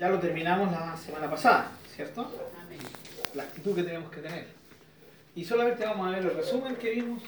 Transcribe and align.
ya 0.00 0.08
lo 0.08 0.18
terminamos 0.18 0.72
la 0.72 0.96
semana 0.96 1.28
pasada, 1.28 1.72
¿cierto? 1.94 2.32
La 3.34 3.42
actitud 3.42 3.74
que 3.74 3.82
tenemos 3.82 4.10
que 4.10 4.22
tener. 4.22 4.48
Y 5.34 5.44
solamente 5.44 5.84
vamos 5.84 6.08
a 6.08 6.10
ver 6.12 6.20
el 6.20 6.34
resumen 6.34 6.74
que 6.76 6.90
vimos. 6.90 7.22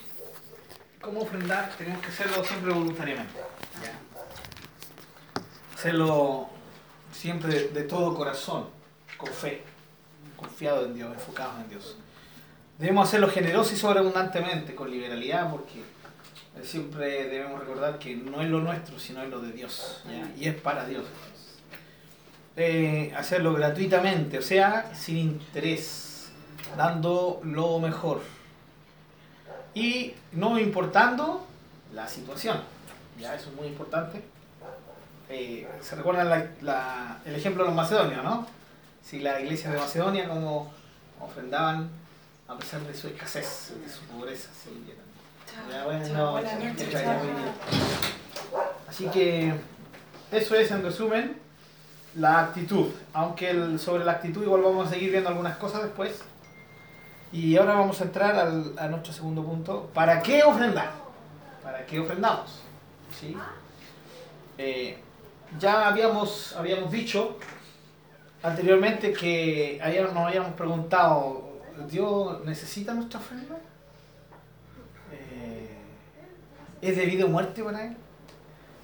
Cómo 0.99 1.21
ofrendar, 1.21 1.71
tenemos 1.77 2.01
que 2.01 2.07
hacerlo 2.07 2.43
siempre 2.43 2.73
voluntariamente. 2.73 3.39
Hacerlo 5.75 6.49
siempre 7.11 7.67
de, 7.67 7.83
todo 7.83 8.15
corazón, 8.15 8.67
con 9.17 9.29
fe, 9.29 9.61
confiado 10.35 10.85
en 10.85 10.95
Dios, 10.95 11.13
enfocado 11.13 11.61
en 11.61 11.69
Dios. 11.69 11.97
Debemos 12.79 13.07
hacerlo 13.07 13.29
generoso 13.29 13.73
y 13.75 13.77
sobreabundantemente, 13.77 14.73
con 14.73 14.89
liberalidad, 14.89 15.51
porque 15.51 15.83
siempre 16.63 17.25
debemos 17.25 17.59
recordar 17.59 17.99
que 17.99 18.15
no 18.15 18.41
es 18.41 18.49
lo 18.49 18.61
nuestro, 18.61 18.97
sino 18.97 19.21
es 19.21 19.29
lo 19.29 19.41
de 19.41 19.51
Dios. 19.51 20.03
Y 20.39 20.47
es 20.47 20.55
para 20.55 20.85
Dios. 20.85 21.03
Eh, 22.55 23.11
hacerlo 23.17 23.53
gratuitamente, 23.53 24.37
o 24.37 24.41
sea, 24.41 24.93
sin 24.93 25.17
interés, 25.17 26.29
dando 26.77 27.41
lo 27.43 27.79
mejor. 27.79 28.21
Y 29.73 30.13
no 30.33 30.59
importando 30.59 31.47
la 31.93 32.07
situación. 32.07 32.61
Ya, 33.19 33.33
eso 33.33 33.49
es 33.49 33.55
muy 33.55 33.67
importante. 33.67 34.21
Eh, 35.29 35.67
¿Se 35.81 35.95
recuerdan 35.95 36.51
el 37.25 37.35
ejemplo 37.35 37.63
de 37.63 37.69
los 37.69 37.75
macedonios, 37.75 38.23
no? 38.23 38.45
Si 39.03 39.19
la 39.19 39.39
iglesia 39.41 39.71
de 39.71 39.79
Macedonia, 39.79 40.27
como 40.27 40.71
ofrendaban 41.19 41.89
a 42.47 42.55
pesar 42.55 42.81
de 42.81 42.93
su 42.93 43.07
escasez, 43.07 43.73
de 43.83 43.91
su 43.91 44.01
pobreza. 44.05 44.49
Así 48.87 49.07
que 49.07 49.53
eso 50.31 50.55
es 50.55 50.69
en 50.69 50.83
resumen 50.83 51.42
la 52.15 52.41
actitud. 52.41 52.87
Aunque 53.13 53.77
sobre 53.77 54.05
la 54.05 54.13
actitud 54.13 54.43
igual 54.43 54.61
vamos 54.61 54.87
a 54.87 54.91
seguir 54.91 55.11
viendo 55.11 55.29
algunas 55.29 55.57
cosas 55.57 55.83
después. 55.83 56.23
Y 57.31 57.57
ahora 57.57 57.73
vamos 57.73 57.99
a 58.01 58.03
entrar 58.03 58.35
al, 58.35 58.73
a 58.77 58.87
nuestro 58.87 59.11
segundo 59.11 59.43
punto. 59.43 59.89
¿Para 59.93 60.21
qué 60.21 60.43
ofrendar? 60.43 60.91
¿Para 61.63 61.85
qué 61.85 61.99
ofrendamos? 61.99 62.61
¿Sí? 63.19 63.35
Eh, 64.57 64.97
ya 65.59 65.87
habíamos, 65.87 66.55
habíamos 66.55 66.91
dicho 66.91 67.37
anteriormente 68.43 69.13
que 69.13 69.79
ayer 69.81 70.11
nos 70.13 70.27
habíamos 70.27 70.53
preguntado, 70.53 71.53
¿Dios 71.89 72.43
necesita 72.45 72.93
nuestra 72.93 73.19
ofrenda? 73.19 73.55
Eh, 75.11 75.77
¿Es 76.81 76.97
de 76.97 77.05
vida 77.05 77.25
o 77.25 77.29
muerte 77.29 77.63
para 77.63 77.85
Él? 77.85 77.97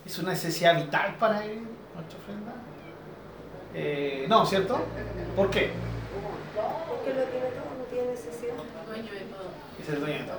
¿Es 0.05 0.17
una 0.17 0.31
necesidad 0.31 0.75
vital 0.75 1.15
para 1.19 1.45
Él 1.45 1.67
nuestra 1.93 2.17
ofrenda? 2.17 2.48
Eh, 3.73 4.25
no, 4.27 4.45
¿cierto? 4.45 4.79
¿Por 5.35 5.49
qué? 5.51 5.71
Porque 6.87 7.13
lo 7.13 7.23
tiene 7.25 7.47
todo, 7.49 7.77
no 7.77 7.83
tiene 7.89 8.07
necesidad. 8.11 8.53
Es 9.81 9.89
el 9.89 9.99
dueño 9.99 10.17
de 10.19 10.23
todo. 10.23 10.37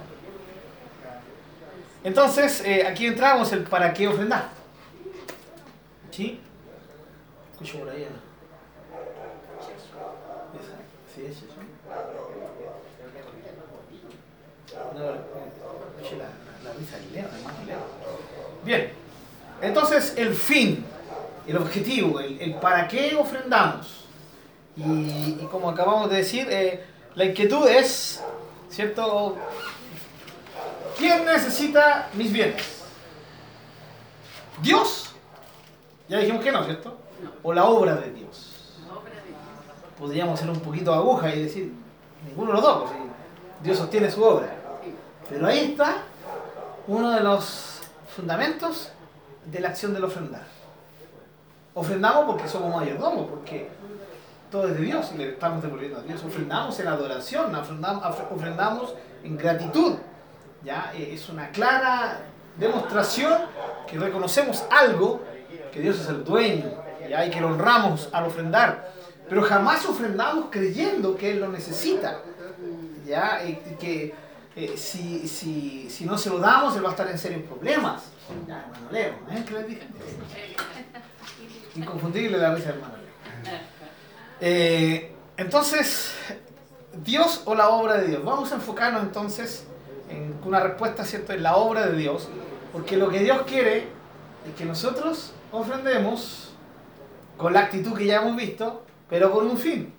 Entonces, 2.02 2.62
eh, 2.64 2.86
aquí 2.86 3.06
entramos 3.06 3.52
el 3.52 3.62
para 3.64 3.92
qué 3.92 4.08
ofrendar. 4.08 4.48
¿Sí? 6.10 6.40
Escucho 7.52 7.78
por 7.80 7.90
ahí. 7.90 8.06
Sí, 11.14 11.24
es 11.26 11.36
eso. 11.36 11.46
No, 14.94 15.10
escuché 15.10 16.16
la, 16.16 16.28
la, 16.64 16.78
risa 16.78 16.96
de 16.98 17.10
Leo, 17.12 17.26
hermano 17.26 17.58
Leo. 17.66 17.78
Bien, 18.64 18.92
entonces 19.60 20.14
el 20.16 20.34
fin 20.34 20.84
el 21.50 21.56
objetivo, 21.56 22.20
el, 22.20 22.54
para 22.54 22.86
qué 22.86 23.16
ofrendamos. 23.16 24.04
Y, 24.76 25.32
como 25.50 25.70
acabamos 25.70 26.08
de 26.08 26.18
decir, 26.18 26.46
eh, 26.48 26.84
la 27.16 27.24
inquietud 27.24 27.66
es, 27.66 28.22
¿cierto? 28.68 29.36
¿Quién 30.96 31.24
necesita 31.24 32.08
mis 32.14 32.32
bienes? 32.32 32.84
¿Dios? 34.62 35.12
Ya 36.08 36.18
dijimos 36.18 36.44
que 36.44 36.52
no, 36.52 36.64
¿cierto? 36.64 36.96
¿O 37.42 37.52
la 37.52 37.64
obra 37.64 37.96
de 37.96 38.12
Dios? 38.12 38.76
Podríamos 39.98 40.38
ser 40.38 40.50
un 40.50 40.60
poquito 40.60 40.94
aguja 40.94 41.34
y 41.34 41.42
decir, 41.42 41.72
ninguno 42.24 42.50
de 42.50 42.54
los 42.54 42.62
dos, 42.62 42.82
pues, 42.84 42.94
Dios 43.64 43.76
sostiene 43.76 44.08
su 44.08 44.22
obra. 44.22 44.54
Pero 45.28 45.48
ahí 45.48 45.72
está 45.72 46.04
uno 46.86 47.10
de 47.10 47.20
los 47.20 47.80
fundamentos 48.14 48.92
de 49.46 49.60
la 49.60 49.68
acción 49.70 49.92
del 49.92 50.04
ofrendar. 50.04 50.59
Ofrendamos 51.74 52.24
porque 52.26 52.48
somos 52.48 52.74
mayordomos, 52.74 53.28
porque 53.28 53.68
todo 54.50 54.68
es 54.68 54.74
de 54.74 54.84
Dios 54.84 55.10
y 55.14 55.18
le 55.18 55.30
estamos 55.30 55.62
devolviendo 55.62 55.98
a 55.98 56.02
Dios. 56.02 56.22
Ofrendamos 56.24 56.78
en 56.80 56.88
adoración, 56.88 57.54
ofrendamos, 57.54 58.94
en 59.22 59.36
gratitud. 59.36 59.94
¿ya? 60.64 60.92
Eh, 60.94 61.14
es 61.14 61.28
una 61.28 61.50
clara 61.50 62.22
demostración 62.56 63.32
que 63.88 63.98
reconocemos 63.98 64.64
algo, 64.70 65.20
que 65.72 65.80
Dios 65.80 66.00
es 66.00 66.08
el 66.08 66.24
dueño, 66.24 66.72
¿ya? 67.08 67.24
y 67.24 67.30
que 67.30 67.40
lo 67.40 67.48
honramos 67.48 68.08
al 68.12 68.24
ofrendar. 68.24 68.90
Pero 69.28 69.42
jamás 69.42 69.86
ofrendamos 69.86 70.46
creyendo 70.50 71.16
que 71.16 71.30
Él 71.30 71.40
lo 71.40 71.48
necesita. 71.48 72.18
¿ya? 73.06 73.44
Y 73.44 73.54
que 73.78 74.14
eh, 74.56 74.76
si, 74.76 75.28
si, 75.28 75.88
si, 75.88 76.04
no 76.04 76.18
se 76.18 76.28
lo 76.28 76.38
damos, 76.40 76.76
Él 76.76 76.84
va 76.84 76.88
a 76.88 76.92
estar 76.92 77.08
en 77.08 77.16
serios 77.16 77.42
problemas. 77.42 78.02
Ya, 78.48 78.64
hermano 78.66 78.90
Leo, 78.90 79.12
¿eh? 79.30 79.44
¿qué 79.46 79.54
les 79.54 79.66
dije? 79.68 79.86
Inconfundible 81.80 82.36
la 82.36 82.54
risa, 82.54 82.70
hermano. 82.70 82.94
Eh, 84.40 85.12
entonces, 85.38 86.12
Dios 86.92 87.42
o 87.46 87.54
la 87.54 87.70
obra 87.70 87.96
de 87.98 88.08
Dios. 88.08 88.24
Vamos 88.24 88.52
a 88.52 88.56
enfocarnos 88.56 89.02
entonces 89.02 89.66
en 90.10 90.38
una 90.44 90.60
respuesta, 90.60 91.04
¿cierto?, 91.04 91.32
en 91.32 91.42
la 91.42 91.56
obra 91.56 91.86
de 91.86 91.96
Dios. 91.96 92.28
Porque 92.72 92.98
lo 92.98 93.08
que 93.08 93.20
Dios 93.20 93.42
quiere 93.46 93.88
es 94.46 94.54
que 94.58 94.66
nosotros 94.66 95.32
ofrendemos 95.52 96.52
con 97.38 97.54
la 97.54 97.60
actitud 97.60 97.96
que 97.96 98.04
ya 98.04 98.16
hemos 98.16 98.36
visto, 98.36 98.82
pero 99.08 99.30
con 99.30 99.46
un 99.46 99.56
fin. 99.56 99.92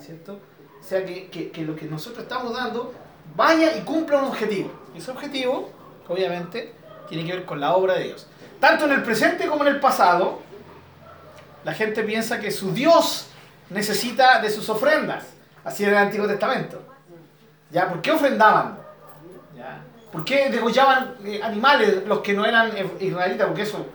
¿Cierto? 0.00 0.38
O 0.80 0.82
sea, 0.82 1.04
que, 1.04 1.28
que 1.28 1.62
lo 1.62 1.76
que 1.76 1.84
nosotros 1.84 2.22
estamos 2.22 2.54
dando 2.54 2.94
vaya 3.36 3.76
y 3.76 3.82
cumpla 3.82 4.22
un 4.22 4.28
objetivo. 4.28 4.70
Ese 4.96 5.10
objetivo, 5.10 5.70
obviamente, 6.08 6.72
tiene 7.08 7.26
que 7.26 7.32
ver 7.32 7.44
con 7.44 7.60
la 7.60 7.74
obra 7.74 7.94
de 7.94 8.04
Dios. 8.04 8.26
Tanto 8.58 8.86
en 8.86 8.92
el 8.92 9.02
presente 9.02 9.46
como 9.46 9.66
en 9.66 9.74
el 9.74 9.80
pasado, 9.80 10.40
la 11.64 11.72
gente 11.72 12.02
piensa 12.02 12.38
que 12.38 12.50
su 12.50 12.72
Dios 12.72 13.26
necesita 13.70 14.40
de 14.40 14.50
sus 14.50 14.68
ofrendas. 14.68 15.24
Así 15.64 15.84
era 15.84 16.00
el 16.00 16.06
Antiguo 16.06 16.26
Testamento. 16.26 16.82
¿Ya? 17.70 17.88
¿Por 17.88 18.02
qué 18.02 18.12
ofrendaban? 18.12 18.78
¿Ya? 19.56 19.82
¿Por 20.12 20.24
qué 20.24 20.50
degollaban 20.50 21.16
eh, 21.24 21.40
animales 21.42 22.06
los 22.06 22.20
que 22.20 22.34
no 22.34 22.44
eran 22.44 22.72
israelitas? 23.00 23.46
Porque 23.46 23.62
eso, 23.62 23.86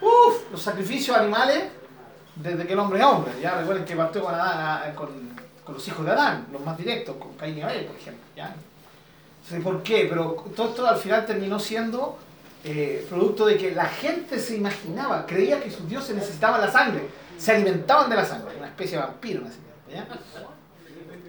uff, 0.00 0.52
los 0.52 0.62
sacrificios 0.62 1.16
animales 1.16 1.64
desde 2.36 2.66
que 2.66 2.72
el 2.74 2.78
hombre 2.78 3.00
es 3.00 3.04
hombre. 3.04 3.32
¿ya? 3.40 3.58
Recuerden 3.58 3.84
que 3.84 3.96
partió 3.96 4.22
con, 4.22 4.34
Adán, 4.34 4.94
con, 4.94 5.34
los 5.66 5.88
hijos 5.88 6.04
de 6.04 6.12
Adán, 6.12 6.46
los 6.52 6.60
más 6.60 6.76
directos, 6.76 7.16
con 7.16 7.32
Caín 7.34 7.58
y 7.58 7.62
Abel, 7.62 7.86
por 7.86 7.96
ejemplo. 7.96 8.24
¿ya? 8.36 8.54
¿Por 9.62 9.82
qué? 9.82 10.06
Pero 10.08 10.44
todo 10.54 10.68
esto 10.70 10.86
al 10.86 10.96
final 10.96 11.26
terminó 11.26 11.58
siendo 11.58 12.18
eh, 12.64 13.04
producto 13.10 13.44
de 13.44 13.58
que 13.58 13.72
la 13.72 13.84
gente 13.84 14.38
se 14.38 14.56
imaginaba, 14.56 15.26
creía 15.26 15.60
que 15.60 15.70
sus 15.70 15.86
dioses 15.86 16.16
necesitaban 16.16 16.62
la 16.62 16.72
sangre, 16.72 17.02
se 17.36 17.52
alimentaban 17.52 18.08
de 18.08 18.16
la 18.16 18.24
sangre, 18.24 18.56
una 18.56 18.68
especie 18.68 18.96
de 18.96 19.04
vampiro, 19.04 19.42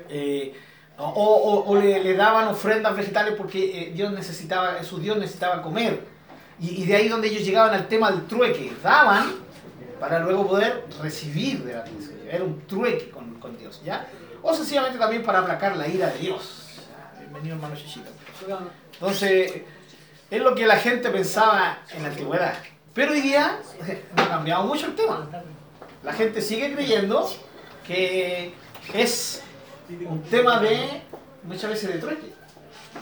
eh, 0.08 0.54
o, 0.98 1.76
le, 1.76 2.14
daban 2.14 2.48
ofrendas 2.48 2.96
vegetales 2.96 3.34
porque 3.36 3.82
eh, 3.82 3.92
Dios 3.94 4.14
necesitaba, 4.14 4.82
su 4.84 5.00
Dios 5.00 5.18
necesitaba 5.18 5.62
comer. 5.62 6.00
Y, 6.58 6.86
de 6.86 6.96
ahí 6.96 7.10
donde 7.10 7.28
ellos 7.28 7.44
llegaban 7.44 7.74
al 7.74 7.90
tema 7.90 8.12
del 8.12 8.28
trueque, 8.28 8.72
daban 8.82 9.34
para 10.00 10.20
luego 10.20 10.48
poder 10.48 10.86
recibir 11.02 11.66
de 11.66 11.74
la 11.74 11.84
Era 12.32 12.46
un 12.46 12.62
trueque 12.66 13.10
con, 13.10 13.36
con, 13.42 13.58
Dios, 13.58 13.82
¿ya? 13.84 14.08
O 14.42 14.54
sencillamente 14.54 14.98
también 14.98 15.22
para 15.22 15.40
aplacar 15.40 15.76
la 15.76 15.86
ira 15.86 16.08
de 16.12 16.20
Dios. 16.20 16.80
Bienvenido 17.20 17.56
hermano 17.56 17.76
Chichito. 17.76 18.10
Entonces, 18.94 19.64
es 20.30 20.42
lo 20.42 20.56
que 20.56 20.66
la 20.66 20.78
gente 20.78 21.10
pensaba 21.10 21.80
en 21.92 22.04
la 22.04 22.10
antigüedad. 22.10 22.56
Pero 22.94 23.12
hoy 23.12 23.22
día 23.22 23.60
no 24.16 24.24
ha 24.24 24.28
cambiado 24.28 24.64
mucho 24.64 24.88
el 24.88 24.96
tema. 24.96 25.28
La 26.04 26.14
gente 26.14 26.42
sigue 26.42 26.74
creyendo 26.74 27.30
que 27.86 28.54
es 28.94 29.44
un 30.08 30.22
tema 30.24 30.60
de, 30.60 31.02
muchas 31.44 31.70
veces 31.70 31.94
de 31.94 32.00
trueque. 32.00 32.34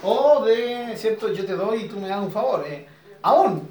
O 0.01 0.43
de, 0.43 0.95
¿cierto? 0.97 1.31
Yo 1.31 1.45
te 1.45 1.53
doy 1.53 1.83
y 1.83 1.87
tú 1.87 1.99
me 1.99 2.07
das 2.07 2.19
un 2.19 2.31
favor. 2.31 2.65
Eh, 2.67 2.87
aún, 3.21 3.69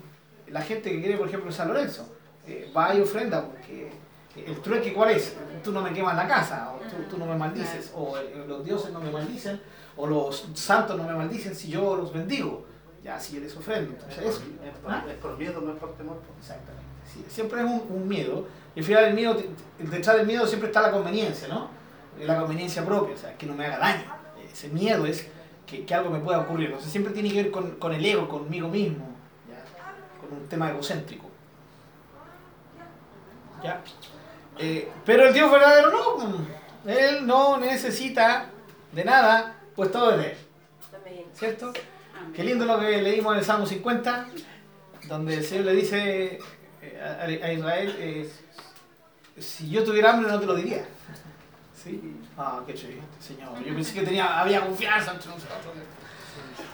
la 0.49 0.63
gente 0.63 0.91
que 0.91 1.01
quiere, 1.01 1.17
por 1.17 1.29
ejemplo, 1.29 1.51
San 1.51 1.69
Lorenzo, 1.69 2.09
eh, 2.47 2.71
va 2.75 2.95
y 2.95 3.01
ofrenda 3.01 3.45
porque 3.45 3.91
el 4.37 4.61
trueque, 4.63 4.93
¿cuál 4.93 5.11
es? 5.11 5.37
Tú 5.63 5.73
no 5.73 5.83
me 5.83 5.93
quemas 5.93 6.17
la 6.17 6.27
casa, 6.27 6.73
o 6.73 6.79
tú, 7.11 7.19
no 7.19 7.27
me 7.27 7.37
maldices, 7.37 7.93
o 7.95 8.17
los 8.47 8.65
dioses 8.65 8.91
no 8.91 9.01
me 9.01 9.11
maldicen, 9.11 9.61
o 9.97 10.07
los 10.07 10.49
santos 10.55 10.97
no 10.97 11.05
me 11.05 11.13
maldicen 11.13 11.55
si 11.55 11.69
yo 11.69 11.97
los 11.97 12.13
bendigo 12.13 12.65
ya 13.03 13.19
si 13.19 13.37
eres 13.37 13.57
ofrenda. 13.57 13.93
Entonces, 13.93 14.43
es, 14.65 14.79
por, 14.79 14.93
¿Ah? 14.93 15.05
es 15.09 15.15
por 15.17 15.37
miedo, 15.37 15.61
no 15.61 15.73
es 15.73 15.79
por 15.79 15.95
temor. 15.97 16.21
Exactamente. 16.39 16.83
Sí, 17.13 17.25
siempre 17.29 17.61
es 17.61 17.67
un, 17.67 17.85
un 17.91 18.09
miedo. 18.09 18.47
Y 18.75 18.81
al 18.81 18.87
final 18.87 19.05
el 19.05 19.15
miedo, 19.15 19.37
detrás 19.79 20.17
del 20.17 20.27
miedo 20.27 20.47
siempre 20.47 20.69
está 20.69 20.83
la 20.83 20.93
conveniencia, 20.93 21.49
¿no? 21.49 21.69
La 22.21 22.39
conveniencia 22.39 22.85
propia, 22.85 23.15
o 23.15 23.19
sea, 23.19 23.37
que 23.37 23.47
no 23.47 23.55
me 23.55 23.67
haga 23.67 23.79
daño. 23.79 24.05
Ese 24.53 24.69
miedo 24.69 25.07
es 25.07 25.29
que, 25.67 25.85
que 25.85 25.95
algo 25.95 26.11
me 26.11 26.21
pueda 26.21 26.41
ocurrir. 26.41 26.67
Entonces 26.67 26.91
siempre 26.91 27.13
tiene 27.13 27.31
que 27.31 27.43
ver 27.43 27.51
con, 27.51 27.73
con 27.73 27.93
el 27.93 28.05
ego, 28.05 28.29
conmigo 28.29 28.69
mismo, 28.69 29.07
¿ya? 29.49 30.21
con 30.21 30.39
un 30.39 30.49
tema 30.49 30.71
egocéntrico. 30.71 31.29
¿Ya? 33.63 33.83
Eh, 34.59 34.91
pero 35.05 35.29
el 35.29 35.35
Dios 35.35 35.51
verdadero 35.51 35.91
no. 35.91 36.63
Él 36.91 37.27
no 37.27 37.59
necesita 37.59 38.51
de 38.93 39.05
nada, 39.05 39.57
pues 39.75 39.91
todo 39.91 40.13
es 40.13 40.19
de 40.19 40.27
él. 40.33 40.37
¿Cierto? 41.33 41.73
Qué 42.35 42.45
lindo 42.45 42.65
lo 42.65 42.81
que 42.81 43.03
leímos 43.03 43.33
en 43.35 43.39
el 43.41 43.45
Salmo 43.45 43.67
50, 43.67 44.27
donde 45.07 45.35
el 45.35 45.45
Señor 45.45 45.67
le 45.67 45.73
dice 45.75 46.39
eh, 46.81 47.41
a, 47.43 47.53
Israel, 47.53 47.95
eh, 47.99 48.31
si 49.39 49.69
yo 49.69 49.85
tuviera 49.85 50.13
hambre 50.13 50.31
no 50.31 50.41
te 50.41 50.47
lo 50.47 50.55
diría. 50.55 50.87
¿Sí? 51.75 52.17
Ah, 52.39 52.61
qué 52.67 52.75
chévere, 52.75 53.03
Señor. 53.21 53.63
Yo 53.63 53.75
pensé 53.75 53.93
que 53.93 54.03
tenía, 54.03 54.41
había 54.41 54.63
confianza 54.63 55.13
entre 55.13 55.29
nosotros. 55.29 55.59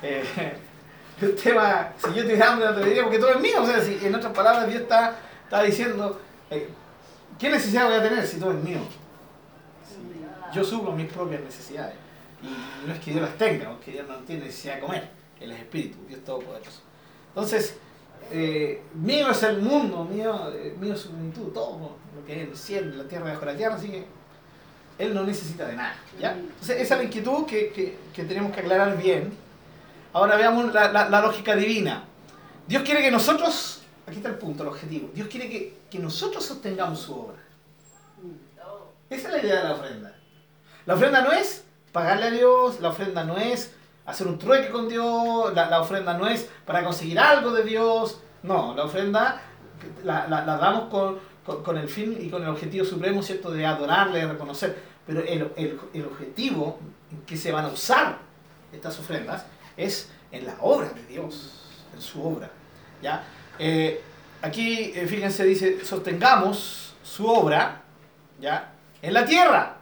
Eh, 0.03 0.25
el 1.23 1.35
tema, 1.35 1.93
si 1.97 2.15
yo 2.15 2.23
tuviera 2.23 2.53
hambre 2.53 2.69
no 2.69 2.75
te 2.75 2.81
lo 2.81 2.87
diría 2.87 3.03
porque 3.03 3.19
todo 3.19 3.31
es 3.31 3.41
mío. 3.41 3.63
O 3.63 3.67
sea, 3.67 3.83
en 3.83 4.15
otras 4.15 4.33
palabras, 4.33 4.69
Dios 4.69 4.83
está, 4.83 5.17
está 5.43 5.63
diciendo, 5.65 6.21
¿qué 7.37 7.51
necesidad 7.51 7.87
voy 7.87 7.95
a 7.95 8.03
tener 8.03 8.25
si 8.25 8.39
todo 8.39 8.53
es 8.53 8.63
mío? 8.63 8.81
Yo 10.55 10.63
suplo 10.63 10.93
mis 10.93 11.11
propias 11.13 11.43
necesidades. 11.43 11.95
Y 12.41 12.87
no 12.87 12.95
es 12.95 13.01
que 13.01 13.11
Dios 13.11 13.23
las 13.23 13.37
tenga, 13.37 13.71
porque 13.71 13.91
Dios 13.91 14.07
no 14.07 14.19
tiene 14.19 14.45
necesidad 14.45 14.77
de 14.77 14.81
comer. 14.81 15.18
Es 15.41 15.51
espíritu, 15.51 15.99
Dios 16.09 16.25
todopoderoso. 16.25 16.81
Entonces, 17.29 17.77
eh, 18.33 18.83
mío 18.95 19.31
es 19.31 19.43
el 19.45 19.63
mundo, 19.63 20.05
mío, 20.05 20.53
eh, 20.53 20.75
mío 20.79 20.95
es 20.95 21.01
su 21.01 21.11
plenitud, 21.11 21.53
todo 21.53 21.97
lo 22.15 22.25
que 22.27 22.43
es 22.43 22.49
el 22.49 22.57
cielo, 22.57 22.97
la 23.03 23.09
tierra, 23.09 23.33
bajo 23.33 23.45
la 23.47 23.57
tierra, 23.57 23.75
así 23.77 23.89
que 23.89 24.07
Él 24.99 25.15
no 25.15 25.23
necesita 25.25 25.67
de 25.67 25.77
nada. 25.77 25.95
¿ya? 26.21 26.33
Entonces, 26.33 26.81
esa 26.81 26.95
es 26.95 27.01
la 27.01 27.05
inquietud 27.05 27.47
que, 27.47 27.71
que- 27.71 27.97
que 28.13 28.25
tenemos 28.25 28.53
que 28.53 28.61
aclarar 28.61 28.97
bien. 29.01 29.33
Ahora 30.13 30.37
veamos 30.37 30.73
la, 30.75 30.91
la- 30.91 31.09
la 31.09 31.21
lógica 31.21 31.55
divina. 31.55 32.05
Dios 32.67 32.83
quiere 32.83 33.01
que 33.03 33.11
nosotros, 33.11 33.83
aquí 34.07 34.17
está 34.17 34.29
el 34.31 34.39
punto, 34.39 34.63
el 34.65 34.69
objetivo, 34.71 35.11
Dios 35.15 35.29
quiere 35.29 35.49
que, 35.49 35.79
que 35.91 35.99
nosotros 36.01 36.45
sostengamos 36.45 36.99
su 37.01 37.15
obra. 37.15 37.37
Esa 39.11 39.29
es 39.29 39.35
la 39.35 39.41
idea 39.43 39.57
de 39.63 39.69
la 39.69 39.75
ofrenda. 39.75 40.15
La 40.85 40.95
ofrenda 40.95 41.23
no 41.23 41.33
es 41.33 41.65
pagarle 41.93 42.27
a 42.27 42.31
Dios, 42.31 42.81
la 42.81 42.89
ofrenda 42.91 43.25
no 43.25 43.39
es 43.39 43.73
hacer 44.11 44.27
un 44.27 44.39
trueque 44.39 44.71
con 44.71 44.89
Dios, 44.89 45.55
la, 45.55 45.69
la 45.71 45.81
ofrenda 45.81 46.17
no 46.17 46.27
es 46.27 46.49
para 46.65 46.83
conseguir 46.85 47.19
algo 47.19 47.53
de 47.53 47.63
Dios. 47.65 48.21
No, 48.43 48.75
la 48.75 48.85
ofrenda 48.85 49.41
la, 50.05 50.27
la- 50.29 50.45
la 50.45 50.57
damos 50.57 50.89
con, 50.91 51.19
con- 51.45 51.63
con 51.63 51.77
el 51.79 51.89
fin 51.89 52.17
y 52.21 52.29
con 52.31 52.43
el 52.43 52.49
objetivo 52.49 52.85
supremo, 52.85 53.23
¿cierto?, 53.23 53.51
de 53.51 53.65
adorarle, 53.67 54.21
de 54.21 54.27
reconocer. 54.33 54.79
Pero 55.07 55.21
el, 55.21 55.53
el- 55.57 55.81
el 55.95 56.05
objetivo 56.07 56.79
en 57.11 57.23
que 57.23 57.37
se 57.37 57.53
van 57.53 57.65
a 57.65 57.69
usar 57.69 58.19
estas 58.73 58.99
ofrendas 58.99 59.45
es 59.77 60.11
en 60.33 60.47
la 60.47 60.55
obra 60.61 60.89
de 60.91 61.03
Dios, 61.07 61.55
en 61.95 62.01
su 62.03 62.23
obra. 62.23 62.51
¿ya? 63.03 63.25
Eh, 63.59 64.03
aquí, 64.43 64.93
eh, 64.95 65.07
fíjense, 65.07 65.45
dice, 65.45 65.85
sostengamos 65.85 66.95
su 67.03 67.27
obra 67.27 67.83
¿ya? 68.41 68.73
en 69.03 69.15
la 69.15 69.25
tierra. 69.25 69.78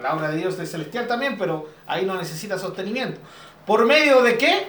La 0.00 0.14
obra 0.14 0.30
de 0.30 0.36
Dios 0.36 0.58
es 0.58 0.70
celestial 0.70 1.06
también, 1.06 1.38
pero 1.38 1.68
ahí 1.86 2.04
no 2.04 2.16
necesita 2.16 2.58
sostenimiento. 2.58 3.20
¿Por 3.64 3.84
medio 3.86 4.22
de 4.22 4.36
qué? 4.36 4.68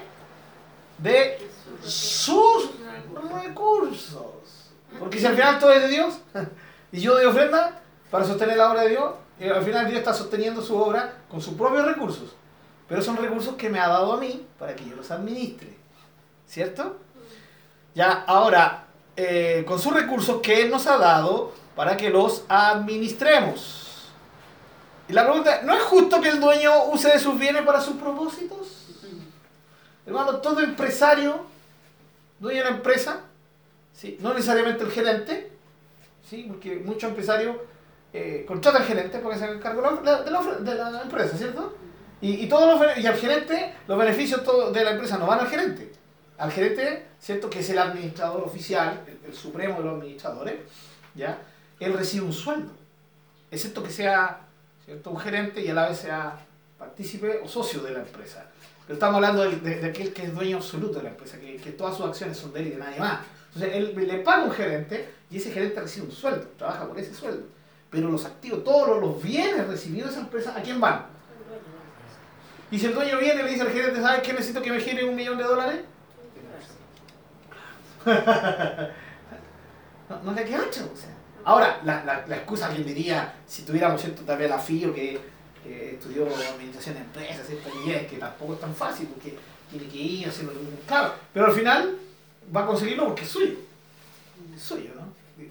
De 0.97 1.39
sus 1.83 2.69
recursos. 3.31 4.71
Porque 4.99 5.19
si 5.19 5.25
al 5.25 5.35
final 5.35 5.59
todo 5.59 5.71
es 5.71 5.81
de 5.81 5.89
Dios, 5.89 6.15
y 6.91 7.01
yo 7.01 7.13
doy 7.13 7.25
ofrenda 7.25 7.81
para 8.09 8.25
sostener 8.25 8.57
la 8.57 8.71
obra 8.71 8.83
de 8.83 8.89
Dios, 8.89 9.13
y 9.39 9.47
al 9.47 9.63
final 9.63 9.85
Dios 9.85 9.99
está 9.99 10.13
sosteniendo 10.13 10.61
su 10.61 10.75
obra 10.75 11.13
con 11.29 11.41
sus 11.41 11.53
propios 11.53 11.85
recursos. 11.85 12.35
Pero 12.87 13.01
son 13.01 13.17
recursos 13.17 13.55
que 13.55 13.69
me 13.69 13.79
ha 13.79 13.87
dado 13.87 14.13
a 14.13 14.17
mí 14.17 14.47
para 14.57 14.75
que 14.75 14.87
yo 14.87 14.95
los 14.95 15.11
administre. 15.11 15.75
¿Cierto? 16.47 16.97
Ya, 17.93 18.23
ahora, 18.25 18.85
eh, 19.15 19.65
con 19.67 19.79
sus 19.79 19.93
recursos 19.93 20.41
que 20.41 20.61
Él 20.61 20.71
nos 20.71 20.87
ha 20.87 20.97
dado 20.97 21.51
para 21.75 21.97
que 21.97 22.09
los 22.09 22.45
administremos. 22.47 23.86
Y 25.07 25.13
la 25.13 25.25
pregunta, 25.25 25.61
¿no 25.63 25.73
es 25.73 25.83
justo 25.83 26.19
que 26.21 26.29
el 26.29 26.39
dueño 26.39 26.85
use 26.91 27.09
de 27.09 27.19
sus 27.19 27.39
bienes 27.39 27.63
para 27.63 27.79
sus 27.81 27.95
propósitos? 27.95 28.85
Hermano, 30.05 30.37
todo 30.37 30.59
empresario, 30.61 31.41
dueño 32.39 32.63
de 32.63 32.69
la 32.69 32.75
empresa, 32.77 33.21
¿sí? 33.93 34.17
no 34.21 34.33
necesariamente 34.33 34.83
el 34.83 34.91
gerente, 34.91 35.51
¿sí? 36.29 36.45
porque 36.47 36.77
muchos 36.77 37.09
empresarios 37.09 37.57
eh, 38.13 38.45
contratan 38.47 38.83
gerente 38.83 39.19
porque 39.19 39.37
se 39.37 39.45
hagan 39.45 39.59
cargo 39.59 39.81
de 39.81 40.03
la, 40.03 40.21
de 40.59 40.75
la- 40.75 41.01
empresa, 41.01 41.37
¿cierto? 41.37 41.75
Y, 42.21 42.31
y, 42.45 42.47
todos 42.49 42.79
los, 42.79 42.97
y 42.97 43.05
al 43.05 43.15
gerente, 43.15 43.75
los 43.87 43.97
beneficios 43.97 44.41
de 44.73 44.83
la 44.83 44.91
empresa 44.91 45.17
no 45.17 45.27
van 45.27 45.39
al 45.39 45.47
gerente. 45.47 45.91
Al 46.37 46.51
gerente, 46.51 47.05
¿cierto? 47.19 47.49
Que 47.49 47.59
es 47.59 47.69
el 47.69 47.77
administrador 47.79 48.43
oficial, 48.43 49.03
el, 49.07 49.19
el 49.25 49.33
supremo 49.35 49.77
de 49.79 49.83
los 49.83 49.95
administradores, 49.97 50.55
¿ya? 51.15 51.37
Él 51.79 51.93
recibe 51.93 52.25
un 52.25 52.33
sueldo. 52.33 52.71
Excepto 53.51 53.83
que 53.83 53.91
sea, 53.91 54.46
¿cierto? 54.87 55.09
Un 55.11 55.19
gerente 55.19 55.61
y 55.61 55.67
a 55.69 55.73
la 55.75 55.89
vez 55.89 55.99
sea 55.99 56.39
partícipe 56.79 57.41
o 57.43 57.47
socio 57.47 57.81
de 57.83 57.91
la 57.91 57.99
empresa. 57.99 58.45
Pero 58.85 58.93
estamos 58.95 59.15
hablando 59.17 59.43
de, 59.43 59.57
de- 59.57 59.75
de 59.81 59.87
aquel 59.89 60.13
que 60.13 60.23
es 60.23 60.33
dueño 60.33 60.57
absoluto 60.57 60.97
de 60.99 61.03
la 61.03 61.09
empresa, 61.09 61.37
que, 61.39 61.57
que 61.57 61.71
todas 61.73 61.95
sus 61.97 62.05
acciones 62.05 62.37
son 62.37 62.53
de 62.53 62.61
él 62.61 62.67
y 62.67 62.69
de 62.71 62.77
nadie 62.77 62.99
más. 62.99 63.19
Entonces, 63.53 63.75
él 63.75 63.93
le 64.07 64.17
paga 64.19 64.43
un 64.45 64.51
gerente 64.51 65.09
y 65.29 65.37
ese 65.37 65.51
gerente 65.51 65.81
recibe 65.81 66.05
un 66.05 66.11
sueldo, 66.13 66.47
trabaja 66.57 66.87
por 66.87 66.97
ese 66.97 67.13
sueldo. 67.13 67.45
Pero 67.91 68.09
los 68.09 68.23
activos, 68.25 68.63
todos 68.63 68.99
los- 69.01 69.21
bienes 69.21 69.67
recibidos 69.67 70.09
de 70.11 70.15
esa 70.15 70.21
empresa, 70.21 70.53
¿a 70.57 70.61
quién 70.61 70.79
van? 70.79 71.05
Y 72.71 72.79
si 72.79 72.85
el 72.87 72.93
dueño 72.95 73.17
viene 73.19 73.41
y 73.41 73.43
le 73.43 73.49
dice 73.51 73.61
al 73.61 73.71
gerente, 73.71 74.01
¿sabes 74.01 74.21
qué? 74.21 74.33
Necesito 74.33 74.61
que 74.61 74.71
me 74.71 74.79
gire 74.79 75.03
un 75.05 75.15
millón 75.15 75.37
de 75.37 75.43
dólares. 75.43 75.81
No, 80.09 80.23
no 80.23 80.31
le 80.31 80.45
queda 80.45 80.59
ancho. 80.63 80.89
O 80.93 80.95
sea. 80.95 81.09
Ahora, 81.47 81.79
la, 81.85 82.03
la, 82.03 82.25
la 82.27 82.35
excusa 82.35 82.67
que 82.75 82.83
diría, 82.83 83.33
si 83.47 83.61
tuviéramos 83.61 84.01
cierto 84.01 84.23
también 84.23 84.49
la 84.49 84.59
FIO 84.59 84.93
que, 84.93 85.17
que 85.63 85.93
estudió 85.93 86.25
administración 86.25 86.95
de 86.95 87.01
empresas, 87.01 87.47
¿cierto? 87.47 87.69
Y 87.85 87.91
es 87.91 88.05
que 88.07 88.17
tampoco 88.17 88.55
es 88.55 88.59
tan 88.59 88.75
fácil 88.75 89.07
porque 89.07 89.33
tiene 89.71 89.87
que 89.87 89.97
ir 89.97 90.27
haciendo 90.27 90.51
lo 90.51 90.59
mismo. 90.59 90.77
Claro, 90.85 91.13
pero 91.33 91.45
al 91.45 91.53
final 91.53 91.99
va 92.53 92.63
a 92.63 92.65
conseguirlo 92.65 93.05
porque 93.05 93.21
es 93.21 93.29
suyo. 93.29 93.53
Es 94.53 94.61
suyo, 94.61 94.89
¿no? 94.93 95.03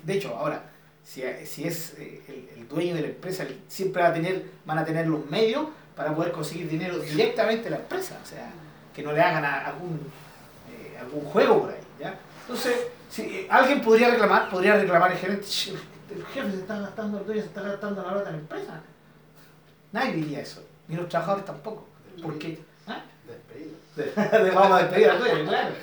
De 0.02 0.12
hecho, 0.12 0.36
ahora, 0.36 0.64
si, 1.02 1.22
si 1.46 1.64
es 1.64 1.94
eh, 1.96 2.50
el, 2.58 2.68
dueño 2.68 2.94
de 2.94 3.00
la 3.00 3.08
empresa, 3.08 3.46
siempre 3.66 4.02
va 4.02 4.08
a 4.08 4.12
tener, 4.12 4.44
van 4.66 4.76
a 4.76 4.84
tener 4.84 5.06
los 5.06 5.24
medios 5.30 5.66
para 5.96 6.14
poder 6.14 6.30
conseguir 6.30 6.68
dinero 6.68 6.98
directamente 6.98 7.64
de 7.64 7.70
la 7.70 7.76
empresa. 7.76 8.20
O 8.22 8.26
sea, 8.26 8.50
que 8.94 9.02
no 9.02 9.12
le 9.12 9.22
hagan 9.22 9.46
algún, 9.46 9.98
eh, 10.70 10.98
algún 11.00 11.24
juego 11.24 11.62
por 11.62 11.70
ahí. 11.70 11.80
¿ya? 11.98 12.18
Entonces, 12.42 12.76
si 13.08 13.22
eh, 13.22 13.46
alguien 13.50 13.80
podría 13.80 14.10
reclamar, 14.10 14.48
podría 14.50 14.76
reclamar 14.76 15.12
el 15.12 15.18
gerente, 15.18 15.44
"Ch, 15.44 15.68
el 16.14 16.24
jefe 16.26 16.50
se 16.50 16.58
está 16.58 16.80
gastando, 16.80 17.18
el 17.18 17.26
dueño 17.26 17.40
se 17.42 17.48
está 17.48 17.62
gastando 17.62 18.02
la 18.02 18.12
plata 18.12 18.30
en 18.30 18.36
la 18.36 18.40
empresa. 18.42 18.80
Nadie 19.92 20.12
diría 20.14 20.40
eso, 20.40 20.62
ni 20.88 20.96
los 20.96 21.08
trabajadores 21.08 21.44
tampoco. 21.44 21.86
Porque, 22.22 22.60
¿ah? 22.86 23.02
Despedido. 23.26 24.44
Le 24.44 24.50
vamos 24.54 24.72
a 24.78 24.82
despedir 24.84 25.10
al 25.10 25.18
dueño, 25.18 25.44
claro. 25.48 25.74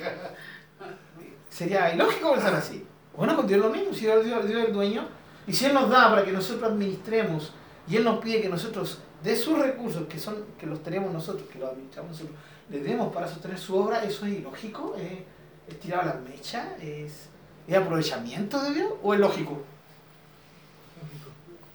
Sería 1.49 1.93
ilógico 1.93 2.33
pensar 2.33 2.55
así. 2.55 2.85
Bueno, 3.15 3.35
con 3.35 3.45
Dios 3.47 3.59
es 3.59 3.65
lo 3.65 3.71
mismo, 3.71 3.93
si 3.93 4.01
Dios, 4.01 4.25
es 4.25 4.51
el 4.51 4.73
dueño, 4.73 5.07
y 5.45 5.53
si 5.53 5.65
Él 5.65 5.73
nos 5.73 5.89
da 5.89 6.09
para 6.09 6.23
que 6.25 6.31
nosotros 6.31 6.71
administremos, 6.71 7.53
y 7.87 7.97
Él 7.97 8.03
nos 8.03 8.19
pide 8.19 8.41
que 8.41 8.49
nosotros, 8.49 8.99
de 9.23 9.35
sus 9.35 9.59
recursos, 9.59 10.07
que 10.07 10.17
son 10.17 10.45
que 10.57 10.65
los 10.65 10.81
tenemos 10.81 11.13
nosotros, 11.13 11.47
que 11.51 11.59
los 11.59 11.69
administramos 11.69 12.11
nosotros, 12.11 12.35
le 12.69 12.79
demos 12.79 13.13
para 13.13 13.27
sostener 13.27 13.59
su 13.59 13.75
obra, 13.77 14.03
¿eso 14.03 14.25
es 14.25 14.33
ilógico? 14.33 14.95
¿Es, 14.97 15.19
es 15.67 15.79
tirado 15.79 16.01
a 16.03 16.05
las 16.05 16.21
mechas? 16.21 16.65
¿Es, 16.81 17.27
¿Es 17.67 17.75
aprovechamiento 17.77 18.61
de 18.61 18.73
Dios? 18.73 18.91
¿O 19.01 19.13
es 19.13 19.19
lógico? 19.19 19.61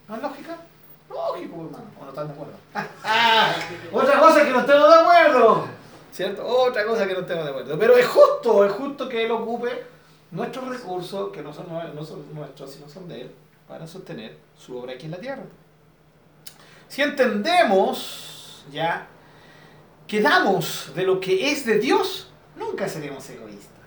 ¿No 0.08 0.16
es 0.16 0.22
lógica? 0.22 0.56
Lógico, 1.10 1.54
hermano. 1.64 1.84
¿O 2.00 2.04
no 2.04 2.08
están 2.10 2.28
de 2.28 2.34
acuerdo? 2.34 2.54
Otra 3.92 4.20
cosa 4.20 4.40
es 4.40 4.46
que 4.46 4.52
no 4.52 4.60
estemos 4.60 4.88
de 4.88 4.94
acuerdo. 4.94 5.68
¿Cierto? 6.12 6.46
Otra 6.46 6.84
cosa 6.86 7.06
que 7.06 7.14
no 7.14 7.20
estemos 7.20 7.44
de 7.44 7.50
acuerdo. 7.50 7.78
Pero 7.78 7.96
es 7.96 8.06
justo, 8.06 8.64
es 8.64 8.72
justo 8.72 9.08
que 9.08 9.24
Él 9.24 9.30
ocupe 9.30 9.84
nuestros 10.30 10.68
recursos, 10.68 11.30
que 11.32 11.42
no 11.42 11.52
son, 11.52 11.68
nue- 11.68 11.92
no 11.94 12.04
son 12.04 12.34
nuestros, 12.34 12.72
sino 12.72 12.88
son 12.88 13.08
de 13.08 13.22
Él, 13.22 13.30
para 13.66 13.86
sostener 13.86 14.36
su 14.58 14.76
obra 14.78 14.92
aquí 14.94 15.06
en 15.06 15.12
la 15.12 15.18
tierra. 15.18 15.42
Si 16.88 17.02
entendemos 17.02 18.64
ya 18.72 19.06
que 20.06 20.20
damos 20.22 20.90
de 20.94 21.02
lo 21.04 21.20
que 21.20 21.52
es 21.52 21.64
de 21.66 21.78
Dios, 21.78 22.30
nunca 22.56 22.88
seremos 22.88 23.28
egoístas. 23.30 23.77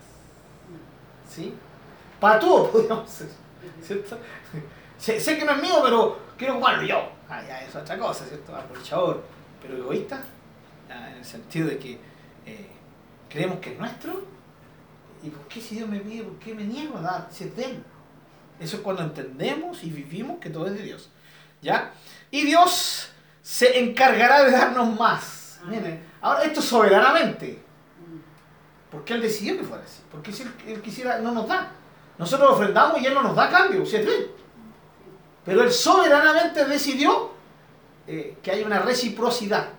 ¿Sí? 1.34 1.54
Para 2.20 2.38
todo 2.38 3.06
ser. 3.06 3.28
¿Cierto? 3.82 4.18
Sé, 4.98 5.20
sé 5.20 5.38
que 5.38 5.44
no 5.44 5.52
es 5.52 5.62
mío, 5.62 5.80
pero 5.82 6.18
quiero 6.36 6.54
ocuparlo 6.54 6.82
yo. 6.82 7.08
Ah, 7.28 7.42
ya, 7.46 7.62
es 7.62 7.74
otra 7.74 7.98
cosa, 7.98 8.24
¿cierto? 8.24 8.54
Aprovechador. 8.54 9.22
Pero 9.60 9.76
egoísta, 9.76 10.22
ah, 10.90 11.10
en 11.10 11.18
el 11.18 11.24
sentido 11.24 11.68
de 11.68 11.78
que 11.78 11.92
eh, 12.46 12.68
creemos 13.28 13.58
que 13.58 13.72
es 13.72 13.78
nuestro 13.78 14.22
¿y 15.22 15.30
por 15.30 15.46
qué 15.48 15.60
si 15.60 15.76
Dios 15.76 15.88
me 15.88 16.00
pide, 16.00 16.24
por 16.24 16.38
qué 16.38 16.54
me 16.54 16.64
niego 16.64 16.98
a 16.98 17.02
dar? 17.02 17.28
Si 17.30 17.44
es 17.44 17.56
de 17.56 17.64
Él. 17.64 17.84
Eso 18.60 18.76
es 18.76 18.82
cuando 18.82 19.02
entendemos 19.02 19.82
y 19.84 19.90
vivimos 19.90 20.38
que 20.38 20.50
todo 20.50 20.66
es 20.66 20.74
de 20.74 20.82
Dios. 20.82 21.10
¿Ya? 21.60 21.92
Y 22.30 22.44
Dios 22.44 23.10
se 23.40 23.78
encargará 23.78 24.44
de 24.44 24.50
darnos 24.50 24.98
más. 24.98 25.60
Miren, 25.64 26.04
ahora 26.20 26.42
esto 26.42 26.60
soberanamente. 26.60 27.62
Porque 28.92 29.14
Él 29.14 29.22
decidió 29.22 29.56
que 29.56 29.64
fuera 29.64 29.82
así. 29.82 30.02
Porque 30.10 30.30
si 30.30 30.44
Él 30.66 30.82
quisiera, 30.82 31.18
no 31.18 31.32
nos 31.32 31.48
da. 31.48 31.72
Nosotros 32.18 32.52
ofrendamos 32.52 33.00
y 33.00 33.06
Él 33.06 33.14
no 33.14 33.22
nos 33.22 33.34
da 33.34 33.48
cambio, 33.48 33.86
si 33.86 33.96
es 33.96 34.06
Él. 34.06 34.30
Pero 35.46 35.62
Él 35.62 35.72
soberanamente 35.72 36.66
decidió 36.66 37.30
eh, 38.06 38.36
que 38.42 38.50
hay 38.50 38.62
una 38.62 38.80
reciprocidad. 38.80 39.70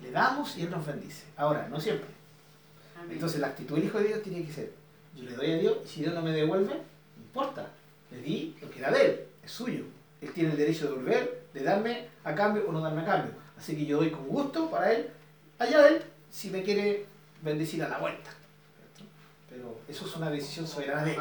Le 0.00 0.12
damos 0.12 0.56
y 0.56 0.62
Él 0.62 0.70
nos 0.70 0.86
bendice. 0.86 1.24
Ahora, 1.36 1.66
no 1.68 1.80
siempre. 1.80 2.08
Entonces 3.10 3.40
la 3.40 3.48
actitud 3.48 3.74
del 3.74 3.86
Hijo 3.86 3.98
de 3.98 4.04
Dios 4.04 4.22
tiene 4.22 4.44
que 4.44 4.52
ser, 4.52 4.72
yo 5.16 5.24
le 5.24 5.34
doy 5.34 5.50
a 5.50 5.58
Dios 5.58 5.78
y 5.84 5.88
si 5.88 6.00
Dios 6.02 6.14
no 6.14 6.22
me 6.22 6.30
devuelve, 6.30 6.74
no 6.74 7.22
importa. 7.22 7.68
Le 8.12 8.18
di 8.20 8.56
lo 8.62 8.70
que 8.70 8.78
era 8.78 8.92
de 8.92 9.04
Él, 9.04 9.24
es 9.42 9.50
suyo. 9.50 9.84
Él 10.20 10.32
tiene 10.32 10.52
el 10.52 10.56
derecho 10.56 10.84
de 10.84 10.90
devolver, 10.90 11.46
de 11.52 11.62
darme 11.64 12.08
a 12.22 12.34
cambio 12.34 12.64
o 12.68 12.72
no 12.72 12.80
darme 12.80 13.02
a 13.02 13.06
cambio. 13.06 13.32
Así 13.58 13.76
que 13.76 13.84
yo 13.84 13.98
doy 13.98 14.10
con 14.10 14.28
gusto 14.28 14.70
para 14.70 14.92
Él, 14.92 15.10
allá 15.58 15.82
de 15.82 15.88
Él, 15.96 16.02
si 16.30 16.50
me 16.50 16.62
quiere 16.62 17.06
bendecir 17.42 17.82
a 17.82 17.88
la 17.88 17.98
vuelta. 17.98 18.30
Pero 19.48 19.80
eso 19.88 20.06
es 20.06 20.16
una 20.16 20.30
decisión 20.30 20.66
soberana 20.66 21.04
de 21.04 21.10
Él. 21.12 21.16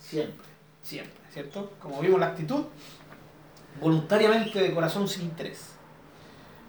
Siempre, 0.00 0.46
siempre, 0.82 1.20
¿cierto? 1.32 1.72
Como 1.80 2.00
vimos 2.00 2.18
la 2.18 2.28
actitud, 2.28 2.64
voluntariamente 3.80 4.60
de 4.60 4.74
corazón 4.74 5.06
sin 5.06 5.22
interés. 5.22 5.72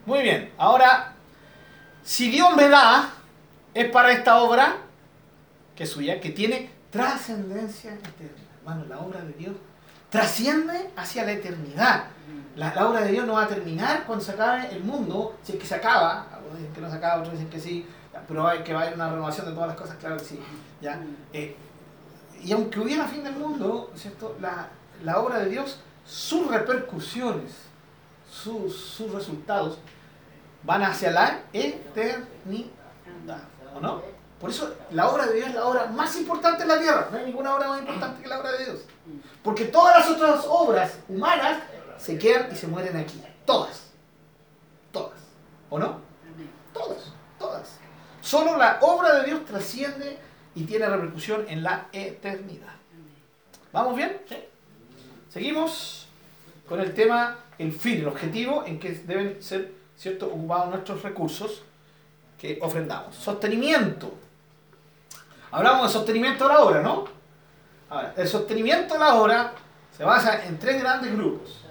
Muy 0.05 0.21
bien, 0.23 0.51
ahora, 0.57 1.13
si 2.03 2.29
Dios 2.29 2.55
me 2.55 2.67
da, 2.69 3.13
es 3.73 3.89
para 3.91 4.11
esta 4.11 4.41
obra, 4.41 4.77
que 5.75 5.83
es 5.83 5.89
suya, 5.89 6.19
que 6.19 6.31
tiene 6.31 6.69
trascendencia 6.89 7.93
eterna. 7.93 8.43
Hermano, 8.59 8.85
la 8.89 8.99
obra 8.99 9.21
de 9.21 9.33
Dios 9.33 9.55
trasciende 10.09 10.89
hacia 10.95 11.23
la 11.25 11.33
eternidad. 11.33 12.05
La, 12.57 12.87
obra 12.87 13.01
de 13.01 13.11
Dios 13.11 13.27
no 13.27 13.33
va 13.33 13.43
a 13.43 13.47
terminar 13.47 14.03
cuando 14.05 14.25
se 14.25 14.31
acabe 14.31 14.67
el 14.71 14.83
mundo, 14.83 15.37
si 15.43 15.53
es 15.53 15.59
que 15.59 15.65
se 15.65 15.75
acaba, 15.75 16.25
algunos 16.33 16.57
dicen 16.57 16.73
que 16.73 16.81
no 16.81 16.89
se 16.89 16.97
acaba, 16.97 17.19
otros 17.21 17.33
dicen 17.33 17.49
que 17.49 17.59
sí, 17.59 17.87
pero 18.27 18.47
hay 18.47 18.63
que 18.63 18.73
va 18.73 18.79
a 18.79 18.83
haber 18.83 18.95
una 18.95 19.09
renovación 19.09 19.45
de 19.45 19.51
todas 19.51 19.67
las 19.67 19.77
cosas, 19.77 19.95
claro 19.97 20.17
que 20.17 20.25
sí. 20.25 20.39
¿ya? 20.81 20.99
Eh, 21.33 21.55
y 22.43 22.51
aunque 22.51 22.79
hubiera 22.79 23.07
fin 23.07 23.23
del 23.23 23.35
mundo, 23.35 23.91
¿cierto? 23.95 24.35
La, 24.41 24.69
la 25.03 25.19
obra 25.19 25.37
de 25.37 25.49
Dios, 25.49 25.81
sus 26.03 26.47
repercusiones, 26.47 27.53
sus, 28.27 28.75
sus 28.75 29.11
resultados, 29.11 29.77
van 30.63 30.83
hacia 30.83 31.11
la 31.11 31.41
eternidad. 31.53 32.71
¿O 33.75 33.79
no? 33.79 34.01
Por 34.39 34.49
eso 34.49 34.75
la 34.91 35.09
obra 35.09 35.27
de 35.27 35.35
Dios 35.35 35.49
es 35.49 35.55
la 35.55 35.65
obra 35.65 35.87
más 35.87 36.15
importante 36.17 36.63
en 36.63 36.69
la 36.69 36.79
tierra. 36.79 37.07
No 37.11 37.17
hay 37.17 37.25
ninguna 37.25 37.55
obra 37.55 37.67
más 37.69 37.79
importante 37.79 38.21
que 38.21 38.29
la 38.29 38.39
obra 38.39 38.51
de 38.53 38.65
Dios. 38.65 38.79
Porque 39.43 39.65
todas 39.65 39.99
las 39.99 40.09
otras 40.09 40.45
obras 40.47 40.97
humanas 41.07 41.57
se 41.97 42.17
quedan 42.17 42.51
y 42.51 42.55
se 42.55 42.67
mueren 42.67 42.95
aquí. 42.97 43.21
Todas. 43.45 43.91
Todas. 44.91 45.19
¿O 45.69 45.79
no? 45.79 45.99
Todas. 46.73 47.13
Todas. 47.39 47.79
Solo 48.21 48.57
la 48.57 48.79
obra 48.81 49.19
de 49.19 49.25
Dios 49.25 49.45
trasciende 49.45 50.17
y 50.55 50.63
tiene 50.63 50.87
repercusión 50.87 51.45
en 51.47 51.63
la 51.63 51.87
eternidad. 51.91 52.73
¿Vamos 53.71 53.95
bien? 53.95 54.21
¿Sí? 54.27 54.37
Seguimos 55.29 56.07
con 56.67 56.79
el 56.79 56.93
tema, 56.93 57.37
el 57.57 57.71
fin, 57.71 57.99
el 57.99 58.07
objetivo 58.07 58.63
en 58.65 58.79
que 58.79 58.91
deben 58.91 59.41
ser 59.41 59.73
¿cierto? 59.95 60.27
ocupados 60.27 60.69
nuestros 60.69 61.03
recursos 61.03 61.63
que 62.39 62.59
ofrendamos. 62.61 63.15
Sostenimiento. 63.15 64.13
Hablamos 65.51 65.87
de 65.87 65.93
sostenimiento 65.93 66.47
de 66.47 66.53
la 66.53 66.61
obra, 66.61 66.81
¿no? 66.81 67.05
Ahora, 67.89 68.13
el 68.17 68.27
sostenimiento 68.27 68.95
de 68.95 68.99
la 68.99 69.15
obra 69.15 69.53
se 69.95 70.03
basa 70.03 70.45
en 70.45 70.59
tres 70.59 70.81
grandes 70.81 71.15
grupos. 71.15 71.66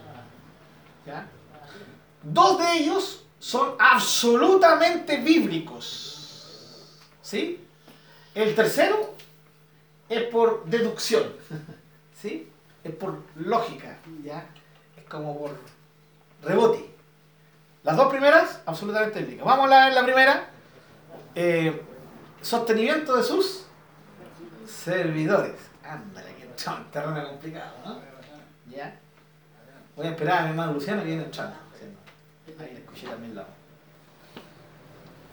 Dos 2.22 2.58
de 2.58 2.72
ellos 2.78 3.25
son 3.38 3.75
absolutamente 3.78 5.18
bíblicos. 5.18 6.98
¿Sí? 7.22 7.64
El 8.34 8.54
tercero 8.54 9.14
es 10.08 10.22
por 10.25 10.64
deducción. 10.66 11.25
¿Sí? 12.20 12.50
Es 12.82 12.94
por 12.94 13.22
lógica. 13.36 13.98
¿ya? 14.22 14.46
Es 14.96 15.04
como 15.04 15.38
por 15.38 15.56
rebote. 16.42 16.90
Las 17.82 17.96
dos 17.96 18.08
primeras, 18.08 18.60
absolutamente 18.66 19.20
bíblicas. 19.20 19.46
Vamos 19.46 19.70
a 19.70 19.84
ver 19.84 19.94
la 19.94 20.02
primera. 20.02 20.50
Eh, 21.34 21.82
sostenimiento 22.42 23.16
de 23.16 23.22
sus 23.22 23.66
servidores. 24.66 25.54
Ándale, 25.84 26.34
que 26.34 26.48
terreno 26.92 27.28
complicado, 27.28 27.75
¿no? 27.84 28.00
¿Ya? 28.68 28.98
Voy 29.97 30.07
a 30.07 30.11
esperar 30.11 30.38
a 30.38 30.43
mi 30.43 30.50
hermano 30.50 30.75
Luciano 30.75 31.00
que 31.03 31.09
viene 31.09 31.25
entrando. 31.25 31.57
Ahí 32.59 32.71
le 32.73 32.79
escuché 32.81 33.07
también 33.09 33.35
la 33.35 33.45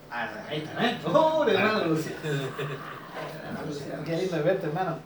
Ah, 0.09 0.29
ahí 0.47 0.59
está, 0.59 0.85
¿eh? 0.85 0.99
¡Oh, 1.05 1.45
hermano 1.47 1.85
Luciano! 1.85 2.19
Qué 4.05 4.17
lindo 4.17 4.43
verte, 4.43 4.67
hermano. 4.67 4.99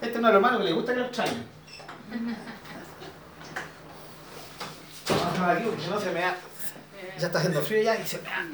Este 0.00 0.14
es 0.16 0.20
los 0.20 0.32
hermanos 0.34 0.58
que 0.58 0.64
le 0.64 0.72
gusta 0.72 0.92
que 0.92 1.00
lo 1.00 1.06
extrañen. 1.06 1.46
Vamos 5.08 5.38
a 5.38 5.50
aquí 5.52 5.64
porque 5.64 5.82
si 5.82 5.90
no 5.90 6.00
se 6.00 6.12
me 6.12 6.20
da. 6.20 6.36
Ya 7.18 7.26
está 7.26 7.38
haciendo 7.38 7.62
frío 7.62 7.82
ya 7.82 7.98
y 7.98 8.06
se 8.06 8.18
me 8.18 8.24
da. 8.24 8.46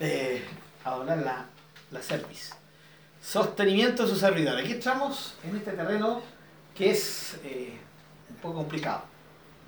Eh, 0.00 0.44
a 0.84 0.90
doblar 0.90 1.18
la, 1.18 1.46
la 1.90 2.02
cerviz. 2.02 2.52
Sostenimiento 3.22 4.04
de 4.04 4.08
su 4.08 4.16
servidor. 4.16 4.58
Aquí 4.58 4.72
estamos 4.72 5.34
en 5.42 5.56
este 5.56 5.72
terreno 5.72 6.22
que 6.74 6.90
es 6.90 7.38
eh, 7.42 7.76
un 7.76 7.85
poco 8.46 8.58
complicado. 8.58 9.02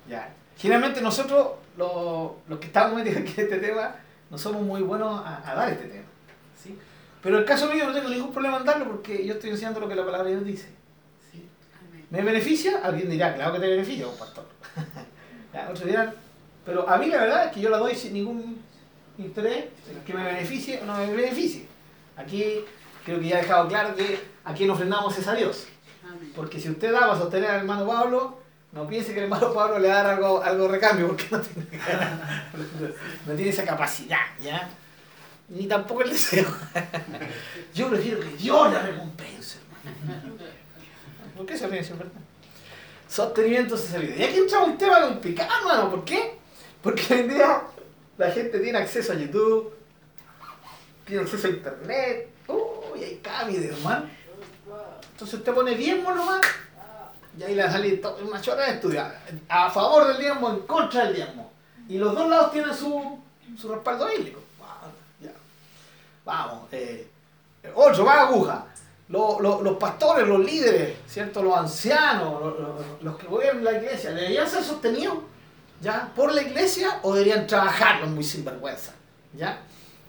¿ya? 0.07 0.33
Generalmente 0.57 1.01
nosotros, 1.01 1.51
los, 1.77 2.31
los 2.47 2.59
que 2.59 2.67
estamos 2.67 2.95
metidos 2.95 3.21
aquí 3.21 3.33
en 3.37 3.41
este 3.45 3.57
tema, 3.59 3.95
no 4.29 4.37
somos 4.37 4.61
muy 4.61 4.81
buenos 4.81 5.25
a, 5.25 5.49
a, 5.49 5.55
dar 5.55 5.69
este 5.69 5.85
tema. 5.85 6.05
¿sí? 6.61 6.77
Pero 7.21 7.39
el 7.39 7.45
caso 7.45 7.71
mío 7.71 7.85
no 7.85 7.93
tengo 7.93 8.09
ningún 8.09 8.31
problema 8.31 8.57
en 8.57 8.65
darlo 8.65 8.85
porque 8.85 9.25
yo 9.25 9.33
estoy 9.35 9.51
enseñando 9.51 9.79
lo 9.79 9.87
que 9.87 9.95
la 9.95 10.05
palabra 10.05 10.27
de 10.27 10.35
Dios 10.35 10.45
dice. 10.45 10.69
¿sí? 11.31 11.47
¿Me 12.09 12.21
beneficia? 12.21 12.81
Alguien 12.83 13.09
dirá, 13.09 13.35
claro 13.35 13.53
que 13.53 13.59
te 13.59 13.67
beneficia, 13.67 14.07
un 14.07 14.17
pastor. 14.17 14.45
¿Ya? 15.53 15.69
Otros 15.69 15.85
dirán, 15.85 16.13
pero 16.65 16.87
a 16.87 16.97
mí 16.97 17.07
la 17.07 17.17
verdad 17.17 17.45
es 17.47 17.51
que 17.51 17.61
yo 17.61 17.69
la 17.69 17.77
doy 17.77 17.95
sin 17.95 18.13
ningún 18.13 18.61
interés, 19.17 19.65
que 20.05 20.13
me 20.13 20.23
beneficie 20.23 20.81
o 20.81 20.85
no 20.85 20.97
me 20.97 21.13
beneficie. 21.13 21.65
Aquí 22.15 22.63
creo 23.05 23.19
que 23.19 23.27
ya 23.27 23.39
he 23.39 23.41
dejado 23.41 23.67
claro 23.67 23.95
que 23.95 24.19
a 24.43 24.53
quien 24.53 24.69
ofrendamos 24.69 25.17
es 25.17 25.27
a 25.27 25.33
Dios. 25.33 25.67
Porque 26.35 26.59
si 26.59 26.69
usted 26.69 26.91
da 26.91 27.01
para 27.01 27.17
sostener 27.17 27.49
al 27.49 27.59
hermano 27.61 27.87
Pablo, 27.87 28.38
no 28.71 28.87
piense 28.87 29.13
que 29.13 29.19
el 29.19 29.23
hermano 29.23 29.53
Pablo 29.53 29.79
le 29.79 29.87
va 29.87 29.99
a 29.99 30.03
dar 30.03 30.13
algo, 30.15 30.43
algo 30.43 30.67
recambio, 30.67 31.07
porque 31.07 31.27
no 31.31 31.41
tiene, 31.41 31.67
no 33.25 33.33
tiene 33.33 33.49
esa 33.49 33.65
capacidad, 33.65 34.21
¿ya? 34.41 34.69
Ni 35.49 35.65
tampoco 35.67 36.03
el 36.03 36.11
deseo. 36.11 36.45
Yo 37.73 37.89
prefiero 37.89 38.19
que 38.19 38.29
Dios 38.37 38.71
le 38.71 38.79
recompense, 38.79 39.57
hermano. 39.83 40.35
¿Por 41.35 41.45
qué 41.47 41.57
se 41.57 41.67
ríe, 41.67 41.81
verdad? 41.81 42.11
Sostenimiento 43.07 43.75
vida. 43.75 44.15
Y 44.17 44.23
aquí 44.23 44.37
entra 44.37 44.59
un 44.59 44.77
tema 44.77 45.01
complicado, 45.01 45.49
hermano. 45.61 45.89
¿Por 45.89 46.05
qué? 46.05 46.37
Porque 46.83 47.13
hoy 47.13 47.19
en 47.21 47.29
día 47.29 47.63
la 48.17 48.29
gente 48.31 48.59
tiene 48.59 48.77
acceso 48.77 49.13
a 49.13 49.15
YouTube, 49.15 49.73
tiene 51.05 51.23
acceso 51.23 51.47
a 51.47 51.49
Internet, 51.49 52.29
uy, 52.47 53.03
hay 53.03 53.15
cambio 53.23 53.59
hermano. 53.61 54.05
Entonces 55.11 55.39
usted 55.39 55.53
pone 55.53 55.73
diezmo 55.75 56.13
nomás 56.13 56.41
y 57.37 57.43
ahí 57.43 57.55
le 57.55 57.63
sale 57.63 58.01
una 58.23 58.41
chora 58.41 58.65
de 58.65 58.71
estudiar. 58.71 59.19
A 59.47 59.69
favor 59.69 60.07
del 60.07 60.17
diezmo, 60.17 60.49
en 60.49 60.59
contra 60.61 61.05
del 61.05 61.15
diezmo. 61.15 61.51
Y 61.87 61.97
los 61.97 62.13
dos 62.13 62.29
lados 62.29 62.51
tienen 62.51 62.73
su, 62.73 63.19
su 63.57 63.69
respaldo 63.69 64.07
bíblico. 64.07 64.41
Vamos. 66.25 66.67
Eh, 66.71 67.07
ocho, 67.73 68.05
va 68.05 68.21
aguja. 68.21 68.65
Los, 69.07 69.41
los, 69.41 69.77
pastores, 69.77 70.27
los 70.27 70.39
líderes, 70.39 70.97
¿cierto? 71.07 71.41
los 71.41 71.57
ancianos, 71.57 72.39
los, 72.41 73.01
los, 73.01 73.17
que 73.17 73.25
gobiernan 73.25 73.63
la 73.63 73.71
iglesia, 73.71 74.11
deberían 74.11 74.47
ser 74.47 74.63
sostenidos 74.63 75.17
¿ya? 75.81 76.11
por 76.15 76.31
la 76.31 76.43
iglesia 76.43 76.99
o 77.01 77.15
deberían 77.15 77.47
trabajar 77.47 78.05
muy 78.05 78.23
sinvergüenza. 78.23 78.93
¿ya? 79.33 79.61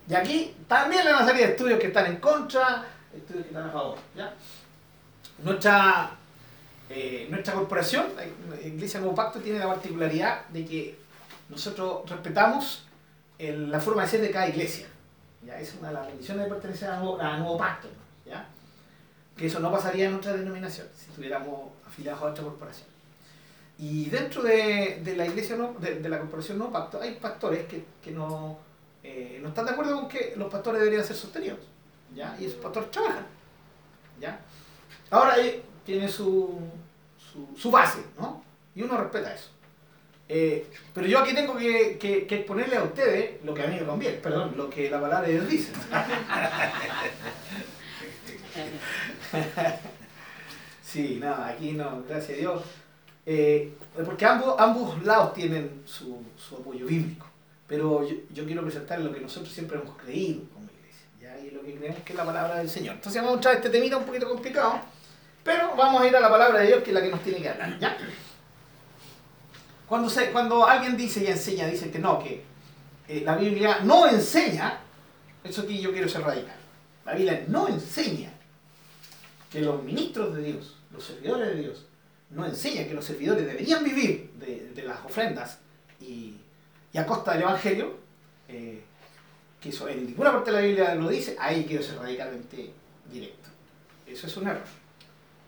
Y 0.06 0.14
aquí 0.14 0.54
también 0.68 1.06
hay 1.06 1.14
una 1.14 1.24
serie 1.24 1.46
de 1.46 1.52
estudios 1.52 1.80
que 1.80 1.86
están 1.86 2.06
en 2.06 2.16
contra, 2.16 2.84
estudios 3.16 3.44
que 3.44 3.48
están 3.48 3.70
a 3.70 3.72
favor. 3.72 3.96
¿ya? 4.14 4.34
Nuestra, 5.38 6.10
eh, 6.92 7.28
nuestra 7.30 7.54
corporación, 7.54 8.06
la 8.16 8.60
Iglesia 8.66 8.98
Nuevo 8.98 9.14
Pacto, 9.14 9.38
tiene 9.38 9.60
la 9.60 9.68
particularidad 9.68 10.48
de 10.48 10.64
que 10.64 10.98
nosotros 11.48 12.08
respetamos 12.10 12.84
la 13.38 13.80
forma 13.80 14.02
de 14.02 14.08
ser 14.08 14.20
de 14.20 14.30
cada 14.32 14.48
iglesia. 14.48 14.86
¿ya? 15.46 15.58
Es 15.58 15.74
una 15.78 15.88
de 15.88 15.94
las 15.94 16.06
bendiciones 16.08 16.44
de 16.44 16.50
pertenecer 16.50 16.90
a 16.90 16.98
Nuevo, 16.98 17.20
a 17.20 17.36
Nuevo 17.38 17.56
Pacto. 17.56 17.88
¿ya? 18.26 18.44
Que 19.36 19.46
eso 19.46 19.60
no 19.60 19.70
pasaría 19.70 20.08
en 20.08 20.16
otra 20.16 20.34
denominación 20.34 20.88
si 20.94 21.10
estuviéramos 21.10 21.70
afiliados 21.86 22.20
a 22.22 22.26
otra 22.26 22.42
corporación. 22.44 22.88
Y 23.78 24.10
dentro 24.10 24.42
de, 24.42 25.00
de 25.02 25.16
la 25.16 25.26
iglesia, 25.26 25.56
no, 25.56 25.74
de, 25.78 26.00
de, 26.00 26.08
la 26.08 26.18
corporación 26.18 26.58
Nuevo 26.58 26.72
Pacto, 26.72 27.00
hay 27.00 27.14
pastores 27.14 27.66
que, 27.66 27.84
que 28.02 28.10
no, 28.10 28.58
eh, 29.04 29.38
no 29.40 29.50
están 29.50 29.64
de 29.64 29.70
acuerdo 29.70 29.94
con 29.94 30.08
que 30.08 30.34
los 30.36 30.50
pastores 30.50 30.80
deberían 30.80 31.04
ser 31.04 31.16
sostenidos. 31.16 31.60
¿ya? 32.14 32.36
Y 32.38 32.46
esos 32.46 32.58
pastores 32.58 32.90
trabajan, 32.90 33.26
¿ya? 34.20 34.40
Ahora 35.10 35.34
ahí 35.34 35.62
tiene 35.84 36.08
su, 36.08 36.58
su, 37.18 37.48
su 37.56 37.70
base, 37.70 38.00
¿no? 38.18 38.42
Y 38.74 38.82
uno 38.82 38.96
respeta 38.96 39.34
eso. 39.34 39.50
Eh, 40.32 40.64
pero 40.94 41.08
yo 41.08 41.18
aquí 41.18 41.34
tengo 41.34 41.56
que, 41.56 41.98
que, 41.98 42.24
que, 42.24 42.36
exponerle 42.36 42.76
a 42.76 42.84
ustedes 42.84 43.44
lo 43.44 43.52
que 43.52 43.64
a 43.64 43.66
mí 43.66 43.74
me 43.74 43.84
conviene, 43.84 44.18
perdón, 44.18 44.54
lo 44.56 44.70
que 44.70 44.88
la 44.88 45.00
palabra 45.00 45.26
de 45.26 45.34
Dios 45.34 45.48
dice. 45.48 45.72
sí, 50.84 51.18
no, 51.20 51.34
aquí 51.34 51.72
no, 51.72 52.04
gracias 52.08 52.38
a 52.38 52.40
Dios. 52.40 52.62
Eh, 53.26 53.74
porque 54.04 54.24
ambos, 54.24 54.54
ambos 54.58 55.02
lados 55.04 55.34
tienen 55.34 55.82
su, 55.84 56.22
su 56.36 56.56
apoyo 56.56 56.86
bíblico. 56.86 57.26
Pero 57.66 58.08
yo, 58.08 58.14
yo, 58.32 58.44
quiero 58.44 58.62
presentar 58.62 59.00
lo 59.00 59.12
que 59.12 59.20
nosotros 59.20 59.52
siempre 59.52 59.78
hemos 59.78 59.96
creído 59.96 60.42
como 60.54 60.66
iglesia, 60.66 61.06
¿ya? 61.20 61.40
y 61.40 61.50
lo 61.50 61.62
que 61.62 61.74
creemos 61.74 62.04
que 62.04 62.12
es 62.12 62.16
la 62.16 62.24
palabra 62.24 62.58
del 62.58 62.70
Señor. 62.70 62.94
Entonces 62.96 63.20
vamos 63.20 63.32
a 63.32 63.38
entrar 63.38 63.56
este 63.56 63.70
temita 63.70 63.96
un 63.96 64.04
poquito 64.04 64.28
complicado, 64.28 64.80
pero 65.42 65.74
vamos 65.76 66.02
a 66.02 66.06
ir 66.06 66.14
a 66.14 66.20
la 66.20 66.30
palabra 66.30 66.60
de 66.60 66.68
Dios 66.68 66.82
que 66.82 66.90
es 66.90 66.94
la 66.94 67.02
que 67.02 67.10
nos 67.10 67.22
tiene 67.22 67.40
que 67.40 67.48
hablar. 67.48 67.78
¿ya? 67.78 67.96
Cuando, 69.88 70.08
se, 70.08 70.30
cuando 70.30 70.66
alguien 70.66 70.96
dice 70.96 71.24
y 71.24 71.26
enseña, 71.26 71.66
dice 71.66 71.90
que 71.90 71.98
no, 71.98 72.22
que 72.22 72.44
eh, 73.08 73.22
la 73.24 73.36
Biblia 73.36 73.80
no 73.82 74.06
enseña, 74.06 74.78
eso 75.42 75.62
aquí 75.62 75.80
yo 75.80 75.92
quiero 75.92 76.08
ser 76.08 76.22
radical. 76.22 76.54
La 77.04 77.14
Biblia 77.14 77.44
no 77.48 77.66
enseña 77.66 78.30
que 79.50 79.60
los 79.60 79.82
ministros 79.82 80.36
de 80.36 80.42
Dios, 80.44 80.76
los 80.92 81.02
servidores 81.02 81.48
de 81.48 81.62
Dios, 81.62 81.86
no 82.30 82.46
enseñan 82.46 82.86
que 82.86 82.94
los 82.94 83.04
servidores 83.04 83.44
deberían 83.44 83.82
vivir 83.82 84.30
de, 84.34 84.70
de 84.74 84.82
las 84.84 85.04
ofrendas 85.04 85.58
y, 86.00 86.34
y, 86.92 86.98
a 86.98 87.04
costa 87.04 87.32
del 87.32 87.42
Evangelio, 87.42 87.98
eh, 88.48 88.82
que 89.60 89.70
eso 89.70 89.88
en 89.88 90.06
ninguna 90.06 90.30
parte 90.30 90.52
de 90.52 90.56
la 90.56 90.62
Biblia 90.62 90.94
lo 90.94 91.08
dice, 91.08 91.36
ahí 91.40 91.64
quiero 91.64 91.82
ser 91.82 91.98
radicalmente 91.98 92.70
directo. 93.10 93.48
Eso 94.06 94.26
es 94.28 94.36
un 94.36 94.46
error. 94.46 94.79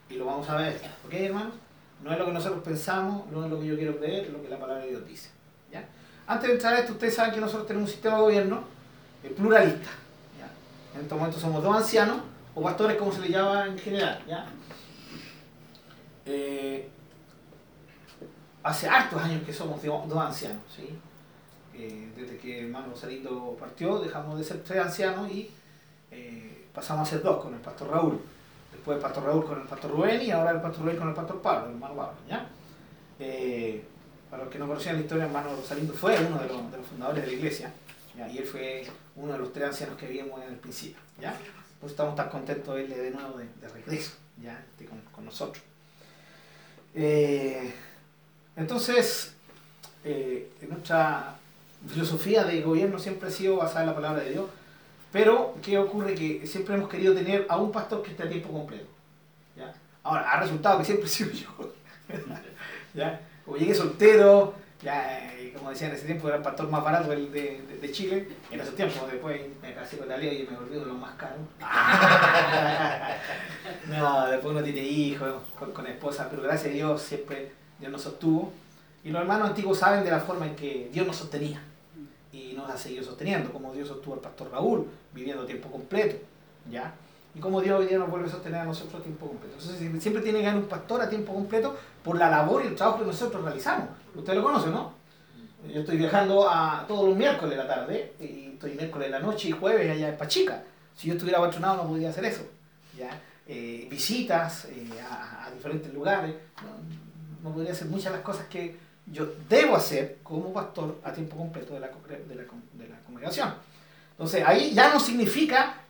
Y 0.09 0.15
lo 0.15 0.25
vamos 0.25 0.47
a 0.49 0.57
ver. 0.57 0.79
¿Ok, 1.05 1.13
hermanos? 1.13 1.53
No 2.03 2.11
es 2.11 2.19
lo 2.19 2.25
que 2.25 2.33
nosotros 2.33 2.61
pensamos, 2.63 3.25
no 3.31 3.45
es 3.45 3.49
lo 3.49 3.59
que 3.59 3.67
yo 3.67 3.75
quiero 3.77 3.97
creer, 3.97 4.25
es 4.25 4.33
lo 4.33 4.41
que 4.41 4.49
la 4.49 4.59
palabra 4.59 4.83
de 4.83 4.89
Dios 4.89 5.07
dice. 5.07 5.29
¿ya? 5.71 5.87
Antes 6.27 6.49
de 6.49 6.53
entrar 6.55 6.73
a 6.73 6.79
esto, 6.79 6.93
ustedes 6.93 7.15
saben 7.15 7.33
que 7.33 7.39
nosotros 7.39 7.65
tenemos 7.65 7.87
un 7.87 7.93
sistema 7.93 8.15
de 8.17 8.21
gobierno 8.21 8.63
eh, 9.23 9.29
pluralista. 9.29 9.89
¿ya? 10.37 10.49
En 10.95 11.03
estos 11.03 11.17
momentos 11.17 11.41
somos 11.41 11.63
dos 11.63 11.75
ancianos, 11.75 12.17
o 12.53 12.61
pastores 12.61 12.97
como 12.97 13.13
se 13.13 13.21
les 13.21 13.29
llama 13.29 13.67
en 13.67 13.79
general. 13.79 14.21
¿ya? 14.27 14.45
Eh, 16.25 16.89
hace 18.63 18.89
hartos 18.89 19.21
años 19.21 19.43
que 19.43 19.53
somos 19.53 19.81
dos 19.81 20.17
ancianos. 20.17 20.61
¿sí? 20.75 20.89
Eh, 21.73 22.11
desde 22.17 22.37
que 22.37 22.65
hermano 22.65 22.95
Salindo 22.95 23.55
partió, 23.57 23.99
dejamos 23.99 24.37
de 24.37 24.43
ser 24.43 24.61
tres 24.61 24.79
ancianos 24.79 25.31
y 25.31 25.49
pasamos 26.73 27.07
a 27.07 27.11
ser 27.11 27.23
dos 27.23 27.41
con 27.41 27.53
el 27.53 27.59
pastor 27.59 27.89
Raúl 27.89 28.19
después 28.83 28.97
el 28.97 29.01
pastor 29.01 29.23
Raúl 29.23 29.45
con 29.45 29.61
el 29.61 29.67
pastor 29.67 29.91
Rubén 29.91 30.21
y 30.21 30.31
ahora 30.31 30.51
el 30.51 30.59
pastor 30.59 30.83
Rubén 30.83 30.97
con 30.97 31.07
el 31.07 31.13
pastor 31.13 31.41
Pablo, 31.41 31.67
el 31.67 31.73
hermano 31.75 31.95
Pablo. 31.95 32.13
¿ya? 32.27 32.49
Eh, 33.17 33.81
para 34.29 34.43
los 34.43 34.51
que 34.51 34.59
no 34.59 34.67
conocían 34.67 34.95
la 34.95 35.01
historia, 35.01 35.23
el 35.23 35.29
hermano 35.29 35.55
Rosalindo 35.55 35.93
fue 35.93 36.17
uno 36.19 36.37
de 36.37 36.47
los, 36.49 36.85
fundadores 36.85 37.23
de 37.23 37.31
la 37.31 37.33
iglesia 37.33 37.71
¿ya? 38.17 38.27
y 38.27 38.39
él 38.39 38.45
fue 38.45 38.85
uno 39.15 39.31
de 39.31 39.39
los 39.39 39.53
tres 39.53 39.69
ancianos 39.69 39.97
que 39.97 40.07
vimos 40.07 40.41
en 40.41 40.49
el 40.49 40.57
principio. 40.57 41.01
¿ya? 41.21 41.33
Pues 41.79 41.93
estamos 41.93 42.13
tan 42.15 42.27
contentos 42.27 42.75
de 42.75 42.81
verle 42.81 42.97
de 42.97 43.11
nuevo 43.11 43.37
de, 43.37 43.45
de 43.61 43.69
regreso 43.69 44.11
¿ya? 44.43 44.61
Este, 44.69 44.85
con, 44.85 44.99
con, 45.15 45.23
nosotros. 45.23 45.63
Eh, 46.93 47.73
entonces, 48.57 49.33
eh, 50.03 50.51
nuestra 50.67 51.37
filosofía 51.87 52.43
de 52.43 52.61
gobierno 52.61 52.99
siempre 52.99 53.29
ha 53.29 53.31
sido 53.31 53.55
basada 53.55 53.81
en 53.81 53.87
la 53.87 53.95
palabra 53.95 54.23
de 54.23 54.31
Dios 54.31 54.49
pero, 55.13 55.55
¿qué 55.61 55.77
ocurre? 55.77 56.15
Que 56.15 56.45
siempre 56.47 56.73
hemos 56.73 56.89
querido 56.89 57.13
tener 57.13 57.45
a 57.47 57.57
un 57.57 57.71
pastor 57.71 58.01
que 58.01 58.11
esté 58.11 58.23
a 58.23 58.29
tiempo 58.29 58.51
completo. 58.51 58.87
¿ya? 59.55 59.71
Ahora, 60.01 60.31
ha 60.31 60.39
resultado 60.39 60.79
que 60.79 60.85
siempre 60.85 61.05
he 61.05 61.09
sido 61.09 61.31
yo. 61.31 61.49
¿ya? 62.95 63.21
Llegué 63.59 63.75
soltero, 63.75 64.55
ya, 64.81 65.31
como 65.55 65.69
decía 65.69 65.89
en 65.89 65.93
ese 65.93 66.07
tiempo, 66.07 66.27
era 66.27 66.37
el 66.37 66.43
pastor 66.43 66.67
más 66.67 66.83
barato 66.83 67.11
de, 67.11 67.29
de, 67.29 67.61
de 67.79 67.91
Chile. 67.91 68.27
En 68.49 68.59
esos 68.59 68.75
tiempos, 68.75 69.11
después 69.11 69.39
me 69.61 69.75
casé 69.75 69.99
con 69.99 70.09
ley 70.09 70.41
y 70.41 70.51
me 70.51 70.57
volví 70.57 70.79
de 70.79 70.85
los 70.85 70.97
más 70.97 71.13
caros. 71.13 71.41
no, 73.87 74.31
después 74.31 74.51
uno 74.51 74.63
tiene 74.63 74.81
hijos, 74.81 75.31
con, 75.59 75.73
con 75.73 75.85
esposa, 75.85 76.27
pero 76.27 76.41
gracias 76.41 76.71
a 76.71 76.73
Dios 76.73 77.03
siempre 77.03 77.51
Dios 77.79 77.91
nos 77.91 78.01
sostuvo. 78.01 78.51
Y 79.03 79.11
los 79.11 79.21
hermanos 79.21 79.49
antiguos 79.49 79.77
saben 79.77 80.03
de 80.03 80.09
la 80.09 80.21
forma 80.21 80.47
en 80.47 80.55
que 80.55 80.89
Dios 80.91 81.05
nos 81.05 81.17
sostenía 81.17 81.61
y 82.33 82.53
nos 82.53 82.69
ha 82.69 82.75
seguido 82.75 83.03
sosteniendo, 83.03 83.53
como 83.53 83.71
Dios 83.71 83.87
sostuvo 83.87 84.15
al 84.15 84.19
pastor 84.19 84.51
Raúl, 84.51 84.87
viviendo 85.13 85.45
tiempo 85.45 85.69
completo, 85.69 86.17
¿ya? 86.69 86.93
Y 87.35 87.39
como 87.39 87.61
Dios 87.61 87.79
hoy 87.79 87.87
día 87.87 87.99
nos 87.99 88.09
vuelve 88.09 88.27
a 88.27 88.31
sostener 88.31 88.61
a 88.61 88.65
nosotros 88.65 88.99
a 88.99 89.03
tiempo 89.03 89.27
completo. 89.27 89.55
Entonces 89.59 90.01
siempre 90.01 90.21
tiene 90.23 90.41
que 90.41 90.47
haber 90.47 90.63
un 90.63 90.67
pastor 90.67 91.01
a 91.01 91.09
tiempo 91.09 91.33
completo 91.33 91.77
por 92.03 92.17
la 92.17 92.29
labor 92.29 92.63
y 92.63 92.67
el 92.67 92.75
trabajo 92.75 92.99
que 92.99 93.05
nosotros 93.05 93.43
realizamos. 93.43 93.89
Usted 94.15 94.33
lo 94.33 94.43
conoce, 94.43 94.69
¿no? 94.69 94.93
Yo 95.71 95.81
estoy 95.81 95.97
viajando 95.97 96.49
a 96.49 96.85
todos 96.87 97.07
los 97.07 97.17
miércoles 97.17 97.51
de 97.51 97.63
la 97.63 97.67
tarde, 97.67 98.13
y 98.19 98.51
estoy 98.53 98.73
miércoles 98.73 99.07
de 99.07 99.11
la 99.11 99.19
noche 99.19 99.49
y 99.49 99.51
jueves 99.51 99.89
allá 99.89 100.09
en 100.09 100.17
Pachica. 100.17 100.63
Si 100.95 101.07
yo 101.07 101.13
estuviera 101.13 101.39
patronado 101.39 101.83
no 101.83 101.87
podría 101.87 102.09
hacer 102.09 102.25
eso, 102.25 102.43
¿ya? 102.97 103.09
Eh, 103.47 103.87
visitas 103.89 104.65
eh, 104.65 104.87
a, 105.01 105.45
a, 105.45 105.51
diferentes 105.51 105.93
lugares, 105.93 106.33
no, 106.61 107.49
no 107.49 107.53
podría 107.53 107.73
hacer 107.73 107.87
muchas 107.87 108.05
de 108.05 108.11
las 108.11 108.21
cosas 108.21 108.47
que 108.47 108.77
yo 109.05 109.27
debo 109.49 109.75
hacer 109.75 110.19
como 110.23 110.53
pastor 110.53 110.99
a 111.03 111.11
tiempo 111.11 111.35
completo 111.35 111.73
de 111.73 111.79
la, 111.81 111.87
de 111.87 112.35
la, 112.35 112.97
congregación. 113.05 113.53
Entonces, 114.11 114.43
ahí 114.45 114.73
ya 114.73 114.93
no 114.93 114.99
significa, 114.99 115.81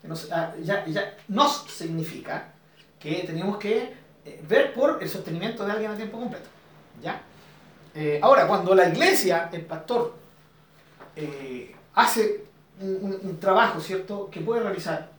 ya, 0.64 0.86
ya 0.86 1.18
nos 1.28 1.66
significa 1.70 2.54
que 3.00 3.24
tenemos 3.26 3.58
que 3.58 3.94
ver 4.48 4.74
por 4.74 5.02
el 5.02 5.10
sostenimiento 5.10 5.66
de 5.66 5.72
alguien 5.72 5.92
a 5.92 5.96
tiempo 5.96 6.20
completo. 6.20 6.48
¿ya? 7.02 7.22
Eh, 7.96 8.20
ahora, 8.22 8.48
cuando 8.48 8.74
la 8.74 8.90
iglesia, 8.90 9.50
el 9.52 9.66
pastor, 9.66 10.16
eh, 11.16 11.76
hace 11.94 12.46
un, 12.82 13.38
trabajo, 13.40 13.80
¿cierto?, 13.80 14.30
que 14.32 14.42
puede 14.42 14.64
realizar 14.64 15.10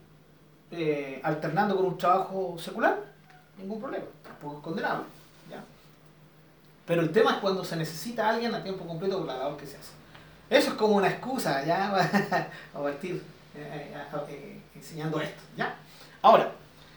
eh, 0.70 1.20
alternando 1.22 1.76
con 1.76 1.86
un 1.86 1.98
trabajo 1.98 2.56
secular, 2.58 2.98
ningún 3.58 3.80
problema, 3.80 4.06
tampoco 4.22 4.56
es 4.56 4.62
condenable. 4.62 5.04
Pero 6.86 7.00
el 7.00 7.10
tema 7.12 7.32
es 7.32 7.38
cuando 7.38 7.64
se 7.64 7.76
necesita 7.76 8.26
a 8.26 8.30
alguien 8.34 8.54
a 8.54 8.62
tiempo 8.62 8.86
completo 8.86 9.18
con 9.18 9.26
la 9.26 9.38
labor 9.38 9.56
que 9.56 9.66
se 9.66 9.76
hace. 9.76 9.92
Eso 10.50 10.70
es 10.70 10.74
como 10.74 10.96
una 10.96 11.08
excusa, 11.08 11.64
¿ya? 11.64 11.94
a 12.74 12.78
partir 12.78 13.22
eh, 13.54 13.94
eh, 14.28 14.60
enseñando 14.74 15.20
esto, 15.20 15.42
¿ya? 15.56 15.74
Ahora, 16.20 16.52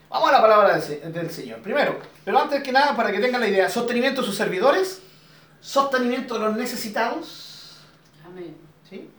vamos 0.09 0.29
a 0.29 0.31
la 0.33 0.41
palabra 0.41 0.77
del, 0.77 1.13
del, 1.13 1.31
Señor. 1.31 1.59
Primero, 1.59 1.99
pero 2.25 2.39
antes 2.39 2.61
que 2.61 2.71
nada, 2.71 2.95
para 2.95 3.11
que 3.11 3.19
tengan 3.19 3.41
la 3.41 3.47
idea, 3.47 3.69
sostenimiento 3.69 4.21
de 4.21 4.27
sus 4.27 4.35
servidores, 4.35 5.01
sostenimiento 5.61 6.33
de 6.33 6.39
los 6.41 6.55
necesitados. 6.55 7.77
Amén. 8.25 8.55
¿Sí? 8.89 9.09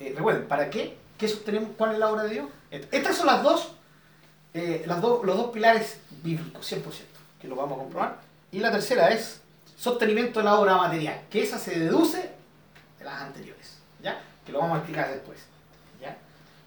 Eh, 0.00 0.14
recuerden, 0.16 0.46
¿para 0.48 0.68
qué? 0.70 0.96
¿Qué 1.16 1.28
sostenemos? 1.28 1.70
¿Cuál 1.78 1.92
es 1.92 1.98
la 1.98 2.10
obra 2.10 2.24
de 2.24 2.30
Dios? 2.30 2.48
Estas 2.70 3.16
son 3.16 3.26
las 3.26 3.42
dos, 3.42 3.72
eh, 4.52 4.82
las 4.86 5.00
dos, 5.00 5.24
los 5.24 5.36
dos 5.36 5.50
pilares 5.50 6.00
bíblicos, 6.22 6.70
100%, 6.72 6.82
que 7.40 7.48
lo 7.48 7.56
vamos 7.56 7.78
a 7.78 7.82
comprobar. 7.82 8.20
Y 8.50 8.58
la 8.58 8.72
tercera 8.72 9.08
es 9.08 9.40
sostenimiento 9.76 10.40
de 10.40 10.44
la 10.44 10.54
obra 10.58 10.76
material, 10.76 11.22
que 11.30 11.42
esa 11.42 11.58
se 11.58 11.78
deduce 11.78 12.30
de 12.98 13.04
las 13.04 13.22
anteriores, 13.22 13.78
¿ya? 14.02 14.20
Que 14.44 14.52
lo 14.52 14.60
vamos 14.60 14.76
a 14.76 14.78
explicar 14.78 15.10
después, 15.10 15.40
¿ya? 16.00 16.16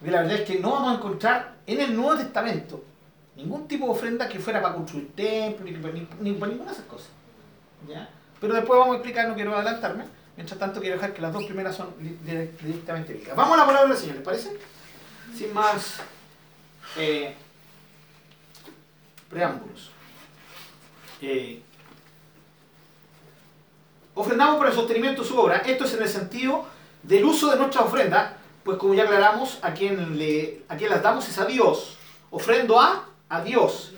La 0.02 0.22
verdad 0.22 0.36
es 0.40 0.46
que 0.46 0.60
no 0.60 0.72
vamos 0.72 0.92
a 0.92 0.96
encontrar 0.96 1.56
en 1.66 1.82
el 1.82 1.96
Nuevo 1.96 2.18
Testamento 2.18 2.84
ningún 3.36 3.68
tipo 3.68 3.86
de 3.86 3.92
ofrenda 3.92 4.28
que 4.28 4.40
fuera 4.40 4.62
para 4.62 4.76
construir 4.76 5.12
ni, 5.18 5.72
ni, 5.72 6.34
para 6.34 6.52
ninguna 6.52 6.66
de 6.66 6.72
esas 6.72 6.86
cosas, 6.86 7.10
¿ya? 7.88 8.10
Pero 8.40 8.54
después 8.54 8.78
vamos 8.80 8.96
a 8.96 8.98
explicar, 8.98 9.28
no 9.28 9.36
quiero 9.36 9.56
adelantarme, 9.56 10.06
mientras 10.36 10.60
tanto 10.60 10.80
quiero 10.80 10.96
dejar 10.96 11.14
que 11.14 11.22
las 11.22 11.34
dos 11.34 11.44
primeras 11.46 11.76
son 11.76 11.94
directamente 12.00 13.14
bíblicas. 13.14 13.36
Vamos 13.36 13.56
a 13.56 13.62
la 13.62 13.66
palabra 13.66 13.90
del 13.90 13.98
Señor, 13.98 14.18
¿les 14.18 14.26
parece? 14.26 14.60
Sin 15.36 15.54
más 15.54 15.98
eh, 16.98 17.36
preámbulos. 19.30 19.92
Eh, 21.22 21.62
ofrendamos 24.18 24.58
para 24.58 24.72
el 24.72 24.76
sostenimiento 24.76 25.22
de 25.22 25.28
su 25.28 25.40
obra. 25.40 25.58
Esto 25.58 25.86
es 25.86 25.94
en 25.94 26.02
el 26.02 26.10
sentido 26.10 26.66
del 27.04 27.24
uso 27.24 27.52
de 27.52 27.58
nuestra 27.58 27.82
ofrenda, 27.82 28.38
pues 28.64 28.78
como 28.78 28.96
ya 28.96 29.04
aclaramos, 29.04 29.60
a 29.62 29.74
quien, 29.74 30.18
le, 30.18 30.64
a 30.68 30.76
quien 30.76 30.90
las 30.90 31.04
damos 31.04 31.30
es 31.30 31.38
a 31.38 31.46
Dios. 31.46 31.98
Ofrendo 32.32 32.80
a, 32.80 33.06
a 33.30 33.42
Dios. 33.42 33.94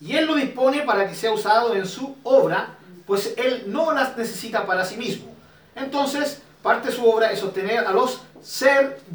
Y 0.00 0.14
Él 0.14 0.26
lo 0.26 0.34
dispone 0.34 0.82
para 0.82 1.08
que 1.08 1.14
sea 1.14 1.32
usado 1.32 1.74
en 1.74 1.86
su 1.86 2.16
obra, 2.22 2.76
pues 3.06 3.32
Él 3.36 3.64
no 3.66 3.92
las 3.92 4.16
necesita 4.16 4.66
para 4.66 4.84
sí 4.84 4.96
mismo. 4.96 5.34
Entonces, 5.74 6.42
parte 6.62 6.88
de 6.88 6.94
su 6.94 7.08
obra 7.08 7.32
es 7.32 7.40
sostener 7.40 7.78
a 7.78 7.92
los 7.92 8.20
servidores. 8.42 9.08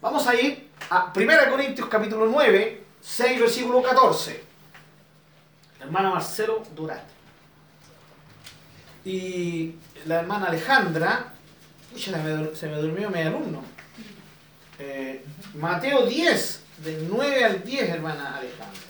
Vamos 0.00 0.26
a 0.26 0.34
ir 0.34 0.70
a 0.88 1.12
1 1.14 1.32
Corintios 1.50 1.88
capítulo 1.88 2.26
9, 2.26 2.84
6 3.00 3.40
versículo 3.40 3.82
14. 3.82 4.44
Hermano 5.80 6.10
Marcelo 6.12 6.62
Durante. 6.74 7.15
Y 9.06 9.76
la 10.06 10.18
hermana 10.18 10.46
Alejandra, 10.46 11.32
pucha, 11.92 12.10
se 12.56 12.66
me 12.66 12.76
durmió 12.76 13.08
mi 13.08 13.20
alumno. 13.20 13.62
Eh, 14.80 15.24
Mateo 15.54 16.06
10, 16.06 16.60
del 16.78 17.08
9 17.08 17.44
al 17.44 17.62
10, 17.62 17.88
hermana 17.88 18.36
Alejandra. 18.36 18.80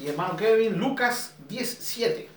Y 0.00 0.06
hermano 0.06 0.36
Kevin, 0.36 0.78
Lucas 0.78 1.32
10, 1.48 1.78
7. 1.80 2.28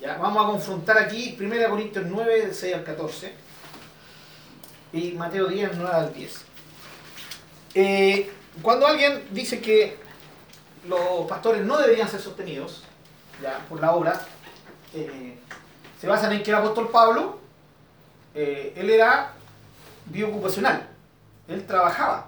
Ya, 0.00 0.16
vamos 0.16 0.44
a 0.44 0.48
confrontar 0.48 0.98
aquí 0.98 1.36
1 1.38 1.70
Corintios 1.70 2.04
9, 2.04 2.40
del 2.46 2.54
6 2.54 2.74
al 2.74 2.82
14. 2.82 3.32
Y 4.94 5.12
Mateo 5.12 5.46
10, 5.46 5.76
9 5.76 5.90
al 5.94 6.12
10. 6.12 6.44
Eh, 7.74 8.32
cuando 8.62 8.84
alguien 8.84 9.22
dice 9.30 9.60
que 9.60 9.96
los 10.88 11.28
pastores 11.28 11.64
no 11.64 11.78
deberían 11.78 12.08
ser 12.08 12.20
sostenidos 12.20 12.82
ya, 13.42 13.58
por 13.68 13.80
la 13.80 13.92
obra, 13.92 14.20
eh, 14.94 15.36
se 16.00 16.06
basan 16.06 16.32
en 16.32 16.42
que 16.42 16.50
el 16.50 16.56
apóstol 16.56 16.90
Pablo, 16.90 17.38
eh, 18.34 18.72
él 18.76 18.90
era 18.90 19.32
biocupacional, 20.06 20.88
él 21.48 21.66
trabajaba, 21.66 22.26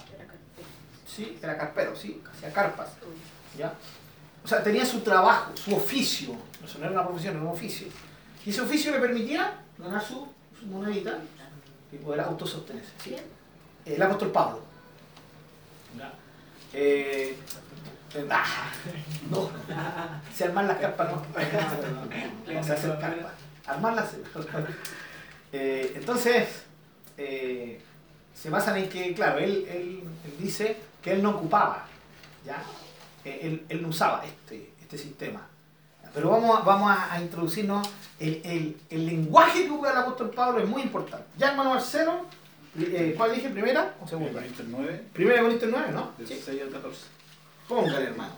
¿sí? 1.07 1.38
era 1.42 1.57
carpero, 1.57 1.94
¿sí? 1.96 2.22
hacía 2.31 2.53
carpas. 2.53 2.90
¿ya? 3.57 3.72
O 4.44 4.48
sea, 4.48 4.62
tenía 4.62 4.85
su 4.85 5.00
trabajo, 5.00 5.53
su 5.57 5.74
oficio, 5.74 6.35
no 6.79 6.85
era 6.85 6.90
una 6.90 7.07
profesión, 7.07 7.37
era 7.37 7.44
un 7.44 7.50
oficio. 7.50 7.87
Y 8.44 8.50
ese 8.50 8.61
oficio 8.61 8.92
le 8.92 8.98
permitía 8.98 9.55
ganar 9.79 10.03
su, 10.03 10.27
su 10.59 10.66
monedita 10.66 11.18
y 11.90 11.96
poder 11.96 12.20
autosostenerse. 12.20 12.92
¿sí? 13.03 13.16
El 13.87 14.03
apóstol 14.03 14.31
Pablo. 14.33 14.61
Eh, 16.77 17.37
ah, 18.31 18.70
no, 19.31 19.50
se 20.35 20.44
arman 20.44 20.68
las 20.68 20.79
carpas, 20.79 21.11
no. 21.11 21.22
Se 22.62 22.72
hacen 22.72 22.92
carpas. 22.92 23.33
Armarlas. 23.66 24.16
Eh, 25.57 25.92
entonces, 25.94 26.48
eh, 27.16 27.81
se 28.35 28.50
basan 28.50 28.77
en 28.77 28.88
que, 28.88 29.14
claro, 29.14 29.38
él, 29.38 29.64
él, 29.70 30.03
dice 30.37 30.79
que 31.00 31.12
él 31.12 31.22
no 31.22 31.31
ocupaba, 31.31 31.87
¿ya? 32.44 32.61
Él, 33.24 33.64
él 33.68 33.81
no 33.81 33.87
usaba 33.87 34.24
este, 34.24 34.72
este 34.83 34.98
sistema. 34.98 35.46
Pero 36.12 36.31
vamos 36.31 36.59
a, 36.59 36.62
vamos 36.64 36.96
a 37.09 37.20
introducirnos, 37.20 37.88
el, 38.18 38.40
el, 38.44 38.77
el 38.90 39.07
lenguaje 39.07 39.64
que 39.64 39.70
usa 39.70 39.92
el 39.92 39.98
apóstol 39.98 40.31
Pablo 40.31 40.61
es 40.61 40.68
muy 40.68 40.83
importante. 40.83 41.27
Ya 41.37 41.50
hermano 41.50 41.70
Marcelo, 41.70 42.27
eh, 42.77 43.14
¿cuál 43.16 43.35
dije? 43.35 43.48
¿Primera 43.50 43.94
o 44.00 44.09
segunda? 44.09 44.33
Corintios 44.33 44.66
9. 44.68 45.05
Primera 45.12 45.42
Corintios 45.42 45.70
9, 45.72 45.92
¿no? 45.92 46.12
Del 46.18 46.27
6 46.27 46.48
al 46.62 46.70
14. 46.70 47.00
Póngale, 47.68 48.07
hermano. 48.07 48.33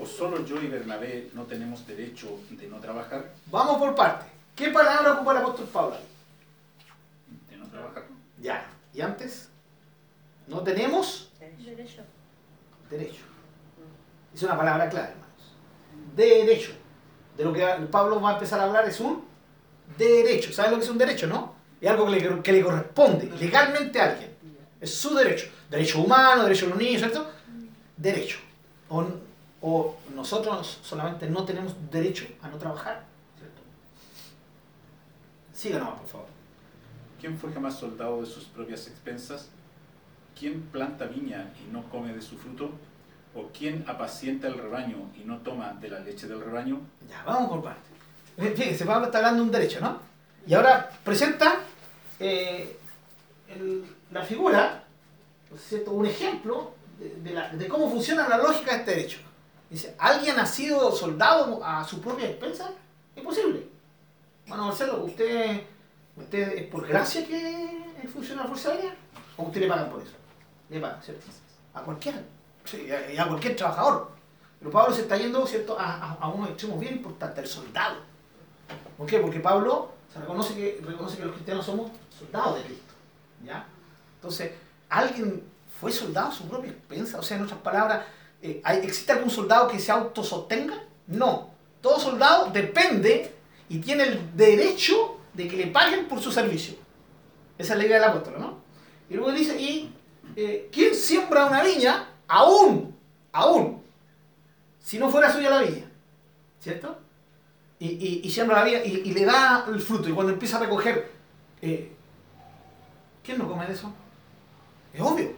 ¿O 0.00 0.06
solo 0.06 0.44
yo 0.46 0.60
y 0.62 0.66
Bernabé 0.66 1.30
no 1.34 1.44
tenemos 1.44 1.86
derecho 1.86 2.38
de 2.50 2.66
no 2.68 2.78
trabajar? 2.78 3.32
Vamos 3.46 3.78
por 3.78 3.94
partes. 3.94 4.26
¿Qué 4.56 4.68
palabra 4.68 5.12
ocupa 5.14 5.32
el 5.32 5.38
apóstol 5.38 5.66
Pablo? 5.66 5.96
De 7.50 7.56
no 7.56 7.66
trabajar. 7.66 8.04
Ya. 8.40 8.66
¿Y 8.94 9.00
antes? 9.00 9.48
No 10.46 10.60
tenemos 10.62 11.30
Derecho. 11.38 12.02
derecho. 12.90 13.22
Es 14.34 14.42
una 14.42 14.56
palabra 14.56 14.88
clave, 14.88 15.08
hermanos. 15.10 15.54
Derecho. 16.16 16.72
De 17.36 17.44
lo 17.44 17.52
que 17.52 17.64
Pablo 17.90 18.20
va 18.20 18.30
a 18.30 18.32
empezar 18.34 18.60
a 18.60 18.64
hablar 18.64 18.88
es 18.88 18.98
un 19.00 19.24
derecho. 19.96 20.52
¿Saben 20.52 20.72
lo 20.72 20.78
que 20.78 20.84
es 20.84 20.90
un 20.90 20.98
derecho, 20.98 21.26
no? 21.26 21.54
Es 21.80 21.88
algo 21.88 22.06
que 22.06 22.12
le, 22.12 22.42
que 22.42 22.52
le 22.52 22.62
corresponde 22.62 23.26
legalmente 23.38 24.00
a 24.00 24.10
alguien. 24.12 24.30
Es 24.80 24.94
su 24.94 25.14
derecho. 25.14 25.48
Derecho 25.70 26.00
humano, 26.00 26.42
derecho 26.42 26.66
de 26.66 26.70
los 26.70 26.78
niños, 26.80 27.00
¿cierto? 27.00 27.30
Derecho. 28.00 28.38
O, 28.88 29.04
o 29.62 29.96
nosotros 30.14 30.80
solamente 30.82 31.28
no 31.28 31.44
tenemos 31.44 31.74
derecho 31.90 32.26
a 32.42 32.48
no 32.48 32.56
trabajar, 32.56 33.04
¿cierto? 33.38 33.60
Síganos, 35.52 35.98
por 36.00 36.08
favor. 36.08 36.26
¿Quién 37.20 37.36
fue 37.38 37.52
jamás 37.52 37.78
soldado 37.78 38.20
de 38.22 38.26
sus 38.26 38.44
propias 38.44 38.86
expensas? 38.88 39.48
¿Quién 40.38 40.62
planta 40.72 41.04
viña 41.04 41.52
y 41.62 41.70
no 41.70 41.82
come 41.90 42.14
de 42.14 42.22
su 42.22 42.38
fruto? 42.38 42.70
¿O 43.34 43.48
quién 43.56 43.84
apacienta 43.86 44.48
el 44.48 44.54
rebaño 44.54 44.96
y 45.14 45.24
no 45.24 45.38
toma 45.38 45.72
de 45.80 45.90
la 45.90 46.00
leche 46.00 46.26
del 46.26 46.40
rebaño? 46.40 46.80
Ya, 47.08 47.22
vamos 47.24 47.50
por 47.50 47.62
partes. 47.62 47.90
Fíjense, 48.56 48.86
Pablo 48.86 49.06
está 49.06 49.18
hablando 49.18 49.40
de 49.42 49.46
un 49.46 49.52
derecho, 49.52 49.80
¿no? 49.80 49.98
Y 50.46 50.54
ahora 50.54 50.90
presenta 51.04 51.60
eh, 52.18 52.76
el- 53.48 53.84
la 54.10 54.22
figura, 54.22 54.82
¿cierto? 55.58 55.92
un 55.92 56.06
ejemplo 56.06 56.72
de, 57.08 57.30
la- 57.32 57.48
de 57.50 57.68
cómo 57.68 57.90
funciona 57.90 58.28
la 58.28 58.38
lógica 58.38 58.72
de 58.72 58.78
este 58.78 58.90
derecho. 58.92 59.18
Dice, 59.68 59.94
¿alguien 59.98 60.38
ha 60.38 60.46
sido 60.46 60.90
soldado 60.94 61.64
a 61.64 61.84
su 61.84 62.00
propia 62.00 62.28
expensa? 62.28 62.72
Imposible. 63.16 63.68
Bueno, 64.46 64.66
Marcelo, 64.66 65.04
¿usted, 65.04 65.62
¿usted 66.16 66.52
es 66.58 66.66
por 66.68 66.86
gracia 66.86 67.26
que 67.26 68.08
funciona 68.12 68.42
la 68.42 68.48
Fuerza 68.48 68.70
Aérea? 68.72 68.94
¿O 69.36 69.44
usted 69.44 69.60
le 69.60 69.68
pagan 69.68 69.88
por 69.90 70.02
eso? 70.02 70.12
Le 70.68 70.80
pagan, 70.80 71.02
¿cierto? 71.02 71.26
A 71.74 71.82
cualquiera. 71.82 72.20
Sí, 72.64 72.86
a 73.18 73.26
cualquier 73.28 73.56
trabajador. 73.56 74.10
Pero 74.58 74.70
Pablo 74.70 74.94
se 74.94 75.02
está 75.02 75.16
yendo, 75.16 75.46
¿cierto?, 75.46 75.78
a, 75.78 75.84
a, 75.94 76.12
a 76.14 76.28
unos 76.28 76.50
extremos 76.50 76.78
bien 76.80 76.94
importantes, 76.96 77.44
el 77.44 77.48
soldado. 77.50 77.96
¿Por 78.98 79.06
qué? 79.06 79.18
Porque 79.20 79.40
Pablo 79.40 79.92
se 80.12 80.18
reconoce 80.20 80.54
que, 80.54 80.80
reconoce 80.84 81.16
que 81.16 81.24
los 81.24 81.32
cristianos 81.34 81.64
somos 81.64 81.90
soldados 82.18 82.56
de 82.56 82.62
Cristo. 82.64 82.92
¿ya? 83.44 83.64
Entonces, 84.16 84.52
¿alguien 84.88 85.42
fue 85.80 85.90
soldado 85.92 86.28
a 86.28 86.32
su 86.32 86.48
propia 86.48 86.70
expensa? 86.72 87.18
O 87.18 87.22
sea, 87.22 87.36
en 87.38 87.44
otras 87.44 87.60
palabras, 87.60 88.04
eh, 88.42 88.60
¿hay- 88.64 88.78
¿existe 88.80 89.12
algún 89.12 89.30
soldado 89.30 89.68
que 89.68 89.78
se 89.78 89.90
autosostenga? 89.92 90.74
No. 91.06 91.50
Todo 91.80 91.98
soldado 91.98 92.50
depende 92.50 93.34
y 93.68 93.78
tiene 93.78 94.04
el 94.04 94.36
derecho 94.36 95.18
de 95.32 95.48
que 95.48 95.56
le 95.56 95.66
paguen 95.68 96.06
por 96.08 96.20
su 96.20 96.30
servicio. 96.30 96.74
Esa 97.56 97.72
es 97.74 97.78
la 97.78 97.86
idea 97.86 98.00
del 98.00 98.08
apóstol, 98.10 98.34
¿no? 98.38 98.58
Y 99.08 99.14
luego 99.14 99.32
dice, 99.32 99.58
¿y 99.60 99.92
eh, 100.36 100.68
quién 100.72 100.94
siembra 100.94 101.46
una 101.46 101.62
viña? 101.62 102.06
Aún, 102.28 102.94
aún, 103.32 103.82
si 104.78 104.98
no 104.98 105.08
fuera 105.10 105.32
suya 105.32 105.50
la 105.50 105.62
viña. 105.62 105.86
¿Cierto? 106.60 106.98
y, 107.78 107.88
y, 107.92 108.20
y 108.24 108.30
siembra 108.30 108.58
la 108.58 108.64
vida 108.64 108.84
y, 108.84 108.90
y 109.06 109.14
le 109.14 109.24
da 109.24 109.64
el 109.66 109.80
fruto. 109.80 110.06
Y 110.06 110.12
cuando 110.12 110.34
empieza 110.34 110.58
a 110.58 110.60
recoger, 110.60 111.10
eh, 111.62 111.90
¿quién 113.24 113.38
no 113.38 113.48
come 113.48 113.66
de 113.66 113.72
eso? 113.72 113.90
Es 114.92 115.00
obvio, 115.00 115.32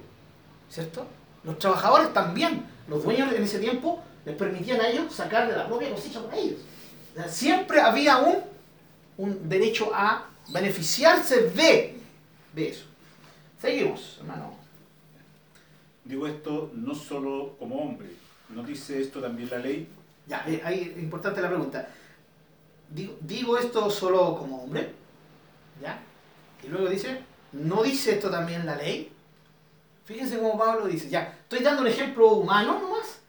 ¿cierto? 0.72 1.06
Los 1.44 1.58
trabajadores 1.58 2.14
también, 2.14 2.64
los 2.88 3.04
dueños 3.04 3.30
en 3.32 3.42
ese 3.42 3.58
tiempo 3.58 4.02
les 4.24 4.34
permitían 4.36 4.80
a 4.80 4.88
ellos 4.88 5.12
sacar 5.12 5.46
de 5.46 5.56
la 5.56 5.66
propia 5.66 5.90
cosecha 5.90 6.22
para 6.22 6.38
ellos. 6.38 6.60
O 7.12 7.14
sea, 7.14 7.28
siempre 7.28 7.80
había 7.80 8.18
un, 8.18 8.38
un 9.18 9.48
derecho 9.48 9.90
a 9.94 10.28
beneficiarse 10.48 11.50
de, 11.50 11.98
de 12.54 12.68
eso. 12.68 12.84
Seguimos, 13.60 14.16
hermano. 14.20 14.54
Digo 16.04 16.26
esto 16.26 16.70
no 16.74 16.94
solo 16.94 17.54
como 17.58 17.76
hombre, 17.76 18.08
¿no 18.48 18.62
dice 18.62 19.00
esto 19.00 19.20
también 19.20 19.50
la 19.50 19.58
ley? 19.58 19.86
Ya, 20.26 20.42
eh, 20.48 20.62
ahí 20.64 20.94
es 20.96 21.02
importante 21.02 21.42
la 21.42 21.48
pregunta. 21.48 21.86
Digo, 22.88 23.14
digo 23.20 23.58
esto 23.58 23.90
solo 23.90 24.36
como 24.38 24.64
hombre, 24.64 24.90
¿ya? 25.80 26.00
Y 26.64 26.68
luego 26.68 26.88
dice, 26.88 27.20
¿no 27.52 27.82
dice 27.82 28.14
esto 28.14 28.30
también 28.30 28.64
la 28.64 28.76
ley? 28.76 29.12
Fíjense 30.04 30.38
cómo 30.38 30.58
Pablo 30.58 30.86
dice, 30.86 31.08
ya, 31.08 31.38
estoy 31.42 31.60
dando 31.60 31.82
un 31.82 31.88
ejemplo 31.88 32.32
humano 32.32 32.78
nomás, 32.80 33.20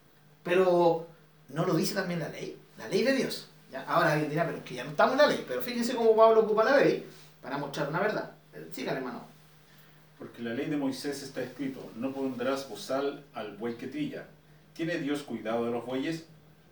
pero 0.43 1.07
¿no 1.49 1.65
lo 1.65 1.75
dice 1.75 1.93
también 1.93 2.19
la 2.19 2.29
ley? 2.29 2.57
La 2.77 2.87
ley 2.87 3.03
de 3.03 3.13
Dios. 3.13 3.49
¿ya? 3.71 3.83
Ahora 3.83 4.13
alguien 4.13 4.29
dirá, 4.29 4.45
pero 4.45 4.57
es 4.57 4.63
que 4.63 4.75
ya 4.75 4.83
no 4.83 4.91
estamos 4.91 5.13
en 5.13 5.19
la 5.19 5.27
ley, 5.27 5.45
pero 5.47 5.61
fíjense 5.61 5.95
cómo 5.95 6.15
Pablo 6.15 6.41
ocupa 6.41 6.63
la 6.63 6.77
ley 6.77 7.05
para 7.41 7.57
mostrar 7.57 7.89
una 7.89 7.99
verdad. 7.99 8.31
Eh, 8.53 8.67
Sigan, 8.71 8.97
hermano. 8.97 9.25
Porque 10.17 10.41
la 10.41 10.53
ley 10.53 10.67
de 10.67 10.77
Moisés 10.77 11.21
está 11.21 11.41
escrito, 11.41 11.91
no 11.95 12.11
pondrás 12.13 12.69
bozal 12.69 13.23
al 13.33 13.57
buey 13.57 13.75
que 13.75 13.87
trilla. 13.87 14.25
¿Tiene 14.73 14.97
Dios 14.97 15.21
cuidado 15.21 15.65
de 15.65 15.71
los 15.71 15.85
bueyes? 15.85 16.25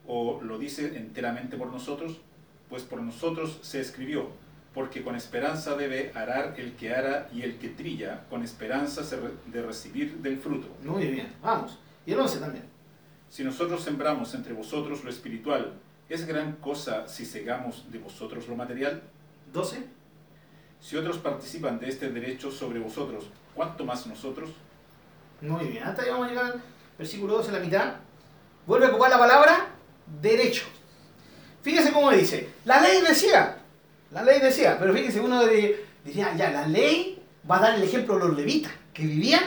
¿O 0.07 0.41
lo 0.41 0.57
dice 0.57 0.97
enteramente 0.97 1.57
por 1.57 1.67
nosotros? 1.67 2.19
Pues 2.69 2.83
por 2.83 3.01
nosotros 3.01 3.59
se 3.61 3.81
escribió, 3.81 4.29
porque 4.73 5.03
con 5.03 5.15
esperanza 5.15 5.75
debe 5.75 6.11
arar 6.15 6.55
el 6.57 6.73
que 6.75 6.93
ara 6.93 7.27
y 7.33 7.41
el 7.41 7.57
que 7.57 7.69
trilla, 7.69 8.25
con 8.29 8.43
esperanza 8.43 9.01
de 9.47 9.61
recibir 9.61 10.17
del 10.17 10.37
fruto. 10.39 10.67
Muy 10.83 11.07
bien, 11.07 11.33
vamos. 11.41 11.77
Y 12.05 12.13
el 12.13 12.19
11 12.19 12.39
también. 12.39 12.65
Si 13.29 13.43
nosotros 13.43 13.83
sembramos 13.83 14.33
entre 14.33 14.53
vosotros 14.53 15.03
lo 15.03 15.09
espiritual, 15.09 15.73
¿es 16.09 16.25
gran 16.25 16.53
cosa 16.53 17.07
si 17.07 17.25
segamos 17.25 17.91
de 17.91 17.99
vosotros 17.99 18.47
lo 18.47 18.55
material? 18.55 19.01
12. 19.53 19.83
Si 20.79 20.97
otros 20.97 21.17
participan 21.17 21.79
de 21.79 21.89
este 21.89 22.09
derecho 22.09 22.51
sobre 22.51 22.79
vosotros, 22.79 23.29
¿cuánto 23.53 23.85
más 23.85 24.07
nosotros? 24.07 24.49
Muy 25.41 25.65
bien, 25.65 25.83
hasta 25.83 26.01
ahí 26.01 26.09
vamos 26.09 26.27
a 26.27 26.29
llegar 26.29 26.45
al 26.45 26.61
versículo 26.97 27.35
12, 27.35 27.51
la 27.51 27.59
mitad. 27.59 27.95
Vuelve 28.65 28.87
a 28.87 28.89
ocupar 28.89 29.09
la 29.09 29.19
palabra 29.19 29.67
derecho. 30.21 30.65
Fíjese 31.61 31.91
cómo 31.91 32.11
dice. 32.11 32.49
La 32.65 32.81
ley 32.81 33.01
decía, 33.01 33.60
la 34.11 34.23
ley 34.23 34.39
decía, 34.39 34.77
pero 34.79 34.93
fíjese, 34.93 35.19
uno 35.19 35.45
de- 35.45 35.85
diría, 36.03 36.33
ya, 36.35 36.51
la 36.51 36.67
ley 36.67 37.21
va 37.49 37.57
a 37.57 37.61
dar 37.61 37.75
el 37.75 37.83
ejemplo 37.83 38.15
de 38.17 38.27
los 38.27 38.37
levitas, 38.37 38.71
que 38.93 39.03
vivían 39.03 39.43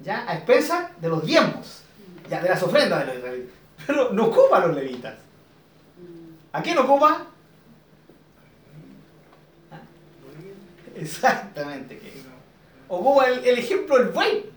ya 0.00 0.24
a 0.28 0.34
expensas 0.36 0.90
de 1.00 1.08
los 1.08 1.24
diezmos, 1.24 1.82
ya, 2.28 2.40
de 2.42 2.48
las 2.48 2.62
ofrendas 2.62 3.00
de 3.00 3.06
los 3.06 3.16
israelitas. 3.16 3.54
Pero 3.86 4.12
no 4.12 4.26
ocupa 4.26 4.58
a 4.62 4.66
los 4.66 4.76
levitas. 4.76 5.14
¿A 6.52 6.62
quién 6.62 6.78
ocupa? 6.78 7.26
Exactamente. 10.96 11.98
Que 11.98 12.12
ocupa 12.88 13.28
el, 13.28 13.58
ejemplo 13.58 13.98
del 13.98 14.08
buey. 14.08 14.50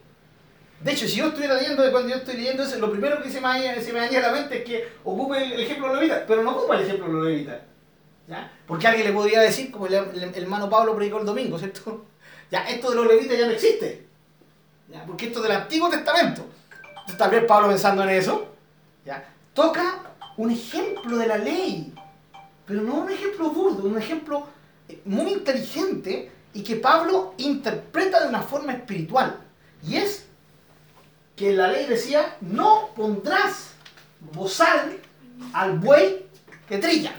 De 0.82 0.92
hecho, 0.92 1.08
si 1.08 1.16
yo 1.18 1.28
estuviera 1.30 1.56
leyendo, 1.56 1.82
de 1.82 1.92
cuando 1.92 2.10
yo 2.10 2.18
estoy 2.18 2.36
leyendo 2.38 2.64
eso, 2.64 2.78
lo 2.78 2.92
primero 2.92 3.22
que 3.24 3.32
se 3.32 3.42
me, 3.42 3.48
daña- 3.48 4.20
a 4.20 4.22
la 4.22 4.32
mente 4.32 4.60
es 4.60 4.64
que 4.64 4.88
ocupe 5.04 5.44
el 5.44 5.60
ejemplo 5.60 5.88
de 5.88 5.94
los 5.94 6.02
levitas, 6.02 6.24
pero 6.28 6.44
no 6.44 6.52
ocupa 6.52 6.76
el 6.78 6.84
ejemplo 6.86 7.08
de 7.08 7.14
los 7.14 7.26
levitas. 7.26 7.58
¿Ya? 8.28 8.52
Porque 8.68 8.88
alguien 8.88 9.08
le 9.08 9.14
podría 9.14 9.42
decir, 9.42 9.72
como 9.72 9.88
el, 9.88 9.94
hermano 10.36 10.70
Pablo 10.70 10.96
predicó 10.96 11.20
el 11.20 11.26
domingo, 11.26 11.58
¿cierto? 11.58 12.06
Ya, 12.50 12.62
esto 12.62 12.92
de 12.92 12.96
los 12.96 13.08
levitas 13.08 13.38
ya 13.38 13.46
no 13.46 13.52
existe. 13.52 14.08
¿ya? 14.88 15.04
Porque 15.06 15.26
esto 15.26 15.40
es 15.40 15.44
del 15.44 15.58
Antiguo 15.58 15.90
Testamento. 15.90 16.46
Entonces, 16.92 17.18
tal 17.18 17.30
vez 17.30 17.44
Pablo 17.44 17.68
pensando 17.68 18.04
en 18.04 18.10
eso, 18.10 18.56
¿ya? 19.06 19.22
toca 19.54 20.04
un 20.38 20.52
ejemplo 20.52 21.18
de 21.18 21.28
la 21.28 21.38
ley, 21.38 21.94
pero 22.66 22.84
no 22.84 23.00
un 23.00 23.12
ejemplo 23.12 23.50
burdo, 23.50 23.86
un 23.86 23.98
ejemplo 23.98 24.48
eh, 24.88 25.02
muy 25.04 25.34
inteligente 25.34 26.32
y 26.54 26.64
que 26.64 26.78
Pablo 26.78 27.34
interpreta 27.38 28.22
de 28.22 28.30
una 28.30 28.42
forma 28.42 28.72
espiritual. 28.74 29.40
Y 29.86 29.98
es 29.98 30.26
que 31.36 31.54
la 31.54 31.68
ley 31.68 31.86
decía, 31.86 32.38
no 32.42 32.90
pondrás 32.96 33.72
bozal 34.34 34.98
al 35.54 35.80
buey 35.80 36.26
que 36.68 36.78
trilla. 36.78 37.14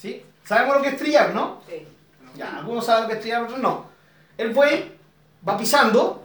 ¿Sí? 0.00 0.24
Sabemos 0.44 0.76
lo 0.76 0.82
que 0.82 0.88
es 0.90 0.96
trillar, 0.96 1.34
¿no? 1.34 1.60
Sí. 1.68 1.86
Ya, 2.36 2.56
algunos 2.58 2.86
saben 2.86 3.02
lo 3.04 3.08
que 3.08 3.14
es 3.14 3.20
trillar, 3.20 3.42
otros 3.42 3.58
no. 3.58 3.86
El 4.38 4.50
buey 4.54 4.92
va 5.46 5.56
pisando 5.58 6.24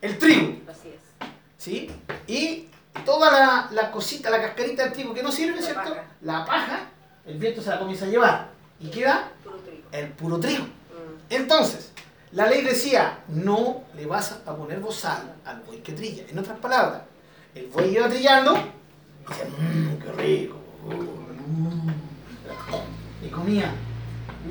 el 0.00 0.18
trigo, 0.18 0.56
Así 0.70 0.88
es. 0.88 1.28
¿sí? 1.56 1.90
Y 2.26 2.68
toda 3.04 3.30
la, 3.30 3.68
la 3.70 3.90
cosita, 3.90 4.30
la 4.30 4.40
cascarita 4.40 4.84
del 4.84 4.92
trigo 4.92 5.14
que 5.14 5.22
no 5.22 5.30
sirve, 5.30 5.56
La 5.60 5.62
¿cierto? 5.62 5.82
paja. 5.90 6.04
La 6.22 6.44
paja, 6.44 6.80
el 7.26 7.38
viento 7.38 7.62
se 7.62 7.70
la 7.70 7.78
comienza 7.78 8.04
a 8.06 8.08
llevar 8.08 8.48
y 8.80 8.90
queda 8.90 9.28
Puro 9.44 9.56
trigo. 9.58 9.88
el 9.92 10.08
puro 10.10 10.40
trigo. 10.40 10.64
Mm. 10.64 10.68
Entonces, 11.30 11.92
la 12.32 12.46
ley 12.46 12.62
decía, 12.62 13.20
no 13.28 13.84
le 13.96 14.06
vas 14.06 14.32
a 14.44 14.56
poner 14.56 14.80
bozal 14.80 15.34
al 15.44 15.60
buey 15.60 15.78
que 15.82 15.92
trilla. 15.92 16.24
En 16.28 16.38
otras 16.38 16.58
palabras, 16.58 17.02
el 17.54 17.66
buey 17.68 17.94
iba 17.94 18.08
trillando, 18.08 18.56
y 18.56 19.28
decía, 19.28 19.44
mmm, 19.56 19.98
qué 20.02 20.12
rico. 20.12 20.56
mm", 20.86 21.90
Y 23.24 23.28
comía. 23.28 23.72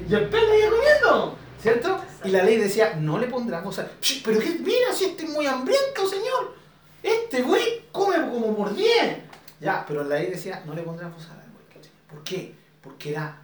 Y 0.10 0.14
el 0.14 0.28
pez 0.30 0.42
le 0.42 0.60
iba 0.60 0.70
comiendo, 0.72 1.38
¿cierto? 1.62 2.04
Y 2.24 2.30
la 2.30 2.44
ley 2.44 2.58
decía, 2.58 2.96
no 2.96 3.18
le 3.20 3.28
pondrás. 3.28 3.64
"Sh, 4.02 4.22
Pero 4.24 4.40
que, 4.40 4.50
mira, 4.60 4.92
si 4.94 5.06
este 5.06 5.26
es 5.26 5.30
muy 5.30 5.46
hambriento, 5.46 6.08
señor. 6.08 6.56
Este 7.02 7.42
buey 7.44 7.86
come 7.92 8.16
como 8.18 8.56
por 8.56 8.74
10. 8.74 9.18
Ya, 9.60 9.86
pero 9.88 10.04
la 10.04 10.16
ley 10.18 10.32
decía, 10.32 10.64
no 10.66 10.74
le 10.74 10.82
pondrás 10.84 11.14
bozal 11.14 11.38
al 11.40 11.72
trilla. 11.72 11.90
¿Por 12.10 12.24
qué? 12.24 12.56
Porque 12.82 13.12
era, 13.12 13.38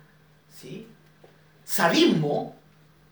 ¿sí? 0.53 0.87
Sadismo 1.63 2.55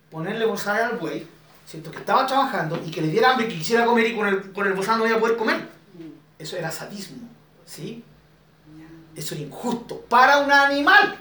ponerle 0.10 0.46
bozal 0.46 0.82
al 0.82 0.98
buey, 0.98 1.28
siento 1.66 1.92
que 1.92 1.98
estaba 1.98 2.26
trabajando 2.26 2.82
y 2.86 2.90
que 2.92 3.02
le 3.02 3.10
diera 3.10 3.32
hambre 3.32 3.46
y 3.46 3.50
que 3.50 3.58
quisiera 3.58 3.86
comer 3.86 4.08
y 4.08 4.16
con 4.16 4.28
el, 4.28 4.52
con 4.54 4.66
el 4.68 4.74
no 4.76 5.08
iba 5.08 5.18
a 5.18 5.20
poder 5.20 5.38
comer. 5.38 5.68
Eso 6.40 6.56
era 6.56 6.72
sadismo, 6.72 7.28
¿sí? 7.66 8.04
Eso 9.16 9.36
era 9.36 9.44
injusto 9.44 10.00
para 10.02 10.38
un 10.40 10.52
animal. 10.52 11.18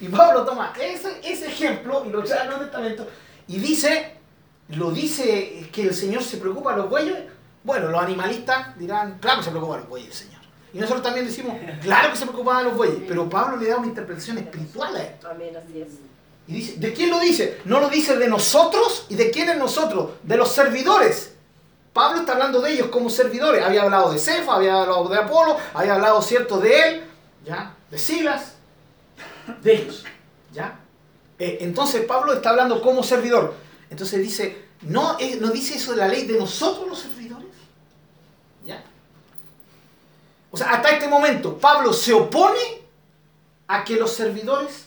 Y 0.00 0.08
Pablo 0.08 0.44
toma 0.44 0.72
ese, 0.80 1.20
ese 1.24 1.46
ejemplo 1.46 2.04
y 2.06 2.10
lo 2.10 2.22
trae 2.22 2.40
al 2.40 2.48
Nuevo 2.48 2.64
Testamento 2.64 3.06
y 3.48 3.58
dice, 3.58 4.16
lo 4.68 4.90
dice 4.90 5.68
que 5.72 5.82
el 5.82 5.94
Señor 5.94 6.22
se 6.22 6.36
preocupa 6.38 6.72
de 6.72 6.78
los 6.78 6.90
bueyes. 6.90 7.16
Bueno, 7.62 7.88
los 7.88 8.00
animalistas 8.00 8.78
dirán, 8.78 9.18
claro 9.20 9.38
que 9.38 9.44
se 9.44 9.50
preocupa 9.50 9.74
de 9.74 9.80
los 9.80 9.88
bueyes 9.88 10.08
el 10.10 10.14
Señor. 10.14 10.42
Y 10.72 10.78
nosotros 10.78 11.02
también 11.02 11.26
decimos, 11.26 11.56
claro 11.80 12.10
que 12.10 12.18
se 12.18 12.26
preocupa 12.26 12.58
de 12.58 12.64
los 12.64 12.76
bueyes, 12.76 12.98
pero 13.08 13.28
Pablo 13.30 13.56
le 13.56 13.68
da 13.68 13.78
una 13.78 13.86
interpretación 13.86 14.38
espiritual 14.38 14.94
a 14.94 15.02
esto. 15.02 15.28
Amén, 15.30 15.56
así 15.56 15.80
es. 15.80 15.88
Y 16.48 16.52
dice, 16.52 16.76
¿de 16.76 16.92
quién 16.92 17.10
lo 17.10 17.18
dice? 17.18 17.60
No 17.64 17.80
lo 17.80 17.88
dice 17.88 18.16
de 18.16 18.28
nosotros. 18.28 19.06
¿Y 19.08 19.16
de 19.16 19.30
quién 19.30 19.48
es 19.48 19.56
nosotros? 19.56 20.10
De 20.22 20.36
los 20.36 20.52
servidores. 20.52 21.32
Pablo 21.92 22.20
está 22.20 22.32
hablando 22.32 22.60
de 22.60 22.72
ellos 22.72 22.88
como 22.88 23.08
servidores. 23.08 23.64
Había 23.64 23.82
hablado 23.82 24.12
de 24.12 24.18
Cefa, 24.18 24.56
había 24.56 24.82
hablado 24.82 25.08
de 25.08 25.16
Apolo, 25.16 25.56
había 25.72 25.94
hablado, 25.94 26.20
cierto, 26.20 26.58
de 26.58 26.88
él, 26.88 27.04
¿ya? 27.44 27.74
De 27.90 27.98
Silas, 27.98 28.55
de 29.62 29.74
ellos, 29.74 30.04
¿ya? 30.52 30.80
Eh, 31.38 31.58
entonces 31.60 32.04
Pablo 32.06 32.32
está 32.32 32.50
hablando 32.50 32.80
como 32.80 33.02
servidor. 33.02 33.54
Entonces 33.90 34.20
dice, 34.20 34.66
¿no, 34.82 35.18
es- 35.18 35.40
¿no 35.40 35.50
dice 35.50 35.76
eso 35.76 35.92
de 35.92 35.98
la 35.98 36.08
ley 36.08 36.26
de 36.26 36.38
nosotros 36.38 36.88
los 36.88 36.98
servidores? 36.98 37.46
¿Ya? 38.64 38.82
O 40.50 40.56
sea, 40.56 40.70
hasta 40.72 40.90
este 40.90 41.08
momento 41.08 41.58
Pablo 41.58 41.92
se 41.92 42.12
opone 42.12 42.82
a 43.68 43.84
que 43.84 43.96
los 43.96 44.12
servidores 44.12 44.86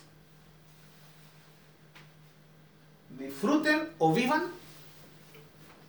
disfruten 3.18 3.90
o 4.00 4.14
vivan 4.14 4.48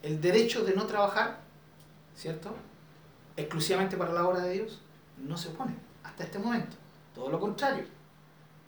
el 0.03 0.19
derecho 0.21 0.63
de 0.63 0.73
no 0.73 0.85
trabajar, 0.85 1.39
¿cierto? 2.17 2.53
Exclusivamente 3.37 3.97
para 3.97 4.11
la 4.13 4.27
obra 4.27 4.41
de 4.41 4.53
Dios, 4.53 4.79
no 5.17 5.37
se 5.37 5.49
opone 5.49 5.75
hasta 6.03 6.23
este 6.23 6.39
momento. 6.39 6.75
Todo 7.15 7.29
lo 7.29 7.39
contrario. 7.39 7.85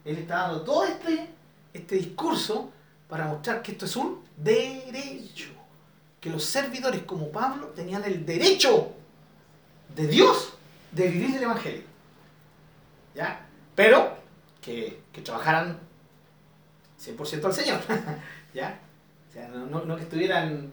Él 0.05 0.17
está 0.17 0.39
dando 0.47 0.61
todo 0.61 0.85
este, 0.85 1.29
este 1.73 1.95
discurso 1.95 2.71
para 3.09 3.25
mostrar 3.27 3.61
que 3.61 3.71
esto 3.73 3.85
es 3.85 3.95
un 3.95 4.23
derecho. 4.37 5.49
Que 6.19 6.29
los 6.29 6.43
servidores 6.43 7.03
como 7.03 7.29
Pablo 7.29 7.67
tenían 7.67 8.03
el 8.05 8.25
derecho 8.25 8.91
de 9.95 10.07
Dios 10.07 10.53
de 10.91 11.07
vivir 11.07 11.35
el 11.37 11.43
Evangelio. 11.43 11.83
¿Ya? 13.15 13.45
Pero 13.75 14.15
que, 14.61 15.01
que 15.11 15.21
trabajaran 15.21 15.79
100% 17.01 17.45
al 17.45 17.53
Señor. 17.53 17.79
¿Ya? 18.53 18.79
O 19.29 19.33
sea, 19.33 19.47
no, 19.49 19.65
no- 19.83 19.95
que 19.95 20.03
estuvieran 20.03 20.71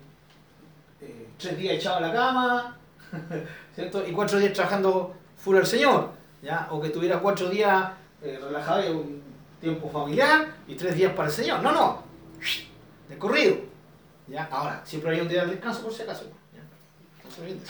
eh, 1.01 1.29
tres 1.39 1.57
días 1.57 1.75
echados 1.77 1.99
a 2.03 2.07
la 2.09 2.13
cama, 2.13 2.77
¿cierto? 3.75 4.07
Y 4.07 4.13
cuatro 4.13 4.39
días 4.39 4.53
trabajando 4.53 5.15
full 5.37 5.57
al 5.57 5.67
Señor. 5.67 6.13
¿Ya? 6.43 6.69
O 6.71 6.81
que 6.81 6.89
estuviera 6.89 7.21
cuatro 7.21 7.49
días 7.51 7.91
eh, 8.23 8.39
relajado 8.43 8.83
y 8.85 9.20
tiempo 9.61 9.91
familiar 9.91 10.57
y 10.67 10.75
tres 10.75 10.97
días 10.97 11.13
para 11.15 11.29
el 11.29 11.35
Señor. 11.35 11.63
No, 11.63 11.73
no. 11.73 12.03
De 13.09 13.19
corrido. 13.19 13.57
¿Ya? 14.27 14.45
Ahora, 14.51 14.83
siempre 14.85 15.13
hay 15.13 15.21
un 15.21 15.29
día 15.29 15.45
de 15.45 15.53
descanso 15.53 15.83
por 15.83 15.93
si 15.93 16.03
acaso. 16.03 16.25
¿ya? 16.55 16.63
No 17.25 17.31
se 17.35 17.41
olviden. 17.43 17.61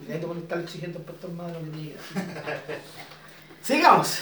Y 0.00 0.06
de 0.06 0.14
ahí 0.14 0.20
te 0.20 0.38
estar 0.38 0.60
exigiendo 0.60 0.98
al 0.98 1.04
pastor 1.04 1.30
más 1.32 1.46
de 1.48 1.52
lo 1.52 1.72
que 1.72 1.96
hacer. 1.96 2.80
Sigamos. 3.62 4.18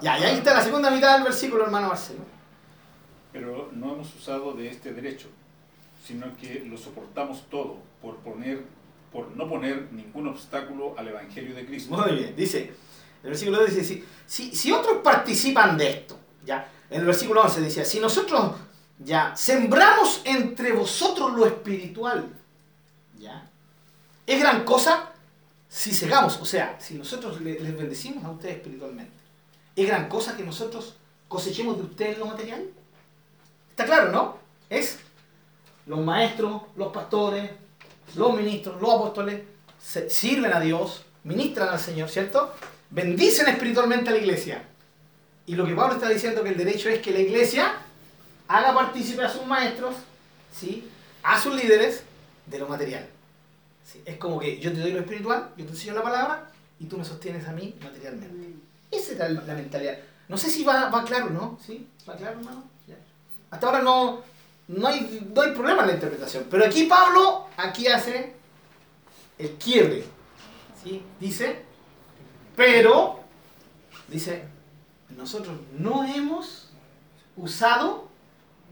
Ya, 0.00 0.18
y 0.18 0.24
ahí 0.24 0.36
está 0.36 0.54
la 0.54 0.62
segunda 0.62 0.90
mitad 0.90 1.14
del 1.14 1.24
versículo, 1.24 1.64
hermano 1.64 1.88
Marcelo. 1.88 2.20
Pero 3.32 3.70
no 3.72 3.94
hemos 3.94 4.14
usado 4.14 4.52
de 4.52 4.68
este 4.68 4.92
derecho, 4.92 5.28
sino 6.04 6.36
que 6.36 6.64
lo 6.66 6.76
soportamos 6.76 7.44
todo 7.50 7.78
por, 8.02 8.16
poner, 8.18 8.62
por 9.10 9.34
no 9.34 9.48
poner 9.48 9.90
ningún 9.92 10.28
obstáculo 10.28 10.94
al 10.98 11.08
Evangelio 11.08 11.54
de 11.54 11.66
Cristo. 11.66 11.96
Muy 11.96 12.14
bien, 12.14 12.36
dice, 12.36 12.74
el 13.22 13.30
versículo 13.30 13.58
2 13.60 13.74
dice, 13.74 13.84
si, 13.84 14.04
si, 14.26 14.54
si 14.54 14.70
otros 14.70 14.98
participan 14.98 15.78
de 15.78 15.90
esto, 15.90 16.18
ya, 16.46 16.68
en 16.88 17.00
el 17.00 17.06
versículo 17.06 17.42
11 17.42 17.60
decía, 17.60 17.84
si 17.84 18.00
nosotros 18.00 18.52
ya 18.98 19.34
sembramos 19.36 20.22
entre 20.24 20.72
vosotros 20.72 21.32
lo 21.34 21.44
espiritual, 21.46 22.26
ya, 23.18 23.46
es 24.26 24.40
gran 24.40 24.64
cosa 24.64 25.10
si 25.68 25.92
cegamos, 25.92 26.38
o 26.40 26.44
sea, 26.44 26.78
si 26.80 26.94
nosotros 26.94 27.40
le- 27.40 27.58
les 27.60 27.76
bendecimos 27.76 28.24
a 28.24 28.30
ustedes 28.30 28.56
espiritualmente, 28.56 29.12
es 29.74 29.86
gran 29.86 30.08
cosa 30.08 30.36
que 30.36 30.42
nosotros 30.44 30.94
cosechemos 31.28 31.76
de 31.76 31.82
ustedes 31.84 32.18
lo 32.18 32.26
material. 32.26 32.64
Está 33.70 33.84
claro, 33.84 34.10
¿no? 34.10 34.38
Es 34.70 34.98
los 35.86 35.98
maestros, 36.00 36.62
los 36.76 36.92
pastores, 36.92 37.50
los 38.14 38.34
ministros, 38.34 38.80
los 38.80 38.90
apóstoles, 38.90 39.42
sirven 40.08 40.52
a 40.54 40.60
Dios, 40.60 41.04
ministran 41.24 41.68
al 41.68 41.78
Señor, 41.80 42.08
¿cierto? 42.08 42.54
Bendicen 42.90 43.48
espiritualmente 43.48 44.08
a 44.08 44.12
la 44.12 44.18
iglesia. 44.18 44.64
Y 45.46 45.54
lo 45.54 45.66
que 45.66 45.74
Pablo 45.74 45.94
está 45.94 46.08
diciendo 46.08 46.42
que 46.42 46.50
el 46.50 46.56
derecho 46.56 46.88
es 46.88 47.00
que 47.00 47.12
la 47.12 47.20
iglesia 47.20 47.72
haga 48.48 48.74
partícipe 48.74 49.22
a 49.22 49.28
sus 49.28 49.46
maestros, 49.46 49.94
¿sí? 50.52 50.88
a 51.22 51.40
sus 51.40 51.54
líderes, 51.54 52.02
de 52.46 52.58
lo 52.58 52.68
material. 52.68 53.06
¿sí? 53.84 54.02
Es 54.04 54.16
como 54.18 54.38
que 54.38 54.58
yo 54.58 54.72
te 54.72 54.80
doy 54.80 54.92
lo 54.92 55.00
espiritual, 55.00 55.50
yo 55.56 55.64
te 55.64 55.70
enseño 55.70 55.94
la 55.94 56.02
palabra 56.02 56.50
y 56.80 56.86
tú 56.86 56.98
me 56.98 57.04
sostienes 57.04 57.46
a 57.46 57.52
mí 57.52 57.76
materialmente. 57.82 58.54
Esa 58.90 59.12
era 59.12 59.28
la 59.28 59.54
mentalidad. 59.54 59.98
No 60.28 60.36
sé 60.36 60.50
si 60.50 60.64
va, 60.64 60.88
va 60.90 61.04
claro, 61.04 61.30
¿no? 61.30 61.58
¿Sí? 61.64 61.86
¿Va 62.08 62.16
claro, 62.16 62.38
hermano? 62.38 62.64
Hasta 63.50 63.66
ahora 63.66 63.82
no, 63.82 64.22
no, 64.68 64.88
hay, 64.88 65.30
no 65.32 65.42
hay 65.42 65.52
problema 65.52 65.82
en 65.82 65.88
la 65.88 65.94
interpretación. 65.94 66.46
Pero 66.50 66.64
aquí 66.64 66.84
Pablo, 66.84 67.46
aquí 67.56 67.86
hace 67.86 68.34
el 69.38 69.50
quiebre. 69.52 70.04
¿Sí? 70.82 71.02
Dice, 71.20 71.62
pero, 72.56 73.20
dice, 74.08 74.44
nosotros 75.10 75.56
no 75.78 76.04
hemos 76.04 76.68
usado 77.36 78.08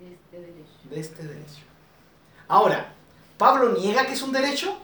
Este 0.00 0.38
derecho. 0.40 0.70
de 0.90 1.00
este 1.00 1.22
derecho. 1.22 1.60
Ahora, 2.48 2.92
¿Pablo 3.38 3.72
niega 3.78 4.06
que 4.06 4.12
es 4.12 4.22
un 4.22 4.32
derecho? 4.32 4.76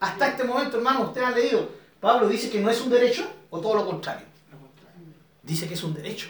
Hasta 0.00 0.28
este 0.28 0.44
momento, 0.44 0.76
hermano, 0.76 1.02
usted 1.02 1.22
ha 1.22 1.30
leído. 1.30 1.68
¿Pablo 2.00 2.28
dice 2.28 2.50
que 2.50 2.60
no 2.60 2.70
es 2.70 2.80
un 2.80 2.90
derecho 2.90 3.28
o 3.50 3.60
todo 3.60 3.74
lo 3.74 3.86
contrario? 3.86 4.26
Dice 5.42 5.66
que 5.68 5.74
es 5.74 5.82
un 5.82 5.94
derecho. 5.94 6.28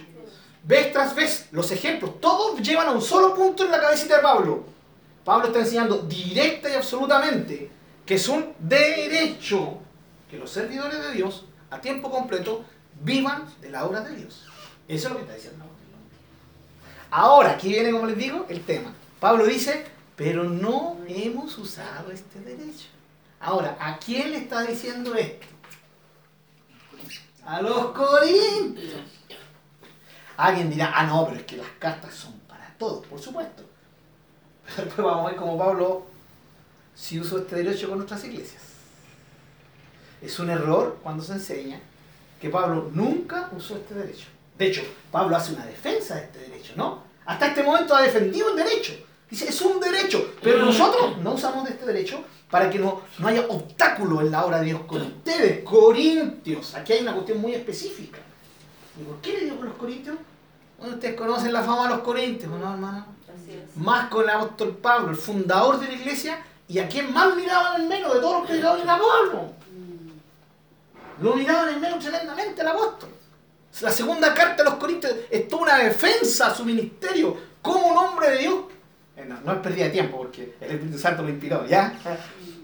vez 0.62 0.92
tras 0.92 1.14
vez, 1.14 1.48
los 1.52 1.70
ejemplos, 1.70 2.20
todos 2.20 2.60
llevan 2.60 2.88
a 2.88 2.92
un 2.92 3.02
solo 3.02 3.34
punto 3.34 3.64
en 3.64 3.70
la 3.70 3.80
cabecita 3.80 4.16
de 4.16 4.22
Pablo. 4.22 4.64
Pablo 5.24 5.46
está 5.48 5.60
enseñando 5.60 5.98
directa 5.98 6.68
y 6.70 6.74
absolutamente 6.74 7.70
que 8.06 8.14
es 8.14 8.28
un 8.28 8.54
derecho 8.58 9.78
que 10.30 10.36
los 10.38 10.50
servidores 10.50 11.00
de 11.00 11.12
Dios 11.12 11.44
a 11.70 11.80
tiempo 11.80 12.10
completo 12.10 12.64
vivan 13.00 13.44
de 13.60 13.70
la 13.70 13.84
obra 13.84 14.00
de 14.00 14.16
Dios. 14.16 14.46
Eso 14.88 15.08
es 15.08 15.12
lo 15.12 15.16
que 15.18 15.22
está 15.22 15.34
diciendo. 15.34 15.64
Ahora, 17.10 17.52
aquí 17.52 17.68
viene, 17.68 17.90
como 17.90 18.06
les 18.06 18.16
digo, 18.16 18.46
el 18.48 18.64
tema. 18.64 18.92
Pablo 19.18 19.46
dice, 19.46 19.84
pero 20.16 20.44
no 20.44 20.98
hemos 21.08 21.58
usado 21.58 22.10
este 22.12 22.40
derecho. 22.40 22.86
Ahora, 23.40 23.76
¿a 23.80 23.98
quién 23.98 24.30
le 24.30 24.38
está 24.38 24.62
diciendo 24.62 25.14
esto? 25.14 25.46
A 27.44 27.60
los 27.62 27.90
corintios. 27.92 29.00
Alguien 30.36 30.70
dirá, 30.70 30.92
ah, 30.94 31.06
no, 31.06 31.26
pero 31.26 31.40
es 31.40 31.46
que 31.46 31.56
las 31.56 31.70
cartas 31.78 32.14
son 32.14 32.38
para 32.40 32.74
todos, 32.78 33.06
por 33.06 33.18
supuesto. 33.20 33.64
Pero 34.64 34.84
después 34.86 35.04
vamos 35.04 35.26
a 35.26 35.30
ver 35.30 35.38
cómo 35.38 35.58
Pablo 35.58 36.06
si 36.94 37.20
usó 37.20 37.38
este 37.38 37.56
derecho 37.56 37.88
con 37.88 37.98
nuestras 37.98 38.24
iglesias. 38.24 38.62
Es 40.22 40.38
un 40.38 40.48
error 40.48 40.98
cuando 41.02 41.22
se 41.22 41.32
enseña 41.32 41.80
que 42.40 42.48
Pablo 42.48 42.90
nunca 42.92 43.50
usó 43.56 43.76
este 43.76 43.94
derecho. 43.94 44.26
De 44.58 44.66
hecho, 44.66 44.82
Pablo 45.10 45.36
hace 45.36 45.52
una 45.52 45.66
defensa 45.66 46.16
de 46.16 46.22
este 46.22 46.38
derecho, 46.38 46.72
¿no? 46.76 47.02
Hasta 47.26 47.48
este 47.48 47.62
momento 47.62 47.94
ha 47.94 48.02
defendido 48.02 48.50
el 48.50 48.56
derecho. 48.56 48.92
Dice, 49.30 49.48
es 49.48 49.60
un 49.60 49.78
derecho, 49.78 50.34
pero 50.42 50.58
nosotros 50.64 51.18
no 51.18 51.34
usamos 51.34 51.64
de 51.64 51.70
este 51.70 51.86
derecho 51.86 52.24
para 52.50 52.68
que 52.68 52.78
no, 52.78 53.02
no 53.18 53.28
haya 53.28 53.46
obstáculo 53.48 54.20
en 54.20 54.30
la 54.32 54.44
obra 54.44 54.58
de 54.58 54.66
Dios 54.66 54.80
con 54.86 55.02
ustedes, 55.02 55.62
corintios. 55.62 56.74
Aquí 56.74 56.94
hay 56.94 57.02
una 57.02 57.12
cuestión 57.12 57.40
muy 57.40 57.54
específica. 57.54 58.18
¿Y 59.00 59.04
por 59.04 59.20
qué 59.20 59.34
le 59.34 59.44
digo 59.44 59.56
con 59.56 59.66
los 59.66 59.76
corintios? 59.76 60.16
Bueno, 60.78 60.94
ustedes 60.94 61.14
conocen 61.14 61.52
la 61.52 61.62
fama 61.62 61.84
de 61.84 61.90
los 61.90 62.00
corintios, 62.00 62.50
¿no, 62.50 62.72
hermano? 62.72 63.06
Así 63.28 63.52
es. 63.52 63.76
Más 63.76 64.08
con 64.08 64.24
el 64.24 64.30
apóstol 64.30 64.76
Pablo, 64.78 65.10
el 65.10 65.16
fundador 65.16 65.78
de 65.78 65.86
la 65.86 65.92
iglesia, 65.92 66.42
y 66.66 66.78
a 66.78 66.88
quien 66.88 67.12
más 67.12 67.36
miraban 67.36 67.82
en 67.82 67.88
menos 67.88 68.14
de 68.14 68.20
todos 68.20 68.38
los 68.38 68.46
predicadores 68.46 68.84
era 68.84 68.98
Pablo. 68.98 69.52
Lo 71.20 71.34
miraban 71.36 71.74
en 71.74 71.80
menos 71.80 71.98
tremendamente 72.00 72.60
el 72.62 72.68
apóstol. 72.68 73.10
La 73.82 73.90
segunda 73.90 74.34
carta 74.34 74.62
de 74.62 74.70
los 74.70 74.78
Corintios 74.78 75.14
es 75.30 75.48
toda 75.48 75.62
una 75.62 75.78
defensa 75.78 76.48
a 76.48 76.54
su 76.54 76.64
ministerio 76.64 77.36
como 77.62 77.86
un 77.88 77.96
hombre 77.96 78.30
de 78.30 78.38
Dios. 78.38 78.54
Eh, 79.16 79.24
No, 79.26 79.40
no 79.42 79.52
es 79.52 79.58
pérdida 79.58 79.84
de 79.84 79.90
tiempo 79.90 80.18
porque 80.18 80.54
el 80.60 80.70
Espíritu 80.72 80.98
Santo 80.98 81.22
lo 81.22 81.28
inspiró, 81.28 81.66
¿ya? 81.66 81.94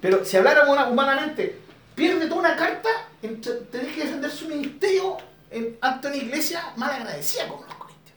Pero 0.00 0.24
si 0.24 0.36
habláramos 0.36 0.76
humanamente, 0.90 1.58
pierde 1.94 2.26
toda 2.26 2.40
una 2.40 2.56
carta 2.56 2.88
en 3.22 3.40
t- 3.40 3.50
tener 3.70 3.94
que 3.94 4.02
defender 4.04 4.30
su 4.30 4.48
ministerio 4.48 5.16
en, 5.50 5.76
ante 5.80 6.08
una 6.08 6.16
iglesia 6.16 6.72
mal 6.76 6.90
agradecida 6.90 7.46
como 7.48 7.64
los 7.64 7.74
Corintios. 7.74 8.16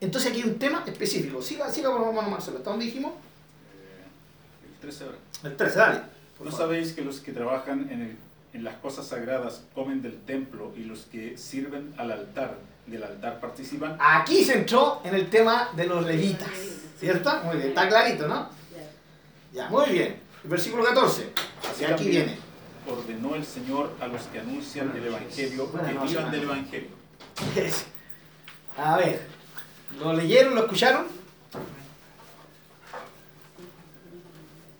Entonces 0.00 0.30
aquí 0.30 0.42
hay 0.42 0.48
un 0.48 0.58
tema 0.58 0.84
específico. 0.86 1.40
Siga, 1.42 1.70
siga 1.70 1.90
por 1.90 2.06
hermano 2.08 2.30
Marcelo. 2.30 2.58
¿Hasta 2.58 2.70
dónde 2.70 2.84
dijimos? 2.86 3.12
Eh, 3.12 4.68
el 4.74 4.80
13 4.80 5.04
ahora. 5.04 5.16
El 5.44 5.56
13, 5.56 5.78
dale. 5.78 6.00
¿No 6.44 6.52
sabéis 6.52 6.92
que 6.92 7.02
los 7.02 7.20
que 7.20 7.32
trabajan 7.32 7.88
en, 7.90 8.02
el- 8.02 8.16
en 8.52 8.64
las 8.64 8.76
cosas 8.76 9.06
sagradas 9.06 9.64
comen 9.74 10.02
del 10.02 10.20
templo 10.22 10.72
y 10.76 10.84
los 10.84 11.00
que 11.06 11.36
sirven 11.36 11.94
al 11.96 12.12
altar 12.12 12.56
del 12.86 13.02
altar 13.02 13.40
participan? 13.40 13.96
Aquí 14.00 14.44
se 14.44 14.58
entró 14.58 15.00
en 15.04 15.14
el 15.14 15.28
tema 15.30 15.70
de 15.76 15.86
los 15.86 16.04
levitas. 16.06 16.50
¿Cierto? 16.98 17.30
Muy 17.44 17.56
bien, 17.56 17.68
está 17.68 17.88
clarito, 17.88 18.26
¿no? 18.26 18.48
Ya, 19.52 19.68
muy 19.68 19.90
bien. 19.90 20.20
Versículo 20.44 20.84
14. 20.84 21.32
Así 21.70 21.84
aquí 21.84 21.94
también 21.94 22.10
viene. 22.10 22.38
ordenó 22.86 23.34
el 23.34 23.44
Señor 23.44 23.94
a 24.00 24.06
los 24.06 24.22
que 24.22 24.40
anuncian 24.40 24.92
el 24.96 25.06
Evangelio 25.06 25.66
Buenas 25.68 25.92
que 25.92 26.08
vivan 26.08 26.30
del. 26.30 26.42
Evangelio. 26.42 26.88
A 28.76 28.96
ver, 28.96 29.26
¿lo 29.98 30.12
leyeron, 30.12 30.54
lo 30.54 30.62
escucharon? 30.62 31.06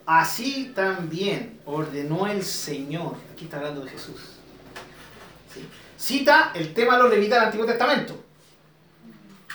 Así 0.07 0.73
también 0.75 1.61
ordenó 1.67 2.27
el 2.27 2.43
Señor. 2.43 3.17
Aquí 3.39 3.45
está 3.45 3.59
hablando 3.59 3.85
de 3.85 3.91
Jesús. 3.93 4.17
Sí. 5.55 5.65
Cita 5.97 6.51
el 6.57 6.75
tema 6.75 6.97
de 6.97 7.05
los 7.05 7.13
levitas 7.13 7.39
del 7.39 7.47
Antiguo 7.47 7.67
Testamento. 7.67 8.21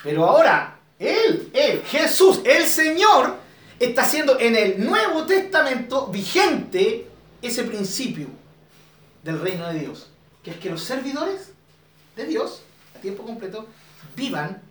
Pero 0.02 0.24
ahora, 0.24 0.80
Él, 0.98 1.52
Él, 1.54 1.84
Jesús, 1.84 2.39
el 2.46 2.65
Señor, 2.65 3.36
está 3.78 4.04
haciendo 4.04 4.39
en 4.39 4.56
el 4.56 4.86
Nuevo 4.86 5.26
Testamento 5.26 6.08
vigente 6.08 7.10
ese 7.41 7.63
principio 7.63 8.28
del 9.22 9.41
reino 9.41 9.67
de 9.67 9.80
Dios. 9.80 10.08
Que 10.41 10.52
es 10.52 10.58
que 10.60 10.69
los 10.69 10.82
servidores 10.82 11.52
de 12.15 12.26
Dios, 12.26 12.62
a 12.96 13.00
tiempo 13.00 13.26
completo, 13.26 13.67
vivan 14.15 14.62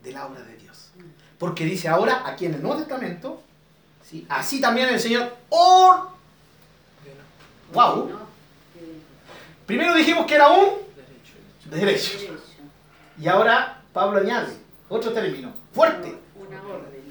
de 0.00 0.12
la 0.12 0.26
obra 0.26 0.42
de 0.42 0.56
Dios. 0.58 0.92
Porque 1.40 1.64
dice 1.64 1.88
ahora, 1.88 2.22
aquí 2.24 2.46
en 2.46 2.54
el 2.54 2.62
Nuevo 2.62 2.78
Testamento, 2.78 3.42
¿sí? 4.08 4.24
así 4.28 4.60
también 4.60 4.90
el 4.90 5.00
Señor 5.00 5.36
or... 5.48 6.10
Wow. 7.72 8.29
Primero 9.70 9.94
dijimos 9.94 10.26
que 10.26 10.34
era 10.34 10.48
un 10.48 10.78
derecho. 11.66 12.18
Y 13.20 13.28
ahora 13.28 13.80
Pablo 13.92 14.18
añade 14.18 14.48
otro 14.88 15.12
término, 15.12 15.54
fuerte. 15.72 16.12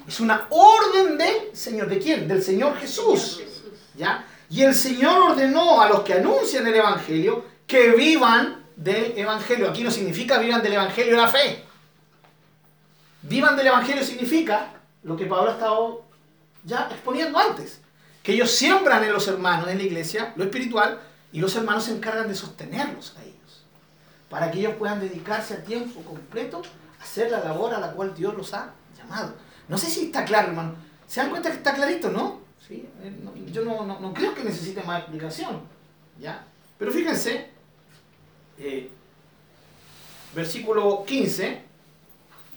Es 0.05 0.19
una 0.19 0.45
orden 0.49 1.17
del 1.17 1.55
Señor. 1.55 1.87
¿De 1.87 1.99
quién? 1.99 2.27
Del 2.27 2.43
Señor 2.43 2.75
Jesús. 2.75 3.41
¿Ya? 3.95 4.27
Y 4.49 4.61
el 4.63 4.75
Señor 4.75 5.31
ordenó 5.31 5.79
a 5.79 5.87
los 5.87 6.01
que 6.01 6.15
anuncian 6.15 6.67
el 6.67 6.75
Evangelio 6.75 7.45
que 7.65 7.91
vivan 7.91 8.65
del 8.75 9.17
Evangelio. 9.17 9.69
Aquí 9.69 9.81
no 9.81 9.89
significa 9.89 10.37
vivan 10.37 10.61
del 10.61 10.73
Evangelio 10.73 11.15
la 11.15 11.29
fe. 11.29 11.63
Vivan 13.21 13.55
del 13.55 13.67
Evangelio 13.67 14.03
significa 14.03 14.73
lo 15.03 15.15
que 15.15 15.27
Pablo 15.27 15.51
ha 15.51 15.53
estado 15.53 16.03
ya 16.65 16.89
exponiendo 16.91 17.39
antes. 17.39 17.79
Que 18.21 18.33
ellos 18.33 18.51
siembran 18.51 19.01
en 19.05 19.13
los 19.13 19.25
hermanos 19.29 19.69
en 19.69 19.77
la 19.77 19.83
iglesia 19.85 20.33
lo 20.35 20.43
espiritual 20.43 20.99
y 21.31 21.39
los 21.39 21.55
hermanos 21.55 21.83
se 21.85 21.95
encargan 21.95 22.27
de 22.27 22.35
sostenerlos 22.35 23.15
a 23.17 23.23
ellos. 23.23 23.63
Para 24.29 24.51
que 24.51 24.59
ellos 24.59 24.73
puedan 24.75 24.99
dedicarse 24.99 25.53
a 25.55 25.63
tiempo 25.63 26.01
completo 26.01 26.61
a 26.99 27.03
hacer 27.03 27.31
la 27.31 27.39
labor 27.43 27.73
a 27.73 27.79
la 27.79 27.91
cual 27.93 28.13
Dios 28.15 28.35
los 28.35 28.53
ha 28.53 28.73
llamado. 28.97 29.33
No 29.67 29.77
sé 29.77 29.87
si 29.87 30.05
está 30.05 30.25
claro, 30.25 30.49
hermano. 30.49 30.75
¿Se 31.07 31.19
dan 31.21 31.29
cuenta 31.29 31.49
que 31.49 31.57
está 31.57 31.73
clarito, 31.73 32.09
no? 32.09 32.41
¿Sí? 32.67 32.87
Eh, 33.01 33.15
yo 33.51 33.63
no, 33.65 33.85
no- 33.85 33.99
no 33.99 34.13
creo 34.13 34.33
que 34.35 34.43
necesite 34.43 34.83
más 34.83 34.99
explicación. 35.01 35.61
¿Ya? 36.19 36.45
Pero 36.77 36.91
fíjense, 36.91 37.49
eh, 38.57 38.89
versículo 40.35 41.03
15. 41.05 41.61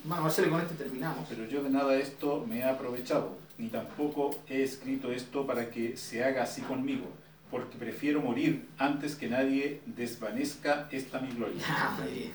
Hermano 0.02 0.22
Marcelo, 0.22 0.50
con 0.50 0.60
este 0.60 0.74
terminamos. 0.74 1.26
Pero 1.28 1.44
yo 1.46 1.62
de 1.62 1.70
nada 1.70 1.94
esto 1.96 2.44
me 2.46 2.58
he 2.58 2.64
aprovechado, 2.64 3.36
ni 3.56 3.68
tampoco 3.68 4.34
he 4.48 4.62
escrito 4.64 5.12
esto 5.12 5.46
para 5.46 5.70
que 5.70 5.96
se 5.96 6.24
haga 6.24 6.42
así 6.42 6.60
conmigo, 6.62 7.06
porque 7.52 7.76
prefiero 7.76 8.22
morir 8.22 8.66
antes 8.78 9.14
que 9.14 9.28
nadie 9.28 9.82
desvanezca 9.84 10.88
esta 10.90 11.20
mi 11.20 11.28
gloria. 11.34 11.60
Ya, 11.60 11.94
muy 12.02 12.10
bien. 12.10 12.32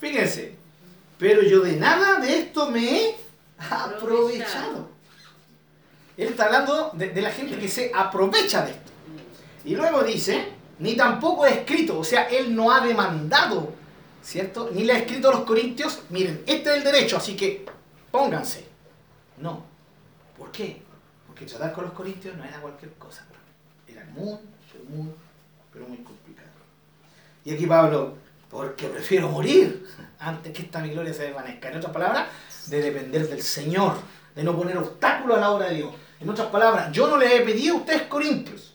Fíjense, 0.00 0.56
pero 1.16 1.40
yo 1.42 1.60
de 1.60 1.76
nada 1.76 2.18
de 2.18 2.40
esto 2.40 2.68
me 2.68 2.80
he 2.80 3.16
aprovechado. 3.70 4.88
Él 6.16 6.30
está 6.30 6.46
hablando 6.46 6.90
de, 6.94 7.10
de 7.10 7.22
la 7.22 7.30
gente 7.30 7.56
que 7.56 7.68
se 7.68 7.92
aprovecha 7.94 8.64
de 8.64 8.72
esto. 8.72 8.90
Y 9.64 9.76
luego 9.76 10.02
dice, 10.02 10.48
ni 10.80 10.96
tampoco 10.96 11.46
he 11.46 11.60
escrito, 11.60 12.00
o 12.00 12.04
sea, 12.04 12.24
él 12.24 12.56
no 12.56 12.72
ha 12.72 12.84
demandado, 12.84 13.72
¿cierto? 14.20 14.68
Ni 14.74 14.82
le 14.82 14.94
ha 14.94 14.98
escrito 14.98 15.28
a 15.28 15.34
los 15.34 15.44
corintios, 15.44 16.02
miren, 16.10 16.42
este 16.44 16.70
es 16.70 16.76
el 16.78 16.84
derecho, 16.84 17.18
así 17.18 17.36
que 17.36 17.64
pónganse. 18.10 18.66
No. 19.38 19.64
¿Por 20.36 20.50
qué? 20.50 20.82
Porque 21.28 21.46
tratar 21.46 21.72
con 21.72 21.84
los 21.84 21.92
corintios 21.92 22.36
no 22.36 22.42
era 22.42 22.60
cualquier 22.60 22.92
cosa. 22.94 23.24
Muy, 24.12 24.38
pero 24.72 24.84
muy, 24.88 25.12
pero 25.72 25.86
muy 25.86 25.98
complicado. 25.98 26.48
Y 27.44 27.54
aquí 27.54 27.66
Pablo, 27.66 28.16
porque 28.50 28.88
prefiero 28.88 29.28
morir 29.28 29.86
antes 30.18 30.52
que 30.52 30.62
esta 30.62 30.80
mi 30.80 30.90
gloria 30.90 31.12
se 31.12 31.24
desvanezca. 31.24 31.70
En 31.70 31.78
otras 31.78 31.92
palabras, 31.92 32.28
de 32.66 32.80
depender 32.80 33.28
del 33.28 33.42
Señor, 33.42 33.94
de 34.34 34.42
no 34.42 34.56
poner 34.56 34.78
obstáculos 34.78 35.36
a 35.36 35.40
la 35.40 35.50
obra 35.50 35.68
de 35.68 35.76
Dios. 35.76 35.94
En 36.20 36.28
otras 36.28 36.48
palabras, 36.48 36.90
yo 36.92 37.06
no 37.06 37.16
les 37.16 37.32
he 37.32 37.40
pedido 37.40 37.74
a 37.74 37.78
ustedes 37.78 38.02
corintios, 38.02 38.74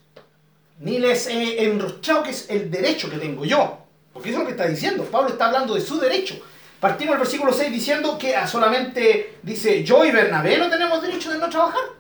ni 0.80 1.00
les 1.00 1.28
he 1.28 1.64
enrochado 1.64 2.24
que 2.24 2.32
es 2.32 2.50
el 2.50 2.70
derecho 2.70 3.10
que 3.10 3.18
tengo 3.18 3.46
yo. 3.46 3.80
Porque 4.14 4.30
eso 4.30 4.40
es 4.40 4.44
lo 4.44 4.48
que 4.48 4.52
está 4.52 4.68
diciendo. 4.68 5.04
Pablo 5.06 5.30
está 5.30 5.48
hablando 5.48 5.76
de 5.76 5.82
su 5.82 6.00
derecho. 6.00 6.36
Partimos 6.80 7.14
del 7.14 7.20
versículo 7.20 7.52
6 7.52 7.72
diciendo 7.72 8.18
que 8.18 8.36
solamente 8.48 9.38
dice 9.44 9.84
yo 9.84 10.06
y 10.06 10.12
Bernabé 10.12 10.58
no 10.58 10.70
tenemos 10.70 11.02
derecho 11.02 11.32
de 11.32 11.38
no 11.38 11.50
trabajar. 11.50 11.99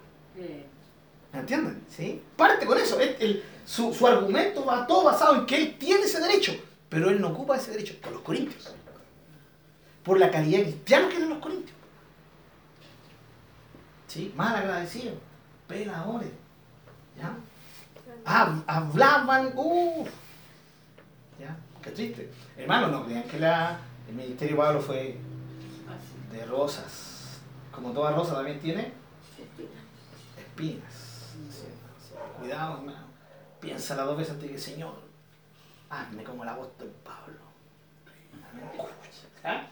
¿Me 1.33 1.39
entienden? 1.39 1.83
¿Sí? 1.89 2.21
Parte 2.35 2.65
con 2.65 2.77
eso. 2.77 2.99
Él- 2.99 3.15
él- 3.19 3.43
su, 3.65 3.93
su 3.93 4.07
argumento 4.07 4.65
va 4.65 4.87
todo 4.87 5.03
basado 5.05 5.35
en 5.35 5.45
que 5.45 5.55
él 5.61 5.77
tiene 5.77 6.01
ese 6.03 6.19
derecho, 6.19 6.53
pero 6.89 7.09
él 7.09 7.21
no 7.21 7.29
ocupa 7.29 7.55
ese 7.57 7.71
derecho 7.71 7.93
por 8.01 8.11
los 8.13 8.21
corintios. 8.21 8.73
Por 10.03 10.19
la 10.19 10.31
calidad 10.31 10.59
de 10.59 10.63
cristianos 10.71 11.09
que 11.11 11.17
eran 11.17 11.29
los 11.29 11.39
corintios. 11.39 11.75
¿Sí? 14.07 14.33
Mal 14.35 14.55
agradecidos, 14.55 15.15
peladores. 15.67 16.29
¿Ya? 17.17 17.35
Hab- 18.25 18.63
hablaban, 18.65 19.51
uff. 19.55 20.09
¿Ya? 21.39 21.55
Qué 21.83 21.91
triste. 21.91 22.31
Hermanos, 22.57 22.91
no 22.91 23.05
crean 23.05 23.23
que 23.23 23.39
la, 23.39 23.79
el 24.07 24.15
ministerio 24.15 24.55
de 24.55 24.61
Pablo 24.63 24.81
fue 24.81 25.17
de 26.31 26.45
rosas. 26.45 27.39
Como 27.71 27.91
toda 27.91 28.11
rosa 28.11 28.33
también 28.33 28.59
tiene 28.59 28.91
Espina. 29.37 29.69
espinas. 30.37 30.98
Cuidado, 32.39 32.77
hermano. 32.77 33.09
Piénsala 33.59 34.03
dos 34.03 34.17
veces 34.17 34.33
antes 34.33 34.51
que 34.51 34.57
Señor, 34.57 34.93
hazme 35.89 36.23
como 36.23 36.43
el 36.43 36.49
apóstol 36.49 36.93
Pablo. 37.03 37.39
¿Ah? 39.43 39.63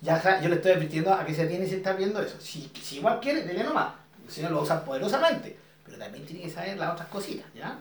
Ya, 0.00 0.40
yo 0.40 0.48
le 0.48 0.56
estoy 0.56 0.72
advirtiendo 0.72 1.12
a 1.12 1.24
que 1.24 1.34
se 1.34 1.46
tiene 1.46 1.66
que 1.68 1.76
estar 1.76 1.96
viendo 1.96 2.20
eso. 2.20 2.40
Si, 2.40 2.70
si 2.82 2.96
igual 2.96 3.20
quiere, 3.20 3.44
dele 3.44 3.64
nomás. 3.64 3.94
El 4.24 4.30
Señor 4.30 4.52
lo 4.52 4.62
usa 4.62 4.84
poderosamente. 4.84 5.56
Pero 5.84 5.98
también 5.98 6.26
tiene 6.26 6.42
que 6.42 6.50
saber 6.50 6.76
las 6.76 6.92
otras 6.92 7.08
cositas, 7.08 7.46
¿ya? 7.54 7.78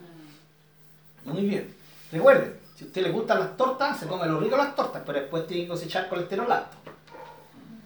Muy 1.26 1.42
bien. 1.42 1.76
Recuerden, 2.12 2.60
si 2.76 2.84
a 2.84 2.88
usted 2.88 3.02
le 3.02 3.12
gustan 3.12 3.40
las 3.40 3.58
tortas, 3.58 4.00
se 4.00 4.08
come 4.08 4.28
lo 4.28 4.40
rico 4.40 4.56
las 4.56 4.76
tortas, 4.76 5.02
pero 5.06 5.20
después 5.20 5.48
tiene 5.48 5.64
que 5.64 5.70
cosechar 5.70 6.08
colesterol 6.08 6.52
alto. 6.52 6.78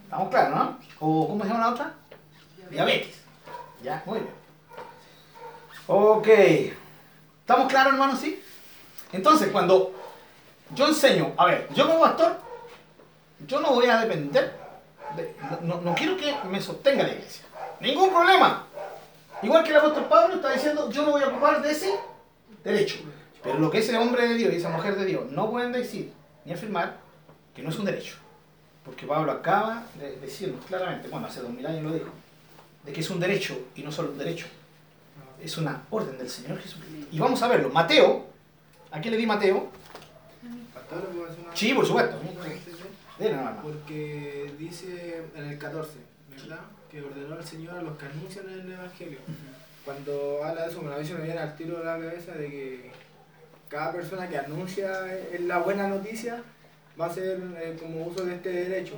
¿Estamos 0.03 0.30
claros, 0.30 0.55
no? 0.55 0.80
¿O 0.99 1.28
cómo 1.28 1.43
se 1.43 1.49
llama 1.49 1.61
la 1.61 1.72
otra? 1.72 1.93
Diabetes. 2.70 3.15
Ya, 3.82 4.03
muy 4.05 4.20
bien. 4.20 4.38
Ok. 5.91 6.27
¿Estamos 7.41 7.67
claros, 7.67 7.93
hermano? 7.93 8.15
Sí. 8.15 8.39
Entonces, 9.11 9.49
cuando 9.51 9.91
yo 10.75 10.87
enseño, 10.87 11.33
a 11.35 11.45
ver, 11.45 11.67
yo 11.73 11.87
como 11.87 12.01
pastor, 12.01 12.37
yo 13.47 13.59
no 13.59 13.73
voy 13.73 13.87
a 13.87 14.01
depender, 14.01 14.53
de- 15.17 15.35
no, 15.63 15.81
no- 15.81 15.95
quiero 15.95 16.15
que 16.15 16.35
me 16.47 16.61
sostenga 16.61 17.03
la 17.03 17.09
iglesia. 17.13 17.43
Ningún 17.79 18.11
problema. 18.11 18.67
Igual 19.41 19.63
que 19.63 19.71
el 19.71 19.77
apóstol 19.77 20.05
Pablo 20.05 20.35
está 20.35 20.51
diciendo, 20.51 20.91
yo 20.91 21.03
no 21.05 21.11
voy 21.11 21.23
a 21.23 21.27
ocupar 21.29 21.59
de 21.63 21.71
ese 21.71 21.91
derecho. 22.63 22.97
Pero 23.41 23.57
lo 23.57 23.71
que 23.71 23.79
ese 23.79 23.97
hombre 23.97 24.27
de 24.27 24.35
Dios 24.35 24.53
y 24.53 24.57
esa 24.57 24.69
mujer 24.69 24.95
de 24.95 25.05
Dios 25.05 25.31
no 25.31 25.49
pueden 25.49 25.71
decir 25.71 26.11
ni 26.45 26.53
afirmar 26.53 26.97
que 27.55 27.63
no 27.63 27.69
es 27.69 27.79
un 27.79 27.85
derecho. 27.85 28.15
Porque 28.85 29.07
Pablo 29.07 29.31
acaba 29.31 29.85
de 29.95 30.17
decirnos 30.17 30.63
claramente, 30.67 31.07
bueno, 31.07 31.25
hace 31.25 31.39
dos 31.41 31.49
mil 31.49 31.65
años 31.65 31.81
lo 31.83 31.93
dijo, 31.93 32.09
de 32.83 32.93
que 32.93 32.99
es 32.99 33.09
un 33.09 33.19
derecho 33.19 33.57
y 33.75 33.81
no 33.81 33.91
solo 33.91 34.11
un 34.11 34.17
derecho, 34.19 34.45
es 35.43 35.57
una 35.57 35.83
orden 35.89 36.17
del 36.17 36.29
Señor 36.29 36.59
Jesucristo. 36.59 37.07
Y 37.11 37.19
vamos 37.19 37.41
a 37.41 37.47
verlo. 37.47 37.69
Mateo, 37.69 38.25
¿a 38.91 38.99
qué 39.01 39.09
le 39.11 39.17
di 39.17 39.25
Mateo? 39.25 39.69
Pastor, 40.73 40.99
¿le 41.03 41.05
puedo 41.09 41.25
hacer 41.31 41.39
una- 41.45 41.55
Sí, 41.55 41.73
por 41.73 41.85
supuesto. 41.85 42.17
Porque 43.61 44.53
dice 44.57 45.23
en 45.35 45.45
el 45.45 45.57
14, 45.57 45.91
¿verdad? 46.31 46.59
Que 46.89 47.01
ordenó 47.01 47.37
el 47.37 47.45
Señor 47.45 47.77
a 47.77 47.81
los 47.81 47.97
que 47.97 48.05
anuncian 48.05 48.49
el 48.49 48.71
Evangelio. 48.71 49.19
Cuando 49.85 50.43
habla 50.43 50.63
de 50.65 50.71
eso, 50.71 50.81
me, 50.81 50.95
veces 50.95 51.17
me 51.17 51.23
viene 51.25 51.39
al 51.39 51.55
tiro 51.55 51.79
de 51.79 51.85
la 51.85 51.97
cabeza 51.99 52.33
de 52.33 52.49
que 52.49 52.91
cada 53.67 53.91
persona 53.91 54.27
que 54.29 54.37
anuncia 54.37 54.91
eh, 55.07 55.39
la 55.45 55.59
buena 55.59 55.87
noticia 55.87 56.41
va 56.99 57.05
a 57.05 57.09
hacer 57.09 57.39
eh, 57.61 57.77
como 57.79 58.05
uso 58.05 58.25
de 58.25 58.35
este 58.35 58.49
derecho. 58.49 58.95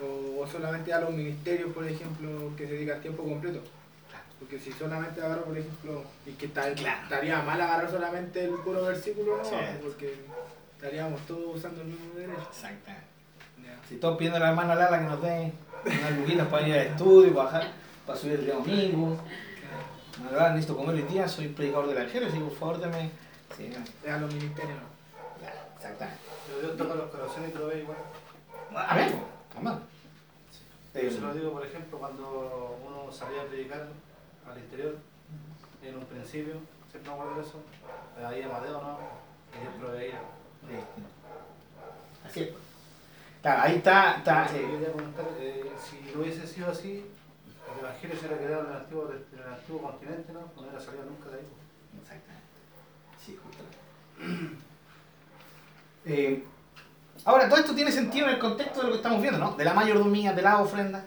O, 0.00 0.40
o 0.42 0.46
solamente 0.46 0.92
a 0.92 1.00
los 1.00 1.10
ministerios, 1.10 1.72
por 1.72 1.86
ejemplo, 1.86 2.52
que 2.56 2.66
se 2.66 2.72
dedican 2.74 3.00
tiempo 3.00 3.24
completo. 3.24 3.60
Porque 4.38 4.58
si 4.58 4.72
solamente 4.72 5.20
agarro, 5.20 5.44
por 5.44 5.58
ejemplo, 5.58 6.04
y 6.26 6.32
que 6.32 6.48
tal- 6.48 6.74
Claro. 6.74 7.02
estaría 7.02 7.42
mal 7.42 7.60
agarrar 7.60 7.90
solamente 7.90 8.44
el 8.44 8.50
puro 8.54 8.84
versículo, 8.84 9.38
no, 9.38 9.50
porque 9.82 10.14
estaríamos 10.76 11.20
todos 11.26 11.56
usando 11.56 11.80
el 11.82 11.88
mismo 11.88 12.14
derecho. 12.14 12.46
Exactamente. 12.50 13.06
Ya. 13.64 13.76
Si 13.88 13.96
todos 13.96 14.16
pidiendo 14.16 14.36
a 14.36 14.40
la 14.40 14.50
hermana 14.50 14.74
Lala 14.76 14.98
que 15.00 15.04
nos 15.06 15.20
dé 15.22 15.52
unas 15.84 16.12
luquitas 16.18 16.46
para 16.48 16.68
ir 16.68 16.74
al 16.74 16.86
estudio, 16.86 17.34
para, 17.34 17.44
bajar, 17.46 17.72
para 18.06 18.18
subir 18.18 18.34
el 18.34 18.44
día 18.44 18.54
domingo. 18.54 19.18
Hermana 20.14 20.36
Lala, 20.36 20.50
necesito 20.50 20.76
comer 20.76 20.94
hoy 20.94 21.02
día, 21.02 21.26
soy 21.28 21.48
predicador 21.48 21.88
del 21.88 21.96
Evangelio, 21.98 22.28
así 22.28 22.38
que 22.38 22.44
por 22.44 22.56
favor 22.58 22.80
dame. 22.80 23.10
Sí, 23.56 23.70
no. 24.04 24.12
A 24.14 24.18
los 24.18 24.32
ministerios, 24.34 24.78
no. 24.78 25.42
Ya, 25.42 25.66
exactamente. 25.76 26.20
Pero 26.46 26.60
Dios 26.60 26.76
toca 26.76 26.94
los 26.94 27.10
corazones 27.10 27.50
y 27.50 27.52
te 27.52 27.58
lo 27.58 27.66
ve 27.66 27.78
igual. 27.80 27.98
A 28.76 28.94
ver, 28.94 29.12
vamos. 29.56 29.80
Yo 30.94 31.10
se 31.10 31.20
lo 31.20 31.32
digo, 31.34 31.52
por 31.52 31.64
ejemplo, 31.66 31.98
cuando 31.98 32.78
uno 32.86 33.12
salía 33.12 33.42
a 33.42 33.44
predicar 33.46 33.86
al 34.50 34.58
interior, 34.58 34.96
en 35.82 35.96
un 35.96 36.04
principio, 36.04 36.54
siempre 36.90 37.10
me 37.10 37.16
acuerdo 37.16 37.36
de 37.36 37.42
eso, 37.42 37.62
ahí 38.26 38.42
Amadeo 38.42 38.80
no, 38.80 38.98
y 39.56 39.60
Dios 39.60 39.74
proveía. 39.78 40.20
Así 42.26 42.40
es. 42.42 42.50
Claro, 43.42 43.62
ahí 43.62 43.76
está, 43.76 44.16
está 44.16 44.46
eh, 44.46 44.68
quería 44.70 44.92
comentar, 44.92 45.24
eh, 45.38 45.72
si 45.78 46.12
lo 46.12 46.22
hubiese 46.22 46.46
sido 46.46 46.70
así, 46.70 47.04
el 47.72 47.84
Evangelio 47.84 48.16
se 48.18 48.26
hubiera 48.26 48.42
quedado 48.42 48.64
en 48.64 48.70
el 48.70 48.76
antiguo, 48.76 49.12
en 49.12 49.38
el 49.38 49.52
antiguo 49.52 49.82
continente, 49.82 50.32
¿no? 50.32 50.40
No 50.40 50.62
hubiera 50.62 50.80
salido 50.80 51.04
nunca 51.04 51.30
de 51.30 51.36
ahí. 51.36 51.46
Exactamente. 52.00 52.48
Sí, 53.24 53.38
justamente. 53.42 54.58
Eh, 56.04 56.42
ahora, 57.26 57.50
todo 57.50 57.58
esto 57.58 57.74
tiene 57.74 57.92
sentido 57.92 58.28
en 58.28 58.34
el 58.34 58.38
contexto 58.38 58.80
de 58.80 58.86
lo 58.86 58.92
que 58.92 58.96
estamos 58.96 59.20
viendo, 59.20 59.38
¿no? 59.38 59.50
De 59.56 59.64
la 59.64 59.74
mayordomía, 59.74 60.32
de 60.32 60.40
la 60.40 60.58
ofrenda. 60.58 61.04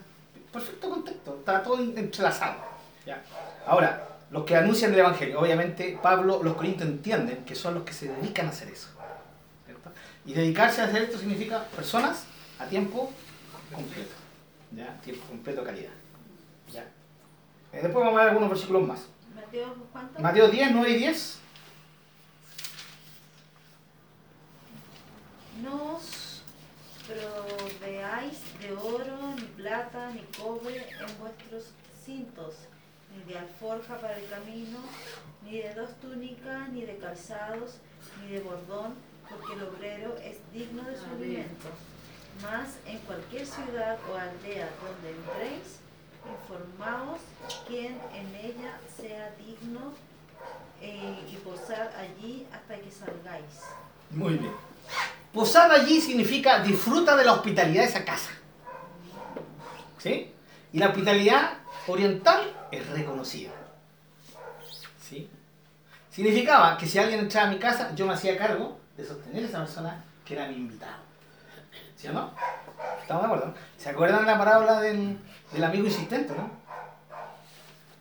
Perfecto 0.52 0.90
contexto, 0.90 1.36
está 1.40 1.60
todo 1.60 1.82
entrelazado. 1.82 2.71
¿Ya? 3.06 3.22
Ahora, 3.66 4.08
los 4.30 4.44
que 4.44 4.56
anuncian 4.56 4.92
el 4.92 5.00
Evangelio, 5.00 5.40
obviamente 5.40 5.98
Pablo, 6.02 6.42
los 6.42 6.54
corintios 6.54 6.88
entienden 6.88 7.44
que 7.44 7.54
son 7.54 7.74
los 7.74 7.82
que 7.82 7.92
se 7.92 8.08
dedican 8.08 8.46
a 8.46 8.50
hacer 8.50 8.68
eso. 8.68 8.88
¿cierto? 9.66 9.90
Y 10.24 10.32
dedicarse 10.32 10.80
a 10.80 10.84
hacer 10.84 11.02
esto 11.02 11.18
significa 11.18 11.64
personas 11.76 12.24
a 12.58 12.66
tiempo 12.66 13.12
completo. 13.72 14.14
¿ya? 14.70 14.98
Tiempo 15.00 15.26
completo, 15.26 15.62
calidad. 15.64 15.92
¿ya? 16.72 16.82
Eh, 17.72 17.80
después 17.82 17.94
vamos 17.94 18.14
a 18.14 18.20
ver 18.20 18.28
algunos 18.30 18.50
versículos 18.50 18.86
más. 18.86 19.00
Mateo, 19.34 19.74
¿cuánto? 19.92 20.20
Mateo 20.20 20.48
10, 20.48 20.70
9 20.72 20.90
y 20.90 20.96
10. 20.96 21.38
No 25.62 25.96
os 25.96 26.42
proveáis 27.06 28.38
de 28.60 28.72
oro, 28.72 29.34
ni 29.36 29.42
plata, 29.42 30.10
ni 30.10 30.22
cobre 30.42 30.88
en 30.88 31.18
vuestros 31.20 31.72
cintos, 32.04 32.54
ni 33.14 33.32
de 33.32 33.38
alforja 33.38 33.96
para 33.98 34.18
el 34.18 34.28
camino, 34.28 34.78
ni 35.44 35.58
de 35.58 35.74
dos 35.74 35.90
túnicas, 36.00 36.68
ni 36.70 36.82
de 36.82 36.96
calzados, 36.98 37.78
ni 38.20 38.32
de 38.32 38.40
bordón, 38.40 38.94
porque 39.28 39.54
el 39.54 39.62
obrero 39.62 40.16
es 40.18 40.38
digno 40.52 40.82
de 40.82 40.96
su 40.96 41.04
alimento. 41.04 41.68
Mas 42.42 42.76
en 42.86 42.98
cualquier 43.00 43.46
ciudad 43.46 43.98
o 44.10 44.16
aldea 44.16 44.70
donde 44.80 45.10
entréis, 45.10 45.80
informaos 46.30 47.20
quién 47.66 47.98
en 48.14 48.34
ella 48.34 48.78
sea 48.96 49.34
digno 49.38 49.92
eh, 50.80 51.18
y 51.30 51.36
posad 51.36 51.88
allí 51.96 52.46
hasta 52.52 52.76
que 52.76 52.90
salgáis. 52.90 53.60
Muy 54.10 54.34
bien. 54.34 54.52
Posar 55.32 55.70
allí 55.70 56.00
significa 56.00 56.60
disfruta 56.60 57.16
de 57.16 57.24
la 57.24 57.32
hospitalidad 57.32 57.82
de 57.82 57.88
esa 57.88 58.04
casa. 58.04 58.30
¿Sí? 59.98 60.32
Y 60.72 60.78
la 60.78 60.88
hospitalidad 60.88 61.58
oriental 61.86 62.52
es 62.72 62.88
reconocida. 62.88 63.52
¿Sí? 65.00 65.28
Significaba 66.10 66.76
que 66.76 66.86
si 66.86 66.98
alguien 66.98 67.20
entraba 67.20 67.48
a 67.48 67.50
mi 67.52 67.58
casa, 67.58 67.94
yo 67.94 68.06
me 68.06 68.14
hacía 68.14 68.36
cargo 68.36 68.80
de 68.96 69.04
sostener 69.04 69.44
a 69.44 69.48
esa 69.48 69.58
persona 69.58 70.04
que 70.24 70.34
era 70.34 70.48
mi 70.48 70.56
invitado. 70.56 70.96
¿Sí 71.96 72.08
o 72.08 72.12
no? 72.12 72.32
¿Estamos 73.00 73.22
de 73.22 73.26
acuerdo? 73.26 73.54
¿Se 73.78 73.90
acuerdan 73.90 74.26
la 74.26 74.38
parábola 74.38 74.80
del, 74.80 75.18
del 75.52 75.64
amigo 75.64 75.86
insistente, 75.86 76.34
no? 76.34 76.50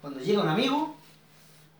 Cuando 0.02 0.20
llega 0.20 0.42
un 0.42 0.50
amigo, 0.50 0.96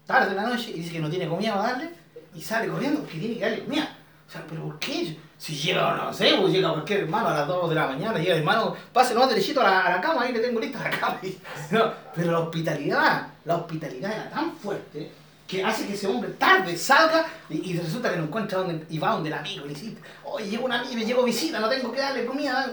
tarde 0.06 0.30
de 0.30 0.36
la 0.36 0.44
noche, 0.44 0.72
y 0.72 0.74
dice 0.74 0.92
que 0.92 1.00
no 1.00 1.10
tiene 1.10 1.28
comida 1.28 1.56
para 1.56 1.72
darle, 1.72 1.92
y 2.36 2.42
sale 2.42 2.68
corriendo 2.68 3.00
porque 3.00 3.18
tiene 3.18 3.36
que 3.36 3.42
darle 3.42 3.64
comida. 3.64 3.98
O 4.28 4.32
sea, 4.32 4.46
¿pero 4.48 4.64
por 4.64 4.80
qué? 4.80 5.18
Si 5.42 5.56
llega, 5.56 5.96
no 5.96 6.14
sé, 6.14 6.36
pues 6.40 6.54
llega 6.54 6.70
cualquier 6.70 7.00
hermano 7.00 7.30
a 7.30 7.34
las 7.34 7.48
2 7.48 7.70
de 7.70 7.76
la 7.76 7.88
mañana, 7.88 8.20
llega 8.20 8.34
el 8.34 8.40
hermano, 8.42 8.76
pase 8.94 9.16
nomás 9.16 9.30
derechito 9.30 9.60
a 9.62 9.64
la, 9.64 9.80
a 9.88 9.90
la 9.96 10.00
cama, 10.02 10.22
ahí 10.22 10.34
le 10.34 10.40
tengo 10.40 10.60
lista 10.60 10.84
la 10.84 10.92
cama. 10.92 11.18
Y- 11.24 11.36
no, 11.72 11.92
pero 12.14 12.32
la 12.32 12.40
hospitalidad, 12.42 13.28
la 13.46 13.56
hospitalidad 13.56 14.12
era 14.14 14.30
tan 14.30 14.56
fuerte 14.58 15.12
que 15.48 15.64
hace 15.66 15.88
que 15.88 15.94
ese 15.96 16.06
hombre 16.06 16.30
tarde 16.34 16.78
salga 16.78 17.26
y, 17.50 17.72
y 17.72 17.78
resulta 17.80 18.12
que 18.12 18.18
no 18.18 18.26
encuentra 18.26 18.60
dónde, 18.60 18.86
y 18.88 19.00
va 19.00 19.14
donde 19.14 19.30
el 19.30 19.36
amigo 19.36 19.66
y 19.66 19.70
le 19.70 19.74
dice, 19.74 19.96
oye, 20.24 20.48
llegó 20.48 20.66
un 20.66 20.74
amigo, 20.74 20.94
me 20.94 21.06
llegó 21.06 21.24
visita, 21.24 21.60
no 21.60 21.68
tengo 21.68 21.92
que 21.92 22.00
darle 22.02 22.24
comida, 22.26 22.68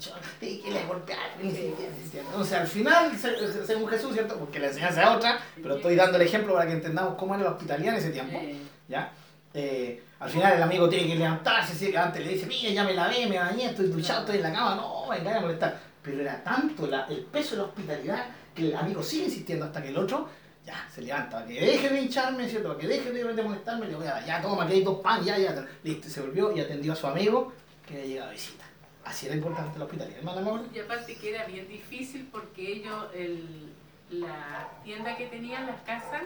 yo- 0.00 0.10
y 0.40 0.56
que 0.58 0.70
le 0.70 0.82
golpearon, 0.86 1.46
y 1.46 1.50
se- 1.50 1.56
se- 1.76 2.10
se- 2.12 2.20
Entonces 2.20 2.54
al 2.58 2.66
final, 2.66 3.12
se- 3.18 3.52
se- 3.52 3.66
según 3.66 3.86
Jesús, 3.90 4.14
¿cierto? 4.14 4.36
Porque 4.38 4.58
la 4.58 4.68
enseñanza 4.68 5.02
es 5.02 5.08
otra, 5.10 5.38
pero 5.62 5.76
estoy 5.76 5.96
dando 5.96 6.16
el 6.16 6.22
ejemplo 6.22 6.54
para 6.54 6.66
que 6.66 6.72
entendamos 6.72 7.14
cómo 7.18 7.34
era 7.34 7.44
la 7.44 7.50
hospitalidad 7.50 7.92
en 7.92 7.98
ese 8.00 8.10
tiempo. 8.10 8.40
¿ya? 8.88 9.12
Eh, 9.52 10.02
al 10.20 10.30
final 10.30 10.52
el 10.54 10.62
amigo 10.62 10.88
tiene 10.88 11.08
que 11.08 11.16
levantarse, 11.16 11.96
antes 11.96 12.24
le 12.24 12.32
dice, 12.34 12.46
mira, 12.46 12.70
ya 12.70 12.84
me 12.84 12.94
lavé, 12.94 13.26
me 13.26 13.38
bañé, 13.38 13.66
estoy 13.66 13.86
duchado, 13.88 14.20
estoy 14.20 14.36
en 14.36 14.42
la 14.44 14.52
cama, 14.52 14.76
no, 14.76 15.08
venga 15.08 15.36
a 15.36 15.40
molestar. 15.40 15.80
Pero 16.02 16.20
era 16.20 16.42
tanto 16.42 16.86
la- 16.86 17.06
el 17.06 17.24
peso 17.24 17.52
de 17.52 17.56
la 17.62 17.64
hospitalidad 17.68 18.26
que 18.54 18.68
el 18.68 18.76
amigo 18.76 19.02
sigue 19.02 19.24
insistiendo 19.24 19.64
hasta 19.66 19.82
que 19.82 19.88
el 19.88 19.96
otro 19.98 20.28
ya 20.64 20.86
se 20.94 21.02
levanta, 21.02 21.44
que 21.46 21.54
deje 21.54 21.88
de 21.88 22.02
hincharme, 22.02 22.48
¿cierto? 22.48 22.68
para 22.68 22.80
que 22.80 22.86
deje 22.86 23.10
de, 23.12 23.42
molestarme, 23.42 23.86
le 23.88 23.96
voy 23.96 24.06
a 24.06 24.12
dar, 24.12 24.24
ya 24.26 24.40
toma, 24.42 24.66
que 24.66 24.74
hay 24.74 24.82
dos 24.84 25.00
pan, 25.00 25.24
ya, 25.24 25.36
ya, 25.38 25.66
listo, 25.82 26.08
se 26.08 26.20
volvió 26.20 26.54
y 26.56 26.60
atendió 26.60 26.92
a 26.92 26.96
su 26.96 27.06
amigo 27.06 27.52
que 27.86 27.94
había 27.94 28.06
llegado 28.06 28.28
a 28.30 28.32
visita. 28.32 28.64
Así 29.04 29.26
era 29.26 29.34
importante 29.34 29.78
la 29.78 29.86
hospitalidad, 29.86 30.18
hermana 30.18 30.40
amor. 30.42 30.60
Y 30.72 30.78
aparte 30.78 31.16
que 31.16 31.34
era 31.34 31.46
bien 31.46 31.66
difícil 31.66 32.28
porque 32.30 32.72
ellos, 32.74 33.06
el, 33.14 33.72
la 34.10 34.68
tienda 34.84 35.16
que 35.16 35.26
tenían, 35.26 35.66
las 35.66 35.80
casas, 35.82 36.22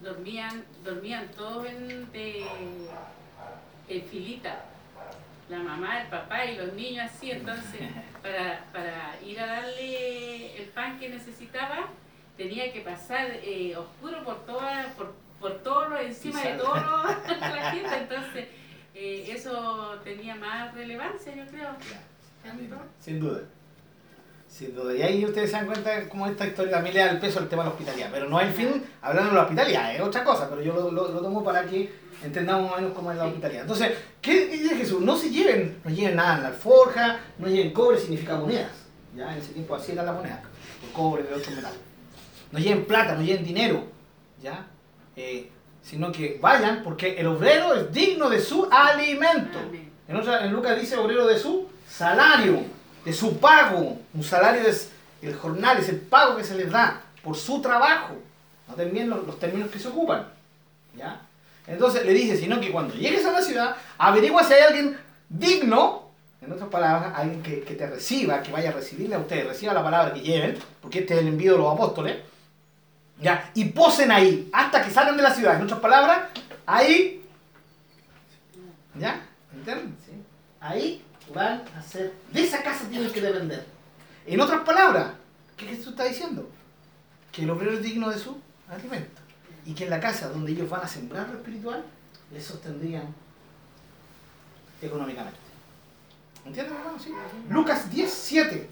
dormían, 0.00 0.64
dormían 0.84 1.28
todos 1.36 1.66
en, 1.66 2.10
de, 2.12 2.46
en 3.88 4.02
filita. 4.02 4.64
la 5.48 5.58
mamá, 5.58 6.02
el 6.02 6.08
papá 6.08 6.44
y 6.44 6.56
los 6.56 6.72
niños 6.74 7.04
así, 7.10 7.30
entonces 7.30 7.80
para, 8.22 8.64
para 8.72 9.20
ir 9.24 9.38
a 9.40 9.46
darle 9.46 10.56
el 10.60 10.68
pan 10.70 10.98
que 10.98 11.08
necesitaba, 11.08 11.88
tenía 12.36 12.72
que 12.72 12.80
pasar 12.80 13.26
eh, 13.42 13.76
oscuro 13.76 14.22
por 14.24 14.44
toda, 14.44 14.92
por, 14.96 15.14
por 15.40 15.58
todo 15.62 15.88
lo 15.90 15.98
encima 16.00 16.42
de 16.42 16.54
todo 16.54 16.74
lo- 16.74 17.02
la 17.40 17.70
gente, 17.70 17.96
entonces 17.96 18.48
eh, 18.94 19.26
eso 19.30 20.00
tenía 20.04 20.34
más 20.34 20.74
relevancia, 20.74 21.34
yo 21.34 21.46
creo. 21.46 21.70
Sin 23.00 23.20
duda. 23.20 23.42
Duda. 24.64 24.94
Y 24.94 25.02
ahí 25.02 25.24
ustedes 25.24 25.50
se 25.50 25.56
dan 25.56 25.66
cuenta 25.66 26.08
cómo 26.08 26.26
esta 26.26 26.46
historia 26.46 26.72
también 26.72 26.94
le 26.94 27.00
da 27.04 27.10
el 27.10 27.18
peso 27.18 27.38
al 27.38 27.48
tema 27.48 27.62
de 27.62 27.68
la 27.68 27.74
hospitalidad. 27.74 28.08
Pero 28.10 28.28
no 28.28 28.40
es 28.40 28.46
el 28.48 28.52
fin 28.54 28.82
hablando 29.02 29.30
de 29.30 29.36
la 29.36 29.42
hospitalidad, 29.42 29.94
es 29.94 30.00
otra 30.00 30.24
cosa, 30.24 30.48
pero 30.48 30.62
yo 30.62 30.72
lo, 30.74 30.90
lo- 30.90 31.08
lo 31.08 31.20
tomo 31.20 31.44
para 31.44 31.64
que 31.66 31.92
entendamos 32.24 32.64
más 32.70 32.72
o 32.72 32.76
menos 32.80 32.92
cómo 32.94 33.12
es 33.12 33.18
la 33.18 33.26
hospitalidad. 33.26 33.62
Entonces, 33.62 33.92
¿qué 34.22 34.46
dice 34.46 34.74
Jesús? 34.76 35.00
No 35.02 35.16
se 35.16 35.30
lleven, 35.30 35.78
no 35.84 35.90
lleven 35.90 36.16
nada 36.16 36.36
en 36.36 36.42
la 36.42 36.48
alforja, 36.48 37.20
no 37.38 37.46
lleven 37.48 37.72
cobre, 37.72 37.98
significa 37.98 38.36
monedas. 38.36 38.72
Ya 39.14 39.32
en 39.32 39.38
ese 39.38 39.52
tiempo 39.52 39.74
así 39.74 39.92
era 39.92 40.02
la 40.02 40.12
moneda, 40.12 40.42
el 40.84 40.92
cobre 40.92 41.22
de 41.24 41.34
otro 41.34 41.50
metal. 41.54 41.72
No 42.52 42.58
lleven 42.58 42.84
plata, 42.86 43.14
no 43.14 43.22
lleven 43.22 43.44
dinero, 43.44 43.84
¿ya? 44.42 44.66
Eh, 45.16 45.50
sino 45.82 46.10
que 46.12 46.38
vayan 46.40 46.82
porque 46.82 47.16
el 47.18 47.26
obrero 47.26 47.74
es 47.74 47.92
digno 47.92 48.28
de 48.28 48.40
su 48.40 48.66
alimento. 48.70 49.58
Amén. 49.58 49.90
En, 50.08 50.16
otra, 50.16 50.44
en 50.44 50.52
Lucas 50.52 50.80
dice 50.80 50.96
obrero 50.96 51.26
de 51.26 51.38
su 51.38 51.68
salario, 51.88 52.60
de 53.06 53.12
su 53.12 53.38
pago. 53.38 53.98
Un 54.12 54.24
salario 54.24 54.68
es 54.68 54.90
el 55.22 55.34
jornal, 55.34 55.78
es 55.78 55.88
el 55.88 56.00
pago 56.00 56.36
que 56.36 56.44
se 56.44 56.56
les 56.56 56.70
da 56.70 57.00
por 57.22 57.36
su 57.36 57.62
trabajo. 57.62 58.14
No 58.68 58.74
también 58.74 59.08
los, 59.08 59.24
los 59.24 59.38
términos 59.38 59.70
que 59.70 59.78
se 59.78 59.88
ocupan. 59.88 60.26
¿ya? 60.96 61.22
Entonces 61.66 62.04
le 62.04 62.12
dice, 62.12 62.36
sino 62.36 62.60
que 62.60 62.72
cuando 62.72 62.94
llegues 62.94 63.24
a 63.24 63.32
la 63.32 63.40
ciudad, 63.40 63.76
averigua 63.96 64.42
si 64.42 64.54
hay 64.54 64.62
alguien 64.62 64.98
digno, 65.28 66.10
en 66.42 66.52
otras 66.52 66.68
palabras, 66.68 67.12
alguien 67.16 67.42
que, 67.42 67.60
que 67.60 67.74
te 67.74 67.86
reciba, 67.86 68.42
que 68.42 68.52
vaya 68.52 68.70
a 68.70 68.72
recibirle 68.72 69.14
a 69.14 69.20
ustedes, 69.20 69.46
reciba 69.46 69.72
la 69.72 69.82
palabra 69.82 70.12
que 70.12 70.20
lleven, 70.20 70.58
porque 70.82 70.98
este 70.98 71.14
es 71.14 71.20
el 71.20 71.28
envío 71.28 71.52
de 71.52 71.58
los 71.58 71.72
apóstoles. 71.72 72.18
¿ya? 73.22 73.50
Y 73.54 73.66
posen 73.66 74.10
ahí 74.10 74.50
hasta 74.52 74.82
que 74.82 74.90
salgan 74.90 75.16
de 75.16 75.22
la 75.22 75.34
ciudad. 75.34 75.56
En 75.56 75.62
otras 75.62 75.80
palabras, 75.80 76.24
ahí 76.66 77.22
¿Ya? 78.98 79.20
¿Entienden? 79.52 79.96
Sí. 80.04 80.12
Ahí 80.60 81.04
van 81.34 81.64
a 81.76 81.82
ser, 81.82 82.14
de 82.32 82.42
esa 82.42 82.62
casa 82.62 82.88
tienen 82.88 83.12
que 83.12 83.20
depender. 83.20 83.66
En 84.26 84.40
otras 84.40 84.62
palabras, 84.62 85.12
¿qué 85.56 85.66
Jesús 85.66 85.88
está 85.88 86.04
diciendo? 86.04 86.48
Que 87.32 87.42
el 87.42 87.50
obrero 87.50 87.72
es 87.72 87.82
digno 87.82 88.10
de 88.10 88.18
su 88.18 88.38
alimento. 88.68 89.20
Y 89.64 89.74
que 89.74 89.84
en 89.84 89.90
la 89.90 90.00
casa 90.00 90.28
donde 90.28 90.52
ellos 90.52 90.68
van 90.68 90.82
a 90.82 90.88
sembrar 90.88 91.28
lo 91.28 91.38
espiritual, 91.38 91.84
les 92.32 92.44
sostendrían 92.44 93.14
económicamente. 94.80 95.38
¿Entienden, 96.44 96.76
hermano? 96.76 96.98
Sí. 96.98 97.12
Lucas 97.50 97.90
10, 97.90 98.10
7. 98.10 98.70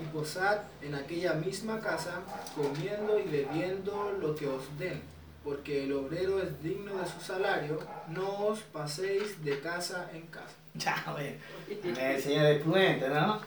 Y 0.00 0.04
posad 0.12 0.58
en 0.82 0.94
aquella 0.94 1.34
misma 1.34 1.80
casa, 1.80 2.20
comiendo 2.54 3.18
y 3.18 3.24
bebiendo 3.24 4.12
lo 4.20 4.34
que 4.34 4.46
os 4.46 4.62
den, 4.78 5.02
porque 5.48 5.84
el 5.84 5.92
obrero 5.94 6.42
es 6.42 6.62
digno 6.62 6.98
de 6.98 7.06
su 7.06 7.20
salario, 7.20 7.80
no 8.08 8.48
os 8.48 8.60
paséis 8.60 9.42
de 9.42 9.58
casa 9.60 10.10
en 10.12 10.26
casa. 10.26 10.52
Ya, 10.74 11.02
oye. 11.16 11.38
El 11.98 12.22
señor 12.22 12.44
es 12.44 12.62
prudente, 12.62 13.08
¿no? 13.08 13.40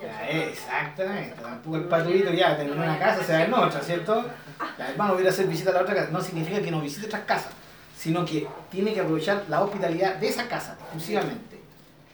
Ya, 0.00 0.30
exactamente. 0.30 1.42
Tampoco 1.42 1.76
el 1.76 1.84
patrullito 1.84 2.32
ya 2.32 2.56
terminó 2.56 2.82
una 2.84 2.98
casa, 3.00 3.24
se 3.24 3.32
va 3.32 3.42
en 3.42 3.52
otra, 3.52 3.80
¿cierto? 3.80 4.30
Ya, 4.78 4.90
hermano, 4.90 5.14
voy 5.14 5.18
a 5.18 5.22
ir 5.22 5.26
a 5.26 5.30
hacer 5.30 5.48
visita 5.48 5.70
a 5.70 5.74
la 5.74 5.82
otra 5.82 5.94
casa. 5.96 6.10
No 6.12 6.20
significa 6.20 6.62
que 6.62 6.70
no 6.70 6.80
visite 6.80 7.06
otras 7.06 7.24
casas, 7.24 7.52
sino 7.96 8.24
que 8.24 8.46
tiene 8.70 8.94
que 8.94 9.00
aprovechar 9.00 9.44
la 9.48 9.62
hospitalidad 9.62 10.16
de 10.16 10.28
esa 10.28 10.46
casa, 10.46 10.76
exclusivamente. 10.80 11.58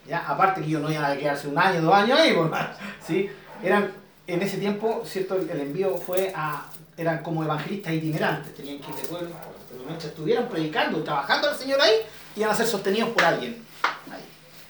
¿Ya? 0.08 0.26
Aparte 0.26 0.62
que 0.62 0.68
ellos 0.68 0.80
no 0.80 0.90
iban 0.90 1.04
a 1.04 1.14
quedarse 1.14 1.46
un 1.46 1.58
año, 1.58 1.82
dos 1.82 1.94
años 1.94 2.18
ahí, 2.18 2.32
por 2.32 2.48
más. 2.48 2.70
¿sí? 3.06 3.28
Eran, 3.62 3.92
en 4.26 4.42
ese 4.42 4.56
tiempo, 4.56 5.02
¿cierto? 5.04 5.36
El 5.36 5.60
envío 5.60 5.98
fue 5.98 6.32
a. 6.34 6.70
Eran 6.96 7.22
como 7.22 7.44
evangelistas 7.44 7.92
itinerantes, 7.92 8.54
tenían 8.54 8.78
que 8.78 8.90
ir 8.90 8.96
de 8.96 9.02
pueblo, 9.08 9.30
pero 9.68 9.82
mientras 9.84 10.10
estuvieran 10.10 10.48
predicando, 10.48 11.02
trabajando 11.04 11.50
al 11.50 11.56
Señor 11.56 11.80
ahí, 11.80 11.94
iban 12.36 12.50
a 12.50 12.54
ser 12.54 12.66
sostenidos 12.66 13.10
por 13.10 13.22
alguien. 13.22 13.62
Ahí. 14.10 14.24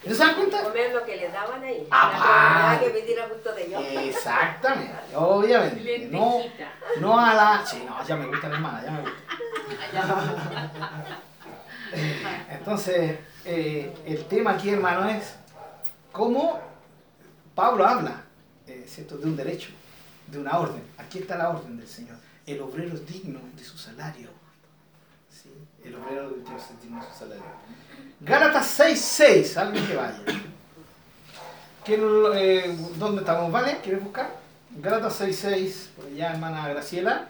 ¿No 0.05 0.15
se 0.15 0.25
dan 0.25 0.35
cuenta? 0.35 0.63
Comer 0.63 0.93
lo 0.93 1.05
que 1.05 1.17
le 1.17 1.29
daban 1.29 1.63
ahí. 1.63 1.87
Ah, 1.91 2.79
la 2.81 2.85
que 2.85 2.91
pedir 2.91 3.21
a 3.21 3.29
gusto 3.29 3.53
de 3.53 3.67
ellos. 3.67 3.83
Exactamente, 3.85 4.93
obviamente. 5.15 6.09
No, 6.11 6.39
Lentejita. 6.39 6.69
no 7.01 7.19
a 7.19 7.35
la. 7.35 7.65
Sí, 7.65 7.85
no, 7.87 8.05
ya 8.05 8.17
me 8.17 8.27
gusta 8.27 8.49
mi 8.49 8.55
hermana, 8.55 8.83
ya 8.85 8.91
me 8.91 9.01
gusta. 9.03 9.17
Entonces, 12.51 13.19
eh, 13.45 13.95
el 14.05 14.25
tema 14.27 14.53
aquí, 14.53 14.71
hermano, 14.71 15.09
es 15.09 15.37
cómo 16.13 16.61
Pablo 17.55 17.87
habla, 17.87 18.23
eh, 18.67 18.85
¿cierto?, 18.89 19.17
de 19.17 19.27
un 19.27 19.37
derecho, 19.37 19.71
de 20.27 20.39
una 20.39 20.59
orden. 20.59 20.83
Aquí 20.99 21.19
está 21.19 21.37
la 21.37 21.51
orden 21.51 21.77
del 21.77 21.89
Señor. 21.89 22.17
El 22.47 22.61
obrero 22.61 22.95
es 22.95 23.07
digno 23.07 23.41
de 23.57 23.65
su 23.65 23.77
salario. 23.77 24.29
¿Sí? 25.31 25.51
El 25.85 25.95
obrero 25.97 26.31
de 26.31 26.43
Dios 26.43 26.63
es 26.63 26.83
digno 26.83 27.01
de 27.01 27.13
su 27.13 27.19
salario. 27.19 27.45
Gálatas 28.21 28.81
6.6, 28.81 29.57
alguien 29.57 29.87
que 29.87 29.97
vaya. 29.97 30.21
¿Quién, 31.85 32.01
eh, 32.35 32.77
¿Dónde 32.97 33.21
estamos? 33.21 33.53
¿Vale? 33.53 33.79
¿Quieres 33.83 34.03
buscar? 34.03 34.37
Gálatas 34.71 35.21
6.6, 35.21 35.89
por 35.97 36.07
allá, 36.07 36.33
hermana 36.33 36.69
Graciela. 36.69 37.29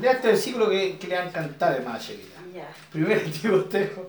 Lea 0.00 0.12
este 0.12 0.28
versículo 0.28 0.68
que, 0.68 0.98
que 0.98 1.06
le 1.06 1.16
va 1.16 1.22
a 1.22 1.28
encantar, 1.28 1.74
hermana 1.74 1.98
Shelita. 1.98 2.40
Ya. 2.54 2.68
Primero 2.90 3.20
Timoteo 3.30 4.06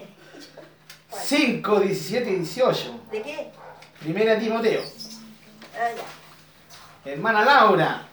5, 1.23 1.79
17 1.79 2.29
y 2.29 2.35
18. 2.35 2.99
¿De 3.11 3.21
qué? 3.21 3.51
Primera 3.99 4.37
Timoteo. 4.37 4.81
Ah, 5.75 5.89
ya. 5.95 6.24
Hermana 7.05 7.45
Laura, 7.45 8.07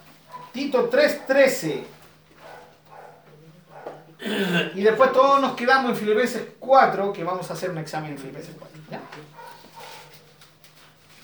Tito 0.53 0.88
3, 0.88 1.26
13. 1.26 1.84
Y 4.74 4.82
después 4.82 5.12
todos 5.12 5.40
nos 5.40 5.57
quedamos 5.57 5.93
en 5.93 5.97
Filipenses 5.97 6.43
4, 6.61 7.12
que 7.12 7.24
vamos 7.24 7.51
a 7.51 7.55
hacer 7.55 7.70
un 7.70 7.78
examen 7.78 8.12
en 8.12 8.18
Filipenses 8.18 8.55
4. 8.59 8.80
¿Ya? 8.90 9.01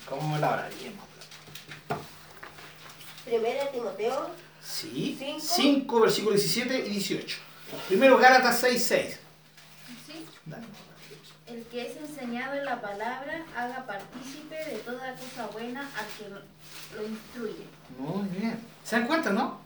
¿Cómo 0.09 0.37
Laura? 0.37 0.67
Bien. 0.79 0.93
Primera 3.23 3.65
de 3.65 3.69
Timoteo. 3.69 4.31
Sí, 4.61 5.15
Cinco. 5.19 5.39
5, 5.39 6.01
versículos 6.01 6.41
17 6.41 6.87
y 6.87 6.89
18. 6.89 7.37
Primero 7.87 8.17
Gálatas 8.17 8.59
6, 8.59 8.83
6. 8.83 9.19
¿Sí? 10.07 10.25
Dale. 10.45 10.65
El 11.45 11.63
que 11.65 11.87
es 11.87 11.97
enseñado 11.97 12.55
en 12.55 12.65
la 12.65 12.81
palabra 12.81 13.45
haga 13.55 13.85
partícipe 13.85 14.55
de 14.55 14.77
toda 14.79 15.13
cosa 15.13 15.47
buena 15.53 15.81
al 15.81 16.05
que 16.17 16.29
lo 16.95 17.07
instruye. 17.07 17.65
Muy 17.97 18.27
bien. 18.29 18.59
¿Se 18.83 18.97
dan 18.97 19.07
cuenta, 19.07 19.29
no? 19.31 19.59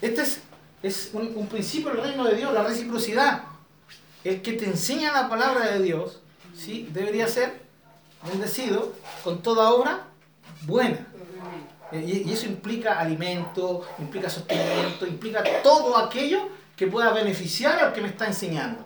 Este 0.00 0.22
es, 0.22 0.40
es 0.82 1.10
un, 1.12 1.32
un 1.36 1.46
principio 1.48 1.90
del 1.90 2.02
reino 2.02 2.24
de 2.24 2.36
Dios, 2.36 2.52
la 2.52 2.62
reciprocidad. 2.62 3.44
El 4.24 4.42
que 4.42 4.52
te 4.54 4.64
enseña 4.66 5.12
la 5.12 5.28
palabra 5.28 5.66
de 5.72 5.82
Dios, 5.82 6.20
¿sí? 6.56 6.88
Debería 6.92 7.28
ser 7.28 7.62
bendecido 8.30 8.94
con 9.24 9.42
toda 9.42 9.70
obra 9.70 10.04
buena. 10.62 11.06
Y, 11.92 12.28
y 12.28 12.32
eso 12.32 12.46
implica 12.46 12.98
alimento, 12.98 13.86
implica 13.98 14.28
sostenimiento, 14.28 15.06
implica 15.06 15.42
todo 15.62 15.96
aquello 15.96 16.48
que 16.76 16.86
pueda 16.86 17.12
beneficiar 17.12 17.78
al 17.82 17.92
que 17.92 18.00
me 18.02 18.08
está 18.08 18.26
enseñando. 18.26 18.84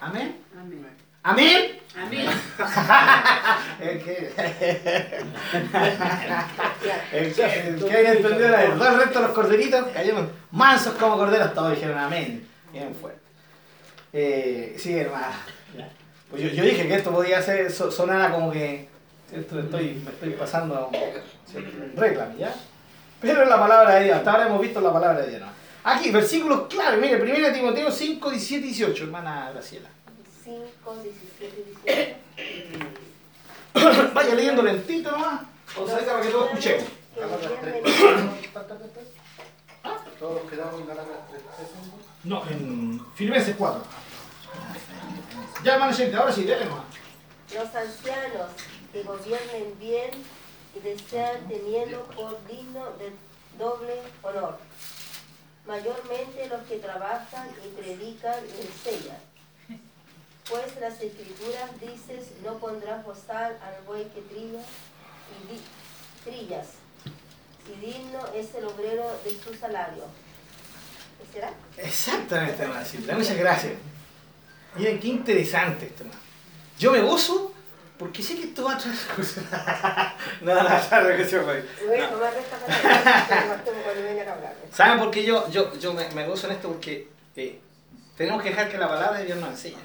Amén. 0.00 0.40
Amén. 0.58 0.91
Amén. 1.22 1.78
Amén. 1.96 2.26
Es 3.82 4.02
que, 4.04 4.32
el 7.12 7.34
que, 7.34 7.44
haya 7.92 8.12
entendido 8.12 8.48
la 8.48 8.56
verdad, 8.58 8.94
el 8.94 9.00
resto 9.00 9.20
de 9.20 9.26
los 9.26 9.34
corderitos 9.34 9.88
cayeron 9.92 10.30
mansos 10.52 10.94
como 10.94 11.16
corderos, 11.16 11.52
todos 11.52 11.72
dijeron 11.74 11.98
amén. 11.98 12.46
Bien 12.72 12.94
fuerte. 12.94 13.20
Eh, 14.12 14.76
sí, 14.78 14.96
hermano. 14.96 15.26
Pues 16.30 16.42
yo, 16.42 16.48
yo 16.50 16.64
dije 16.64 16.86
que 16.86 16.94
esto 16.94 17.10
podía 17.10 17.42
ser, 17.42 17.70
so- 17.70 17.90
sonar 17.90 18.30
como 18.30 18.50
que 18.50 18.88
¿cierto? 19.28 19.58
Estoy, 19.60 20.00
me 20.04 20.10
estoy 20.10 20.30
pasando 20.30 20.90
réclame, 21.96 22.36
¿ya? 22.38 22.54
Pero 23.20 23.42
en 23.42 23.48
la 23.50 23.58
palabra 23.58 23.96
de 23.96 24.04
Dios, 24.04 24.16
hasta 24.18 24.32
ahora 24.32 24.46
hemos 24.46 24.60
visto 24.60 24.80
la 24.80 24.92
palabra 24.92 25.20
de 25.22 25.30
Dios. 25.30 25.42
¿no? 25.42 25.48
Aquí, 25.84 26.10
versículos 26.10 26.62
claros, 26.68 27.00
mire, 27.00 27.20
1 27.20 27.52
Timoteo 27.52 27.90
5, 27.90 28.30
17 28.30 28.64
y 28.66 28.68
18, 28.70 29.04
hermana 29.04 29.50
Graciela. 29.52 29.88
5, 30.84 30.96
17 31.02 31.60
y 31.60 31.64
18. 33.74 34.14
Vaya 34.14 34.34
leyendo 34.34 34.62
lentito 34.62 35.10
nomás, 35.10 35.42
o 35.78 35.86
sea, 35.86 36.04
para 36.04 36.20
que 36.20 36.28
todos 36.28 36.48
escuchemos. 36.50 36.84
Todos 40.18 40.50
quedamos 40.50 40.80
en 40.80 40.86
Galatas 40.86 41.28
3. 41.30 41.42
No, 42.24 42.42
en 42.48 43.00
Filipenses 43.14 43.56
4. 43.56 43.82
Ya, 45.64 45.74
hermano 45.74 45.92
Sheila, 45.92 46.18
ahora 46.18 46.32
sí, 46.32 46.44
déjenme 46.44 46.92
los 47.54 47.74
ancianos 47.74 48.50
que 48.92 49.02
gobiernen 49.02 49.78
bien 49.78 50.10
y 50.74 50.80
desean 50.80 51.46
teniendo 51.48 52.02
por 52.04 52.38
digno 52.46 52.84
de 52.98 53.12
doble 53.58 54.00
honor. 54.22 54.58
mayormente 55.66 56.48
los 56.48 56.62
que 56.62 56.78
trabajan 56.78 57.48
y 57.64 57.68
predican 57.80 58.44
y 58.46 58.66
enseñan. 58.66 59.31
Pues 60.48 60.64
las 60.80 61.00
escrituras 61.00 61.70
dices, 61.80 62.32
no 62.44 62.58
pondrás 62.58 63.04
bozal 63.04 63.56
al 63.62 63.82
buey 63.86 64.04
que 64.06 64.20
trilla 64.22 64.60
y 64.60 65.52
di- 65.52 65.62
trillas, 66.24 66.66
y 67.72 67.80
digno 67.86 68.18
es 68.34 68.54
el 68.54 68.64
obrero 68.66 69.04
de 69.24 69.30
su 69.30 69.54
salario. 69.54 70.04
¿Qué 71.18 71.32
será? 71.32 71.52
Exactamente, 71.76 72.66
Silvia. 72.84 73.14
Muchas 73.14 73.36
gracias. 73.36 73.72
Miren, 74.74 74.98
qué 74.98 75.08
interesante 75.08 75.86
esto. 75.86 76.04
Yo 76.78 76.90
me 76.92 77.00
gozo 77.00 77.52
porque 77.98 78.22
sé 78.22 78.34
que 78.34 78.44
esto 78.44 78.64
va 78.64 78.74
a 78.74 78.78
traer 78.78 78.96
cosas. 79.14 79.44
no, 80.40 80.54
no, 80.54 80.62
no, 80.62 81.16
que 81.16 81.24
se 81.24 81.40
fue. 81.40 81.64
¿Saben 84.74 84.98
por 84.98 85.10
qué 85.10 85.24
yo, 85.24 85.48
yo, 85.50 85.72
yo 85.78 85.92
me, 85.94 86.08
me 86.10 86.26
gozo 86.26 86.46
en 86.48 86.54
esto? 86.54 86.68
Porque 86.68 87.08
eh, 87.36 87.60
tenemos 88.16 88.42
que 88.42 88.50
dejar 88.50 88.70
que 88.70 88.78
la 88.78 88.88
palabra 88.88 89.18
de 89.18 89.26
Dios 89.26 89.38
nos 89.38 89.50
enseñe. 89.50 89.78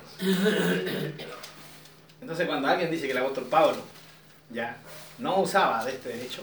Entonces, 2.21 2.47
cuando 2.47 2.67
alguien 2.67 2.91
dice 2.91 3.05
que 3.05 3.11
el 3.11 3.19
apóstol 3.19 3.45
Pablo 3.45 3.77
ya 4.49 4.77
no 5.17 5.39
usaba 5.39 5.83
de 5.85 5.91
este 5.91 6.09
derecho, 6.09 6.41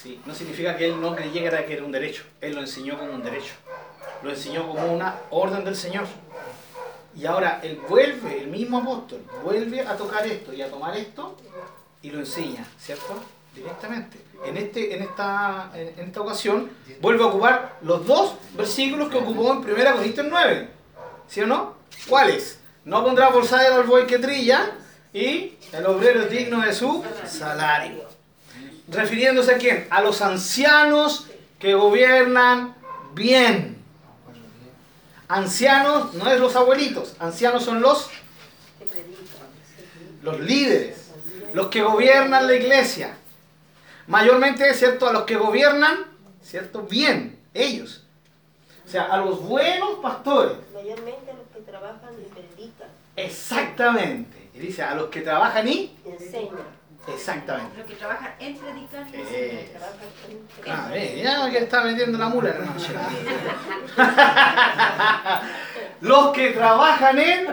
¿sí? 0.00 0.20
no 0.26 0.34
significa 0.34 0.76
que 0.76 0.86
él 0.86 1.00
no 1.00 1.14
creyera 1.14 1.64
que 1.66 1.74
era 1.74 1.84
un 1.84 1.92
derecho. 1.92 2.24
Él 2.40 2.54
lo 2.54 2.60
enseñó 2.60 2.98
como 2.98 3.12
un 3.12 3.22
derecho. 3.22 3.54
Lo 4.22 4.30
enseñó 4.30 4.68
como 4.68 4.92
una 4.92 5.16
orden 5.30 5.64
del 5.64 5.76
Señor. 5.76 6.04
Y 7.16 7.26
ahora 7.26 7.60
él 7.62 7.80
vuelve, 7.88 8.40
el 8.42 8.48
mismo 8.48 8.78
apóstol, 8.78 9.22
vuelve 9.42 9.80
a 9.80 9.96
tocar 9.96 10.26
esto 10.26 10.52
y 10.52 10.62
a 10.62 10.70
tomar 10.70 10.96
esto 10.96 11.36
y 12.00 12.10
lo 12.10 12.20
enseña, 12.20 12.66
¿cierto? 12.78 13.22
Directamente. 13.54 14.18
En, 14.44 14.56
este, 14.56 14.96
en, 14.96 15.02
esta, 15.02 15.70
en, 15.74 16.06
esta 16.06 16.20
ocasión 16.20 16.70
vuelve 17.00 17.22
a 17.22 17.26
ocupar 17.26 17.78
los 17.82 18.06
dos 18.06 18.34
versículos 18.56 19.10
que 19.10 19.18
ocupó 19.18 19.52
en 19.52 19.58
1 19.58 19.96
Corintios 19.96 20.26
9. 20.28 20.81
¿Sí 21.32 21.40
o 21.40 21.46
no? 21.46 21.76
¿Cuáles? 22.08 22.58
No 22.84 23.02
pondrá 23.02 23.30
bolsadero 23.30 23.76
al 23.76 23.84
buey 23.84 24.06
que 24.06 24.18
trilla 24.18 24.72
y 25.14 25.54
el 25.72 25.86
obrero 25.86 26.24
es 26.24 26.30
digno 26.30 26.60
de 26.60 26.74
su 26.74 27.02
salario. 27.26 28.06
Refiriéndose 28.88 29.54
a 29.54 29.56
quién? 29.56 29.86
A 29.88 30.02
los 30.02 30.20
ancianos 30.20 31.28
que 31.58 31.72
gobiernan 31.72 32.74
bien. 33.14 33.82
Ancianos 35.26 36.12
no 36.12 36.30
es 36.30 36.38
los 36.38 36.54
abuelitos, 36.54 37.16
ancianos 37.18 37.64
son 37.64 37.80
los, 37.80 38.10
los 40.20 40.38
líderes, 40.38 41.12
los 41.54 41.68
que 41.68 41.80
gobiernan 41.80 42.46
la 42.46 42.52
iglesia. 42.52 43.16
Mayormente, 44.06 44.74
¿cierto? 44.74 45.08
A 45.08 45.14
los 45.14 45.22
que 45.22 45.36
gobiernan, 45.36 45.96
¿cierto? 46.42 46.82
Bien, 46.82 47.40
ellos. 47.54 48.01
O 48.92 48.94
sea, 48.94 49.04
a 49.04 49.16
los 49.16 49.40
buenos 49.48 50.00
pastores. 50.02 50.52
Mayormente 50.74 51.32
los 51.32 51.46
que 51.54 51.60
trabajan 51.62 52.10
y 52.12 52.24
predican, 52.30 52.88
Exactamente. 53.16 54.50
Y 54.52 54.58
dice, 54.58 54.82
a 54.82 54.94
los 54.94 55.06
que 55.06 55.22
trabajan 55.22 55.66
y... 55.66 55.96
enseñan. 56.04 56.58
Exactamente. 57.08 57.78
Los 57.78 57.86
que 57.86 57.94
trabajan 57.94 58.34
en 58.38 58.54
predicar 58.58 59.06
y 59.10 59.14
Eh. 59.16 59.20
enseñar. 59.22 59.64
Trabajan 59.80 60.08
en 60.28 60.46
Ah, 60.70 60.88
ve, 60.90 61.20
ya 61.24 61.50
que 61.50 61.56
está 61.56 61.84
metiendo 61.84 62.18
la 62.18 62.28
mula, 62.28 62.50
hermano. 62.50 62.74
Los 66.02 66.32
que 66.32 66.50
trabajan 66.50 67.18
en, 67.18 67.46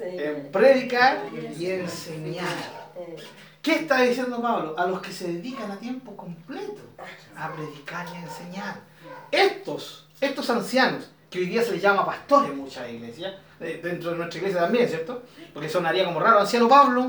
en 0.00 0.52
predicar 0.52 1.24
y 1.58 1.70
enseñar. 1.72 2.46
Eh, 2.94 3.16
¿Qué 3.60 3.72
está 3.72 4.02
diciendo 4.02 4.40
Pablo? 4.40 4.76
A 4.78 4.86
los 4.86 5.00
que 5.00 5.10
se 5.12 5.26
dedican 5.26 5.72
a 5.72 5.76
tiempo 5.80 6.16
completo 6.16 6.82
a 7.36 7.52
predicar 7.52 8.06
y 8.12 8.16
a 8.16 8.20
enseñar. 8.20 8.76
Estos, 9.32 10.06
estos 10.20 10.48
ancianos, 10.50 11.10
que 11.30 11.38
hoy 11.40 11.46
día 11.46 11.62
se 11.62 11.72
les 11.72 11.82
llama 11.82 12.04
pastores 12.04 12.50
en 12.50 12.58
muchas 12.58 12.88
iglesias, 12.90 13.34
eh, 13.60 13.80
dentro 13.82 14.10
de 14.10 14.16
nuestra 14.16 14.38
iglesia 14.38 14.60
también, 14.62 14.88
¿cierto? 14.88 15.22
Porque 15.54 15.68
sonaría 15.68 16.04
como 16.04 16.20
raro, 16.20 16.40
anciano 16.40 16.68
Pablo, 16.68 17.08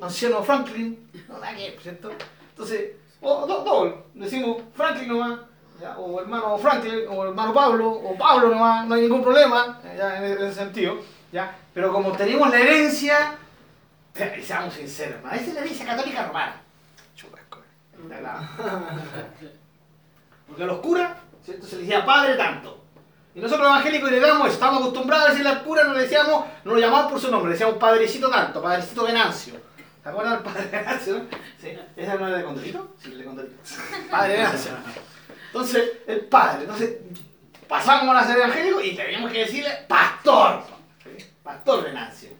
anciano 0.00 0.42
Franklin, 0.42 1.10
no, 1.28 1.34
nada 1.38 1.54
que 1.54 1.76
¿cierto? 1.82 2.10
Entonces, 2.50 2.92
o 3.20 3.46
do- 3.46 3.62
doble, 3.64 3.94
decimos 4.14 4.62
Franklin 4.74 5.08
nomás, 5.08 5.40
ya, 5.80 5.98
o 5.98 6.20
hermano 6.20 6.56
Franklin, 6.58 7.00
o 7.08 7.24
hermano 7.24 7.52
Pablo, 7.52 7.90
o 7.90 8.16
Pablo 8.16 8.48
nomás, 8.48 8.86
no 8.86 8.94
hay 8.94 9.02
ningún 9.02 9.22
problema, 9.22 9.80
ya, 9.96 10.16
en 10.24 10.32
ese 10.32 10.52
sentido, 10.54 10.96
¿ya? 11.32 11.54
Pero 11.74 11.92
como 11.92 12.12
tenemos 12.12 12.48
la 12.50 12.58
herencia, 12.60 13.36
seamos 14.42 14.74
sinceros, 14.74 15.16
hermano, 15.16 15.34
esa 15.36 15.44
es 15.48 15.54
la 15.54 15.60
herencia 15.60 15.86
católica 15.86 16.26
romana. 16.26 16.60
Churrasco, 17.16 17.58
está 18.02 18.18
claro. 18.18 18.40
Porque 20.46 20.62
a 20.62 20.66
los 20.66 20.78
curas, 20.80 21.12
¿cierto? 21.44 21.66
Se 21.66 21.76
les 21.76 21.86
decía 21.86 22.04
padre 22.04 22.34
tanto. 22.36 22.84
Y 23.34 23.40
nosotros 23.40 23.66
evangélicos 23.66 24.10
heredamos 24.10 24.46
eso, 24.46 24.54
estamos 24.54 24.80
acostumbrados 24.80 25.26
a 25.26 25.30
decirle 25.30 25.50
al 25.50 25.62
cura, 25.64 25.84
no 25.84 25.94
le 25.94 26.02
decíamos, 26.02 26.44
no 26.64 26.74
lo 26.74 26.78
llamamos 26.80 27.10
por 27.10 27.20
su 27.20 27.30
nombre, 27.30 27.48
le 27.48 27.54
decíamos 27.54 27.78
padrecito 27.78 28.30
tanto, 28.30 28.62
padrecito 28.62 29.04
Venancio. 29.04 29.54
¿Se 30.02 30.08
acuerdan 30.08 30.34
del 30.34 30.52
padre 30.52 30.68
Venancio? 30.70 31.26
Sí. 31.60 31.78
¿Esa 31.96 32.14
no 32.14 32.28
era 32.28 32.36
de 32.38 32.44
Condorito? 32.44 32.94
Sí, 33.02 33.10
de 33.10 33.24
Condorito. 33.24 33.56
Padre 34.10 34.36
Venancio. 34.36 34.72
Entonces, 35.46 35.92
el 36.06 36.20
padre. 36.26 36.62
Entonces, 36.62 36.96
pasamos 37.66 38.14
a 38.14 38.24
ser 38.24 38.36
evangélicos 38.36 38.84
y 38.84 38.94
teníamos 38.94 39.32
que 39.32 39.38
decirle 39.40 39.70
pastor. 39.88 40.62
Pastor 41.42 41.84
Venancio. 41.84 42.30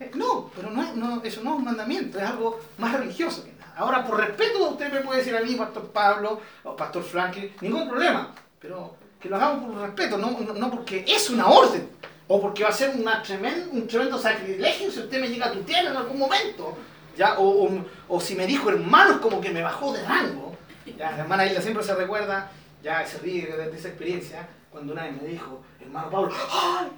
Eh, 0.00 0.10
No, 0.14 0.50
pero 0.56 0.70
no 0.70 0.94
no, 0.94 1.22
eso 1.22 1.42
no 1.42 1.52
es 1.52 1.56
un 1.58 1.64
mandamiento, 1.64 2.18
es 2.18 2.24
algo 2.24 2.60
más 2.78 2.92
religioso. 2.98 3.44
Ahora, 3.76 4.04
por 4.04 4.18
respeto, 4.18 4.68
usted 4.70 4.92
me 4.92 5.00
puede 5.00 5.18
decir 5.20 5.36
a 5.36 5.40
mí, 5.40 5.54
Pastor 5.54 5.90
Pablo 5.90 6.40
o 6.64 6.76
Pastor 6.76 7.02
Franklin, 7.02 7.52
ningún 7.60 7.88
problema. 7.88 8.32
Pero 8.60 8.96
que 9.20 9.28
lo 9.28 9.36
hagamos 9.36 9.70
por 9.72 9.82
respeto, 9.82 10.18
no, 10.18 10.30
no, 10.54 10.70
porque 10.70 11.04
es 11.06 11.30
una 11.30 11.48
orden. 11.48 11.88
O 12.28 12.40
porque 12.40 12.62
va 12.62 12.70
a 12.70 12.72
ser 12.72 12.90
una 12.96 13.22
tremen- 13.22 13.68
un 13.72 13.86
tremendo 13.86 14.18
sacrilegio 14.18 14.90
si 14.90 15.00
usted 15.00 15.20
me 15.20 15.28
llega 15.28 15.46
a 15.46 15.52
tutear 15.52 15.86
en 15.86 15.96
algún 15.96 16.18
momento. 16.18 16.76
¿ya? 17.16 17.38
O, 17.38 17.66
o- 17.66 17.84
o 18.08 18.20
si 18.20 18.34
me 18.34 18.46
dijo 18.46 18.70
hermanos, 18.70 19.18
como 19.20 19.40
que 19.40 19.50
me 19.50 19.62
bajó 19.62 19.92
de 19.92 20.02
rango. 20.04 20.56
¿ya? 20.96 21.10
La 21.12 21.18
hermana 21.18 21.46
Isla 21.46 21.60
siempre 21.60 21.82
se 21.82 21.94
recuerda, 21.94 22.50
ya 22.82 23.06
se 23.06 23.18
ríe 23.18 23.46
de, 23.46 23.70
de 23.70 23.76
esa 23.78 23.88
experiencia, 23.88 24.48
cuando 24.70 24.92
una 24.94 25.04
vez 25.04 25.20
me 25.20 25.28
dijo, 25.28 25.62
hermano 25.80 26.10
Pablo, 26.10 26.32
¡ay! 26.50 26.88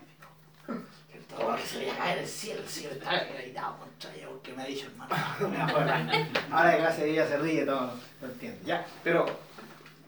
Todo 1.37 1.51
lo 1.53 1.57
que 1.57 1.63
se 1.67 1.79
le 1.79 1.85
iba 1.87 1.95
a 1.95 1.99
caer 1.99 2.19
del 2.21 2.29
cielo, 2.29 2.61
el 2.63 2.69
cielo 2.69 2.95
estaba 2.95 3.17
irritado 3.25 3.79
contra 3.79 4.15
ella 4.15 4.29
porque 4.29 4.53
me 4.53 4.63
ha 4.63 4.67
dicho 4.67 4.87
hermano. 4.87 5.15
De. 5.51 6.27
Ahora 6.53 6.73
que 6.73 6.79
gracias 6.83 7.03
a 7.03 7.05
ella 7.05 7.27
se 7.29 7.37
ríe, 7.39 7.65
todo 7.65 7.93
lo 8.21 8.27
entiende. 8.29 8.59
¿ya? 8.65 8.87
Pero 9.03 9.27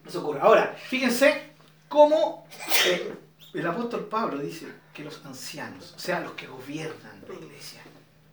eso 0.07 0.21
ocurre. 0.21 0.41
Ahora, 0.41 0.75
fíjense 0.89 1.51
cómo 1.89 2.47
eh, 2.87 3.15
el 3.55 3.67
apóstol 3.67 4.07
Pablo 4.07 4.39
dice 4.39 4.67
que 4.95 5.05
los 5.05 5.25
ancianos, 5.25 5.95
o 5.97 5.99
sea, 5.99 6.21
los 6.21 6.33
que 6.33 6.47
gobiernan 6.47 7.23
la 7.29 7.35
iglesia, 7.35 7.83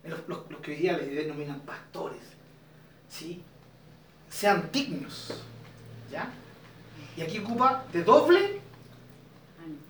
los, 0.04 0.20
los- 0.28 0.50
los 0.50 0.60
que 0.60 0.72
hoy 0.72 0.76
día 0.78 0.92
les 0.96 1.10
denominan 1.14 1.60
pastores, 1.60 2.20
¿sí? 3.08 3.42
sean 4.30 4.68
dignos. 4.72 5.42
¿Ya? 6.10 6.28
Y 7.16 7.22
aquí 7.22 7.38
ocupa 7.38 7.84
de 7.92 8.02
doble 8.04 8.60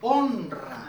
honra. 0.00 0.80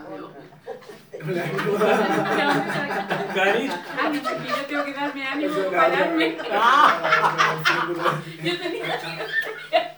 Ánimo, 4.04 4.30
que 4.44 4.48
yo 4.48 4.66
tengo 4.68 4.84
que 4.86 4.94
darme 4.94 5.28
ánimo 5.28 5.56
para 5.72 5.90
pararme. 5.90 6.38
Yo 8.44 8.58
tenía 8.60 9.00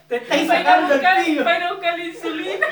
Te 0.08 0.20
que 0.20 0.24
estáis 0.24 0.42
ir 0.44 0.48
para 0.48 0.88
sacando 0.88 0.94
el 0.94 1.26
tío. 1.26 1.44
para 1.44 1.74
buscar 1.74 1.98
la 1.98 2.04
insulina. 2.06 2.68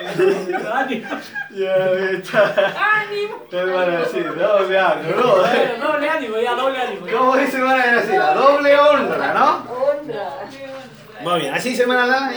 Ya, 1.51 1.76
está. 2.11 2.74
¡Ánimo! 3.01 3.36
Hermana, 3.51 4.05
sí, 4.11 4.20
doble 4.20 4.45
honra, 4.45 4.95
¿no? 5.16 5.36
Bueno, 5.36 5.88
Doble 5.88 6.09
ánimo, 6.09 6.38
ya, 6.38 6.51
doble 6.55 6.82
ánimo. 6.82 7.07
¿Cómo 7.11 7.36
dice 7.38 7.59
Graciela? 7.59 8.34
Doble 8.34 8.78
honra, 8.80 9.34
¿no? 9.34 9.49
honra. 9.74 10.30
Muy 11.26 11.39
bien, 11.41 11.53
así 11.53 11.69
dice 11.69 11.82
hermana. 11.84 12.32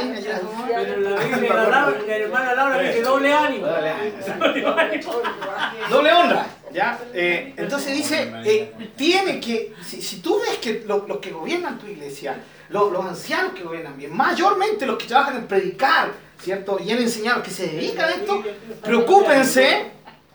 Pero 0.74 1.00
la 1.00 1.10
la, 1.10 1.68
Laura- 1.68 1.98
la 2.06 2.16
hermana 2.16 2.54
Laura 2.54 2.78
dice 2.78 3.02
doble 3.02 3.32
ánimo. 3.32 3.66
Doble 3.66 3.90
ánimo. 3.90 4.18
Doble 5.90 6.12
honra, 6.12 6.46
¿ya? 6.72 6.98
Eh, 7.14 7.54
entonces 7.56 7.94
dice, 7.96 8.32
eh, 8.44 8.72
tiene 8.96 9.40
que, 9.40 9.74
si, 9.84 10.00
si 10.02 10.20
tú 10.20 10.38
ves 10.40 10.58
que 10.58 10.84
lo- 10.86 11.06
los 11.06 11.18
que 11.18 11.30
gobiernan 11.30 11.78
tu 11.78 11.86
iglesia, 11.86 12.36
lo- 12.70 12.90
los 12.90 13.04
ancianos 13.04 13.52
que 13.52 13.62
gobiernan 13.62 13.96
bien, 13.96 14.14
mayormente 14.16 14.84
los 14.86 14.96
que 14.98 15.06
trabajan 15.06 15.36
en 15.36 15.46
predicar, 15.46 16.10
¿cierto? 16.40 16.78
Y 16.82 16.90
en 16.90 16.98
enseñar, 16.98 17.36
los 17.36 17.44
que 17.44 17.50
se 17.52 17.66
dedican 17.68 18.08
a 18.08 18.12
esto, 18.12 18.42
preocúpense, 18.82 19.90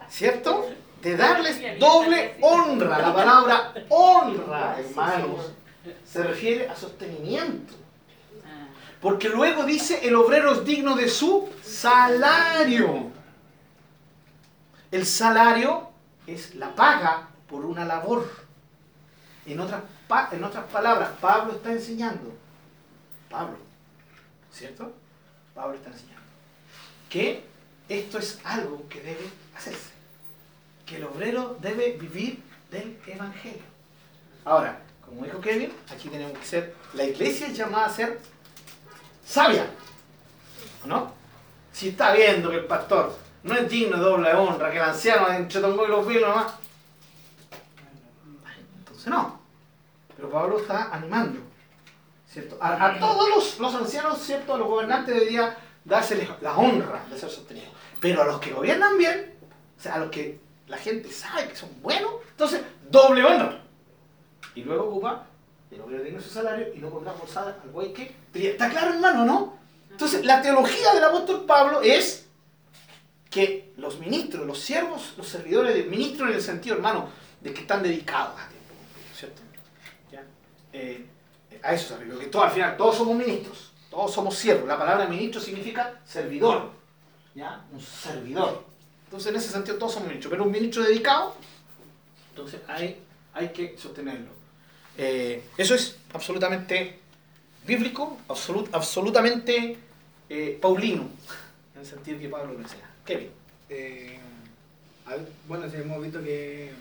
¿cierto? 0.10 0.70
De 1.02 1.18
darles 1.18 1.60
doble 1.80 2.36
honra. 2.42 2.98
La 3.00 3.14
palabra 3.14 3.74
honra, 3.90 4.78
hermanos, 4.80 5.52
se 6.06 6.24
refiere 6.24 6.68
a 6.70 6.76
sostenimiento. 6.76 7.74
Porque 9.04 9.28
luego 9.28 9.66
dice, 9.66 10.08
el 10.08 10.16
obrero 10.16 10.54
es 10.54 10.64
digno 10.64 10.96
de 10.96 11.10
su 11.10 11.50
salario. 11.62 13.12
El 14.90 15.06
salario 15.06 15.90
es 16.26 16.56
la 16.56 16.74
paga 16.74 17.28
por 17.50 17.66
una 17.66 17.84
labor. 17.84 18.32
En 19.46 19.60
otras, 19.60 19.82
palabras, 20.72 21.10
Pablo 21.20 21.52
está 21.52 21.74
enseñando. 21.74 22.34
Pablo, 23.30 23.58
¿cierto? 24.54 24.94
Pablo 25.54 25.76
está 25.76 25.90
enseñando. 25.90 26.24
que 27.10 27.44
esto 27.90 28.20
es 28.20 28.40
algo 28.46 28.88
que 28.88 29.02
debe 29.02 29.30
hacerse. 29.54 29.92
Que 30.86 30.96
el 30.96 31.04
obrero 31.04 31.58
debe 31.60 31.98
vivir 31.98 32.42
del 32.72 32.98
Evangelio. 33.06 33.64
Ahora, 34.46 34.80
como 35.06 35.26
dijo 35.26 35.42
Kevin, 35.42 35.74
aquí 35.92 36.08
tenemos 36.08 36.38
que 36.40 36.46
ser, 36.46 36.76
la 36.94 37.04
iglesia 37.04 37.48
es 37.48 37.58
llamada 37.58 37.88
a 37.88 37.90
ser 37.90 38.33
sabia. 39.26 39.68
¿O 40.84 40.88
¿No? 40.88 41.14
Si 41.72 41.90
está 41.90 42.14
viendo 42.14 42.50
que 42.50 42.58
el 42.58 42.66
pastor 42.66 43.16
no 43.44 43.56
es 43.56 43.70
digno 43.70 43.98
de 43.98 44.04
doble 44.04 44.34
honra, 44.34 44.72
que 44.72 44.78
el 44.78 44.84
anciano 44.84 45.30
entretongó 45.30 45.86
y 45.86 45.90
los 45.90 46.08
vino 46.08 46.28
nomás, 46.28 46.54
entonces 48.78 49.08
no. 49.08 49.40
Pero 50.16 50.30
Pablo 50.30 50.60
está 50.60 50.94
animando, 50.94 51.40
¿cierto? 52.28 52.58
A, 52.62 53.00
todos 53.00 53.60
los, 53.60 53.76
ancianos, 53.76 54.20
¿cierto? 54.20 54.54
A 54.54 54.58
los 54.58 54.68
gobernantes 54.68 55.14
debería 55.14 55.58
dárseles 55.84 56.30
la 56.42 56.56
honra 56.56 57.04
de 57.10 57.18
ser 57.18 57.30
sostenidos. 57.30 57.74
Pero 58.00 58.22
a 58.22 58.26
los 58.26 58.40
que 58.40 58.52
gobiernan 58.52 58.98
bien, 58.98 59.36
o 59.78 59.82
sea, 59.82 59.96
a 59.96 60.00
los 60.00 60.12
que 60.12 60.40
la 60.68 60.78
gente 60.78 61.12
sabe 61.12 61.48
que 61.48 61.56
son 61.56 61.70
buenos, 61.82 62.12
entonces 62.32 62.62
doble 62.90 63.26
honra. 63.26 63.60
Y 64.56 64.64
luego 64.64 64.86
ocupa 64.90 65.26
el 65.74 65.82
obrero 65.82 66.04
tiene 66.04 66.22
su 66.22 66.30
salario 66.30 66.74
y 66.74 66.80
no 66.80 66.90
pondrá 66.90 67.14
forzada 67.14 67.60
al 67.64 67.72
güey 67.72 67.94
que. 67.94 68.16
¿Está 68.34 68.70
claro, 68.70 68.94
hermano, 68.94 69.26
no? 69.26 69.58
Entonces, 69.90 70.26
la 70.26 70.42
teología 70.42 70.94
del 70.94 71.04
apóstol 71.04 71.46
Pablo 71.46 71.82
es 71.82 72.26
que 73.30 73.74
los 73.78 74.00
ministros, 74.00 74.46
los 74.46 74.60
siervos, 74.60 75.14
los 75.18 75.28
servidores 75.28 75.74
de 75.74 75.84
ministros 75.84 76.30
en 76.30 76.36
el 76.36 76.42
sentido, 76.42 76.76
hermano, 76.76 77.10
de 77.42 77.54
que 77.54 77.62
están 77.62 77.82
dedicados 77.82 78.40
a 78.40 78.48
tiempo 78.48 78.74
¿cierto? 79.16 79.42
¿Ya? 80.12 80.24
Eh, 80.72 81.06
a 81.62 81.74
eso 81.74 81.90
se 81.90 81.98
refiere, 81.98 82.20
que 82.20 82.28
todo, 82.28 82.44
al 82.44 82.52
final 82.52 82.78
todos 82.78 82.98
somos 82.98 83.16
ministros, 83.16 83.72
todos 83.90 84.14
somos 84.14 84.36
siervos. 84.36 84.68
La 84.68 84.78
palabra 84.78 85.08
ministro 85.08 85.40
significa 85.42 86.00
servidor, 86.06 86.72
¿ya? 87.36 87.66
Un 87.72 87.80
servidor. 87.80 88.66
Entonces, 89.06 89.30
en 89.30 89.36
ese 89.36 89.50
sentido, 89.50 89.78
todos 89.78 89.94
somos 89.94 90.08
ministros, 90.08 90.32
pero 90.32 90.44
un 90.44 90.52
ministro 90.52 90.84
dedicado, 90.84 91.36
entonces 92.30 92.62
hay, 92.68 93.04
hay 93.34 93.50
que 93.50 93.78
sostenerlo. 93.78 94.43
Eh, 94.98 95.44
eso 95.58 95.74
es 95.76 95.98
absolutamente 96.14 97.00
bíblico, 97.66 98.18
absolut- 98.28 98.70
absolutamente 98.74 99.78
eh, 100.30 100.58
paulino, 100.62 101.10
en 101.74 101.80
el 101.82 101.86
sentido 101.86 102.20
que 102.20 102.30
Pablo 102.30 102.54
lo 102.54 102.60
enseña. 102.60 102.90
Kevin. 103.06 103.30
Eh, 103.70 104.20
bueno, 105.48 105.70
sí, 105.70 105.78
hemos 105.78 106.02
visto 106.02 106.22
que 106.24 106.72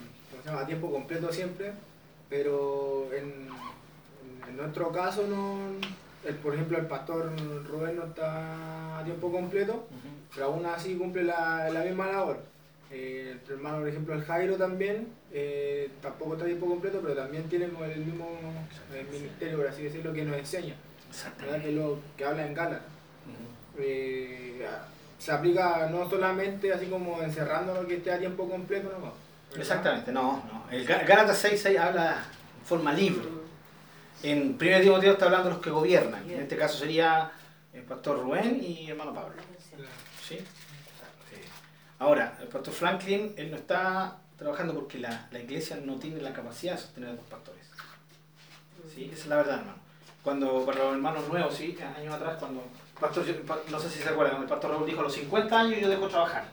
a 0.46 0.66
tiempo 0.66 0.90
completo 0.90 1.32
siempre, 1.32 1.72
pero 2.28 3.08
en, 3.14 3.48
en 4.48 4.56
nuestro 4.56 4.90
caso, 4.92 5.26
no, 5.26 5.58
el- 6.28 6.34
por 6.36 6.54
ejemplo, 6.54 6.78
el 6.78 6.86
pastor 6.86 7.32
Rubén 7.68 7.96
no 7.96 8.04
está 8.06 8.98
a 8.98 9.04
tiempo 9.04 9.30
completo, 9.32 9.86
pero 10.34 10.46
aún 10.46 10.66
así 10.66 10.96
cumple 10.96 11.24
la, 11.24 11.68
la 11.70 11.80
misma 11.84 12.08
labor. 12.08 12.40
Eh, 12.94 13.38
tu 13.46 13.54
hermano, 13.54 13.78
por 13.78 13.88
ejemplo, 13.88 14.14
el 14.14 14.22
Jairo 14.22 14.56
también, 14.56 15.08
eh, 15.32 15.90
tampoco 16.02 16.34
está 16.34 16.44
a 16.44 16.48
tiempo 16.48 16.66
completo, 16.66 17.00
pero 17.02 17.14
también 17.14 17.44
tiene 17.48 17.68
como 17.68 17.86
el 17.86 18.00
mismo 18.00 18.28
eh, 18.92 19.06
ministerio, 19.10 19.56
por 19.56 19.66
así 19.66 19.84
decirlo, 19.84 20.12
que 20.12 20.24
nos 20.26 20.36
enseña, 20.36 20.74
¿verdad? 21.40 21.62
que, 21.62 21.68
es 21.70 21.74
lo, 21.74 21.98
que 22.18 22.24
habla 22.24 22.46
en 22.46 22.52
Gálatas. 22.54 22.82
Eh, 23.78 24.66
se 25.18 25.32
aplica 25.32 25.88
no 25.90 26.08
solamente 26.10 26.72
así 26.72 26.86
como 26.86 27.22
encerrando 27.22 27.72
lo 27.74 27.86
que 27.86 27.96
esté 27.96 28.12
a 28.12 28.18
tiempo 28.18 28.48
completo, 28.48 28.90
no, 28.90 28.96
¿verdad? 28.96 29.12
Exactamente, 29.56 30.12
no, 30.12 30.42
no. 30.52 30.70
El 30.70 30.86
Gá- 30.86 31.04
Gálatas 31.06 31.44
6.6 31.44 31.78
habla 31.78 32.24
en 32.60 32.66
forma 32.66 32.92
libre. 32.92 33.26
En 34.22 34.58
1 34.60 34.80
Timoteo 34.82 35.12
está 35.12 35.24
hablando 35.26 35.48
de 35.48 35.54
los 35.54 35.62
que 35.64 35.70
gobiernan. 35.70 36.28
En 36.30 36.40
este 36.40 36.56
caso 36.56 36.78
sería 36.78 37.30
el 37.72 37.82
pastor 37.82 38.22
Rubén 38.22 38.60
y 38.62 38.84
el 38.84 38.90
hermano 38.90 39.14
Pablo. 39.14 39.34
¿Sí? 40.28 40.38
Ahora, 42.02 42.36
el 42.40 42.48
pastor 42.48 42.74
Franklin, 42.74 43.32
él 43.36 43.52
no 43.52 43.56
está 43.56 44.18
trabajando 44.36 44.74
porque 44.74 44.98
la, 44.98 45.28
la 45.30 45.38
iglesia 45.38 45.78
no 45.84 46.00
tiene 46.00 46.20
la 46.20 46.32
capacidad 46.32 46.72
de 46.72 46.78
sostener 46.80 47.10
a 47.10 47.12
dos 47.14 47.24
pastores. 47.26 47.62
¿Sí? 48.92 49.04
Esa 49.12 49.22
es 49.22 49.26
la 49.28 49.36
verdad, 49.36 49.58
hermano. 49.60 49.78
Cuando, 50.24 50.66
para 50.66 50.80
los 50.80 50.94
hermanos 50.94 51.28
nuevos, 51.28 51.54
sí, 51.54 51.78
años 51.96 52.12
atrás, 52.12 52.38
cuando, 52.40 52.64
pastor, 52.98 53.24
no 53.70 53.78
sé 53.78 53.88
si 53.88 54.00
se 54.00 54.08
acuerdan, 54.08 54.42
el 54.42 54.48
pastor 54.48 54.72
Raúl 54.72 54.84
dijo, 54.84 54.98
a 54.98 55.04
los 55.04 55.12
50 55.12 55.60
años 55.60 55.80
yo 55.80 55.88
dejo 55.88 56.08
trabajar. 56.08 56.46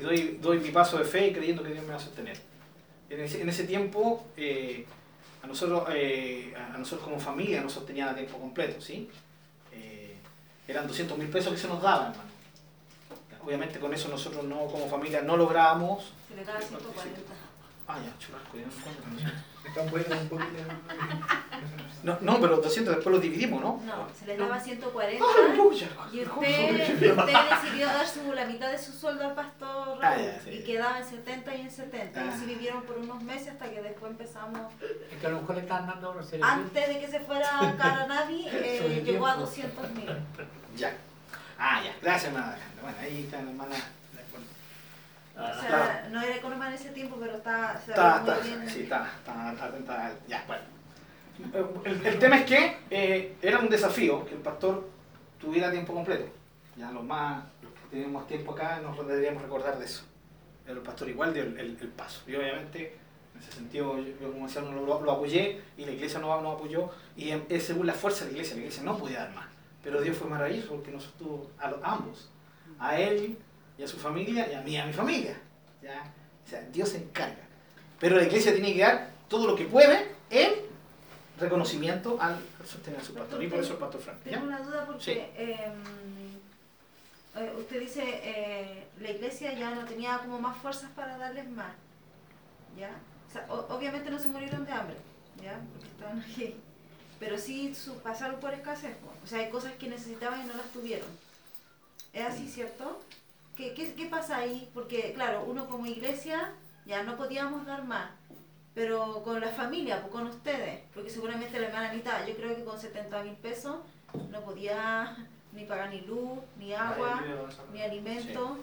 Y 0.00 0.02
doy, 0.02 0.38
doy 0.40 0.60
mi 0.60 0.70
paso 0.70 0.96
de 0.96 1.04
fe 1.04 1.30
creyendo 1.34 1.62
que 1.62 1.72
Dios 1.72 1.84
me 1.84 1.90
va 1.90 1.96
a 1.96 2.00
sostener. 2.00 2.38
En 3.10 3.20
ese, 3.50 3.64
tiempo, 3.64 4.28
eh, 4.34 4.86
a, 5.42 5.46
nosotros, 5.46 5.84
eh, 5.92 6.54
a 6.56 6.78
nosotros 6.78 7.06
como 7.06 7.20
familia 7.20 7.60
nos 7.60 7.74
sostenían 7.74 8.08
a 8.08 8.14
tiempo 8.14 8.38
completo, 8.38 8.80
¿sí? 8.80 9.10
Eh, 9.74 10.16
eran 10.66 10.86
200 10.88 11.18
mil 11.18 11.28
pesos 11.28 11.52
que 11.52 11.58
se 11.58 11.68
nos 11.68 11.82
daban, 11.82 12.12
hermano. 12.12 12.37
Obviamente 13.44 13.78
con 13.78 13.92
eso 13.94 14.08
nosotros 14.08 14.44
no, 14.44 14.66
como 14.66 14.88
familia 14.88 15.22
no 15.22 15.36
lográbamos. 15.36 16.12
Se 16.28 16.34
le 16.36 16.44
da 16.44 16.60
140. 16.60 17.20
Ah, 17.90 17.96
ya, 18.04 18.12
churrasco, 18.18 18.56
ya 18.58 18.66
no. 18.66 19.68
Están 19.68 19.88
poniendo 19.90 20.16
un 20.18 20.28
poquito. 20.28 20.62
No, 22.02 22.18
no, 22.20 22.40
pero 22.40 22.56
200 22.58 22.94
después 22.96 23.12
los 23.14 23.22
dividimos, 23.22 23.60
¿no? 23.60 23.80
No, 23.84 24.06
se 24.14 24.26
le 24.26 24.36
daba 24.36 24.58
140. 24.60 25.24
¡Aleluya! 25.46 25.88
Y 26.12 26.20
usted, 26.22 26.90
usted 27.18 27.34
decidió 27.50 27.86
dar 27.86 28.06
su, 28.06 28.32
la 28.32 28.44
mitad 28.46 28.70
de 28.70 28.78
su 28.78 28.92
sueldo 28.92 29.24
al 29.26 29.34
pastor 29.34 29.98
Ah, 30.02 30.14
Raúl, 30.14 30.22
ya, 30.26 30.40
sí. 30.42 30.50
y 30.50 30.64
quedaba 30.64 30.98
en 30.98 31.04
70 31.08 31.54
y 31.56 31.60
en 31.62 31.70
70. 31.70 32.24
Y 32.24 32.28
Ah. 32.28 32.32
así 32.34 32.44
vivieron 32.46 32.82
por 32.82 32.98
unos 32.98 33.22
meses 33.22 33.48
hasta 33.48 33.70
que 33.70 33.80
después 33.82 34.10
empezamos. 34.12 34.60
Es 35.10 35.18
que 35.20 35.26
a 35.26 35.30
lo 35.30 35.40
mejor 35.40 35.56
le 35.56 35.62
están 35.62 35.86
dando. 35.86 36.14
Antes 36.42 36.88
de 36.88 37.00
que 37.00 37.08
se 37.08 37.20
fuera 37.20 37.74
Caranavi, 37.78 38.46
eh, 38.52 39.02
llegó 39.04 39.26
a 39.26 39.34
tiempo. 39.34 39.46
200 39.82 39.90
mil. 39.92 40.10
Ya. 40.76 40.92
Ah, 41.58 41.82
ya. 41.84 41.94
Gracias, 42.00 42.24
hermana 42.32 42.52
Alejandra. 42.52 42.82
Bueno, 42.82 42.98
ahí 43.00 43.22
está 43.24 43.42
la 43.42 43.50
hermana. 43.50 43.74
de 43.74 44.20
acuerdo. 44.20 44.46
O 45.34 45.60
sea, 45.60 45.68
Claro. 45.68 46.08
no 46.10 46.22
era 46.22 46.36
económica 46.36 46.68
en 46.68 46.74
ese 46.74 46.90
tiempo, 46.90 47.16
pero 47.20 47.36
está, 47.36 47.80
se 47.84 47.90
Está, 47.92 48.18
está, 48.18 48.34
muy 48.40 48.48
bien. 48.48 48.68
sí, 48.70 48.80
está, 48.82 49.10
está 49.18 49.50
atenta 49.50 50.06
a 50.06 50.12
Ya, 50.28 50.44
bueno. 50.46 50.62
El, 51.84 52.04
el 52.06 52.18
tema 52.18 52.38
es 52.38 52.46
que 52.46 52.76
eh, 52.90 53.36
era 53.42 53.58
un 53.60 53.68
desafío 53.68 54.24
que 54.26 54.34
el 54.34 54.40
pastor 54.40 54.88
tuviera 55.40 55.70
tiempo 55.70 55.94
completo. 55.94 56.28
Ya 56.76 56.90
los 56.90 57.04
más, 57.04 57.44
los 57.62 57.72
que 57.72 57.80
tenemos 57.96 58.26
tiempo 58.26 58.52
acá 58.52 58.80
nos 58.80 58.96
deberíamos 59.06 59.42
recordar 59.42 59.78
de 59.78 59.84
eso. 59.84 60.04
Pero 60.64 60.78
el 60.78 60.82
pastor 60.84 61.08
igual 61.08 61.32
dio 61.32 61.44
el, 61.44 61.58
el- 61.58 61.78
el 61.80 61.88
paso. 61.88 62.22
Y 62.26 62.34
obviamente, 62.34 62.96
en 63.34 63.40
ese 63.40 63.52
sentido, 63.52 63.96
yo, 63.98 64.04
yo 64.20 64.32
como 64.32 64.44
anciano 64.44 64.72
lo, 64.72 65.00
lo 65.00 65.12
apoyé 65.12 65.62
y 65.76 65.84
la 65.84 65.92
iglesia 65.92 66.18
no, 66.18 66.40
no 66.40 66.52
apoyó. 66.52 66.90
Y 67.16 67.30
es 67.48 67.64
según 67.64 67.86
la 67.86 67.94
fuerza 67.94 68.24
de 68.24 68.32
la 68.32 68.38
iglesia, 68.38 68.54
la 68.56 68.60
iglesia 68.62 68.82
no 68.82 68.98
podía 68.98 69.20
dar 69.20 69.34
más. 69.34 69.46
Pero 69.88 70.02
Dios 70.02 70.18
fue 70.18 70.28
maravilloso 70.28 70.68
porque 70.74 70.90
nos 70.90 71.02
sostuvo 71.04 71.50
a 71.58 71.70
los, 71.70 71.80
ambos. 71.82 72.28
A 72.78 72.98
él 73.00 73.38
y 73.78 73.82
a 73.82 73.88
su 73.88 73.96
familia 73.96 74.46
y 74.52 74.54
a 74.54 74.60
mí 74.60 74.72
y 74.72 74.76
a 74.76 74.84
mi 74.84 74.92
familia. 74.92 75.34
¿ya? 75.80 76.02
O 76.44 76.48
sea, 76.50 76.60
Dios 76.70 76.90
se 76.90 76.98
encarga. 76.98 77.40
Pero 77.98 78.16
la 78.16 78.24
iglesia 78.24 78.52
tiene 78.52 78.74
que 78.74 78.80
dar 78.82 79.10
todo 79.28 79.46
lo 79.46 79.56
que 79.56 79.64
puede 79.64 80.12
en 80.28 80.50
reconocimiento 81.40 82.18
al, 82.20 82.34
al 82.60 82.66
sostener 82.66 83.00
a 83.00 83.02
su 83.02 83.14
pastor. 83.14 83.42
Y 83.42 83.46
por 83.48 83.60
eso 83.60 83.72
el 83.72 83.78
pastor 83.78 84.00
Frank. 84.02 84.18
¿ya? 84.26 84.32
Tengo 84.32 84.46
una 84.46 84.60
duda 84.60 84.84
porque 84.84 85.02
Sí. 85.02 85.10
eh, 85.12 85.72
eh, 87.36 87.54
usted 87.58 87.80
dice 87.80 88.02
eh, 88.04 88.88
la 89.00 89.10
iglesia 89.10 89.54
ya 89.54 89.70
no 89.74 89.86
tenía 89.86 90.18
como 90.18 90.38
más 90.38 90.58
fuerzas 90.58 90.90
para 90.90 91.16
darles 91.16 91.48
más, 91.48 91.72
¿ya? 92.78 92.90
O 93.28 93.32
sea, 93.32 93.46
o- 93.48 93.74
obviamente 93.74 94.10
no 94.10 94.18
se 94.18 94.28
murieron 94.28 94.66
de 94.66 94.72
hambre, 94.72 94.96
¿ya? 95.42 95.58
Porque 95.72 95.86
estaban 95.88 96.20
aquí. 96.20 96.56
Pero 97.18 97.36
sí 97.38 97.74
su- 97.74 97.98
pasaron 97.98 98.38
por 98.40 98.54
escasez, 98.54 98.96
o 99.24 99.26
sea, 99.26 99.40
hay 99.40 99.50
cosas 99.50 99.72
que 99.74 99.88
necesitaban 99.88 100.42
y 100.42 100.46
no 100.46 100.54
las 100.54 100.66
tuvieron. 100.72 101.08
¿Es 102.12 102.24
así, 102.24 102.48
cierto? 102.48 103.00
¿Qué, 103.56 103.74
qué, 103.74 103.92
qué 103.94 104.06
pasa 104.06 104.36
ahí? 104.38 104.68
Porque, 104.72 105.12
claro, 105.14 105.44
uno 105.46 105.68
como 105.68 105.86
iglesia 105.86 106.52
ya 106.86 107.02
no 107.02 107.16
podíamos 107.16 107.66
dar 107.66 107.84
más, 107.84 108.10
pero 108.74 109.22
con 109.24 109.40
la 109.40 109.48
familia, 109.48 110.00
pues 110.00 110.12
con 110.12 110.26
ustedes, 110.28 110.80
porque 110.94 111.10
seguramente 111.10 111.58
la 111.58 111.66
hermana 111.66 111.90
Anita, 111.90 112.24
yo 112.26 112.36
creo 112.36 112.54
que 112.56 112.64
con 112.64 112.78
70 112.80 113.22
mil 113.24 113.34
pesos 113.34 113.76
no 114.30 114.40
podía 114.42 115.16
ni 115.52 115.64
pagar 115.64 115.90
ni 115.90 116.02
luz, 116.02 116.38
ni 116.58 116.72
agua, 116.72 117.22
ni 117.72 117.82
alimento, 117.82 118.58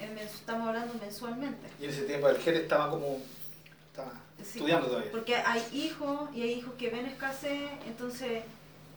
eh, 0.00 0.10
mens- 0.14 0.34
estamos 0.34 0.68
hablando 0.68 0.94
mensualmente. 0.94 1.68
Y 1.78 1.84
en 1.84 1.90
ese 1.90 2.02
tiempo 2.04 2.28
el 2.30 2.36
jefe 2.38 2.62
estaba 2.62 2.88
como 2.90 3.18
Sí, 4.38 4.58
estudiando 4.58 4.86
todavía. 4.86 5.10
Porque 5.10 5.36
hay 5.36 5.62
hijos 5.72 6.30
y 6.34 6.42
hay 6.42 6.52
hijos 6.52 6.74
que 6.78 6.90
ven 6.90 7.06
escasez, 7.06 7.70
entonces 7.86 8.44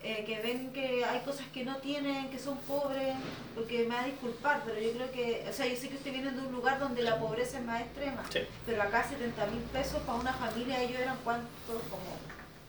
eh, 0.03 0.23
que 0.25 0.41
ven 0.41 0.71
que 0.73 1.03
hay 1.05 1.19
cosas 1.21 1.45
que 1.53 1.63
no 1.63 1.77
tienen, 1.77 2.29
que 2.29 2.39
son 2.39 2.57
pobres, 2.59 3.15
porque 3.55 3.83
me 3.87 3.95
va 3.95 4.01
a 4.01 4.05
disculpar, 4.05 4.63
pero 4.65 4.79
yo 4.79 4.91
creo 4.93 5.11
que, 5.11 5.45
o 5.49 5.53
sea, 5.53 5.67
yo 5.67 5.75
sé 5.75 5.89
que 5.89 5.95
usted 5.97 6.11
viene 6.11 6.31
de 6.31 6.39
un 6.39 6.51
lugar 6.51 6.79
donde 6.79 7.03
la 7.03 7.19
pobreza 7.19 7.59
es 7.59 7.65
más 7.65 7.81
extrema, 7.81 8.23
Sí. 8.31 8.39
pero 8.65 8.81
acá 8.81 9.03
70 9.07 9.45
mil 9.47 9.61
pesos 9.63 10.01
para 10.03 10.17
una 10.19 10.33
familia, 10.33 10.81
ellos 10.81 10.99
eran 10.99 11.17
cuántos, 11.23 11.49
como, 11.89 12.03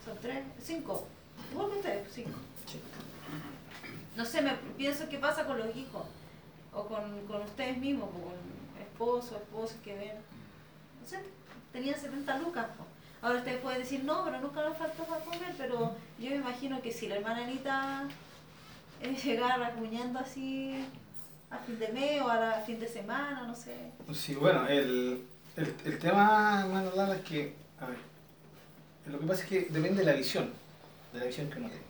son 0.05 0.17
tres, 0.21 0.43
cinco, 0.63 1.07
igual 1.51 1.71
que 1.71 1.77
ustedes, 1.77 2.07
cinco. 2.13 2.37
Sí. 2.67 2.79
No 4.15 4.25
sé, 4.25 4.41
me 4.43 4.53
pienso 4.77 5.09
qué 5.09 5.17
pasa 5.17 5.45
con 5.45 5.57
los 5.57 5.75
hijos, 5.75 6.03
o 6.71 6.83
con, 6.85 7.25
con 7.27 7.41
ustedes 7.41 7.77
mismos, 7.77 8.09
o 8.09 8.21
con 8.29 8.33
esposos, 8.79 9.37
esposas 9.41 9.77
que 9.83 9.95
ven, 9.95 10.15
no 11.01 11.07
sé, 11.07 11.19
tenían 11.73 11.99
70 11.99 12.37
lucas. 12.37 12.67
Ahora 13.21 13.39
ustedes 13.39 13.61
pueden 13.61 13.79
decir, 13.79 14.03
no, 14.03 14.23
pero 14.23 14.39
nunca 14.39 14.61
nos 14.61 14.77
faltó 14.77 15.03
para 15.03 15.23
comer, 15.23 15.53
pero 15.57 15.95
yo 16.19 16.29
me 16.29 16.35
imagino 16.37 16.81
que 16.81 16.91
si 16.91 17.07
la 17.07 17.15
hermana 17.15 17.43
Anita 17.43 18.03
eh, 19.01 19.15
llegara 19.23 19.57
racuñando 19.57 20.19
así 20.19 20.85
a 21.49 21.57
fin 21.57 21.79
de 21.79 21.87
mes 21.89 22.21
o 22.21 22.29
a 22.29 22.61
fin 22.65 22.79
de 22.79 22.87
semana, 22.87 23.43
no 23.43 23.55
sé. 23.55 23.91
Sí, 24.13 24.35
bueno, 24.35 24.67
el, 24.67 25.25
el, 25.55 25.75
el 25.85 25.99
tema, 25.99 26.61
hermano 26.63 26.91
Lala, 26.95 27.15
es 27.15 27.21
que, 27.21 27.55
a 27.79 27.87
ver, 27.87 27.97
lo 29.07 29.19
que 29.19 29.25
pasa 29.25 29.43
es 29.43 29.49
que 29.49 29.61
depende 29.69 30.03
de 30.03 30.05
la 30.05 30.13
visión, 30.13 30.49
de 31.11 31.19
la 31.19 31.25
visión 31.25 31.49
que 31.49 31.57
uno 31.57 31.69
tenga. 31.69 31.83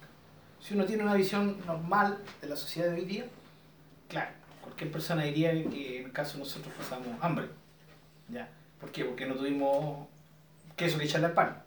Si 0.61 0.73
uno 0.73 0.85
tiene 0.85 1.03
una 1.03 1.13
visión 1.13 1.57
normal 1.65 2.19
de 2.41 2.47
la 2.47 2.55
sociedad 2.55 2.89
de 2.89 2.95
hoy 2.95 3.05
día, 3.05 3.25
claro, 4.07 4.31
cualquier 4.61 4.91
persona 4.91 5.23
diría 5.23 5.51
que 5.51 5.99
en 5.99 6.05
el 6.05 6.11
caso 6.11 6.37
nosotros 6.37 6.73
pasamos 6.77 7.07
hambre. 7.21 7.47
¿Ya? 8.29 8.49
¿Por 8.83 8.91
qué? 8.91 9.05
Porque 9.05 9.25
no 9.25 9.35
tuvimos 9.35 10.07
queso 10.75 10.97
que 10.97 11.05
echarle 11.05 11.27
al 11.27 11.31
pan. 11.31 11.63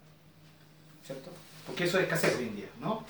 ¿Cierto? 1.03 1.31
Porque 1.65 1.85
eso 1.85 1.97
es 1.97 2.03
escasez 2.03 2.37
hoy 2.37 2.45
en 2.45 2.55
día, 2.55 2.67
¿no? 2.79 3.03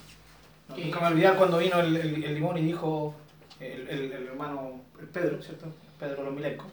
Nunca 0.70 1.02
me 1.02 1.08
olvidar 1.08 1.36
cuando 1.36 1.58
vino 1.58 1.78
el, 1.82 1.94
el, 1.98 2.24
el 2.24 2.34
limón 2.34 2.58
y 2.58 2.62
dijo 2.62 3.14
el, 3.60 3.86
el, 3.90 4.12
hermano 4.14 4.80
el 4.98 5.08
Pedro, 5.08 5.44
¿cierto? 5.44 5.68
Pedro 6.00 6.24
Lomilenco. 6.24 6.68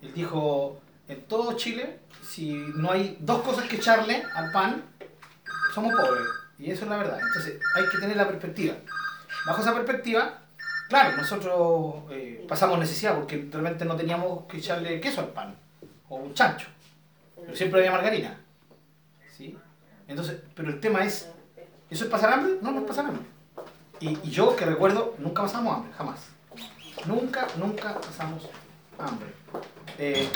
Él 0.00 0.14
dijo, 0.14 0.80
en 1.08 1.20
todo 1.24 1.58
Chile, 1.58 1.98
si 2.26 2.54
no 2.54 2.90
hay 2.90 3.18
dos 3.20 3.42
cosas 3.42 3.68
que 3.68 3.76
echarle 3.76 4.22
al 4.34 4.50
pan, 4.50 4.82
somos 5.74 5.92
pobres. 5.92 6.24
Y 6.58 6.70
eso 6.70 6.84
es 6.84 6.90
la 6.90 6.96
verdad. 6.96 7.20
Entonces 7.20 7.60
hay 7.76 7.84
que 7.90 7.98
tener 7.98 8.16
la 8.16 8.28
perspectiva. 8.28 8.76
Bajo 9.44 9.60
esa 9.60 9.74
perspectiva, 9.74 10.38
claro, 10.88 11.18
nosotros 11.18 12.10
eh, 12.12 12.46
pasamos 12.48 12.78
necesidad 12.78 13.14
porque 13.14 13.46
realmente 13.50 13.84
no 13.84 13.94
teníamos 13.94 14.46
que 14.46 14.56
echarle 14.56 15.02
queso 15.02 15.20
al 15.20 15.28
pan 15.28 15.61
o 16.12 16.16
un 16.16 16.34
chancho. 16.34 16.68
Pero 17.40 17.56
siempre 17.56 17.80
había 17.80 17.90
margarina. 17.90 18.38
¿Sí? 19.34 19.56
Entonces, 20.06 20.40
pero 20.54 20.68
el 20.68 20.78
tema 20.78 21.04
es, 21.04 21.28
¿eso 21.88 22.04
es 22.04 22.10
pasar 22.10 22.32
hambre? 22.34 22.58
No, 22.60 22.70
no 22.70 22.80
es 22.80 22.86
pasar 22.86 23.06
hambre. 23.06 23.24
Y, 23.98 24.18
y 24.22 24.30
yo 24.30 24.54
que 24.54 24.66
recuerdo, 24.66 25.14
nunca 25.18 25.42
pasamos 25.42 25.74
hambre, 25.74 25.92
jamás. 25.94 26.20
Nunca, 27.06 27.46
nunca 27.56 27.98
pasamos 27.98 28.48
hambre. 28.98 29.28
Eh, 29.98 30.28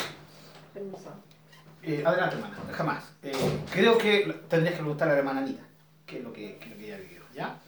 eh, 1.82 2.02
adelante, 2.04 2.36
hermana, 2.36 2.56
jamás. 2.72 3.04
Eh, 3.22 3.32
creo 3.70 3.98
que 3.98 4.44
tendrías 4.48 4.74
que 4.74 4.80
preguntar 4.80 5.08
a 5.08 5.12
la 5.12 5.18
hermana 5.18 5.40
Anita 5.40 5.62
qué 6.06 6.18
es 6.18 6.24
lo 6.24 6.32
que, 6.32 6.56
qué 6.58 6.64
es 6.64 6.70
lo 6.70 6.76
que 6.78 6.86
ella 6.86 6.96
vivió, 6.96 7.22
¿ya? 7.34 7.58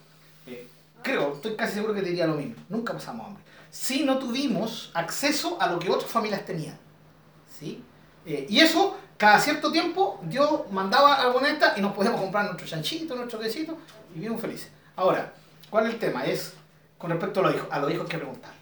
Eh, 0.46 0.66
creo, 1.02 1.34
estoy 1.34 1.56
casi 1.56 1.74
seguro 1.74 1.92
que 1.92 2.00
te 2.00 2.08
diría 2.08 2.26
lo 2.26 2.34
mismo. 2.34 2.54
Nunca 2.68 2.94
pasamos 2.94 3.26
hambre. 3.26 3.42
Si 3.70 4.04
no 4.04 4.18
tuvimos 4.18 4.90
acceso 4.94 5.60
a 5.60 5.70
lo 5.70 5.78
que 5.78 5.90
otras 5.90 6.10
familias 6.10 6.44
tenían, 6.46 6.78
¿sí? 7.58 7.84
Eh, 8.28 8.46
y 8.46 8.60
eso, 8.60 8.98
cada 9.16 9.40
cierto 9.40 9.72
tiempo, 9.72 10.20
Dios 10.24 10.70
mandaba 10.70 11.32
en 11.34 11.46
esta 11.46 11.72
y 11.78 11.80
nos 11.80 11.94
podíamos 11.94 12.20
comprar 12.20 12.44
nuestro 12.44 12.66
chanchito, 12.66 13.16
nuestro 13.16 13.38
quesito 13.38 13.78
y 14.14 14.18
vivimos 14.18 14.38
felices. 14.38 14.70
Ahora, 14.96 15.32
¿cuál 15.70 15.86
es 15.86 15.94
el 15.94 15.98
tema? 15.98 16.26
Es 16.26 16.52
con 16.98 17.10
respecto 17.10 17.40
a 17.40 17.44
los 17.44 17.54
hijos. 17.54 17.68
A 17.70 17.78
los 17.78 17.90
hijos 17.90 18.06
que 18.06 18.18
preguntarles. 18.18 18.58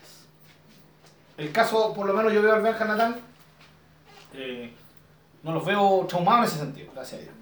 El 1.36 1.50
caso, 1.50 1.92
por 1.92 2.06
lo 2.06 2.14
menos 2.14 2.32
yo 2.32 2.42
veo 2.42 2.54
al 2.54 2.62
Benja 2.62 2.84
Natán, 2.84 3.16
eh, 4.34 4.72
no 5.42 5.52
los 5.52 5.64
veo 5.64 6.06
traumados 6.08 6.46
en 6.46 6.54
ese 6.54 6.64
sentido, 6.64 6.92
gracias 6.94 7.20
a 7.20 7.24
Dios. 7.24 7.34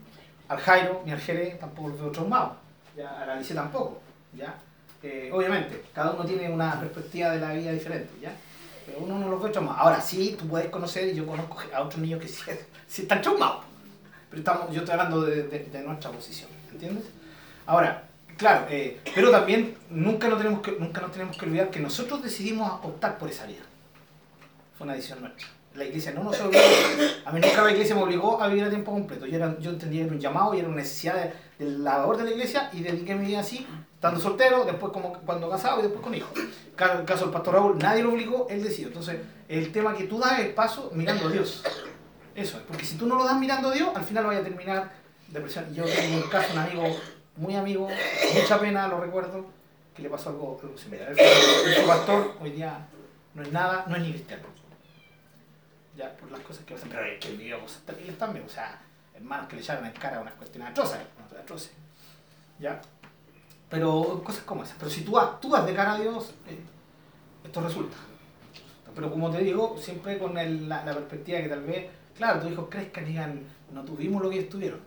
Al 0.49 0.59
Jairo 0.61 1.03
ni 1.05 1.13
al 1.13 1.21
Jerez 1.21 1.61
tampoco 1.61 1.89
los 1.89 2.01
veo 2.01 2.11
traumados. 2.11 2.57
Ya, 2.97 3.21
a 3.21 3.27
la 3.27 3.35
Alicia 3.35 3.55
tampoco. 3.55 4.01
¿ya? 4.33 4.55
Eh, 5.03 5.31
obviamente, 5.31 5.85
cada 5.95 6.13
uno 6.13 6.25
tiene 6.25 6.49
una 6.49 6.81
perspectiva 6.81 7.33
de 7.33 7.41
la 7.41 7.53
vida 7.53 7.71
diferente. 7.71 8.11
¿ya? 8.23 8.35
Pero 8.87 8.99
uno 9.01 9.19
no 9.19 9.29
los 9.29 9.43
ve 9.43 9.51
traumados. 9.51 9.81
Ahora 9.81 10.01
sí, 10.01 10.37
tú 10.39 10.47
puedes 10.47 10.69
conocer, 10.69 11.09
y 11.09 11.15
yo 11.15 11.27
conozco 11.27 11.59
a 11.75 11.83
otros 11.83 12.01
niños 12.01 12.21
que 12.21 12.29
sí, 12.29 12.43
sí 12.87 13.03
están 13.03 13.23
traumados. 13.23 13.65
Pero 14.31 14.41
estamos, 14.41 14.71
yo 14.73 14.81
estoy 14.81 14.93
hablando 14.93 15.23
de, 15.23 15.83
nuestra 15.85 16.11
posición, 16.11 16.51
¿entiendes? 16.73 17.05
Ahora, 17.67 18.05
claro, 18.37 18.67
eh, 18.69 19.01
pero 19.15 19.31
también 19.31 19.77
nunca 19.91 20.29
nos, 20.29 20.39
tenemos 20.39 20.61
que, 20.61 20.73
nunca 20.73 21.01
nos 21.01 21.13
tenemos 21.13 21.37
que 21.37 21.47
olvidar 21.47 21.71
que 21.71 21.81
nosotros 21.81 22.23
decidimos 22.23 22.71
optar 22.83 23.17
por 23.17 23.31
esa 23.31 23.47
vida. 23.47 23.63
Fue 24.77 24.85
una 24.87 24.95
decisión 24.95 25.21
nuestra. 25.21 25.47
La 25.75 25.85
iglesia 25.85 26.13
no 26.13 26.25
nos 26.25 26.41
obligó. 26.41 26.63
A 27.25 27.33
mí 27.33 27.41
nunca 27.41 27.63
la 27.63 27.73
iglesia 27.73 27.95
me 27.95 28.03
obligó 28.03 28.41
a 28.41 28.49
vivir 28.49 28.65
a 28.65 28.71
tiempo 28.71 28.93
completo. 28.93 29.27
Yo, 29.27 29.37
era, 29.37 29.59
yo 29.59 29.71
entendía 29.71 30.01
que 30.03 30.07
era 30.07 30.15
un 30.15 30.21
llamado 30.21 30.55
y 30.55 30.59
era 30.61 30.69
una 30.69 30.77
necesidad 30.79 31.15
de, 31.15 31.65
de 31.65 31.79
la 31.79 31.99
labor 31.99 32.17
de 32.17 32.25
la 32.25 32.31
iglesia 32.31 32.71
y 32.73 32.81
dediqué 32.81 33.15
mi 33.15 33.27
vida 33.27 33.41
así, 33.41 33.67
estando 34.05 34.21
soltero, 34.21 34.65
después 34.67 34.93
como 34.93 35.15
cuando 35.21 35.49
casado 35.49 35.79
y 35.79 35.83
después 35.85 36.03
con 36.05 36.15
hijos. 36.15 36.31
Ca- 36.77 36.99
El 36.99 37.07
caso 37.07 37.25
del 37.25 37.33
pastor 37.33 37.55
Raúl, 37.55 37.79
nadie 37.79 38.03
lo 38.03 38.13
obligó, 38.13 38.47
él 38.51 38.63
decidió. 38.63 38.89
Entonces, 38.89 39.19
el 39.49 39.73
tema 39.73 39.95
que 39.97 40.05
tú 40.05 40.19
das 40.19 40.41
el 40.41 40.53
paso 40.53 40.91
mirando 40.93 41.29
a 41.29 41.31
Dios. 41.31 41.63
Eso 42.35 42.59
es, 42.59 42.63
porque 42.65 42.85
si 42.85 42.97
tú 42.99 43.07
no 43.07 43.15
lo 43.17 43.25
das 43.25 43.39
mirando 43.39 43.71
a 43.71 43.73
Dios, 43.73 43.89
al 43.97 44.05
final 44.05 44.27
vaya 44.27 44.41
a 44.41 44.43
terminar 44.43 44.93
depresión. 45.29 45.73
Yo 45.75 45.85
tengo 45.85 46.17
un 46.23 46.29
caso, 46.29 46.53
un 46.53 46.59
amigo, 46.59 46.85
muy 47.37 47.57
amigo, 47.57 47.89
mucha 48.35 48.61
pena, 48.61 48.89
lo 48.89 49.01
recuerdo, 49.01 49.47
que 49.97 50.03
le 50.03 50.11
pasó 50.11 50.29
algo, 50.31 50.61
similar. 50.77 51.15
Fue 51.15 51.85
pastor, 51.87 52.35
hoy 52.41 52.51
día 52.51 52.87
no 53.35 53.43
es 53.43 53.53
nada, 53.53 53.87
no 53.89 53.97
es 53.97 54.03
ni 54.03 54.11
cristiano. 54.11 54.43
Ya, 55.97 56.13
por 56.17 56.31
las 56.31 56.41
cosas 56.41 56.65
que 56.67 56.75
pasan, 56.75 56.91
pero 56.91 57.07
es 57.07 57.19
que 57.21 57.29
él 57.29 57.37
vivió 57.39 57.59
cosas 57.61 57.81
terribles 57.87 58.19
también, 58.19 58.45
o 58.45 58.49
sea, 58.51 58.81
hermanos 59.15 59.49
que 59.49 59.57
le 59.57 59.63
echaron 59.63 59.87
en 59.87 59.93
cara 59.93 60.21
unas 60.21 60.35
cuestiones 60.35 60.71
atroces, 60.71 60.99
atroces. 61.41 61.71
Ya, 62.59 62.81
pero 63.75 64.23
cosas 64.25 64.45
como 64.45 64.63
esas. 64.63 64.77
Pero 64.79 64.91
si 64.91 65.03
tú 65.03 65.19
actúas 65.19 65.67
de 65.67 65.75
cara 65.75 65.95
a 65.95 65.99
Dios, 66.01 66.33
eh, 66.49 66.59
esto 67.45 67.61
resulta. 67.61 67.97
Pero 68.95 69.11
como 69.11 69.31
te 69.31 69.39
digo, 69.39 69.77
siempre 69.77 70.19
con 70.19 70.39
el- 70.39 70.69
la, 70.69 70.85
la 70.85 70.95
perspectiva 70.95 71.41
que 71.41 71.49
tal 71.49 71.63
vez, 71.65 71.87
claro, 72.17 72.41
tus 72.41 72.53
hijos 72.53 72.67
crezcan 72.71 73.05
y 73.05 73.09
digan, 73.09 73.43
no 73.73 73.83
tuvimos 73.85 74.23
lo 74.23 74.31
que 74.31 74.37
ellos 74.39 74.49
tuvieron. 74.49 74.81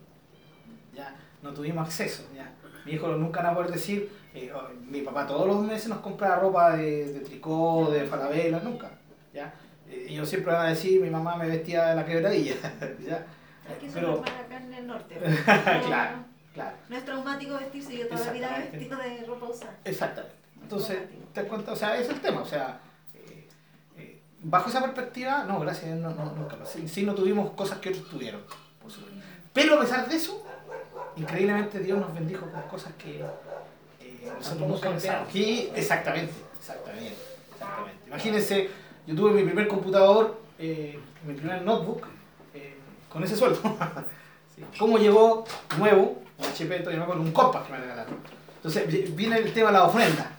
Ya, 0.95 1.13
no 1.43 1.53
tuvimos 1.53 1.85
acceso. 1.85 2.23
Ya. 2.33 2.53
Mi 2.85 2.93
hijo 2.93 3.07
nunca 3.09 3.41
va 3.43 3.49
a 3.49 3.55
poder 3.55 3.71
decir, 3.71 4.09
eh, 4.33 4.49
oh, 4.55 4.69
mi 4.89 5.01
papá 5.01 5.27
todos 5.27 5.45
los 5.45 5.61
meses 5.61 5.89
nos 5.89 5.99
compra 5.99 6.37
ropa 6.39 6.77
de, 6.77 7.11
de 7.11 7.19
tricot, 7.19 7.91
de 7.91 8.05
falabella, 8.05 8.59
nunca. 8.61 8.91
¿ya? 9.33 9.53
Eh, 9.89 10.05
Ellos 10.09 10.29
siempre 10.29 10.53
van 10.53 10.67
a 10.67 10.69
decir, 10.69 11.01
mi 11.01 11.09
mamá 11.09 11.35
me 11.35 11.47
vestía 11.47 11.87
de 11.87 11.95
la 11.95 12.05
quebradilla. 12.05 12.55
¿ya? 13.05 13.25
Es 13.69 13.77
que 13.79 13.85
eso 13.87 13.95
Pero- 13.95 14.11
no 14.19 14.23
es 14.25 14.31
acá 14.31 14.57
en 14.63 14.73
el 14.73 14.87
norte. 14.87 15.15
Claro. 15.85 16.17
Claro. 16.57 16.75
No 16.89 16.97
es 16.97 17.05
traumático 17.05 17.53
vestirse, 17.53 17.95
yo 17.95 18.07
toda 18.07 18.25
la 18.25 18.31
vida 18.31 18.67
vestido 18.71 18.97
de 18.97 19.23
ropa 19.27 19.45
usada. 19.45 19.77
Exactamente. 19.85 20.35
Entonces, 20.59 20.97
te 21.31 21.41
das 21.41 21.49
cuenta, 21.49 21.71
o 21.71 21.75
sea, 21.75 21.93
ese 21.93 22.05
es 22.05 22.09
el 22.15 22.21
tema, 22.21 22.41
o 22.41 22.45
sea, 22.45 22.79
eh, 23.13 23.47
eh, 23.95 24.19
bajo 24.41 24.67
esa 24.67 24.81
perspectiva, 24.81 25.43
no, 25.43 25.59
gracias, 25.59 25.95
no, 25.99 26.09
no, 26.09 26.33
nunca 26.33 26.55
más. 26.55 26.71
Sí, 26.71 26.87
sí 26.87 27.03
no 27.03 27.13
tuvimos 27.13 27.51
cosas 27.51 27.77
que 27.77 27.89
otros 27.89 28.09
tuvieron, 28.09 28.41
por 28.81 28.91
supuesto. 28.91 29.19
Pero 29.53 29.75
a 29.75 29.81
pesar 29.81 30.09
de 30.09 30.15
eso, 30.15 30.43
increíblemente 31.15 31.77
Dios 31.77 31.99
nos 31.99 32.11
bendijo 32.11 32.49
con 32.49 32.61
cosas 32.63 32.91
que 32.97 33.21
eh, 34.01 34.31
nosotros 34.35 34.67
nunca 34.67 34.89
pensábamos. 34.89 35.31
Sí, 35.31 35.69
exactamente, 35.75 36.33
exactamente, 36.57 37.17
exactamente. 37.53 38.07
Imagínense, 38.07 38.69
yo 39.05 39.15
tuve 39.15 39.31
mi 39.33 39.43
primer 39.43 39.67
computador, 39.67 40.41
eh, 40.57 40.99
mi 41.23 41.35
primer 41.35 41.61
notebook, 41.61 42.07
eh, 42.55 42.77
con 43.13 43.23
ese 43.23 43.35
sueldo. 43.35 43.59
¿Cómo 44.79 44.97
llegó 44.97 45.45
nuevo, 45.77 46.23
un 46.39 46.45
HP, 46.45 46.79
todavía 46.79 46.97
me 46.99 47.03
acuerdo, 47.03 47.21
un 47.23 47.31
Compact 47.31 47.67
que 47.67 47.71
me 47.73 47.79
regalaron? 47.79 48.17
Entonces 48.57 48.87
vi- 48.87 49.11
viene 49.15 49.37
el 49.37 49.53
tema 49.53 49.67
de 49.67 49.73
la 49.73 49.83
ofrenda. 49.85 50.31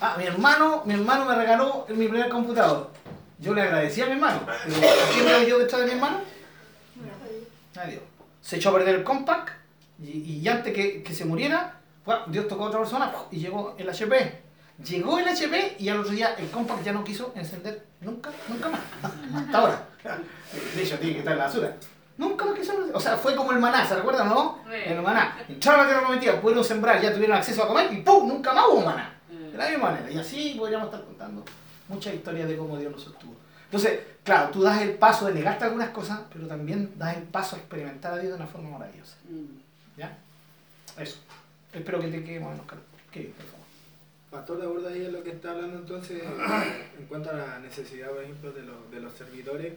Ah, 0.00 0.16
mi 0.18 0.24
hermano, 0.24 0.82
mi 0.84 0.94
hermano 0.94 1.24
me 1.24 1.34
regaló 1.34 1.86
mi 1.88 2.06
primer 2.08 2.28
computador. 2.28 2.90
Yo 3.38 3.54
le 3.54 3.62
agradecí 3.62 4.02
a 4.02 4.06
mi 4.06 4.12
hermano. 4.12 4.40
¿a 4.48 5.12
quién 5.14 5.24
me 5.24 5.46
yo 5.48 5.58
detrás 5.58 5.80
de 5.82 5.86
mi 5.86 5.92
hermano? 5.92 6.18
Nadie. 7.74 8.00
Se 8.42 8.56
echó 8.56 8.70
a 8.70 8.74
perder 8.74 8.96
el 8.96 9.04
compact 9.04 9.50
y, 10.02 10.38
y 10.40 10.48
antes 10.48 10.74
que, 10.74 11.02
que 11.02 11.14
se 11.14 11.24
muriera, 11.24 11.74
Dios 12.28 12.48
tocó 12.48 12.64
a 12.64 12.68
otra 12.68 12.80
persona 12.80 13.12
y 13.30 13.38
llegó 13.38 13.74
el 13.78 13.88
HP. 13.88 14.40
Llegó 14.84 15.18
el 15.18 15.28
HP 15.28 15.76
y 15.78 15.88
al 15.90 16.00
otro 16.00 16.12
día 16.12 16.34
el 16.38 16.50
compact 16.50 16.82
ya 16.82 16.92
no 16.92 17.04
quiso 17.04 17.32
encender 17.36 17.86
nunca, 18.00 18.30
nunca 18.48 18.68
más. 18.70 18.80
Hasta 19.46 19.58
ahora. 19.58 19.86
De 20.74 20.82
hecho, 20.82 20.98
tiene 20.98 21.12
que 21.14 21.18
estar 21.20 21.32
en 21.34 21.38
la 21.38 21.44
basura. 21.44 21.76
Nunca 22.20 22.44
más 22.44 22.54
quiso. 22.58 22.74
O 22.92 23.00
sea, 23.00 23.16
fue 23.16 23.34
como 23.34 23.50
el 23.52 23.58
maná, 23.58 23.86
¿se 23.86 23.96
recuerdan 23.96 24.28
no? 24.28 24.58
Sí. 24.68 24.76
El 24.92 25.00
maná. 25.00 25.38
Entraron 25.48 25.80
a 25.80 25.82
la 25.84 25.88
tierra 25.88 26.06
prometida, 26.06 26.40
pudieron 26.40 26.62
sembrar, 26.64 27.00
ya 27.00 27.14
tuvieron 27.14 27.36
acceso 27.38 27.64
a 27.64 27.68
comer 27.68 27.90
y 27.92 28.02
¡pum! 28.02 28.28
Nunca 28.28 28.52
más 28.52 28.66
hubo 28.70 28.82
maná. 28.82 29.14
De 29.28 29.56
la 29.56 29.68
misma 29.70 29.90
manera. 29.90 30.10
Y 30.10 30.18
así 30.18 30.54
podríamos 30.58 30.86
estar 30.88 31.02
contando 31.04 31.42
muchas 31.88 32.14
historias 32.14 32.46
de 32.48 32.56
cómo 32.58 32.76
Dios 32.78 32.92
nos 32.92 33.02
sostuvo. 33.02 33.34
Entonces, 33.64 34.00
claro, 34.22 34.50
tú 34.50 34.62
das 34.62 34.82
el 34.82 34.92
paso 34.94 35.26
de 35.26 35.34
negarte 35.34 35.64
algunas 35.64 35.90
cosas, 35.90 36.20
pero 36.32 36.46
también 36.46 36.92
das 36.98 37.16
el 37.16 37.22
paso 37.22 37.56
a 37.56 37.58
experimentar 37.60 38.12
a 38.12 38.16
Dios 38.18 38.30
de 38.32 38.36
una 38.36 38.46
forma 38.46 38.70
maravillosa. 38.78 39.16
¿Ya? 39.96 40.16
Eso. 40.98 41.18
Espero 41.72 42.00
que 42.00 42.08
te 42.08 42.22
quede 42.24 42.40
más 42.40 42.48
o 42.48 42.52
menos 42.52 42.66
claro. 42.66 42.82
Kevin, 43.12 43.32
por 43.32 43.46
favor. 43.46 43.60
Pastor, 44.30 44.58
de 44.58 44.66
acuerdo 44.66 44.88
ahí 44.88 45.04
en 45.06 45.12
lo 45.12 45.22
que 45.22 45.30
está 45.30 45.52
hablando 45.52 45.78
entonces, 45.78 46.22
en 46.98 47.06
cuanto 47.06 47.30
a 47.30 47.32
la 47.32 47.58
necesidad, 47.60 48.08
por 48.10 48.22
ejemplo, 48.22 48.52
de, 48.52 48.62
los- 48.62 48.90
de 48.90 49.00
los 49.00 49.12
servidores, 49.14 49.72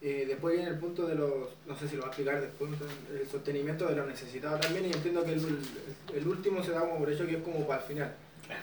eh, 0.00 0.24
después 0.28 0.54
viene 0.54 0.70
el 0.70 0.78
punto 0.78 1.06
de 1.06 1.14
los, 1.14 1.30
no 1.66 1.76
sé 1.76 1.88
si 1.88 1.96
lo 1.96 2.02
va 2.02 2.08
a 2.08 2.10
explicar 2.10 2.40
después, 2.40 2.70
el 3.12 3.28
sostenimiento 3.28 3.86
de 3.86 3.96
los 3.96 4.06
necesitados 4.06 4.60
también, 4.60 4.86
y 4.86 4.92
entiendo 4.92 5.24
que 5.24 5.32
el, 5.32 5.58
el 6.14 6.28
último 6.28 6.62
se 6.62 6.70
da 6.72 6.80
como 6.80 6.98
por 6.98 7.12
hecho 7.12 7.26
que 7.26 7.36
es 7.36 7.42
como 7.42 7.66
para 7.66 7.80
el 7.82 7.88
final. 7.88 8.14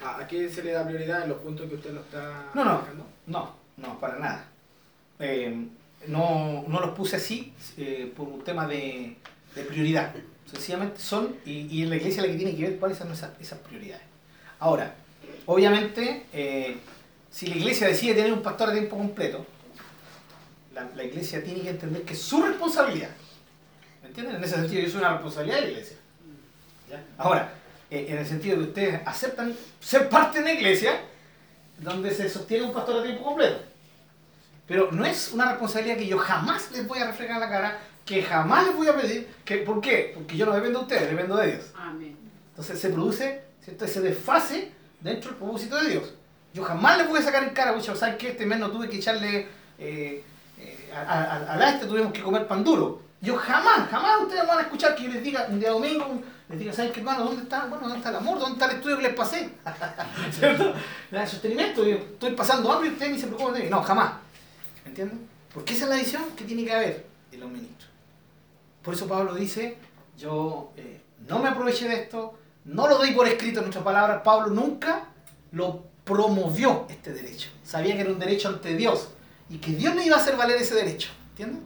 ¿A, 0.03 0.19
a 0.21 0.27
qué 0.27 0.49
se 0.49 0.63
le 0.63 0.71
da 0.71 0.85
prioridad 0.85 1.23
en 1.23 1.29
los 1.29 1.37
puntos 1.39 1.69
que 1.69 1.75
usted 1.75 1.91
lo 1.91 2.01
está 2.01 2.49
No, 2.55 2.63
no. 2.63 2.81
No, 3.27 3.55
no, 3.77 3.99
para 3.99 4.17
nada. 4.17 4.49
Eh, 5.19 5.67
no, 6.07 6.65
no 6.67 6.79
los 6.79 6.91
puse 6.91 7.17
así 7.17 7.53
eh, 7.77 8.11
por 8.15 8.27
un 8.27 8.43
tema 8.43 8.67
de, 8.67 9.15
de 9.53 9.63
prioridad. 9.63 10.13
Sencillamente 10.51 10.99
son, 10.99 11.35
y, 11.45 11.67
y 11.67 11.83
en 11.83 11.89
la 11.89 11.97
iglesia 11.97 12.21
la 12.21 12.29
que 12.29 12.35
tiene 12.35 12.55
que 12.55 12.63
ver 12.63 12.79
cuáles 12.79 12.97
son 12.97 13.11
esas, 13.11 13.31
esas 13.39 13.59
prioridades. 13.59 14.05
Ahora, 14.59 14.95
obviamente, 15.47 16.25
si 17.29 17.47
la 17.47 17.55
iglesia 17.55 17.87
decide 17.87 18.13
tener 18.13 18.31
un 18.31 18.41
pastor 18.41 18.69
a 18.69 18.73
tiempo 18.73 18.97
completo, 18.97 19.45
la, 20.75 20.89
la 20.93 21.03
iglesia 21.03 21.43
tiene 21.43 21.61
que 21.61 21.69
entender 21.69 22.03
que 22.03 22.13
es 22.13 22.21
su 22.21 22.43
responsabilidad. 22.43 23.09
¿Me 24.03 24.09
entienden? 24.09 24.35
En 24.35 24.43
ese 24.43 24.55
sentido, 24.55 24.85
es 24.85 24.93
una 24.93 25.13
responsabilidad 25.13 25.55
de 25.55 25.61
la 25.61 25.69
iglesia. 25.69 25.97
¿Ya? 26.89 27.03
Ahora, 27.17 27.53
eh, 27.89 28.07
en 28.09 28.17
el 28.17 28.25
sentido 28.27 28.57
de 28.57 28.63
que 28.63 28.69
ustedes 28.69 29.01
aceptan 29.05 29.55
ser 29.79 30.09
parte 30.09 30.37
de 30.37 30.43
una 30.43 30.53
iglesia 30.53 30.99
donde 31.79 32.13
se 32.13 32.29
sostiene 32.29 32.65
un 32.65 32.73
pastor 32.73 32.99
a 32.99 33.03
tiempo 33.03 33.23
completo. 33.23 33.59
Pero 34.67 34.91
no 34.91 35.05
es 35.05 35.31
una 35.31 35.49
responsabilidad 35.49 35.97
que 35.97 36.07
yo 36.07 36.17
jamás 36.17 36.71
les 36.71 36.85
voy 36.87 36.99
a 36.99 37.07
reflejar 37.07 37.35
en 37.35 37.41
la 37.41 37.49
cara, 37.49 37.79
que 38.05 38.21
jamás 38.21 38.65
les 38.65 38.75
voy 38.75 38.87
a 38.87 38.95
pedir. 38.95 39.27
Que, 39.45 39.57
¿Por 39.57 39.79
qué? 39.79 40.11
Porque 40.13 40.35
yo 40.35 40.45
no 40.45 40.53
dependo 40.53 40.79
de 40.79 40.85
ustedes, 40.85 41.09
dependo 41.09 41.37
de 41.37 41.47
Dios. 41.53 41.71
Amén. 41.75 42.17
Entonces 42.49 42.79
se 42.79 42.89
produce 42.89 43.41
¿cierto? 43.63 43.85
ese 43.85 44.01
desfase 44.01 44.71
dentro 44.99 45.29
del 45.29 45.39
propósito 45.39 45.81
de 45.81 45.91
Dios. 45.91 46.13
Yo 46.53 46.63
jamás 46.63 46.97
les 46.97 47.07
voy 47.07 47.19
a 47.19 47.23
sacar 47.23 47.43
en 47.43 47.49
cara, 47.51 47.73
muchachos, 47.73 47.99
¿sabes 47.99 48.15
qué? 48.15 48.29
Este 48.29 48.45
mes 48.45 48.59
no 48.59 48.71
tuve 48.71 48.89
que 48.89 48.97
echarle 48.97 49.47
eh, 49.77 50.23
a, 50.95 51.01
a, 51.01 51.53
a 51.53 51.57
la 51.57 51.69
este, 51.71 51.85
tuvimos 51.87 52.13
que 52.13 52.21
comer 52.21 52.47
pan 52.47 52.63
duro. 52.63 53.01
Yo 53.21 53.35
jamás, 53.37 53.89
jamás 53.89 54.21
ustedes 54.21 54.47
van 54.47 54.59
a 54.59 54.61
escuchar 54.61 54.95
que 54.95 55.03
yo 55.03 55.09
les 55.09 55.23
diga 55.23 55.47
un 55.49 55.59
día 55.59 55.71
domingo, 55.71 56.21
les 56.49 56.59
diga, 56.59 56.73
¿saben 56.73 56.91
qué 56.91 56.99
hermano? 56.99 57.25
¿Dónde 57.25 57.43
está? 57.43 57.65
Bueno, 57.65 57.81
¿dónde 57.81 57.97
está 57.97 58.09
el 58.09 58.17
amor? 58.17 58.37
¿Dónde 58.37 58.53
está 58.53 58.65
el 58.65 58.75
estudio 58.77 58.97
que 58.97 59.03
les 59.03 59.13
pasé? 59.15 59.49
¿Cierto? 60.31 60.73
El 61.11 61.27
sostenimiento, 61.27 61.83
yo 61.83 61.95
estoy 61.95 62.33
pasando 62.33 62.71
hambre 62.71 62.89
y 62.89 62.91
ustedes 62.91 63.11
ni 63.13 63.19
se 63.19 63.27
preocupan 63.27 63.55
de 63.55 63.63
mí. 63.63 63.69
No, 63.69 63.81
jamás. 63.81 64.13
¿Entienden? 64.85 65.27
Porque 65.53 65.73
esa 65.73 65.85
es 65.85 65.89
la 65.89 65.95
visión 65.95 66.23
que 66.35 66.43
tiene 66.43 66.65
que 66.65 66.73
haber 66.73 67.05
en 67.31 67.39
los 67.39 67.49
ministros. 67.49 67.89
Por 68.83 68.93
eso 68.93 69.07
Pablo 69.07 69.33
dice, 69.33 69.77
yo 70.17 70.71
eh, 70.77 71.01
no 71.27 71.39
me 71.39 71.49
aproveché 71.49 71.87
de 71.87 71.95
esto, 71.95 72.37
no 72.65 72.87
lo 72.87 72.97
doy 72.97 73.11
por 73.11 73.27
escrito 73.27 73.59
en 73.59 73.65
nuestras 73.65 73.83
palabras. 73.83 74.21
Pablo 74.23 74.53
nunca 74.53 75.05
lo 75.51 75.85
promovió 76.03 76.85
este 76.89 77.11
derecho. 77.11 77.49
Sabía 77.63 77.95
que 77.95 78.01
era 78.01 78.11
un 78.11 78.19
derecho 78.19 78.49
ante 78.49 78.75
Dios 78.75 79.09
y 79.49 79.57
que 79.57 79.71
Dios 79.71 79.95
le 79.95 80.05
iba 80.05 80.17
a 80.17 80.19
hacer 80.19 80.35
valer 80.35 80.57
ese 80.57 80.75
derecho. 80.75 81.09
¿Entiendes? 81.31 81.61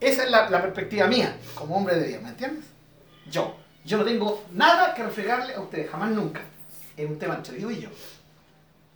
Esa 0.00 0.24
es 0.24 0.30
la, 0.30 0.50
la 0.50 0.62
perspectiva 0.62 1.06
mía 1.06 1.36
como 1.54 1.76
hombre 1.76 1.96
de 1.96 2.08
Dios, 2.08 2.22
¿me 2.22 2.30
entiendes? 2.30 2.64
Yo. 3.30 3.56
Yo 3.84 3.98
no 3.98 4.04
tengo 4.04 4.44
nada 4.52 4.94
que 4.94 5.02
reflejarle 5.02 5.54
a 5.54 5.60
ustedes, 5.60 5.90
jamás 5.90 6.10
nunca. 6.10 6.40
Es 6.96 7.06
un 7.06 7.18
tema 7.18 7.34
entre 7.34 7.56
Dios 7.56 7.72
y 7.72 7.80
yo. 7.80 7.88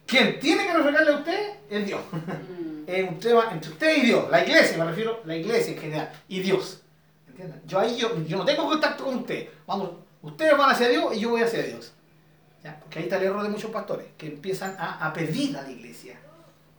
Quien 0.06 0.40
tiene 0.40 0.66
que 0.66 0.72
reflejarle 0.72 1.12
a 1.12 1.16
usted 1.16 1.50
es 1.68 1.86
Dios. 1.86 2.00
Mm. 2.12 2.84
Es 2.86 3.08
un 3.08 3.18
tema 3.18 3.50
entre 3.52 3.70
usted 3.70 3.96
y 3.98 4.06
Dios. 4.06 4.30
La 4.30 4.42
iglesia, 4.42 4.78
me 4.78 4.86
refiero, 4.86 5.20
la 5.26 5.36
iglesia 5.36 5.74
en 5.74 5.78
general. 5.78 6.12
Y 6.26 6.40
Dios. 6.40 6.80
¿Entienden? 7.28 7.60
Yo 7.66 7.78
ahí 7.78 7.96
yo, 7.96 8.16
yo 8.24 8.38
no 8.38 8.44
tengo 8.46 8.66
contacto 8.66 9.04
con 9.04 9.16
usted. 9.16 9.48
Vamos, 9.66 9.90
ustedes 10.22 10.56
van 10.56 10.70
hacia 10.70 10.88
Dios 10.88 11.14
y 11.14 11.20
yo 11.20 11.30
voy 11.30 11.42
hacia 11.42 11.62
Dios. 11.62 11.92
¿Ya? 12.64 12.80
Porque 12.80 13.00
ahí 13.00 13.04
está 13.04 13.18
el 13.18 13.24
error 13.24 13.42
de 13.42 13.50
muchos 13.50 13.70
pastores, 13.70 14.06
que 14.16 14.28
empiezan 14.28 14.74
a, 14.78 15.06
a 15.06 15.12
pedir 15.12 15.56
a 15.58 15.62
la 15.62 15.70
iglesia, 15.70 16.18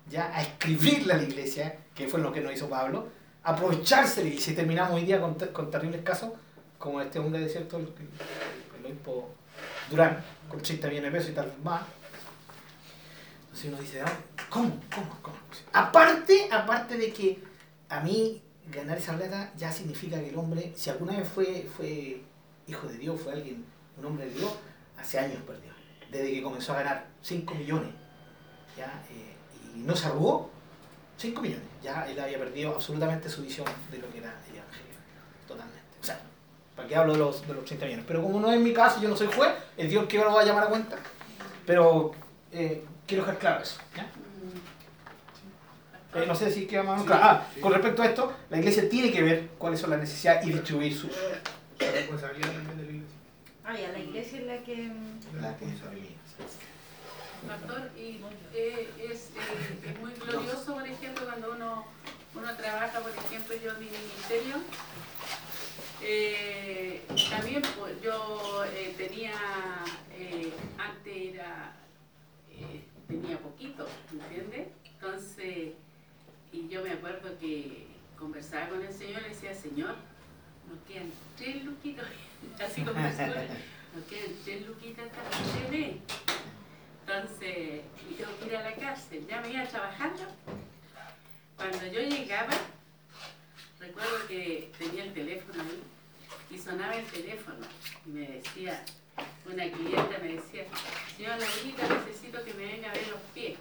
¿ya? 0.10 0.36
a 0.36 0.41
escribirle 0.41 1.14
a 1.14 1.18
la 1.18 1.24
iglesia, 1.24 1.78
que 1.95 2.07
fue 2.07 2.20
lo 2.20 2.32
que 2.32 2.41
nos 2.41 2.53
hizo 2.53 2.70
Pablo, 2.70 3.07
aprovecharse 3.43 4.28
y 4.28 4.38
si 4.38 4.53
terminamos 4.53 4.93
hoy 4.93 5.05
día 5.05 5.20
con, 5.22 5.38
te- 5.38 5.49
con 5.51 5.70
terribles 5.72 6.01
casos, 6.03 6.32
como 6.78 7.01
este 7.01 7.20
hombre 7.20 7.41
de 7.41 7.49
cierto, 7.49 7.78
el, 7.78 7.84
el, 7.84 8.80
el 8.80 8.86
obispo 8.86 9.30
Durán, 9.89 10.24
con 10.49 10.62
30 10.62 10.88
millones 10.88 11.12
de 11.12 11.18
pesos 11.18 11.32
y 11.32 11.36
tal 11.36 11.53
más. 11.64 11.82
Entonces 13.45 13.66
uno 13.72 13.78
dice, 13.82 14.01
ah, 14.01 14.18
¿cómo? 14.49 14.80
¿Cómo? 14.93 15.18
¿Cómo? 15.22 15.38
Aparte, 15.74 16.47
aparte 16.51 16.97
de 16.97 17.12
que 17.12 17.39
a 17.89 17.99
mí 18.01 18.41
ganar 18.72 18.97
esa 18.97 19.16
plata 19.18 19.51
ya 19.57 19.72
significa 19.72 20.20
que 20.20 20.30
el 20.30 20.38
hombre, 20.38 20.72
si 20.76 20.89
alguna 20.89 21.18
vez 21.18 21.28
fue, 21.28 21.68
fue 21.76 22.22
hijo 22.68 22.88
de 22.88 22.97
Dios, 22.97 23.20
fue 23.20 23.34
alguien, 23.34 23.66
un 23.97 24.05
hombre 24.05 24.26
de 24.26 24.36
Dios, 24.36 24.53
hace 24.97 25.20
años 25.20 25.41
perdió. 25.45 25.72
Desde 26.12 26.32
que 26.32 26.41
comenzó 26.41 26.74
a 26.74 26.78
ganar 26.78 27.07
5 27.22 27.55
millones, 27.55 27.89
¿ya? 28.78 29.03
Eh, 29.12 29.28
y 29.80 29.84
no 29.84 29.95
se 29.95 30.07
arrugó, 30.07 30.49
5 31.17 31.41
millones. 31.41 31.65
Ya 31.82 32.05
él 32.09 32.19
había 32.19 32.38
perdido 32.38 32.73
absolutamente 32.75 33.30
su 33.30 33.41
visión 33.41 33.65
de 33.91 33.97
lo 33.97 34.09
que 34.11 34.17
era 34.19 34.34
el 34.49 34.55
Evangelio. 34.57 34.91
Totalmente. 35.47 35.82
O 36.01 36.03
sea, 36.03 36.19
¿para 36.75 36.88
qué 36.88 36.95
hablo 36.95 37.13
de 37.13 37.19
los, 37.19 37.47
de 37.47 37.53
los 37.53 37.65
30 37.65 37.86
millones? 37.86 38.05
Pero 38.07 38.21
como 38.21 38.39
no 38.39 38.51
es 38.51 38.59
mi 38.59 38.73
caso, 38.73 39.01
yo 39.01 39.09
no 39.09 39.15
soy 39.15 39.27
juez, 39.27 39.51
el 39.77 39.89
Dios 39.89 40.05
que 40.07 40.17
yo 40.17 40.25
lo 40.25 40.34
va 40.34 40.41
a 40.41 40.45
llamar 40.45 40.65
a 40.65 40.67
cuenta. 40.67 40.97
Pero 41.65 42.11
eh, 42.51 42.84
quiero 43.07 43.23
dejar 43.23 43.39
claro 43.39 43.63
eso. 43.63 43.80
¿ya? 43.95 44.09
Eh, 46.19 46.25
no 46.25 46.34
sé 46.36 46.51
si 46.51 46.65
queda 46.65 46.84
más 46.84 47.03
claro. 47.03 47.21
Ah, 47.23 47.47
con 47.61 47.71
respecto 47.71 48.01
a 48.01 48.05
esto, 48.07 48.34
la 48.49 48.57
iglesia 48.57 48.89
tiene 48.89 49.11
que 49.11 49.21
ver 49.21 49.47
cuáles 49.57 49.80
son 49.80 49.91
las 49.91 49.99
necesidades 49.99 50.45
y 50.47 50.51
distribuir 50.51 50.95
sus. 50.95 51.11
La 51.80 51.91
responsabilidad 51.91 52.51
también 52.51 52.77
de 52.77 52.84
la 52.84 52.89
iglesia. 52.91 53.15
Ah, 53.63 53.77
ya, 53.80 53.91
la 53.91 53.99
iglesia 53.99 54.39
es 54.39 54.45
la 54.47 54.57
que... 54.63 54.91
La 55.39 55.55
que- 55.57 55.65
Pastor, 57.47 57.89
y 57.97 58.19
eh, 58.53 58.89
es, 59.09 59.29
eh, 59.29 59.89
es 59.89 59.99
muy 59.99 60.11
glorioso, 60.11 60.73
por 60.73 60.85
ejemplo, 60.87 61.25
cuando 61.25 61.51
uno, 61.53 61.85
uno 62.35 62.55
trabaja, 62.57 62.99
por 62.99 63.11
ejemplo, 63.11 63.55
yo 63.63 63.71
en 63.71 63.79
mi 63.79 63.85
ministerio, 63.85 64.55
eh, 66.01 67.01
también 67.29 67.61
pues, 67.77 68.01
yo 68.01 68.63
tenía, 68.97 69.33
antes 70.77 71.33
era, 71.33 71.75
tenía 73.07 73.37
poquito, 73.39 73.87
¿entiendes? 74.11 74.67
Entonces, 74.85 75.73
y 76.51 76.67
yo 76.67 76.83
me 76.83 76.91
acuerdo 76.91 77.37
que 77.39 77.87
conversaba 78.17 78.69
con 78.69 78.81
el 78.81 78.93
Señor 78.93 79.21
y 79.25 79.29
decía, 79.29 79.53
Señor, 79.53 79.95
nos 80.69 80.79
quedan 80.87 81.11
tres 81.37 81.63
luquitos, 81.63 82.05
así 82.59 82.81
como 82.81 82.99
nos 82.99 83.15
quedan 83.15 84.35
tres 84.43 84.67
luquitas 84.67 85.05
hasta 85.05 85.75
el. 85.75 86.01
Entonces, 87.10 87.82
y 88.07 88.14
tengo 88.14 88.57
a 88.57 88.62
la 88.62 88.76
cárcel. 88.76 89.26
Ya 89.28 89.41
me 89.41 89.49
iba 89.49 89.64
trabajando. 89.64 90.22
Cuando 91.57 91.88
yo 91.88 92.01
llegaba, 92.01 92.53
recuerdo 93.80 94.28
que 94.28 94.72
tenía 94.78 95.05
el 95.05 95.14
teléfono 95.14 95.64
ahí 95.64 95.82
y 96.51 96.60
sonaba 96.60 96.95
el 96.95 97.05
teléfono 97.05 97.66
y 98.05 98.10
me 98.10 98.28
decía, 98.28 98.86
una 99.51 99.72
clienta 99.72 100.20
me 100.22 100.34
decía, 100.34 100.66
señora 101.18 101.38
necesito 102.05 102.43
que 102.43 102.53
me 102.53 102.66
venga 102.66 102.91
a 102.91 102.93
ver 102.93 103.07
los 103.07 103.22
pies. 103.34 103.57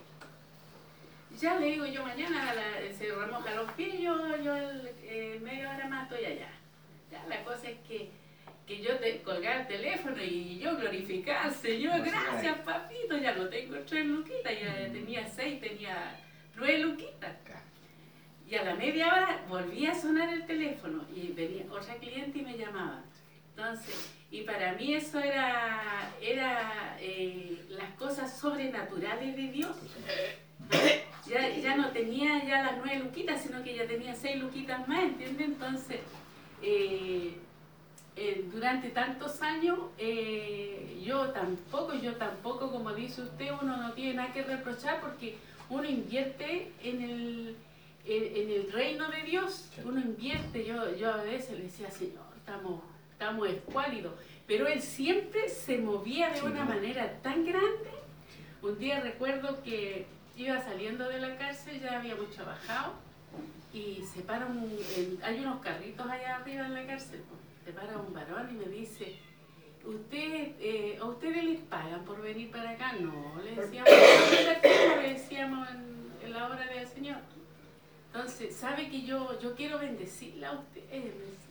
Ya 1.40 1.58
le 1.58 1.66
digo 1.66 1.86
yo 1.86 2.02
mañana, 2.02 2.52
se 2.98 3.14
remojan 3.14 3.56
los 3.56 3.72
pies, 3.72 3.98
yo, 3.98 4.36
yo 4.42 4.56
eh, 4.56 5.40
media 5.42 5.70
hora 5.70 5.88
más 5.88 6.10
estoy 6.10 6.26
allá. 6.26 6.50
La 7.26 7.42
cosa 7.44 7.70
es 7.70 7.78
que 7.88 8.10
que 8.68 8.82
yo 8.82 8.98
te 8.98 9.22
colgaba 9.22 9.62
el 9.62 9.66
teléfono 9.66 10.22
y 10.22 10.58
yo 10.58 10.76
glorificaba 10.76 11.44
al 11.44 11.54
Señor, 11.54 12.02
gracias 12.04 12.58
papito, 12.58 13.16
ya 13.16 13.34
no 13.34 13.48
tengo 13.48 13.78
tres 13.78 14.04
luquitas, 14.04 14.52
ya 14.60 14.92
tenía 14.92 15.26
seis, 15.26 15.58
tenía 15.58 16.20
nueve 16.54 16.78
luquitas. 16.80 17.34
Y 18.46 18.54
a 18.54 18.64
la 18.64 18.74
media 18.74 19.08
hora 19.08 19.44
volvía 19.48 19.92
a 19.92 19.94
sonar 19.94 20.32
el 20.32 20.46
teléfono 20.46 21.04
y 21.14 21.32
venía 21.32 21.64
otra 21.70 21.94
cliente 21.94 22.38
y 22.38 22.42
me 22.42 22.58
llamaba. 22.58 23.02
Entonces, 23.50 24.14
y 24.30 24.42
para 24.42 24.74
mí 24.74 24.94
eso 24.94 25.18
era, 25.18 26.12
era 26.20 26.96
eh, 27.00 27.64
las 27.70 27.90
cosas 27.94 28.38
sobrenaturales 28.38 29.34
de 29.34 29.48
Dios. 29.48 29.76
Ya, 31.26 31.48
ya 31.56 31.76
no 31.76 31.90
tenía 31.90 32.44
ya 32.44 32.62
las 32.62 32.78
nueve 32.78 33.00
luquitas, 33.00 33.42
sino 33.42 33.62
que 33.62 33.74
ya 33.74 33.86
tenía 33.86 34.14
seis 34.14 34.36
luquitas 34.36 34.86
más, 34.88 35.04
¿entiendes? 35.04 35.46
Entonces, 35.46 36.00
eh, 36.62 37.34
eh, 38.20 38.44
durante 38.52 38.90
tantos 38.90 39.40
años, 39.42 39.78
eh, 39.98 41.00
yo 41.04 41.30
tampoco, 41.30 41.94
yo 41.94 42.16
tampoco, 42.16 42.70
como 42.70 42.92
dice 42.92 43.22
usted, 43.22 43.50
uno 43.62 43.76
no 43.76 43.92
tiene 43.92 44.14
nada 44.14 44.32
que 44.32 44.42
reprochar 44.42 45.00
porque 45.00 45.36
uno 45.70 45.84
invierte 45.84 46.72
en 46.82 47.02
el, 47.02 47.56
en, 48.04 48.36
en 48.42 48.50
el 48.50 48.72
reino 48.72 49.08
de 49.10 49.22
Dios, 49.22 49.68
uno 49.84 50.00
invierte, 50.00 50.64
yo, 50.64 50.94
yo 50.96 51.12
a 51.12 51.22
veces 51.22 51.56
le 51.58 51.64
decía, 51.64 51.90
Señor, 51.90 52.24
estamos, 52.36 52.80
estamos 53.12 53.48
escuálidos, 53.48 54.12
pero 54.46 54.66
él 54.66 54.80
siempre 54.82 55.48
se 55.48 55.78
movía 55.78 56.30
de 56.30 56.42
una 56.42 56.64
manera 56.64 57.20
tan 57.22 57.44
grande. 57.44 57.90
Un 58.62 58.78
día 58.78 59.00
recuerdo 59.00 59.62
que 59.62 60.06
iba 60.36 60.60
saliendo 60.60 61.08
de 61.08 61.20
la 61.20 61.36
cárcel, 61.36 61.80
ya 61.80 61.98
habíamos 61.98 62.30
trabajado, 62.30 62.94
y 63.72 64.02
se 64.12 64.22
para 64.22 64.46
un, 64.46 64.64
el- 64.96 65.18
hay 65.22 65.40
unos 65.40 65.60
carritos 65.60 66.08
allá 66.08 66.36
arriba 66.36 66.64
en 66.66 66.74
la 66.74 66.86
cárcel, 66.86 67.22
pues, 67.28 67.40
para 67.72 67.98
un 67.98 68.12
varón 68.12 68.48
y 68.50 68.54
me 68.54 68.66
dice, 68.66 69.18
¿Usted, 69.88 70.52
eh, 70.60 70.98
¿a 71.00 71.04
ustedes 71.06 71.44
les 71.44 71.60
pagan 71.60 72.04
por 72.04 72.20
venir 72.20 72.50
para 72.50 72.72
acá? 72.72 72.92
No, 73.00 73.40
le 73.42 73.54
decíamos, 73.54 73.90
le 75.02 75.08
decíamos 75.14 75.68
en, 75.70 76.32
la 76.32 76.46
obra 76.46 76.66
del 76.66 76.86
Señor. 76.86 77.16
Entonces, 78.12 78.54
¿sabe 78.54 78.90
que 78.90 79.02
yo, 79.02 79.40
yo 79.40 79.54
quiero 79.54 79.78
bendecirla 79.78 80.50
a 80.50 80.52
usted? 80.58 80.82
me 80.90 80.98
decía. 80.98 81.48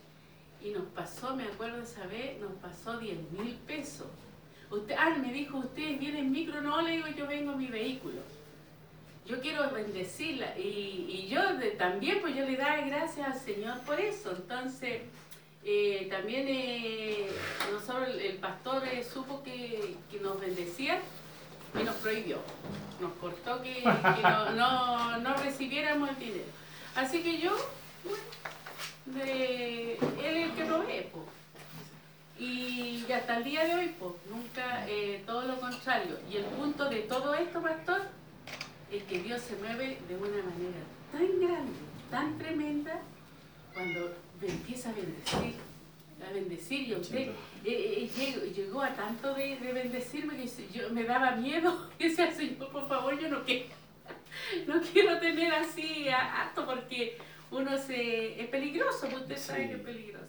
Y 0.62 0.70
nos 0.70 0.86
pasó, 0.88 1.36
me 1.36 1.46
acuerdo 1.46 1.82
esa 1.82 2.06
vez, 2.06 2.40
nos 2.40 2.52
pasó 2.62 3.00
10 3.00 3.32
mil 3.32 3.56
pesos. 3.66 4.08
Usted, 4.70 4.96
ah, 5.00 5.18
me 5.20 5.34
dijo, 5.34 5.58
¿ustedes 5.58 6.00
vienen 6.00 6.26
en 6.26 6.32
micro? 6.32 6.62
No, 6.62 6.80
le 6.82 6.92
digo, 6.92 7.08
yo 7.08 7.26
vengo 7.26 7.54
en 7.54 7.58
mi 7.58 7.68
vehículo. 7.68 8.22
Yo 9.26 9.42
quiero 9.42 9.72
bendecirla. 9.72 10.56
Y, 10.60 11.08
y 11.10 11.28
yo 11.28 11.42
también, 11.80 12.22
pues 12.22 12.36
yo 12.36 12.46
le 12.46 12.56
daba 12.56 12.82
gracias 12.82 13.28
al 13.28 13.40
Señor 13.40 13.80
por 13.82 14.00
eso. 14.00 14.32
Entonces, 14.32 15.02
eh, 15.70 16.08
también 16.10 16.46
eh, 16.48 17.28
nosotros, 17.74 18.08
el, 18.18 18.38
pastor 18.38 18.88
eh, 18.88 19.04
supo 19.04 19.44
que, 19.44 19.98
que 20.10 20.20
nos 20.22 20.40
bendecía 20.40 21.02
y 21.78 21.84
nos 21.84 21.96
prohibió. 21.96 22.38
Nos 23.02 23.12
cortó 23.14 23.62
que, 23.62 23.84
no, 24.24 24.52
no, 24.52 25.18
no 25.18 25.36
recibiéramos 25.36 26.10
el 26.12 26.20
dinero. 26.20 26.46
Así 26.96 27.22
que 27.22 27.40
yo, 27.40 27.52
bueno, 28.06 28.24
de, 29.08 29.96
él 29.96 30.38
el 30.38 30.52
que 30.54 30.64
provee, 30.64 31.10
po. 31.12 31.26
Y 32.40 33.06
hasta 33.12 33.38
el 33.38 33.44
día 33.44 33.66
de 33.66 33.76
hoy, 33.76 33.96
pues, 34.00 34.14
nunca, 34.30 34.86
eh, 34.88 35.22
todo 35.26 35.42
lo 35.42 35.60
contrario. 35.60 36.18
Y 36.32 36.38
el 36.38 36.46
punto 36.46 36.88
de 36.90 37.02
todo 37.02 37.34
esto, 37.34 37.62
pastor, 37.62 38.04
es 38.90 39.04
que 39.04 39.20
Dios 39.20 39.42
se 39.42 39.58
mueve 39.58 40.00
de 40.08 40.16
una 40.16 40.30
manera 40.30 40.80
tan 41.12 41.42
grande, 41.42 41.80
tan 42.10 42.38
tremenda, 42.38 43.02
cuando 43.74 44.14
me 44.42 44.48
empieza 44.48 44.90
a 44.90 44.94
bendecir, 44.94 45.54
a 46.28 46.34
bendecir 46.34 46.88
y 46.90 46.94
a 46.94 46.98
usted 46.98 47.18
eh, 47.30 47.34
eh, 47.66 48.10
llegó, 48.16 48.46
llegó 48.46 48.82
a 48.82 48.94
tanto 48.96 49.34
de, 49.34 49.58
de 49.58 49.74
bendecirme 49.74 50.36
que 50.38 50.50
yo 50.74 50.90
me 50.92 51.04
daba 51.04 51.32
miedo 51.36 51.90
que 52.00 52.10
sea 52.14 52.32
Señor, 52.32 52.70
por 52.72 52.88
favor, 52.88 53.20
yo 53.20 53.30
no 53.30 53.44
quiero, 53.44 53.66
no 54.68 54.82
quiero 54.82 55.20
tener 55.20 55.54
así 55.54 56.08
harto 56.10 56.66
porque 56.66 57.18
uno 57.52 57.78
se 57.78 58.42
es 58.42 58.48
peligroso, 58.50 59.08
pues 59.10 59.22
usted 59.22 59.38
sabe 59.38 59.68
que 59.70 59.76
es 59.76 59.82
peligroso. 59.82 60.26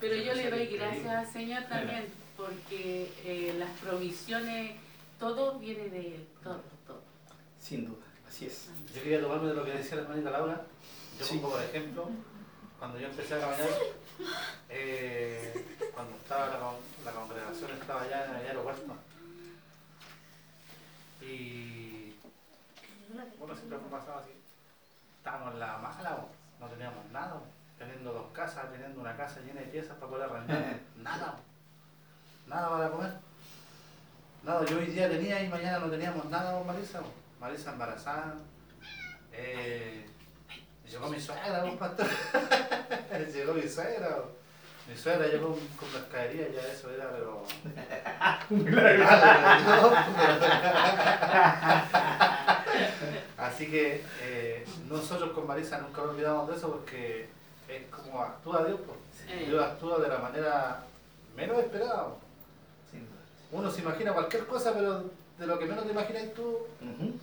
Pero 0.00 0.16
yo 0.16 0.34
le 0.34 0.50
doy 0.50 0.66
gracias 0.66 1.06
al 1.06 1.26
Señor 1.32 1.64
también 1.64 2.04
porque 2.36 3.10
eh, 3.24 3.54
las 3.58 3.70
provisiones, 3.80 4.74
todo 5.18 5.58
viene 5.58 5.88
de 5.88 6.16
Él, 6.16 6.26
todo, 6.42 6.62
todo. 6.86 7.02
Sin 7.58 7.86
duda, 7.86 8.04
así 8.28 8.44
es. 8.46 8.68
Yo 8.94 9.02
quería 9.02 9.20
tomarme 9.22 9.48
de 9.48 9.54
lo 9.54 9.64
que 9.64 9.70
decía 9.72 9.96
la 9.96 10.02
hermanita 10.02 10.30
Laura. 10.30 10.66
Yo 11.18 11.24
Sí. 11.24 11.34
pongo 11.38 11.52
por 11.52 11.62
ejemplo, 11.62 12.10
cuando 12.78 12.98
yo 12.98 13.06
empecé 13.08 13.34
a 13.34 13.40
caminar, 13.40 13.68
eh, 14.68 15.66
cuando 15.94 16.16
estaba 16.16 16.46
la, 16.48 16.72
la 17.04 17.12
congregación 17.12 17.70
estaba 17.72 18.02
allá 18.02 18.26
en 18.26 18.36
el 18.36 18.46
aeropuerto. 18.46 18.96
Y 21.22 22.14
bueno, 23.38 23.54
siempre 23.56 23.78
me 23.78 23.88
pasaba 23.88 24.20
así. 24.20 24.32
Estábamos 25.18 25.54
en 25.54 25.60
la 25.60 25.78
mala, 25.78 26.18
no 26.60 26.66
teníamos 26.66 27.04
nada, 27.12 27.40
teniendo 27.78 28.12
dos 28.12 28.30
casas, 28.32 28.70
teniendo 28.70 29.00
una 29.00 29.16
casa 29.16 29.40
llena 29.40 29.60
de 29.60 29.66
piezas 29.66 29.96
para 29.96 30.10
poder 30.10 30.30
arrendar. 30.30 30.80
Nada, 30.96 31.36
nada 32.46 32.68
para 32.68 32.90
comer. 32.90 33.12
Nada, 34.42 34.64
yo 34.64 34.78
hoy 34.78 34.86
día 34.86 35.08
tenía 35.08 35.42
y 35.42 35.48
mañana 35.48 35.80
no 35.80 35.90
teníamos 35.90 36.24
nada 36.26 36.56
con 36.56 36.66
Marisa. 36.66 37.00
Marisa 37.40 37.72
embarazada. 37.72 38.34
Eh, 39.32 40.06
llegó 40.90 41.08
mi 41.08 41.20
suegra, 41.20 41.64
un 41.64 41.78
pastor. 41.78 42.06
llegó 43.34 43.54
mi 43.54 43.68
suegra. 43.68 44.18
Mi 44.88 44.96
suegra 44.96 45.26
llegó 45.26 45.48
con, 45.48 45.66
con 45.68 45.92
mercadería, 45.92 46.48
ya 46.48 46.62
eso 46.62 46.90
era, 46.90 47.10
pero. 47.10 47.42
Así 53.36 53.70
que 53.70 54.02
eh, 54.22 54.64
nosotros 54.88 55.32
con 55.32 55.46
Marisa 55.46 55.78
nunca 55.78 56.02
nos 56.02 56.10
olvidamos 56.10 56.48
de 56.48 56.56
eso 56.56 56.70
porque 56.70 57.28
es 57.68 57.82
como 57.90 58.22
actúa 58.22 58.64
Dios. 58.64 58.80
pues. 58.86 59.48
Dios 59.48 59.64
actúa 59.64 59.98
de 59.98 60.08
la 60.08 60.18
manera 60.18 60.84
menos 61.36 61.58
esperada. 61.58 62.08
Uno 63.50 63.70
se 63.70 63.80
imagina 63.80 64.12
cualquier 64.12 64.46
cosa, 64.46 64.72
pero 64.72 65.04
de 65.38 65.46
lo 65.46 65.58
que 65.58 65.66
menos 65.66 65.84
te 65.84 65.92
imaginas 65.92 66.34
tú, 66.34 66.66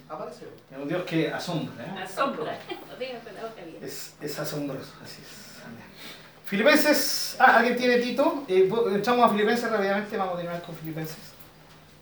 aparece. 0.08 0.46
Es 0.72 0.78
un 0.78 0.88
Dios 0.88 1.04
que 1.04 1.32
asombra, 1.32 1.84
¿eh? 1.84 2.04
Asombra. 2.04 2.60
Lo. 3.80 3.86
Es, 3.86 4.14
es 4.22 4.40
asombroso, 4.40 4.94
así 5.04 5.22
es. 5.22 5.44
Filipenses, 6.46 7.36
ah, 7.40 7.58
¿alguien 7.58 7.76
tiene 7.78 7.98
Tito? 7.98 8.44
Eh, 8.48 8.70
echamos 8.96 9.26
a 9.26 9.30
Filipenses 9.30 9.72
rápidamente, 9.72 10.18
vamos 10.18 10.36
a 10.36 10.38
terminar 10.38 10.62
con 10.62 10.76
Filipenses. 10.76 11.18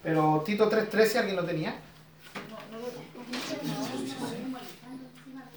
Pero 0.03 0.43
Tito 0.45 0.69
3.13, 0.69 1.15
¿alguien 1.17 1.35
lo 1.37 1.45
tenía? 1.45 1.75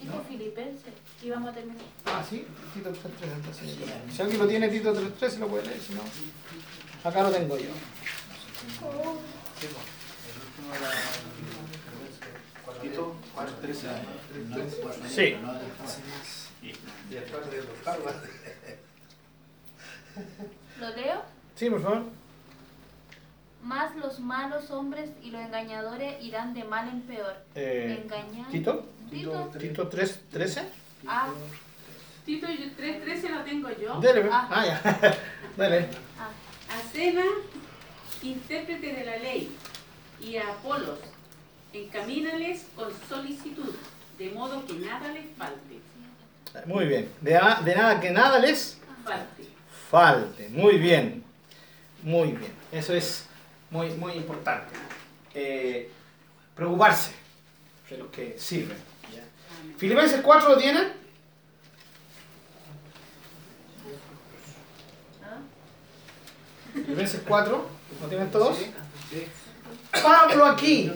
Dijo 0.00 0.22
Filipenses. 0.28 0.94
Y 1.22 1.30
vamos 1.30 1.50
a 1.50 1.52
terminar. 1.54 1.82
Ah, 2.04 2.22
sí, 2.28 2.46
Tito 2.74 2.90
3.13. 2.90 2.96
entonces, 3.34 3.76
Si 4.14 4.22
alguien 4.22 4.38
lo 4.38 4.46
tiene, 4.46 4.68
Tito 4.68 4.94
3.13 4.94 5.38
lo 5.38 5.48
puede 5.48 5.66
leer, 5.66 5.80
si 5.80 5.94
no, 5.94 6.02
acá 7.02 7.22
lo 7.22 7.30
tengo 7.30 7.56
yo. 7.56 7.70
Sí, 9.60 9.66
bo. 9.72 9.93
4.13. 12.66 15.08
Sí. 15.08 15.36
¿Lo 20.80 20.88
leo? 20.90 21.22
Sí, 21.56 21.70
por 21.70 21.82
favor. 21.82 22.02
Más 23.62 23.96
los 23.96 24.20
malos 24.20 24.70
hombres 24.70 25.10
y 25.22 25.30
los 25.30 25.40
engañadores 25.40 26.22
irán 26.22 26.52
de 26.54 26.64
mal 26.64 26.88
en 26.88 27.00
peor. 27.02 27.34
Eh, 27.54 28.00
Engañar. 28.04 28.50
¿Tito? 28.50 28.86
Tito. 29.10 29.50
¿Tito 29.58 29.90
3.13? 29.90 30.62
Ah, 31.06 31.28
Tito 32.26 32.46
yo 32.48 32.66
3.13 32.78 33.28
lo 33.30 33.42
tengo 33.44 33.70
yo. 33.70 34.00
Dele, 34.00 34.28
Ah. 34.30 34.48
ah, 34.50 34.66
ya. 34.66 35.18
Dale. 35.56 35.88
ah. 36.18 36.28
A 36.74 36.92
Sena, 36.92 37.24
intérprete 38.22 38.92
de 38.92 39.04
la 39.04 39.16
ley, 39.18 39.50
y 40.24 40.36
a 40.36 40.52
Apolos, 40.52 40.98
encamínales 41.72 42.66
con 42.74 42.88
solicitud, 43.08 43.74
de 44.18 44.30
modo 44.30 44.64
que 44.66 44.74
nada 44.74 45.12
les 45.12 45.26
falte. 45.36 45.80
Muy 46.66 46.86
bien. 46.86 47.10
De, 47.20 47.32
nada 47.32 48.00
que 48.00 48.10
nada 48.10 48.38
les 48.38 48.78
Falte. 49.04 49.44
falte. 49.90 50.48
Muy 50.50 50.78
bien. 50.78 51.24
Muy 52.02 52.32
bien. 52.32 52.52
Eso 52.70 52.94
es 52.94 53.26
muy, 53.70 53.90
muy 53.94 54.12
importante. 54.12 54.72
Eh, 55.34 55.90
preocuparse 56.54 57.12
de 57.90 57.98
los 57.98 58.08
que. 58.08 58.36
Amén. 58.50 59.74
Filipenses 59.76 60.20
4 60.22 60.48
lo 60.48 60.56
tienen. 60.58 60.92
Filipenses 66.72 67.22
4, 67.26 67.68
¿lo 68.02 68.08
tienen 68.08 68.30
todos? 68.30 68.58
Pablo 70.02 70.46
aquí 70.46 70.90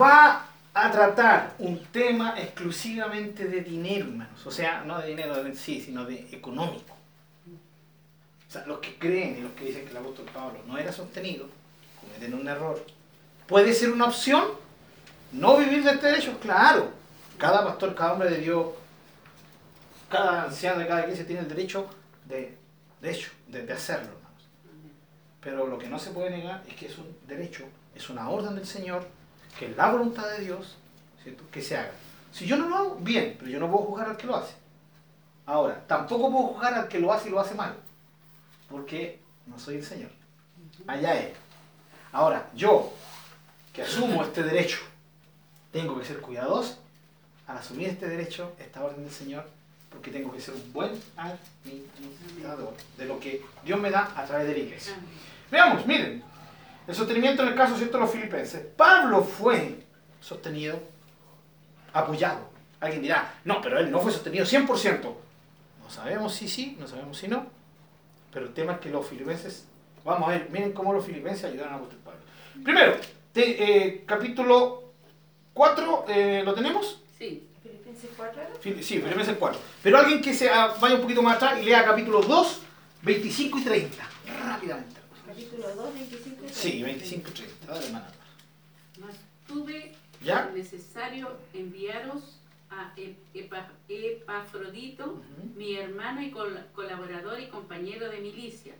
va 0.00 0.46
a 0.74 0.90
tratar 0.90 1.54
un 1.58 1.84
tema 1.86 2.34
exclusivamente 2.38 3.44
de 3.46 3.62
dinero, 3.62 4.06
hermanos. 4.06 4.46
O 4.46 4.50
sea, 4.50 4.84
no 4.84 4.98
de 5.00 5.08
dinero 5.08 5.44
en 5.44 5.56
sí, 5.56 5.80
sino 5.80 6.04
de 6.04 6.28
económico. 6.32 6.96
O 8.48 8.50
sea, 8.50 8.64
los 8.66 8.78
que 8.78 8.96
creen 8.98 9.38
y 9.38 9.40
los 9.42 9.52
que 9.52 9.66
dicen 9.66 9.84
que 9.84 9.90
el 9.90 9.96
apóstol 9.98 10.26
Pablo 10.32 10.60
no 10.66 10.78
era 10.78 10.90
sostenido, 10.90 11.46
cometen 12.00 12.32
un 12.34 12.48
error. 12.48 12.84
¿Puede 13.46 13.74
ser 13.74 13.90
una 13.90 14.06
opción? 14.06 14.44
¿No 15.32 15.58
vivir 15.58 15.82
de 15.84 15.92
este 15.92 16.06
derecho? 16.06 16.38
Claro. 16.40 16.90
Cada 17.36 17.64
pastor, 17.64 17.94
cada 17.94 18.14
hombre 18.14 18.30
de 18.30 18.38
Dios, 18.38 18.68
cada 20.08 20.44
anciano 20.44 20.80
de 20.80 20.86
cada 20.86 21.02
iglesia 21.02 21.26
tiene 21.26 21.42
el 21.42 21.48
derecho 21.48 21.88
de, 22.24 22.56
de 23.00 23.10
hecho, 23.10 23.30
de, 23.48 23.72
hacerlo, 23.72 24.08
hermanos. 24.08 24.48
Pero 25.40 25.66
lo 25.66 25.78
que 25.78 25.88
no 25.88 25.98
se 25.98 26.10
puede 26.10 26.30
negar 26.30 26.64
es 26.66 26.74
que 26.74 26.86
es 26.86 26.98
un 26.98 27.16
derecho, 27.26 27.64
es 27.98 28.08
una 28.10 28.30
orden 28.30 28.54
del 28.54 28.66
Señor, 28.66 29.06
que 29.58 29.66
es 29.66 29.76
la 29.76 29.90
voluntad 29.90 30.28
de 30.30 30.44
Dios, 30.44 30.76
¿cierto? 31.22 31.42
que 31.50 31.60
se 31.60 31.76
haga. 31.76 31.90
Si 32.32 32.46
yo 32.46 32.56
no 32.56 32.68
lo 32.68 32.76
hago, 32.76 32.96
bien, 33.00 33.34
pero 33.38 33.50
yo 33.50 33.58
no 33.58 33.70
puedo 33.70 33.86
juzgar 33.86 34.08
al 34.08 34.16
que 34.16 34.28
lo 34.28 34.36
hace. 34.36 34.54
Ahora, 35.44 35.82
tampoco 35.86 36.30
puedo 36.30 36.46
juzgar 36.48 36.74
al 36.74 36.88
que 36.88 37.00
lo 37.00 37.12
hace 37.12 37.28
y 37.28 37.32
lo 37.32 37.40
hace 37.40 37.54
mal, 37.54 37.74
porque 38.70 39.18
no 39.46 39.58
soy 39.58 39.76
el 39.76 39.84
Señor. 39.84 40.10
Allá 40.86 41.20
él. 41.20 41.32
Ahora, 42.12 42.48
yo, 42.54 42.92
que 43.72 43.82
asumo 43.82 44.22
este 44.22 44.44
derecho, 44.44 44.78
tengo 45.72 45.98
que 45.98 46.04
ser 46.04 46.20
cuidadoso 46.20 46.78
al 47.48 47.58
asumir 47.58 47.88
este 47.88 48.08
derecho, 48.08 48.52
esta 48.60 48.84
orden 48.84 49.02
del 49.02 49.12
Señor, 49.12 49.48
porque 49.90 50.12
tengo 50.12 50.32
que 50.32 50.40
ser 50.40 50.54
un 50.54 50.72
buen 50.72 50.92
administrador 51.16 52.74
de 52.96 53.04
lo 53.06 53.18
que 53.18 53.42
Dios 53.64 53.80
me 53.80 53.90
da 53.90 54.12
a 54.14 54.24
través 54.24 54.46
de 54.46 54.52
la 54.52 54.58
iglesia. 54.60 54.94
Veamos, 55.50 55.84
miren, 55.86 56.22
el 56.88 56.94
sostenimiento 56.94 57.42
en 57.42 57.48
el 57.50 57.54
caso 57.54 57.76
¿cierto? 57.76 57.98
de 57.98 58.04
los 58.04 58.10
filipenses. 58.12 58.66
Pablo 58.76 59.22
fue 59.22 59.78
sostenido, 60.20 60.80
apoyado. 61.92 62.48
Alguien 62.80 63.02
dirá, 63.02 63.34
no, 63.44 63.60
pero 63.60 63.78
él 63.78 63.90
no 63.90 64.00
fue 64.00 64.12
sostenido 64.12 64.44
100%. 64.44 65.02
No 65.02 65.90
sabemos 65.90 66.34
si 66.34 66.48
sí, 66.48 66.76
no 66.80 66.86
sabemos 66.86 67.16
si 67.18 67.28
no. 67.28 67.46
Pero 68.32 68.46
el 68.46 68.54
tema 68.54 68.74
es 68.74 68.78
que 68.80 68.90
los 68.90 69.06
filipenses, 69.06 69.66
vamos 70.04 70.28
a 70.28 70.32
ver, 70.32 70.48
miren 70.50 70.72
cómo 70.72 70.92
los 70.92 71.04
filipenses 71.04 71.44
ayudaron 71.44 71.74
a 71.74 71.76
apóstol 71.76 71.98
Pablo. 72.04 72.20
Primero, 72.62 72.96
te- 73.32 73.86
eh, 73.86 74.04
capítulo 74.06 74.92
4, 75.54 76.04
eh, 76.08 76.42
¿lo 76.44 76.54
tenemos? 76.54 77.00
Sí. 77.18 77.48
Filipenses 77.62 78.10
4 78.16 78.40
era. 78.42 78.50
Fili- 78.60 78.82
Sí, 78.82 79.00
Filipenses 79.00 79.36
4. 79.38 79.60
Pero 79.82 79.98
alguien 79.98 80.20
que 80.20 80.34
se 80.34 80.48
ah, 80.50 80.74
vaya 80.80 80.94
un 80.96 81.00
poquito 81.00 81.22
más 81.22 81.36
atrás 81.36 81.58
y 81.60 81.64
lea 81.64 81.84
capítulo 81.84 82.20
2, 82.20 82.60
25 83.02 83.58
y 83.58 83.64
30. 83.64 84.04
Rápidamente. 84.44 84.97
Capítulo 85.38 85.68
2, 85.76 85.94
25 85.94 86.44
y 86.44 86.48
Sí, 86.48 86.82
25 86.82 87.28
y 87.28 87.32
30. 87.32 87.66
Dale, 87.72 87.86
hermana. 87.86 88.08
Mas 89.00 89.14
tuve 89.46 89.92
¿Ya? 90.20 90.46
necesario 90.52 91.30
enviaros 91.54 92.40
a 92.70 92.92
Ep- 92.96 93.14
Epa- 93.34 93.68
Epafrodito, 93.88 95.22
mi 95.56 95.76
hermano 95.76 96.22
y 96.22 96.32
col- 96.32 96.66
colaborador 96.74 97.38
y 97.38 97.46
compañero 97.46 98.08
de 98.10 98.18
milicia, 98.18 98.74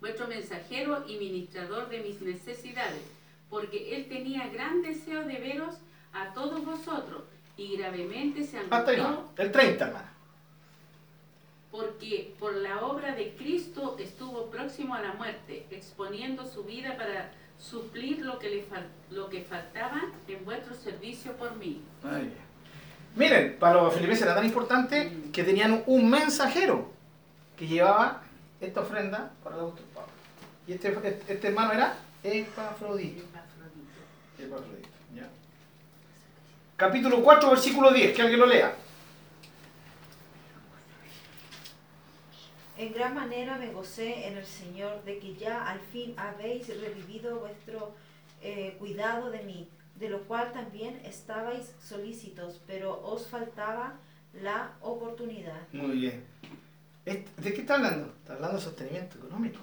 vuestro 0.00 0.26
mensajero 0.26 1.04
y 1.08 1.16
ministrador 1.16 1.88
de 1.88 2.00
mis 2.00 2.20
necesidades, 2.20 3.02
porque 3.48 3.94
él 3.94 4.08
tenía 4.08 4.48
gran 4.48 4.82
deseo 4.82 5.24
de 5.24 5.38
veros 5.38 5.76
a 6.12 6.32
todos 6.34 6.64
vosotros, 6.64 7.22
y 7.56 7.76
gravemente 7.76 8.42
se 8.42 8.58
Hasta 8.58 8.76
ahí 8.90 8.96
angustió 8.98 9.32
va. 9.36 9.42
El 9.44 9.52
30, 9.52 9.86
hermana. 9.86 10.12
Porque 11.70 12.34
por 12.38 12.54
la 12.56 12.80
obra 12.84 13.14
de 13.14 13.34
Cristo 13.34 13.96
estuvo 14.00 14.50
próximo 14.50 14.94
a 14.94 15.00
la 15.02 15.12
muerte, 15.12 15.66
exponiendo 15.70 16.46
su 16.46 16.64
vida 16.64 16.96
para 16.96 17.30
suplir 17.58 18.24
lo 18.24 18.38
que, 18.38 18.48
le 18.50 18.64
fal- 18.68 18.88
lo 19.10 19.28
que 19.28 19.42
faltaba 19.42 20.02
en 20.26 20.44
vuestro 20.44 20.74
servicio 20.74 21.32
por 21.36 21.54
mí. 21.56 21.80
Bien. 22.02 22.32
Miren, 23.16 23.56
para 23.58 23.82
los 23.82 23.92
filipenses 23.94 24.24
era 24.24 24.34
tan 24.34 24.44
importante 24.44 25.12
que 25.32 25.44
tenían 25.44 25.82
un 25.86 26.08
mensajero 26.08 26.90
que 27.56 27.66
llevaba 27.66 28.22
esta 28.60 28.80
ofrenda 28.80 29.30
para 29.44 29.56
el 29.56 29.62
apóstol 29.62 29.84
Pablo. 29.94 30.10
Y 30.66 30.72
este, 30.72 30.88
este, 30.88 31.32
este 31.32 31.48
hermano 31.48 31.72
era 31.72 31.94
Epafrodito. 32.22 33.24
Epafrodito, 34.38 34.88
¿ya? 35.14 35.28
Capítulo 36.76 37.22
4, 37.22 37.50
versículo 37.50 37.92
10, 37.92 38.14
que 38.16 38.22
alguien 38.22 38.40
lo 38.40 38.46
lea. 38.46 38.74
En 42.80 42.94
gran 42.94 43.14
manera 43.14 43.58
me 43.58 43.70
gocé 43.72 44.26
en 44.26 44.38
el 44.38 44.46
Señor 44.46 45.04
de 45.04 45.18
que 45.18 45.34
ya 45.34 45.68
al 45.68 45.80
fin 45.80 46.14
habéis 46.16 46.66
revivido 46.80 47.38
vuestro 47.38 47.92
eh, 48.40 48.74
cuidado 48.78 49.30
de 49.30 49.42
mí, 49.42 49.68
de 49.96 50.08
lo 50.08 50.22
cual 50.22 50.50
también 50.52 50.98
estabais 51.04 51.74
solícitos, 51.86 52.62
pero 52.66 52.98
os 53.04 53.26
faltaba 53.26 53.96
la 54.32 54.70
oportunidad. 54.80 55.60
Muy 55.74 55.98
bien. 55.98 56.24
¿De 57.04 57.52
qué 57.52 57.60
está 57.60 57.74
hablando? 57.74 58.14
Está 58.18 58.32
hablando 58.32 58.56
de 58.56 58.62
sostenimiento 58.62 59.18
económico. 59.18 59.58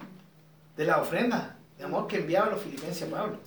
De 0.76 0.84
la 0.84 1.00
ofrenda 1.00 1.56
de 1.76 1.86
amor 1.86 2.06
que 2.06 2.18
enviaban 2.18 2.52
los 2.52 2.62
filipenses 2.62 3.02
a 3.02 3.10
Pablo. 3.10 3.38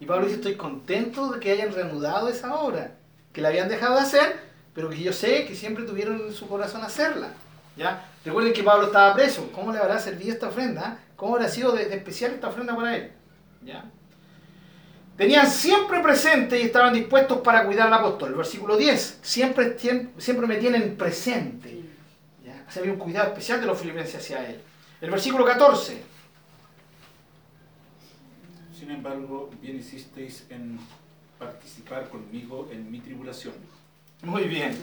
Y 0.00 0.06
Pablo 0.06 0.24
dice, 0.26 0.38
estoy 0.38 0.56
contento 0.56 1.30
de 1.30 1.38
que 1.38 1.52
hayan 1.52 1.72
reanudado 1.72 2.28
esa 2.28 2.56
obra, 2.56 2.96
que 3.32 3.40
la 3.40 3.50
habían 3.50 3.68
dejado 3.68 3.94
de 3.94 4.00
hacer, 4.00 4.40
pero 4.74 4.90
que 4.90 5.00
yo 5.00 5.12
sé 5.12 5.46
que 5.46 5.54
siempre 5.54 5.84
tuvieron 5.84 6.20
en 6.22 6.32
su 6.32 6.48
corazón 6.48 6.82
hacerla. 6.82 7.34
¿Ya? 7.76 8.08
Recuerden 8.24 8.52
que 8.52 8.62
Pablo 8.62 8.86
estaba 8.86 9.14
preso. 9.14 9.50
¿Cómo 9.52 9.72
le 9.72 9.78
habrá 9.78 9.98
servido 9.98 10.32
esta 10.32 10.48
ofrenda? 10.48 10.98
¿Cómo 11.16 11.34
habrá 11.34 11.48
sido 11.48 11.72
de, 11.72 11.86
de 11.86 11.96
especial 11.96 12.32
esta 12.32 12.48
ofrenda 12.48 12.76
para 12.76 12.96
él? 12.96 13.12
¿Ya? 13.64 13.84
Tenían 15.16 15.48
siempre 15.48 16.00
presente 16.00 16.58
y 16.58 16.62
estaban 16.62 16.94
dispuestos 16.94 17.38
para 17.38 17.64
cuidar 17.64 17.88
al 17.88 17.94
apóstol. 17.94 18.30
El 18.30 18.34
versículo 18.36 18.76
10. 18.76 19.18
Siempre, 19.22 19.78
siempre, 19.78 20.46
me 20.46 20.56
tienen 20.56 20.96
presente. 20.96 21.82
¿Ya? 22.44 22.64
O 22.66 22.70
sea, 22.70 22.80
había 22.80 22.92
un 22.92 22.98
cuidado 22.98 23.28
especial 23.28 23.60
de 23.60 23.66
los 23.66 23.78
filipenses 23.78 24.16
hacia 24.16 24.48
él. 24.48 24.60
El 25.00 25.10
versículo 25.10 25.44
14. 25.44 26.02
Sin 28.76 28.90
embargo, 28.90 29.50
bien 29.60 29.76
hicisteis 29.76 30.46
en 30.48 30.78
participar 31.38 32.08
conmigo 32.08 32.68
en 32.72 32.90
mi 32.90 33.00
tribulación. 33.00 33.54
Muy 34.22 34.44
bien. 34.44 34.76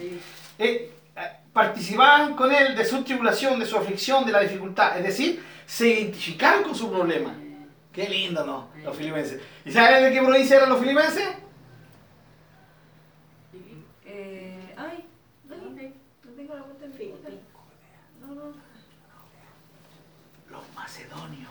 Eh, 0.58 0.92
participaban 1.52 2.34
con 2.34 2.52
él 2.52 2.76
de 2.76 2.84
su 2.84 3.02
tribulación, 3.02 3.58
de 3.58 3.66
su 3.66 3.76
aflicción, 3.76 4.24
de 4.24 4.32
la 4.32 4.40
dificultad. 4.40 4.96
Es 4.98 5.04
decir, 5.04 5.42
se 5.66 5.88
identificaron 5.88 6.62
con 6.62 6.74
su 6.74 6.90
problema. 6.90 7.34
Qué 7.92 8.08
lindo, 8.08 8.44
¿no? 8.46 8.68
Los 8.84 8.96
filipenses. 8.96 9.40
¿Y 9.64 9.72
saben 9.72 10.04
de 10.04 10.12
qué 10.12 10.24
provincia 10.24 10.56
eran 10.56 10.68
los 10.68 10.78
filipenses? 10.80 11.28
Eh, 14.06 14.74
ay, 14.76 15.04
ay, 15.50 15.94
no 16.24 16.30
tengo 16.32 16.54
la 16.54 16.62
cuenta 16.62 16.84
en 16.84 16.92
punta. 16.92 17.28
No, 18.20 18.34
no. 18.34 18.52
Los 20.50 20.62
macedonios. 20.74 21.50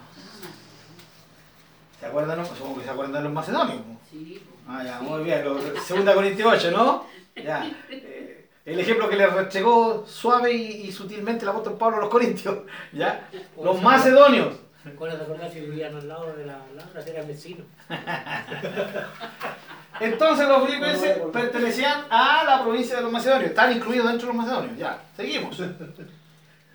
¿Se 1.99 2.05
acuerdan? 2.05 2.45
Supongo 2.45 2.77
que 2.77 2.83
se 2.85 2.89
acuerdan 2.89 3.13
de 3.13 3.21
los 3.21 3.33
macedonios. 3.33 3.81
Sí, 4.09 4.41
Ah, 4.67 4.83
ya, 4.83 4.99
muy 5.01 5.23
bien. 5.23 5.43
Segunda 5.83 6.13
Corintios 6.13 6.53
8, 6.53 6.71
¿no? 6.71 7.05
Ya. 7.35 7.69
Eh, 7.89 8.25
El 8.69 8.79
ejemplo 8.79 9.09
que 9.09 9.15
le 9.15 9.25
restregó 9.25 10.05
suave 10.05 10.53
y, 10.53 10.87
y 10.87 10.91
sutilmente 10.91 11.43
el 11.43 11.49
apóstol 11.49 11.77
Pablo 11.77 11.97
a 11.97 12.01
los 12.01 12.09
corintios. 12.09 12.59
¿Ya? 12.93 13.27
Los 13.61 13.81
macedonios. 13.81 14.55
¿Cuál 14.97 15.17
te 15.17 15.23
acordás 15.23 15.51
si 15.51 15.59
vivían 15.59 15.95
al 15.95 16.07
lado 16.07 16.33
de 16.33 16.45
la 16.45 16.59
Laura? 16.75 17.03
Eran 17.05 17.27
vecinos. 17.27 17.65
Entonces 19.99 20.47
los 20.47 20.67
filipenses 20.67 21.17
pertenecían 21.33 22.05
a 22.09 22.43
la 22.45 22.63
provincia 22.63 22.95
de 22.95 23.01
los 23.01 23.11
macedonios. 23.11 23.49
Están 23.49 23.75
incluidos 23.75 24.07
dentro 24.07 24.27
de 24.27 24.33
los 24.33 24.43
macedonios. 24.43 24.77
Ya, 24.77 25.03
seguimos. 25.17 25.59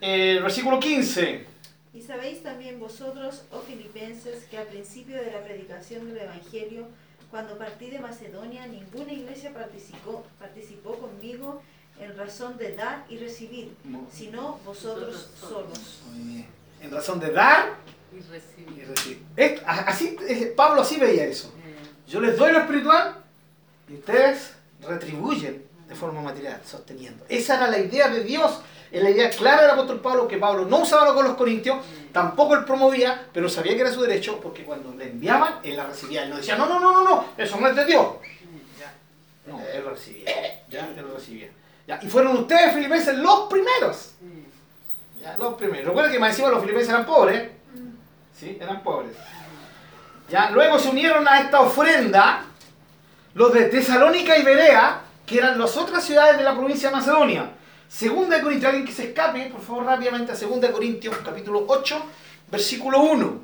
El 0.00 0.42
versículo 0.42 0.78
15. 0.78 1.46
Y 1.94 2.02
sabéis 2.02 2.42
también 2.42 2.80
vosotros, 2.80 3.44
oh 3.52 3.60
filipenses, 3.60 4.44
que 4.50 4.58
al 4.58 4.66
principio 4.66 5.16
de 5.16 5.30
la 5.30 5.42
predicación 5.42 6.08
del 6.08 6.24
Evangelio, 6.24 6.88
cuando 7.30 7.56
partí 7.56 7.88
de 7.88 8.00
Macedonia, 8.00 8.66
ninguna 8.66 9.12
iglesia 9.12 9.54
participó, 9.54 10.26
participó 10.38 10.98
conmigo 10.98 11.62
en 12.00 12.16
razón 12.16 12.56
de 12.58 12.74
dar 12.74 13.04
y 13.08 13.18
recibir, 13.18 13.74
sino 14.12 14.58
vosotros 14.64 15.30
solos. 15.38 16.00
Muy 16.12 16.32
bien. 16.32 16.46
En 16.80 16.90
razón 16.90 17.20
de 17.20 17.30
dar 17.30 17.74
y 18.12 18.16
y 18.16 18.84
recibir. 18.84 19.22
Es- 19.36 19.60
así, 19.66 20.16
Pablo 20.56 20.82
así 20.82 20.98
veía 20.98 21.24
eso. 21.24 21.52
Yo 22.06 22.20
les 22.20 22.36
doy 22.36 22.52
lo 22.52 22.60
espiritual 22.60 23.16
y 23.88 23.94
ustedes 23.94 24.52
retribuyen 24.82 25.64
de 25.88 25.94
forma 25.94 26.20
material, 26.20 26.60
sosteniendo. 26.64 27.24
Esa 27.28 27.56
era 27.56 27.68
la 27.68 27.78
idea 27.78 28.08
de 28.08 28.22
Dios, 28.24 28.60
es 28.90 29.02
la 29.02 29.10
idea 29.10 29.30
clara 29.30 29.62
del 29.62 29.70
apóstol 29.72 30.00
Pablo, 30.00 30.28
que 30.28 30.38
Pablo 30.38 30.64
no 30.66 30.78
usaba 30.82 31.14
con 31.14 31.24
los 31.26 31.36
corintios, 31.36 31.84
tampoco 32.12 32.54
él 32.54 32.64
promovía, 32.64 33.26
pero 33.32 33.48
sabía 33.48 33.74
que 33.74 33.80
era 33.82 33.92
su 33.92 34.00
derecho, 34.02 34.40
porque 34.40 34.64
cuando 34.64 34.94
le 34.94 35.10
enviaban, 35.10 35.58
él 35.62 35.76
la 35.76 35.86
recibía. 35.86 36.24
Él 36.24 36.30
no 36.30 36.36
decía, 36.36 36.56
no, 36.56 36.66
no, 36.66 36.78
no, 36.80 36.92
no, 36.92 37.04
no, 37.04 37.26
eso 37.36 37.58
no 37.58 37.68
es 37.68 37.76
de 37.76 37.84
Dios. 37.84 38.06
Ya. 38.78 38.94
No, 39.46 39.60
él 39.60 39.82
lo 39.84 39.90
recibía. 39.90 40.62
Ya, 40.68 40.86
él 40.86 40.96
lo 41.06 41.14
recibía. 41.14 41.48
Ya. 41.86 42.00
Y 42.02 42.08
fueron 42.08 42.36
ustedes, 42.38 42.74
filipenses, 42.74 43.16
los 43.18 43.48
primeros. 43.48 44.12
Ya, 45.20 45.36
los 45.38 45.54
primeros. 45.54 45.86
Recuerden 45.86 46.12
que 46.12 46.18
más 46.18 46.30
encima 46.30 46.48
los 46.48 46.60
filipenses 46.60 46.90
eran 46.90 47.06
pobres. 47.06 47.50
¿Sí? 48.38 48.58
Eran 48.60 48.82
pobres. 48.82 49.16
Ya, 50.28 50.50
luego 50.50 50.78
se 50.78 50.88
unieron 50.88 51.26
a 51.28 51.40
esta 51.40 51.60
ofrenda 51.60 52.44
los 53.34 53.52
de 53.52 53.64
Tesalónica 53.64 54.38
y 54.38 54.42
Berea, 54.42 55.02
que 55.26 55.38
eran 55.38 55.58
las 55.58 55.76
otras 55.76 56.04
ciudades 56.04 56.38
de 56.38 56.44
la 56.44 56.54
provincia 56.54 56.88
de 56.88 56.96
Macedonia. 56.96 57.50
Segunda 57.88 58.36
de 58.36 58.42
Corintios, 58.42 58.70
alguien 58.70 58.86
que 58.86 58.92
se 58.92 59.08
escape, 59.08 59.50
por 59.50 59.60
favor, 59.60 59.84
rápidamente 59.84 60.32
a 60.32 60.36
Segunda 60.36 60.68
de 60.68 60.72
Corintios, 60.72 61.16
capítulo 61.24 61.64
8, 61.66 62.02
versículo 62.50 63.02
1. 63.02 63.40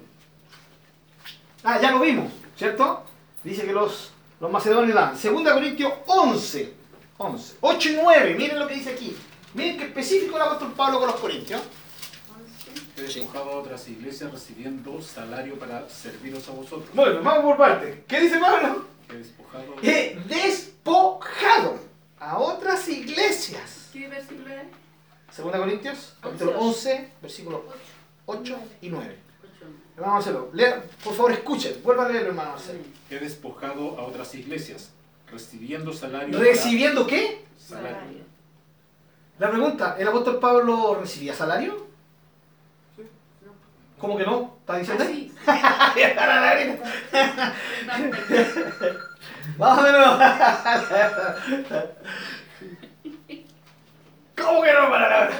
Ah, 1.65 1.79
ya 1.81 1.91
lo 1.91 2.01
vimos, 2.01 2.33
¿cierto? 2.57 3.05
Dice 3.45 3.65
que 3.65 3.73
los, 3.73 4.12
los 4.41 4.51
macedonios 4.51 4.95
dan. 4.95 5.17
Segunda 5.17 5.51
de 5.51 5.61
Corintios 5.61 5.93
11, 6.07 6.75
11, 7.23 7.57
8 7.61 7.89
y 7.91 7.99
9, 8.03 8.35
miren 8.35 8.59
lo 8.59 8.67
que 8.67 8.75
dice 8.75 8.93
aquí. 8.93 9.15
Miren 9.53 9.77
qué 9.77 9.85
específico 9.85 10.37
el 10.37 10.43
apóstol 10.43 10.73
Pablo 10.73 11.01
con 11.01 11.09
los 11.09 11.21
corintios. 11.21 11.61
He 12.97 13.03
despojado 13.03 13.51
a 13.51 13.57
otras 13.57 13.87
iglesias 13.89 14.33
recibiendo 14.33 15.03
salario 15.03 15.59
para 15.59 15.87
serviros 15.91 16.49
a 16.49 16.53
vosotros. 16.53 16.89
Bueno, 16.95 17.23
vamos 17.23 17.45
por 17.45 17.59
parte. 17.59 18.05
¿Qué 18.09 18.21
dice 18.21 18.39
Pablo? 18.39 18.87
He 19.11 19.17
despojado 19.17 19.77
He 19.83 20.19
despojado 20.29 21.79
a 22.19 22.39
otras 22.39 22.89
iglesias. 22.89 23.91
¿Qué 23.93 24.09
versículo 24.09 24.55
es? 24.55 24.63
Segunda 25.31 25.59
Corintios, 25.59 26.15
capítulo 26.23 26.59
11, 26.59 27.09
versículos 27.21 27.61
8 28.25 28.59
y 28.81 28.89
9. 28.89 29.19
Hermano 29.97 30.15
Marcelo, 30.15 30.51
lea, 30.55 30.83
por 31.05 31.13
favor 31.13 31.33
escuchen, 31.33 31.83
vuelva 31.85 32.07
a 32.07 32.09
leerlo, 32.09 32.31
hermano 32.31 32.53
Marcelo. 32.53 32.81
He 33.11 33.19
despojado 33.19 33.99
a 33.99 34.05
otras 34.05 34.35
iglesias, 34.35 34.91
recibiendo 35.32 35.93
salario. 35.93 36.39
¿Recibiendo 36.39 37.07
qué? 37.07 37.44
salario. 37.57 37.90
Salario. 37.90 38.20
La 39.39 39.51
pregunta, 39.51 39.97
¿el 39.98 40.07
apóstol 40.07 40.39
Pablo 40.39 40.98
recibía 41.01 41.35
salario? 41.35 41.89
¿Cómo 43.98 44.16
que 44.16 44.24
no? 44.24 44.59
¿Está 44.61 44.77
diciendo? 44.77 45.05
Ah, 45.05 45.09
sí. 45.09 45.32
Nuevo. 49.59 50.19
¿Cómo 54.36 54.62
que 54.62 54.73
no 54.73 54.90
para 54.90 55.09
la 55.09 55.31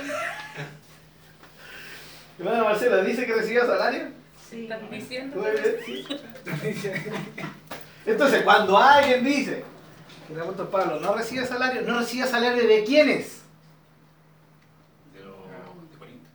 Hermano 2.39 2.65
Marcelo, 2.65 3.05
¿dice 3.05 3.27
que 3.27 3.35
recibía 3.35 3.67
salario? 3.67 4.09
Sí. 4.49 4.63
¿Estás 4.63 4.91
diciendo? 4.91 5.45
Sí. 5.85 6.07
Entonces, 8.07 8.43
cuando 8.43 8.79
alguien 8.79 9.23
dice 9.25 9.65
que 10.31 10.37
el 10.37 10.43
apóstol 10.43 10.69
Pablo 10.69 11.01
no 11.01 11.15
recibe 11.15 11.45
salario, 11.45 11.83
no 11.83 11.99
recibe 11.99 12.27
salario 12.27 12.67
de 12.67 12.85
quiénes? 12.85 13.43
De 15.13 15.25
los 15.25 15.35
de 15.91 15.99
Corinto. 15.99 16.31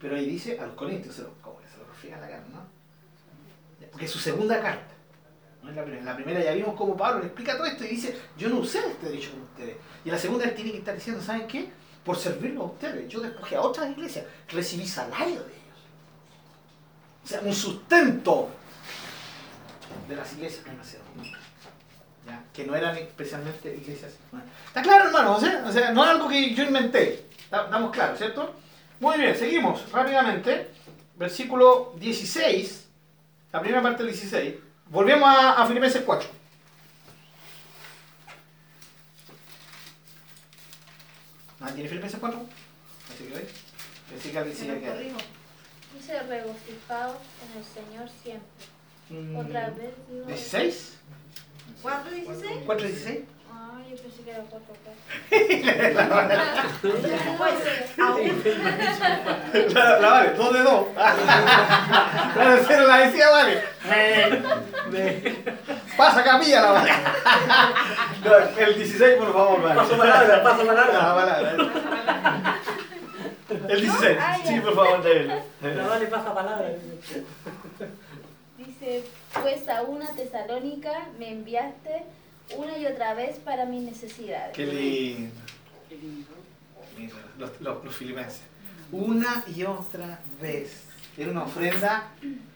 Pero 0.00 0.16
ahí 0.16 0.26
dice 0.26 0.58
a 0.58 0.66
los 0.66 0.74
corintios, 0.74 1.14
se 1.14 1.22
lo, 1.22 1.32
como 1.40 1.60
que 1.60 1.68
se 1.68 1.78
lo 1.78 1.86
refriega 1.86 2.18
la 2.18 2.28
cara, 2.28 2.44
¿no? 2.52 2.66
Porque 3.90 4.06
es 4.06 4.10
su 4.10 4.18
segunda 4.18 4.60
carta. 4.60 4.92
No 5.62 5.70
es 5.70 5.76
la 5.76 5.82
primera. 5.82 6.00
En 6.00 6.06
la 6.06 6.16
primera 6.16 6.42
ya 6.42 6.52
vimos 6.52 6.74
cómo 6.76 6.96
Pablo 6.96 7.20
le 7.20 7.26
explica 7.26 7.56
todo 7.56 7.66
esto 7.66 7.84
y 7.84 7.88
dice, 7.88 8.16
yo 8.36 8.48
no 8.48 8.58
usé 8.58 8.80
este 8.86 9.06
derecho 9.06 9.30
con 9.30 9.42
ustedes. 9.42 9.76
Y 10.04 10.08
en 10.08 10.14
la 10.14 10.20
segunda 10.20 10.44
él 10.44 10.54
tiene 10.54 10.72
que 10.72 10.78
estar 10.78 10.94
diciendo, 10.94 11.22
¿saben 11.22 11.46
qué? 11.46 11.70
Por 12.04 12.16
servirlo 12.16 12.62
a 12.62 12.66
ustedes, 12.66 13.08
yo 13.08 13.20
despojé 13.20 13.56
a 13.56 13.62
otras 13.62 13.90
iglesias, 13.90 14.26
recibí 14.48 14.86
salario 14.86 15.42
de 15.44 15.52
ellos. 15.52 15.78
O 17.24 17.26
sea, 17.28 17.40
un 17.40 17.54
sustento. 17.54 18.50
de 20.08 20.16
las 20.16 20.32
iglesias 20.34 20.64
de 20.64 20.72
Macedonia. 20.72 21.45
Que 22.56 22.64
no 22.64 22.74
eran 22.74 22.96
especialmente 22.96 23.76
iglesias. 23.76 24.14
¿Está 24.68 24.80
claro, 24.82 25.06
hermano? 25.08 25.36
O 25.36 25.40
sea, 25.40 25.62
o 25.68 25.70
sea, 25.70 25.90
no 25.92 26.02
es 26.04 26.10
algo 26.10 26.26
que 26.28 26.54
yo 26.54 26.64
inventé. 26.64 27.26
¿Está- 27.38 27.64
¿Estamos 27.64 27.90
claros, 27.92 28.16
cierto? 28.18 28.54
Muy 28.98 29.18
bien, 29.18 29.36
seguimos 29.36 29.92
rápidamente. 29.92 30.70
Versículo 31.16 31.92
16, 31.98 32.86
la 33.52 33.60
primera 33.60 33.82
parte 33.82 34.02
del 34.02 34.12
16. 34.12 34.54
Volvemos 34.88 35.28
a, 35.28 35.62
a 35.62 35.66
Filipenses 35.66 36.02
4. 36.04 36.28
¿Nadie 41.60 41.74
tiene 41.74 41.88
Filipenses 41.88 42.20
4? 42.20 42.40
Así 43.14 43.24
que 43.24 43.34
hoy. 43.34 43.44
Pensé 44.10 44.30
que 44.30 44.38
alguien 44.38 44.56
Se 44.56 44.62
se 44.64 44.68
nos 44.68 44.76
iba 44.82 44.88
a 44.92 44.92
quedar. 44.94 44.96
corrijo. 44.96 45.18
Dice 45.94 46.22
regocijaos 46.22 47.16
en 47.42 47.58
el 47.58 47.64
Señor 47.64 48.08
siempre. 48.22 48.66
Mm, 49.08 49.36
Otra 49.36 49.70
vez 49.70 49.94
digo. 50.10 50.26
¿16? 50.26 50.90
¿Cuánto 51.82 52.10
16? 52.10 52.52
¿4 52.66 52.76
16? 52.82 53.18
Ah, 53.52 53.78
yo 53.88 53.96
pensé 53.96 54.22
que 54.24 54.30
era 54.30 54.42
4 54.50 54.66
Pues 57.38 57.54
aún 57.98 58.42
La, 59.74 59.98
la 60.00 60.08
vale, 60.10 60.30
2 60.34 60.52
de 60.52 60.60
2. 60.62 60.86
La 60.96 61.14
de 62.56 62.62
0 62.66 62.86
la 62.86 62.96
decía, 62.98 63.30
vale. 63.30 63.62
Pasa 65.96 66.22
capilla 66.24 66.60
la 66.62 66.70
vale. 66.72 66.92
No, 68.24 68.34
el 68.66 68.74
16, 68.76 69.16
por 69.16 69.32
favor, 69.32 69.62
vale. 69.62 69.74
Paso 69.76 69.96
palabra, 69.96 70.42
paso 70.42 70.64
La 70.64 71.14
palabra. 71.14 71.54
El 73.68 73.80
16, 73.80 74.18
Ah, 74.20 74.36
ya. 74.38 74.46
sí, 74.46 74.60
por 74.60 74.74
favor. 74.74 75.00
La 75.62 75.86
vale 75.88 76.06
pasa 76.06 76.34
palabra. 76.34 76.68
Dice, 78.58 79.04
pues 79.42 79.68
a 79.68 79.82
una 79.82 80.08
tesalónica 80.10 81.08
me 81.18 81.30
enviaste 81.30 82.04
una 82.56 82.78
y 82.78 82.86
otra 82.86 83.14
vez 83.14 83.38
para 83.38 83.66
mis 83.66 83.82
necesidades. 83.82 84.54
Qué 84.54 84.66
lindo. 84.66 85.34
Mira, 86.96 87.14
Los, 87.38 87.60
los, 87.60 87.84
los 87.84 87.94
filipenses. 87.94 88.42
Una 88.92 89.44
y 89.54 89.64
otra 89.64 90.20
vez. 90.40 90.84
Era 91.16 91.30
una 91.30 91.42
ofrenda 91.44 92.08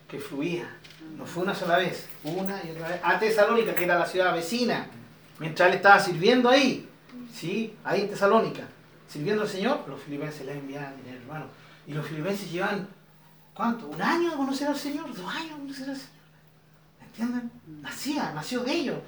que 0.09 0.19
fluía. 0.19 0.69
No 1.16 1.27
fue 1.27 1.43
una 1.43 1.55
sola 1.55 1.78
vez. 1.78 2.07
Una 2.24 2.61
y 2.65 2.70
otra 2.70 2.89
vez. 2.89 3.01
A 3.02 3.19
Tesalónica, 3.19 3.74
que 3.74 3.85
era 3.85 3.98
la 3.98 4.07
ciudad 4.07 4.35
vecina. 4.35 4.86
Mientras 5.39 5.69
él 5.69 5.77
estaba 5.77 5.98
sirviendo 5.98 6.48
ahí. 6.48 6.89
¿Sí? 7.35 7.74
Ahí 7.85 8.02
en 8.02 8.11
Tesalónica. 8.11 8.62
Sirviendo 9.09 9.43
al 9.43 9.48
Señor, 9.48 9.85
los 9.89 10.01
filipenses 10.01 10.47
le 10.47 10.52
enviaban 10.52 10.97
dinero, 10.97 11.20
hermano. 11.23 11.47
Y 11.86 11.93
los 11.93 12.07
filipenses 12.07 12.51
llevan, 12.51 12.89
¿cuánto? 13.55 13.89
¿Un 13.89 14.01
año 14.01 14.31
de 14.31 14.36
conocer 14.36 14.69
al 14.69 14.77
Señor? 14.77 15.12
¿Dos 15.12 15.35
años 15.35 15.51
de 15.51 15.57
conocer 15.57 15.90
al 15.90 15.97
Señor? 15.97 16.20
¿Entienden? 17.11 17.51
Nacía, 17.82 18.32
nació 18.35 18.61
de 18.61 18.73
ellos. 18.73 18.99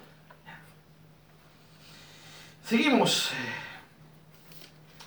Seguimos. 2.67 3.31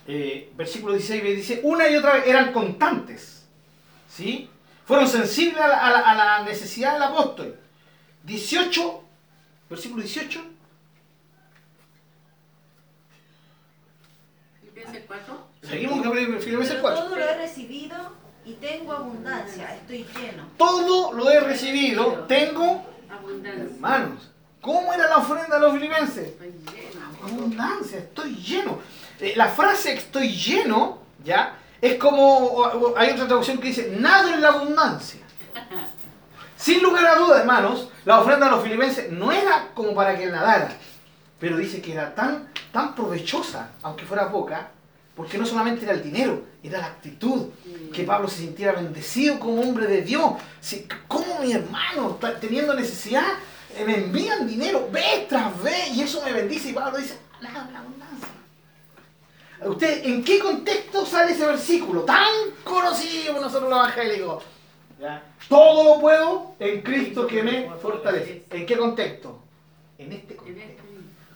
Eh, 0.08 0.52
versículo 0.56 0.94
16 0.94 1.36
dice, 1.36 1.60
una 1.64 1.90
y 1.90 1.96
otra 1.96 2.14
vez 2.14 2.28
eran 2.28 2.54
constantes. 2.54 3.46
¿Sí? 4.10 4.50
Fueron 4.86 5.08
sensibles 5.08 5.58
a 5.60 5.68
la, 5.68 5.78
a 5.80 5.90
la- 5.90 6.12
a 6.12 6.16
la 6.16 6.44
necesidad 6.44 6.94
del 6.94 7.02
apóstol. 7.04 7.60
18, 8.24 9.04
versículo 9.70 10.04
18. 10.04 10.42
Filipenses 14.62 15.04
4. 15.08 15.48
Seguimos 15.64 16.02
con 16.06 16.14
Filipenses 16.14 16.70
Pero 16.70 16.82
4. 16.82 17.04
todo 17.04 17.16
lo 17.18 17.26
he 17.30 17.38
recibido 17.38 17.96
y 18.46 18.54
tengo 18.54 18.94
abundancia, 18.94 19.74
estoy 19.76 20.06
lleno. 20.20 20.44
Todo 20.58 21.14
lo 21.14 21.30
he 21.30 21.40
recibido, 21.40 22.26
tengo, 22.28 22.86
Abundancia. 23.10 23.64
hermanos. 23.64 24.32
¿Cómo 24.62 24.94
era 24.94 25.08
la 25.10 25.18
ofrenda 25.18 25.56
de 25.56 25.62
los 25.62 25.74
filipenses? 25.74 26.28
Estoy 26.30 26.52
lleno. 26.74 27.06
Abundancia, 27.24 27.98
estoy 28.00 28.36
lleno. 28.36 28.80
Eh, 29.20 29.34
la 29.36 29.48
frase 29.48 29.94
estoy 29.94 30.30
lleno, 30.30 31.00
¿ya? 31.24 31.58
Es 31.82 31.96
como, 31.96 32.38
o- 32.38 32.64
o- 32.92 32.98
hay 32.98 33.12
otra 33.12 33.28
traducción 33.28 33.58
que 33.60 33.68
dice, 33.68 33.96
nada 34.00 34.34
en 34.34 34.42
la 34.42 34.50
abundancia. 34.50 35.22
Sin 36.58 36.82
lugar 36.82 37.06
a 37.06 37.16
dudas, 37.16 37.40
hermanos, 37.42 37.90
la 38.06 38.20
ofrenda 38.20 38.46
de 38.48 38.52
los 38.54 38.64
filipenses 38.64 39.12
no 39.12 39.32
era 39.32 39.70
como 39.74 39.94
para 39.94 40.18
que 40.18 40.26
nadara, 40.28 40.70
pero 41.40 41.58
dice 41.58 41.82
que 41.82 41.94
era 41.94 42.16
tan, 42.16 42.50
tan 42.72 42.96
provechosa, 42.96 43.70
aunque 43.84 44.06
fuera 44.06 44.32
poca, 44.32 44.70
porque 45.16 45.38
no 45.38 45.46
solamente 45.46 45.86
era 45.86 45.94
el 45.94 46.04
dinero, 46.04 46.44
era 46.62 46.80
la 46.80 46.88
actitud, 46.88 47.48
que 47.94 48.04
Pablo 48.04 48.28
se 48.28 48.40
sintiera 48.40 48.74
bendecido 48.74 49.40
como 49.40 49.62
hombre 49.62 49.88
de 49.88 50.02
Dios. 50.02 50.34
Si, 50.60 50.88
¿Cómo 51.08 51.40
mi 51.40 51.54
hermano, 51.54 52.12
está 52.12 52.40
teniendo 52.40 52.74
necesidad, 52.74 53.26
me 53.86 53.96
envían 53.96 54.48
dinero 54.48 54.90
vez 54.92 55.28
tras 55.28 55.62
vez 55.64 55.90
y 55.94 56.02
eso 56.02 56.22
me 56.24 56.34
bendice? 56.34 56.70
Y 56.70 56.74
Pablo 56.74 56.98
dice, 56.98 57.18
la 57.42 57.50
abundancia. 57.50 58.30
¿Usted 59.66 60.06
en 60.06 60.24
qué 60.24 60.40
contexto 60.40 61.06
sale 61.06 61.32
ese 61.32 61.46
versículo 61.46 62.02
tan 62.02 62.28
conocido 62.64 63.34
por 63.34 63.42
nosotros 63.44 63.70
los 63.70 63.80
evangélicos? 63.80 64.44
Todo 65.48 65.96
lo 65.96 66.02
puedo 66.02 66.56
en 66.60 66.82
Cristo 66.82 67.26
que 67.28 67.44
me 67.44 67.70
fortalece. 67.82 68.44
¿En 68.50 68.66
qué 68.66 68.78
contexto? 68.78 69.40
En 69.98 70.12
este 70.12 70.34
En 70.34 70.40
contexto. 70.40 70.84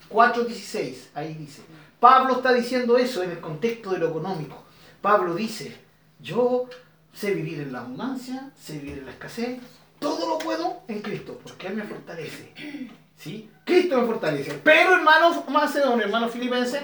este 0.02 0.14
4.16, 0.14 0.96
ahí 1.14 1.34
dice. 1.34 1.62
Pablo 2.00 2.36
está 2.38 2.54
diciendo 2.54 2.98
eso 2.98 3.24
en 3.24 3.32
el 3.32 3.40
contexto 3.40 3.92
de 3.92 4.00
lo 4.00 4.10
económico. 4.10 4.64
Pablo 5.02 5.36
dice, 5.36 5.78
yo 6.20 6.68
sé 7.14 7.34
vivir 7.34 7.60
en 7.62 7.74
la 7.74 7.82
abundancia, 7.82 8.52
sé 8.60 8.74
vivir 8.80 9.00
en 9.00 9.06
la 9.06 9.12
escasez, 9.12 9.60
todo 10.00 10.30
lo 10.30 10.40
puedo 10.40 10.82
en 10.88 11.02
Cristo, 11.02 11.40
porque 11.44 11.68
Él 11.68 11.76
me 11.76 11.84
fortalece. 11.84 12.54
¿Sí? 13.18 13.50
Cristo 13.66 14.00
me 14.00 14.08
fortalece. 14.08 14.54
Pero 14.64 14.96
hermanos 14.96 15.48
macedonios, 15.50 16.06
hermanos 16.06 16.32
filipenses, 16.32 16.82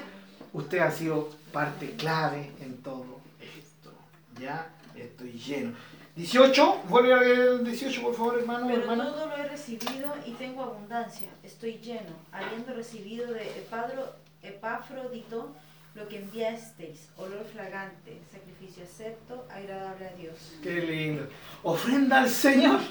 usted 0.52 0.80
ha 0.80 0.92
sido 0.92 1.30
parte 1.54 1.92
clave 1.92 2.52
en 2.60 2.78
todo 2.82 3.22
esto. 3.40 3.94
Ya 4.40 4.70
estoy 4.96 5.32
lleno. 5.32 5.74
18, 6.18 6.84
vuelve 6.88 7.14
a 7.14 7.18
leer 7.18 7.40
el 7.40 7.64
18 7.66 8.02
por 8.02 8.16
favor 8.16 8.40
hermano, 8.40 8.68
Pero 8.68 8.82
hermana. 8.82 9.12
todo 9.12 9.28
lo 9.28 9.36
he 9.36 9.48
recibido 9.50 10.16
y 10.26 10.32
tengo 10.32 10.64
abundancia, 10.64 11.28
estoy 11.44 11.74
lleno, 11.80 12.12
habiendo 12.32 12.74
recibido 12.74 13.34
de 13.34 13.42
Epadro, 13.60 14.16
Epafrodito 14.48 15.54
lo 15.96 16.08
que 16.10 16.18
enviasteis, 16.18 17.10
olor 17.18 17.46
fragante, 17.46 18.22
sacrificio 18.30 18.84
acepto, 18.84 19.48
agradable 19.50 20.08
a 20.08 20.14
Dios. 20.14 20.36
Qué 20.62 20.82
lindo. 20.82 21.28
Ofrenda 21.64 22.20
al 22.20 22.30
Señor. 22.30 22.82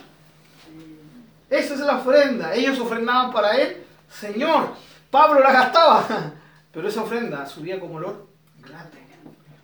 Esa 1.50 1.74
es 1.74 1.80
la 1.80 1.98
ofrenda. 1.98 2.54
Ellos 2.54 2.80
ofrendaban 2.80 3.30
para 3.30 3.56
Él, 3.58 3.84
Señor. 4.08 4.74
Pablo 5.10 5.40
la 5.40 5.52
gastaba, 5.52 6.32
pero 6.72 6.88
esa 6.88 7.02
ofrenda 7.02 7.46
subía 7.46 7.78
como 7.78 7.96
olor 7.96 8.26
grato. 8.58 8.98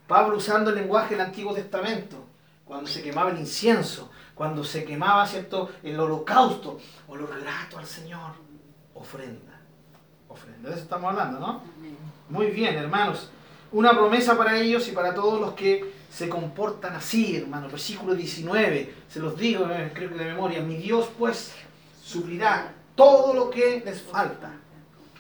Pablo 0.06 0.36
usando 0.38 0.70
el 0.70 0.76
lenguaje 0.76 1.14
del 1.14 1.24
Antiguo 1.26 1.54
Testamento, 1.54 2.26
cuando 2.64 2.90
se 2.90 3.00
quemaba 3.00 3.30
el 3.30 3.38
incienso, 3.38 4.10
cuando 4.34 4.64
se 4.64 4.84
quemaba 4.84 5.24
¿cierto? 5.24 5.70
el 5.84 5.98
holocausto, 5.98 6.80
olor 7.06 7.40
grato 7.40 7.78
al 7.78 7.86
Señor. 7.86 8.32
Ofrenda. 8.92 9.49
Ofrenda. 10.31 10.69
De 10.70 10.74
eso 10.74 10.85
estamos 10.85 11.11
hablando, 11.11 11.39
¿no? 11.39 11.62
Muy 12.28 12.47
bien, 12.47 12.77
hermanos. 12.77 13.28
Una 13.73 13.93
promesa 13.93 14.36
para 14.36 14.59
ellos 14.59 14.89
y 14.89 14.93
para 14.93 15.15
todos 15.15 15.40
los 15.40 15.52
que 15.55 15.93
se 16.11 16.28
comportan 16.28 16.94
así, 16.94 17.36
hermanos. 17.36 17.70
Versículo 17.70 18.15
19, 18.15 18.94
se 19.09 19.20
los 19.20 19.36
digo, 19.36 19.69
eh, 19.70 19.90
creo 19.93 20.09
que 20.09 20.16
de 20.16 20.24
memoria. 20.24 20.62
Mi 20.62 20.77
Dios, 20.77 21.09
pues, 21.19 21.52
suplirá 22.02 22.73
todo 22.94 23.35
lo 23.35 23.51
que 23.51 23.82
les 23.85 24.01
falta, 24.02 24.52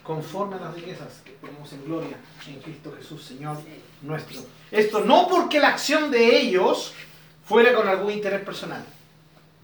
conforme 0.02 0.56
a 0.56 0.60
las 0.60 0.74
riquezas 0.74 1.20
que 1.24 1.32
tenemos 1.32 1.72
en 1.72 1.84
gloria 1.84 2.16
en 2.46 2.60
Cristo 2.60 2.92
Jesús, 2.96 3.22
Señor 3.22 3.58
nuestro. 4.02 4.40
Esto 4.70 5.04
no 5.04 5.28
porque 5.28 5.60
la 5.60 5.68
acción 5.68 6.10
de 6.10 6.40
ellos 6.40 6.94
fuera 7.44 7.74
con 7.74 7.86
algún 7.86 8.12
interés 8.12 8.42
personal, 8.44 8.84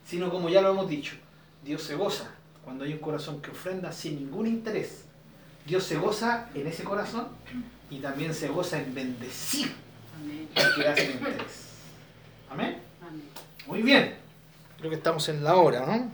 sino 0.05 0.31
como 0.31 0.48
ya 0.48 0.60
lo 0.60 0.70
hemos 0.70 0.89
dicho, 0.89 1.16
Dios 1.64 1.82
se 1.82 1.94
goza 1.94 2.31
cuando 2.64 2.85
hay 2.85 2.93
un 2.93 2.98
corazón 2.98 3.40
que 3.40 3.51
ofrenda 3.51 3.93
sin 3.93 4.16
ningún 4.16 4.47
interés. 4.47 5.05
Dios 5.66 5.84
se 5.84 5.97
goza 5.97 6.48
en 6.55 6.66
ese 6.68 6.84
corazón 6.84 7.28
y 7.90 7.98
también 7.98 8.32
se 8.32 8.48
goza 8.48 8.78
en 8.78 8.94
bendecir 8.94 9.74
Amén. 10.16 10.48
al 10.55 10.74
que 10.74 10.88
hace 10.88 11.05
el 11.06 11.10
interés. 11.12 11.66
Amén. 12.48 12.78
Amén. 13.02 13.22
Muy 13.66 13.82
bien. 13.82 14.14
Creo 14.78 14.90
que 14.90 14.97
estamos 14.97 15.28
en 15.28 15.43
la 15.43 15.56
hora, 15.56 15.84
¿no? 15.84 16.12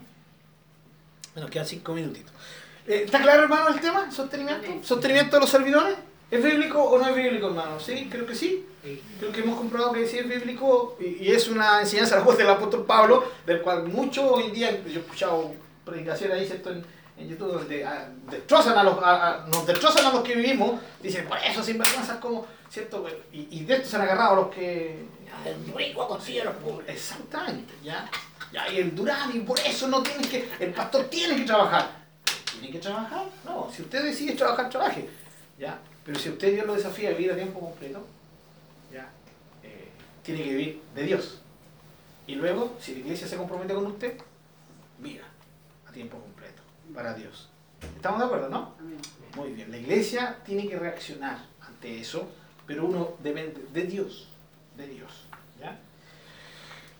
Nos 1.35 1.49
quedan 1.49 1.67
cinco 1.67 1.93
minutitos. 1.93 2.31
Eh, 2.87 3.03
¿Está 3.05 3.21
claro, 3.21 3.43
hermano, 3.43 3.69
el 3.69 3.79
tema? 3.79 4.11
¿Sostenimiento? 4.11 4.67
¿Sostenimiento 4.83 5.35
de 5.35 5.41
los 5.41 5.49
servidores? 5.49 5.95
¿Es 6.31 6.43
bíblico 6.43 6.83
o 6.83 6.97
no 6.97 7.07
es 7.07 7.15
bíblico, 7.15 7.47
hermano? 7.47 7.79
Sí, 7.79 8.07
creo 8.09 8.25
que 8.25 8.35
sí. 8.35 8.65
Creo 9.19 9.31
que 9.31 9.41
hemos 9.41 9.57
comprobado 9.57 9.93
que 9.93 10.07
sí 10.07 10.17
es 10.17 10.27
bíblico 10.27 10.97
y, 10.99 11.23
y 11.23 11.31
es 11.31 11.47
una 11.47 11.79
enseñanza 11.79 12.15
a 12.15 12.19
la 12.19 12.25
voz 12.25 12.37
del 12.37 12.49
apóstol 12.49 12.85
Pablo, 12.85 13.23
del 13.45 13.61
cual 13.61 13.87
muchos 13.87 14.25
hoy 14.25 14.45
en 14.45 14.53
día, 14.53 14.83
yo 14.83 14.99
he 14.99 15.03
escuchado 15.03 15.53
predicaciones 15.85 16.39
ahí, 16.39 16.47
¿cierto? 16.47 16.71
En, 16.71 16.83
en 17.17 17.29
YouTube 17.29 17.53
donde 17.53 17.85
ah, 17.85 18.09
destrozan 18.29 18.77
a 18.77 18.83
los, 18.83 19.47
nos 19.47 19.65
destrozan 19.67 20.05
a 20.05 20.11
los 20.11 20.23
que 20.23 20.35
vivimos, 20.35 20.79
dicen, 21.01 21.27
por 21.27 21.37
eso 21.37 21.63
sinvergüenzas 21.63 22.17
como, 22.17 22.45
¿cierto? 22.69 23.05
Y, 23.31 23.47
y 23.51 23.65
de 23.65 23.75
esto 23.75 23.89
se 23.89 23.95
han 23.97 24.01
agarrado 24.03 24.35
los 24.35 24.47
que, 24.49 25.05
"Ah, 25.31 25.47
el 25.47 25.73
rico 25.73 26.03
a 26.03 26.17
los 26.17 26.55
pobres. 26.55 26.89
Exactamente, 26.89 27.73
¿ya? 27.83 28.09
Ya, 28.51 28.71
y 28.71 28.77
el 28.79 28.95
Durán, 28.95 29.35
y 29.35 29.39
por 29.39 29.59
eso 29.59 29.87
no 29.87 30.01
tiene 30.03 30.27
que, 30.27 30.49
el 30.59 30.73
pastor 30.73 31.05
tiene 31.05 31.35
que 31.37 31.43
trabajar. 31.43 32.03
¿Tiene 32.51 32.71
que 32.71 32.79
trabajar? 32.79 33.25
No, 33.45 33.69
si 33.71 33.81
usted 33.81 34.03
decide 34.03 34.33
trabajar, 34.33 34.69
trabaje. 34.69 35.09
¿Ya? 35.57 35.79
Pero 36.05 36.19
si 36.19 36.29
usted 36.29 36.53
Dios 36.53 36.65
lo 36.67 36.75
desafía 36.75 37.09
a 37.09 37.13
vivir 37.13 37.31
a 37.31 37.35
tiempo 37.35 37.59
completo, 37.59 38.05
¿ya? 38.91 39.09
Eh, 39.63 39.89
tiene 40.21 40.43
que 40.43 40.49
vivir 40.49 40.81
de 40.93 41.03
Dios. 41.03 41.39
Y 42.27 42.35
luego, 42.35 42.77
si 42.79 42.93
la 42.93 42.99
iglesia 42.99 43.27
se 43.27 43.37
compromete 43.37 43.73
con 43.73 43.85
usted, 43.87 44.17
viva 44.99 45.25
a 45.87 45.91
tiempo 45.91 46.17
completo 46.17 46.32
para 46.93 47.13
Dios. 47.13 47.49
¿Estamos 47.95 48.19
de 48.19 48.25
acuerdo, 48.25 48.49
no? 48.49 48.75
Muy 49.35 49.51
bien. 49.51 49.71
La 49.71 49.77
iglesia 49.77 50.37
tiene 50.45 50.67
que 50.67 50.77
reaccionar 50.77 51.39
ante 51.61 51.99
eso, 51.99 52.29
pero 52.65 52.85
uno 52.85 53.13
depende 53.21 53.65
de 53.73 53.83
Dios. 53.83 54.27
De 54.77 54.87
Dios. 54.87 55.25
¿ya? 55.59 55.77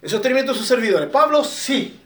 Sostenimiento 0.07 0.51
de 0.51 0.57
sus 0.57 0.67
servidores. 0.67 1.09
Pablo 1.09 1.43
sí, 1.43 1.99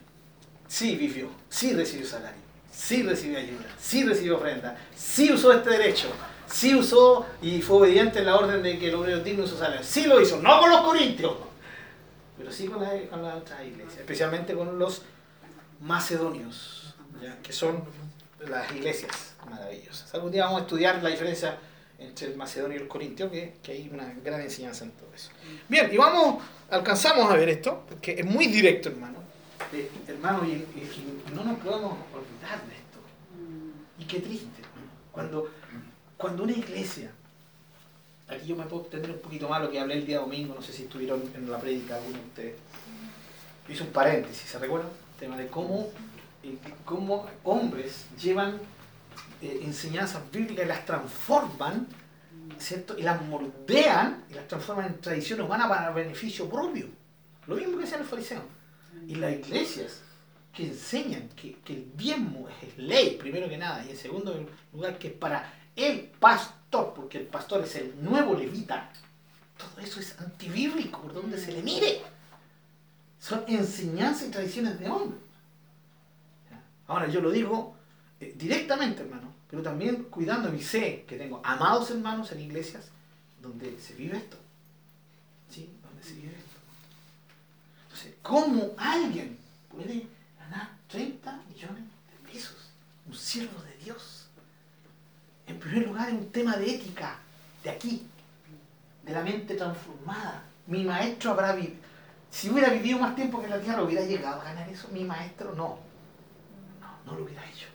sí 0.68 0.95
vivió, 0.95 1.30
sí 1.49 1.73
recibió 1.73 2.05
salario, 2.05 2.41
sí 2.72 3.03
recibió 3.03 3.39
ayuda, 3.39 3.65
sí 3.80 4.03
recibió 4.03 4.38
ofrenda, 4.38 4.77
sí 4.95 5.31
usó 5.31 5.51
este 5.51 5.72
derecho, 5.72 6.09
sí 6.45 6.76
usó 6.76 7.26
y 7.41 7.61
fue 7.61 7.77
obediente 7.77 8.19
en 8.19 8.26
la 8.26 8.35
orden 8.35 8.61
de 8.61 8.77
que 8.77 8.89
el 8.89 8.95
obrero 8.95 9.23
digno 9.23 9.45
usó 9.45 9.57
salario. 9.57 9.84
Sí 9.84 10.05
lo 10.05 10.22
hizo, 10.22 10.39
no 10.41 10.59
con 10.59 10.69
los 10.69 10.81
corintios, 10.81 11.38
pero 12.38 12.51
sí 12.51 12.68
con 12.68 12.81
la, 12.84 12.91
con 13.09 13.23
la 13.23 13.35
otra 13.35 13.64
iglesia, 13.64 14.01
especialmente 14.01 14.53
con 14.53 14.77
los 14.77 15.01
macedonios, 15.80 16.86
¿ya? 17.22 17.38
que 17.41 17.53
son 17.53 17.84
las 18.48 18.72
iglesias 18.72 19.35
maravillosas. 19.49 20.14
Algún 20.14 20.31
día 20.31 20.45
vamos 20.45 20.61
a 20.61 20.64
estudiar 20.64 21.02
la 21.03 21.10
diferencia 21.10 21.57
entre 21.99 22.27
el 22.27 22.35
macedonio 22.38 22.77
y 22.77 22.81
el 22.81 22.88
corintio, 22.88 23.31
que, 23.31 23.56
que 23.64 23.72
hay 23.72 23.89
una 23.91 24.14
gran 24.23 24.41
enseñanza 24.41 24.85
en 24.85 24.91
todo 24.91 25.10
eso. 25.15 25.30
Bien, 25.68 25.89
y 25.91 25.98
vamos, 25.98 26.44
alcanzamos 26.69 27.30
a 27.31 27.35
ver 27.35 27.49
esto, 27.49 27.84
porque 27.89 28.11
es 28.19 28.26
muy 28.26 28.48
directo, 28.48 28.89
hermano. 28.89 29.18
Eh, 29.73 29.89
hermano, 30.07 30.45
y, 30.45 30.49
y- 30.52 31.23
y 31.27 31.34
no 31.35 31.44
nos 31.44 31.57
podemos 31.60 31.94
olvidar 32.14 32.61
de 32.68 32.76
esto. 32.76 32.99
Y 33.99 34.06
qué 34.06 34.19
triste, 34.19 34.61
hermano. 34.61 34.91
Cuando, 35.11 35.49
cuando 36.18 36.44
una 36.44 36.52
iglesia, 36.52 37.11
aquí 38.27 38.45
yo 38.48 38.56
me 38.56 38.65
puedo 38.65 38.84
extender 38.84 39.10
un 39.11 39.19
poquito 39.19 39.49
más 39.49 39.61
lo 39.61 39.72
que 39.72 39.80
hablé 39.80 39.95
el 39.95 40.06
día 40.06 40.19
domingo, 40.19 40.53
no 40.53 40.61
sé 40.61 40.72
si 40.73 40.84
estuvieron 40.84 41.23
en 41.35 41.49
la 41.49 41.57
prédica 41.60 41.95
alguno 41.95 42.19
de 42.19 42.23
ustedes. 42.26 42.56
Hice 43.68 43.84
un 43.84 43.89
paréntesis, 43.89 44.49
¿se 44.52 44.60
recuerdan? 44.60 44.89
El 45.15 45.19
tema 45.19 45.35
de 45.38 45.48
cómo, 45.48 45.89
eh, 46.48 46.57
cómo 46.86 47.28
hombres 47.44 48.06
llevan 48.22 48.57
eh, 49.41 49.60
enseñanzas 49.64 50.22
bíblicas 50.32 50.65
y 50.65 50.68
las 50.68 50.86
transforman, 50.86 51.88
¿cierto? 52.57 52.98
Y 52.98 53.02
las 53.02 53.22
moldean 53.22 54.24
y 54.30 54.34
las 54.34 54.48
transforman 54.48 54.88
en 54.88 55.02
tradición 55.02 55.41
humana 55.41 55.68
para 55.68 55.91
beneficio 55.91 56.49
propio. 56.49 56.88
Lo 57.45 57.56
mismo 57.56 57.78
que 57.78 57.84
hacían 57.84 58.02
los 58.02 58.10
fariseos. 58.10 58.44
Y 59.07 59.15
las 59.15 59.34
iglesias 59.34 60.02
que 60.53 60.68
enseñan 60.68 61.30
que, 61.30 61.57
el 61.68 61.95
diezmo 61.95 62.48
es 62.61 62.78
ley, 62.78 63.18
primero 63.18 63.48
que 63.48 63.57
nada, 63.57 63.86
y 63.86 63.91
en 63.91 63.98
segundo 63.98 64.48
lugar 64.74 64.98
que 64.98 65.10
para 65.10 65.53
el 65.76 66.02
pastor, 66.19 66.94
porque 66.95 67.19
el 67.19 67.28
pastor 67.28 67.64
es 67.64 67.76
el 67.76 67.94
nuevo 68.03 68.34
levita. 68.34 68.90
Todo 69.57 69.86
eso 69.86 69.99
es 69.99 70.19
antibíblico, 70.19 71.02
por 71.02 71.14
donde 71.14 71.38
se 71.38 71.52
le 71.52 71.61
mire. 71.61 72.02
Son 73.19 73.44
enseñanzas 73.48 74.30
y 74.30 74.32
tradiciones 74.32 74.80
de 74.80 74.90
hombre. 74.90 75.27
Ahora 76.88 77.07
yo 77.07 77.22
lo 77.22 77.31
digo 77.31 77.76
eh, 78.19 78.34
directamente, 78.38 79.03
hermano, 79.03 79.34
pero 79.49 79.61
también 79.61 80.03
cuidando 80.05 80.53
y 80.53 80.61
sé 80.61 81.05
que 81.07 81.18
tengo 81.18 81.41
amados 81.43 81.91
hermanos 81.91 82.31
en 82.31 82.41
iglesias 82.41 82.89
donde 83.41 83.80
se 83.80 83.93
vive 83.93 84.18
esto. 84.18 84.38
¿Sí? 85.49 85.69
Donde 85.84 86.03
se 86.03 86.14
vive 86.14 86.34
esto. 86.35 86.57
Entonces, 87.84 88.14
¿cómo 88.22 88.73
alguien 88.77 89.38
puede 89.69 90.07
ganar 90.39 90.69
30 90.89 91.41
millones 91.49 91.84
de 91.84 92.31
pesos? 92.31 92.72
Un 93.07 93.15
siervo 93.15 93.61
de 93.61 93.84
Dios. 93.84 94.27
En 95.47 95.59
primer 95.59 95.88
lugar, 95.88 96.09
es 96.09 96.15
un 96.15 96.31
tema 96.31 96.57
de 96.57 96.76
ética, 96.76 97.19
de 97.64 97.69
aquí, 97.69 98.05
de 99.03 99.14
la 99.14 99.23
mente 99.23 99.55
transformada. 99.55 100.43
Mi 100.68 100.84
maestro 100.84 101.31
habrá 101.31 101.53
vivido. 101.53 101.76
Si 102.30 102.49
hubiera 102.49 102.69
vivido 102.69 102.99
más 102.99 103.15
tiempo 103.15 103.41
que 103.41 103.47
la 103.47 103.61
tierra, 103.61 103.81
¿hubiera 103.81 104.05
llegado 104.05 104.41
a 104.41 104.43
ganar 104.43 104.68
eso? 104.69 104.89
Mi 104.89 105.05
maestro 105.05 105.55
no. 105.55 105.80
No, 107.08 107.16
lo 107.16 107.24
hubiera 107.24 107.50
hecho. 107.50 107.68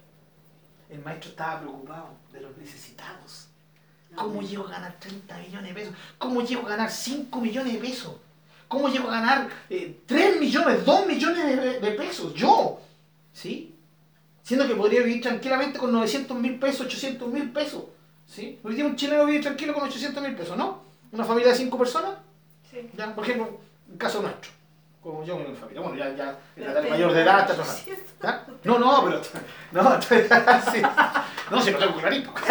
El 0.90 1.02
maestro 1.02 1.30
estaba 1.30 1.60
preocupado 1.60 2.10
de 2.32 2.40
los 2.42 2.56
necesitados. 2.58 3.48
¿Cómo 4.14 4.42
llego 4.42 4.66
a 4.66 4.72
ganar 4.72 4.94
30 5.00 5.38
millones 5.38 5.68
de 5.68 5.74
pesos? 5.74 5.94
¿Cómo 6.18 6.42
llego 6.42 6.66
a 6.66 6.68
ganar 6.68 6.90
5 6.90 7.40
millones 7.40 7.72
de 7.72 7.78
pesos? 7.78 8.14
¿Cómo 8.68 8.88
llego 8.90 9.08
a 9.08 9.20
ganar 9.20 9.48
eh, 9.70 10.00
3 10.04 10.38
millones, 10.38 10.84
2 10.84 11.06
millones 11.06 11.46
de, 11.46 11.80
de 11.80 11.90
pesos? 11.92 12.34
Yo. 12.34 12.78
¿Sí? 13.32 13.74
Siendo 14.42 14.68
que 14.68 14.74
podría 14.74 15.00
vivir 15.02 15.22
tranquilamente 15.22 15.78
con 15.78 15.92
900 15.92 16.36
mil 16.36 16.58
pesos, 16.58 16.82
800 16.86 17.26
mil 17.28 17.50
pesos. 17.52 17.84
¿Sí? 18.26 18.58
Hoy 18.62 18.74
día 18.74 18.84
un 18.84 18.96
chileno 18.96 19.24
vive 19.24 19.40
tranquilo 19.40 19.72
con 19.72 19.84
800 19.84 20.22
mil 20.22 20.34
pesos, 20.34 20.58
¿no? 20.58 20.82
Una 21.10 21.24
familia 21.24 21.52
de 21.52 21.56
5 21.56 21.78
personas. 21.78 22.18
Sí. 22.70 22.90
Ya, 22.94 23.14
por 23.14 23.24
ejemplo, 23.24 23.60
el 23.90 23.96
caso 23.96 24.20
nuestro. 24.20 24.50
Como 25.02 25.24
yo 25.24 25.34
en 25.36 25.50
mi 25.50 25.56
familia. 25.56 25.80
Bueno, 25.80 25.96
ya, 25.96 26.14
ya 26.14 26.38
te- 26.54 26.88
mayor 26.88 27.12
de 27.12 27.22
edad 27.22 27.40
está 27.40 27.54
trabajando. 27.54 27.92
¿Ya? 28.22 28.46
No, 28.64 28.78
no, 28.78 29.04
pero. 29.04 29.20
No, 29.72 30.02
sí. 30.02 30.82
no 31.50 31.60
si 31.60 31.70
no 31.72 31.78
tengo 31.78 31.96
clarito. 31.96 32.32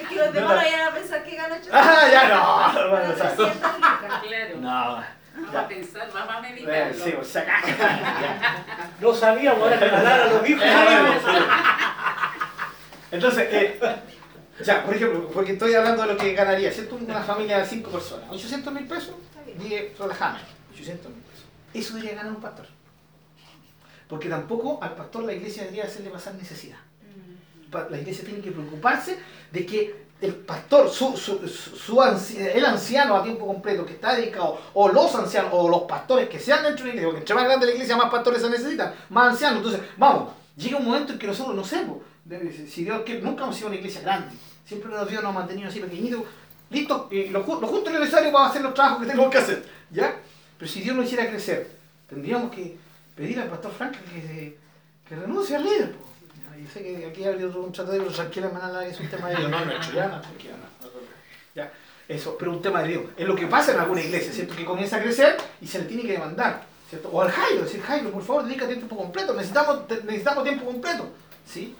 Es 0.00 0.08
que 0.08 0.14
los 0.16 0.32
demás 0.32 0.50
no 0.50 0.56
vayan 0.56 0.88
a 0.88 0.90
pensar 0.94 1.24
que 1.24 1.36
gana 1.36 1.54
800 1.54 1.72
Ah, 1.80 2.08
ya 2.10 2.28
no. 2.28 2.90
Bueno, 2.90 3.12
o 3.12 3.16
sea, 3.16 3.34
300 3.34 3.74
lucas. 3.76 4.22
Claro. 4.28 4.56
No. 4.58 5.04
Vamos 5.36 5.52
Ya. 5.52 5.60
a 5.60 5.68
pensar, 5.68 6.08
vamos 6.12 6.34
a 6.34 6.38
Eh, 6.38 6.42
meditarlo. 6.52 7.04
sí, 7.04 7.14
o 7.20 7.24
sea, 7.24 7.44
ya. 7.66 8.64
No 9.00 9.14
sabíamos, 9.14 9.62
ahora 9.62 9.78
que 9.78 9.84
a 9.84 10.26
los 10.26 10.48
hijos. 10.48 10.62
sabíamos. 10.64 11.16
Entonces, 13.10 13.48
eh, 13.50 13.80
ya, 14.64 14.82
por 14.84 14.94
ejemplo, 14.94 15.28
porque 15.32 15.52
estoy 15.52 15.74
hablando 15.74 16.02
de 16.02 16.08
lo 16.14 16.16
que 16.18 16.32
ganaría, 16.34 16.72
¿cierto? 16.72 16.96
Una 16.96 17.20
familia 17.22 17.58
de 17.58 17.66
5 17.66 17.90
personas, 17.90 18.26
800 18.30 18.72
mil 18.72 18.86
pesos, 18.86 19.14
dije, 19.58 19.94
relajame, 19.98 20.38
800 20.76 21.10
mil 21.12 21.20
pesos. 21.22 21.44
Eso 21.74 21.94
debería 21.94 22.16
ganar 22.16 22.32
un 22.32 22.40
pastor. 22.40 22.66
Porque 24.08 24.28
tampoco 24.28 24.78
al 24.82 24.94
pastor 24.94 25.24
la 25.24 25.32
iglesia 25.32 25.62
debería 25.64 25.84
hacerle 25.84 26.10
pasar 26.10 26.34
necesidad. 26.34 26.76
Pa- 27.70 27.88
La 27.90 27.98
iglesia 27.98 28.24
tiene 28.24 28.40
que 28.40 28.52
preocuparse 28.52 29.18
de 29.50 29.66
que 29.66 30.06
el 30.20 30.34
pastor, 30.34 30.88
su, 30.88 31.16
su, 31.16 31.46
su- 31.48 32.02
el 32.38 32.64
anciano 32.64 33.16
a 33.16 33.22
tiempo 33.22 33.46
completo 33.46 33.84
que 33.84 33.94
está 33.94 34.14
dedicado, 34.14 34.58
o 34.74 34.88
los 34.88 35.14
ancianos, 35.14 35.50
o 35.52 35.68
los 35.68 35.82
pastores 35.82 36.28
que 36.28 36.38
sean 36.38 36.62
dentro 36.62 36.84
de 36.84 36.90
la 36.90 36.94
iglesia, 36.94 37.06
porque 37.08 37.20
entre 37.20 37.34
más 37.34 37.44
grande 37.44 37.66
la 37.66 37.72
iglesia, 37.72 37.96
más 37.96 38.10
pastores 38.10 38.40
se 38.40 38.48
necesitan, 38.48 38.94
más 39.10 39.32
ancianos. 39.32 39.58
Entonces, 39.58 39.80
vamos, 39.98 40.32
llega 40.56 40.78
un 40.78 40.84
momento 40.86 41.12
en 41.12 41.18
que 41.18 41.26
nosotros 41.26 41.54
no 41.56 41.64
sabemos, 41.64 41.98
si 42.68 42.84
Dios 42.84 43.02
quiere, 43.04 43.20
nunca 43.20 43.42
hemos 43.44 43.56
sido 43.56 43.68
una 43.68 43.76
iglesia 43.76 44.00
grande, 44.02 44.34
siempre 44.64 44.90
nos 44.90 45.08
Dios 45.08 45.22
nos 45.22 45.30
ha 45.30 45.38
mantenido 45.38 45.68
así 45.68 45.80
pequeñitos, 45.80 46.22
listo, 46.70 47.08
y 47.10 47.28
lo, 47.28 47.40
lo 47.40 47.66
justo 47.66 47.90
y 47.90 47.92
necesario 47.92 48.32
para 48.32 48.46
hacer 48.46 48.62
los 48.62 48.72
trabajos 48.72 49.00
que 49.00 49.06
tenemos 49.06 49.30
que 49.30 49.38
hacer, 49.38 49.64
¿ya? 49.90 50.16
Pero 50.58 50.70
si 50.70 50.80
Dios 50.80 50.96
nos 50.96 51.04
hiciera 51.06 51.28
crecer, 51.28 51.68
tendríamos 52.08 52.50
que 52.52 52.76
pedir 53.14 53.38
al 53.40 53.48
pastor 53.48 53.72
Frank 53.72 53.92
que, 54.12 54.20
se- 54.22 54.56
que 55.08 55.16
renuncie 55.16 55.56
al 55.56 55.64
líder. 55.64 55.92
po. 55.92 56.06
Yo 56.58 56.70
sé 56.72 56.82
que 56.82 57.06
aquí 57.06 57.24
ha 57.24 57.28
habido 57.28 57.62
un 57.62 57.70
tratado 57.70 57.98
de 57.98 58.10
tranquila, 58.10 58.46
hermana, 58.46 58.86
es 58.86 58.98
un 58.98 59.08
tema 59.08 59.28
de 59.28 59.36
Dios, 59.36 59.50
no 59.50 59.58
es 59.60 59.66
nuestro, 59.66 59.94
ya, 59.94 60.08
no, 60.08 60.20
tranquila, 60.22 60.54
no, 60.54 60.86
no, 60.86 60.92
no, 60.94 61.00
ya. 61.54 61.72
Eso, 62.08 62.36
pero 62.38 62.52
un 62.52 62.62
tema 62.62 62.82
de 62.82 62.88
Dios. 62.88 63.04
Es 63.16 63.26
lo 63.28 63.36
que 63.36 63.46
pasa 63.46 63.72
en 63.74 63.80
alguna 63.80 64.00
iglesia, 64.00 64.32
¿cierto? 64.32 64.56
Que 64.56 64.64
comienza 64.64 64.96
a 64.96 65.02
crecer 65.02 65.36
y 65.60 65.66
se 65.66 65.80
le 65.80 65.84
tiene 65.84 66.04
que 66.04 66.12
demandar, 66.12 66.62
¿cierto? 66.88 67.08
O 67.10 67.20
al 67.20 67.30
Jairo, 67.30 67.62
decir, 67.64 67.82
Jairo, 67.82 68.10
por 68.10 68.22
favor, 68.24 68.44
dedícate 68.46 68.74
tiempo 68.76 68.96
completo, 68.96 69.34
necesitamos, 69.34 69.80
necesitamos 70.04 70.44
tiempo 70.44 70.64
completo, 70.64 71.10
¿sí? 71.46 71.74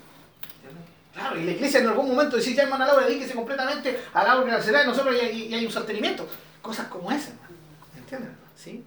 Claro, 1.13 1.39
y 1.39 1.45
la 1.45 1.51
iglesia 1.53 1.79
en 1.79 1.87
algún 1.87 2.09
momento 2.09 2.35
decir, 2.35 2.55
ya 2.55 2.63
hermana 2.63 2.85
Laura, 2.85 3.07
dedíquese 3.07 3.33
completamente 3.33 3.99
a 4.13 4.23
la 4.23 4.37
obra 4.39 4.59
de 4.59 4.71
la 4.71 4.79
de 4.81 4.85
nosotros 4.85 5.15
y 5.15 5.25
hay, 5.25 5.41
y 5.47 5.53
hay 5.55 5.65
un 5.65 5.71
sostenimiento. 5.71 6.27
Cosas 6.61 6.87
como 6.87 7.11
esas, 7.11 7.29
hermano. 7.29 7.55
¿Sí? 8.57 8.83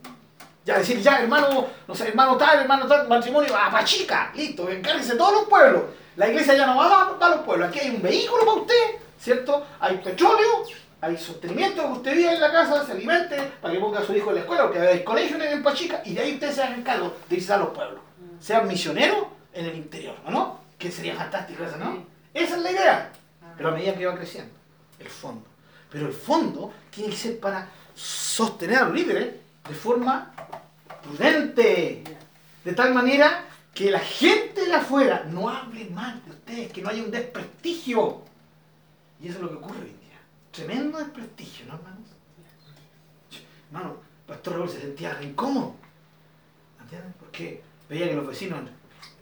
Ya 0.64 0.78
decir, 0.78 1.00
ya 1.00 1.20
hermano, 1.20 1.68
no 1.86 1.94
sé, 1.94 2.08
hermano 2.08 2.36
tal, 2.36 2.60
hermano 2.60 2.86
tal, 2.86 3.08
matrimonio, 3.08 3.56
a 3.56 3.70
Pachica, 3.70 4.32
listo, 4.34 4.68
encárguese 4.68 5.12
de 5.12 5.18
todos 5.18 5.32
los 5.32 5.44
pueblos. 5.44 5.84
La 6.16 6.28
iglesia 6.28 6.54
ya 6.54 6.66
no 6.66 6.76
va 6.76 6.86
a, 6.86 7.26
a 7.26 7.28
los 7.36 7.44
pueblos, 7.44 7.68
aquí 7.68 7.78
hay 7.78 7.90
un 7.90 8.02
vehículo 8.02 8.44
para 8.44 8.60
usted, 8.60 8.96
¿cierto? 9.18 9.66
Hay 9.78 9.98
petróleo, 9.98 10.64
hay 11.00 11.16
sostenimiento 11.16 11.82
que 11.82 11.92
usted 11.92 12.16
vive 12.16 12.34
en 12.34 12.40
la 12.40 12.52
casa, 12.52 12.84
se 12.84 12.92
alimente, 12.92 13.36
para 13.62 13.72
que 13.72 13.80
ponga 13.80 14.00
a 14.00 14.04
su 14.04 14.14
hijo 14.14 14.30
en 14.30 14.34
la 14.34 14.40
escuela, 14.42 14.64
porque 14.64 14.80
hay 14.80 15.04
colegio 15.04 15.40
en, 15.40 15.62
Pachica, 15.62 16.02
y 16.04 16.14
de 16.14 16.20
ahí 16.20 16.34
ustedes 16.34 16.56
se 16.56 16.62
hagan 16.62 16.82
cargo 16.82 17.16
de 17.28 17.36
visitar 17.36 17.60
los 17.60 17.70
pueblos. 17.70 18.00
Sean 18.40 18.66
misioneros 18.66 19.28
en 19.52 19.66
el 19.66 19.76
interior, 19.76 20.16
¿o 20.26 20.30
no? 20.30 20.60
Que 20.78 20.90
sería 20.90 21.14
fantástico 21.14 21.64
eso, 21.64 21.76
¿no? 21.76 22.04
Esa 22.34 22.56
es 22.56 22.62
la 22.62 22.72
idea. 22.72 23.12
Pero 23.56 23.68
a 23.68 23.72
medida 23.72 23.94
que 23.94 24.06
va 24.06 24.16
creciendo, 24.16 24.52
el 24.98 25.08
fondo. 25.08 25.46
Pero 25.90 26.06
el 26.06 26.12
fondo 26.12 26.72
tiene 26.90 27.10
que 27.10 27.16
ser 27.16 27.40
para 27.40 27.68
sostener 27.94 28.78
a 28.78 28.84
los 28.84 28.94
líderes 28.94 29.39
de 29.68 29.74
forma 29.74 30.32
prudente. 31.02 32.04
De 32.64 32.72
tal 32.72 32.94
manera 32.94 33.44
que 33.74 33.90
la 33.90 34.00
gente 34.00 34.66
de 34.66 34.74
afuera 34.74 35.24
no 35.30 35.48
hable 35.48 35.88
mal 35.90 36.22
de 36.24 36.30
ustedes, 36.30 36.72
que 36.72 36.82
no 36.82 36.90
haya 36.90 37.02
un 37.02 37.10
desprestigio. 37.10 38.22
Y 39.20 39.28
eso 39.28 39.38
es 39.38 39.42
lo 39.42 39.48
que 39.50 39.56
ocurre 39.56 39.80
hoy 39.80 39.86
día. 39.86 40.18
Tremendo 40.50 40.98
desprestigio, 40.98 41.66
¿no, 41.66 41.74
hermanos? 41.74 42.08
Hermano, 43.68 43.96
Pastor 44.26 44.54
Raúl 44.54 44.68
se 44.68 44.80
sentía 44.80 45.22
incómodo. 45.22 45.76
¿Entienden? 46.80 47.14
Porque 47.18 47.62
veía 47.88 48.08
que 48.08 48.16
los 48.16 48.26
vecinos 48.26 48.60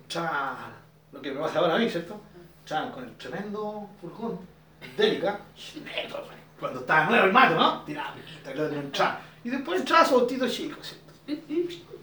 entraban, 0.02 0.72
lo 1.12 1.20
que 1.20 1.32
me 1.32 1.40
pasa 1.40 1.58
ahora 1.58 1.76
a 1.76 1.78
mí, 1.78 1.88
¿cierto? 1.90 2.20
Entraban 2.60 2.92
con 2.92 3.04
el 3.04 3.16
tremendo 3.16 3.90
furgón, 4.00 4.38
Delica, 4.96 5.40
cuando 6.58 6.80
estaba 6.80 7.06
nuevo 7.06 7.26
el 7.26 7.32
mato, 7.32 7.54
¿no? 7.54 7.82
Tiraba 7.82 8.14
entraba. 8.72 9.20
Y 9.48 9.50
después 9.50 9.80
entraba 9.80 10.04
su 10.04 10.14
autito 10.16 10.46
chico, 10.46 10.76
¿cierto? 10.82 11.10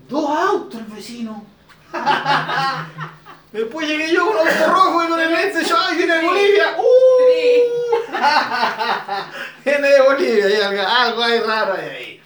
Dos 0.09 0.29
autos 0.35 0.81
el 0.81 0.87
vecino. 0.87 1.45
Después 3.51 3.87
llegué 3.87 4.11
yo 4.11 4.25
con 4.25 4.35
auto 4.35 4.73
rojo 4.73 5.03
y 5.05 5.07
con 5.09 5.19
el 5.19 5.31
lente, 5.31 5.63
yo, 5.63 5.75
¡ay, 5.79 5.95
viene 5.97 6.15
de 6.15 6.25
Bolivia! 6.25 6.75
¡Uh! 6.79 8.11
viene 9.63 9.87
de 9.89 10.01
Bolivia, 10.01 10.49
y 10.49 10.77
algo, 10.79 11.23
ahí 11.23 11.39
raro 11.41 11.73
ahí, 11.75 12.19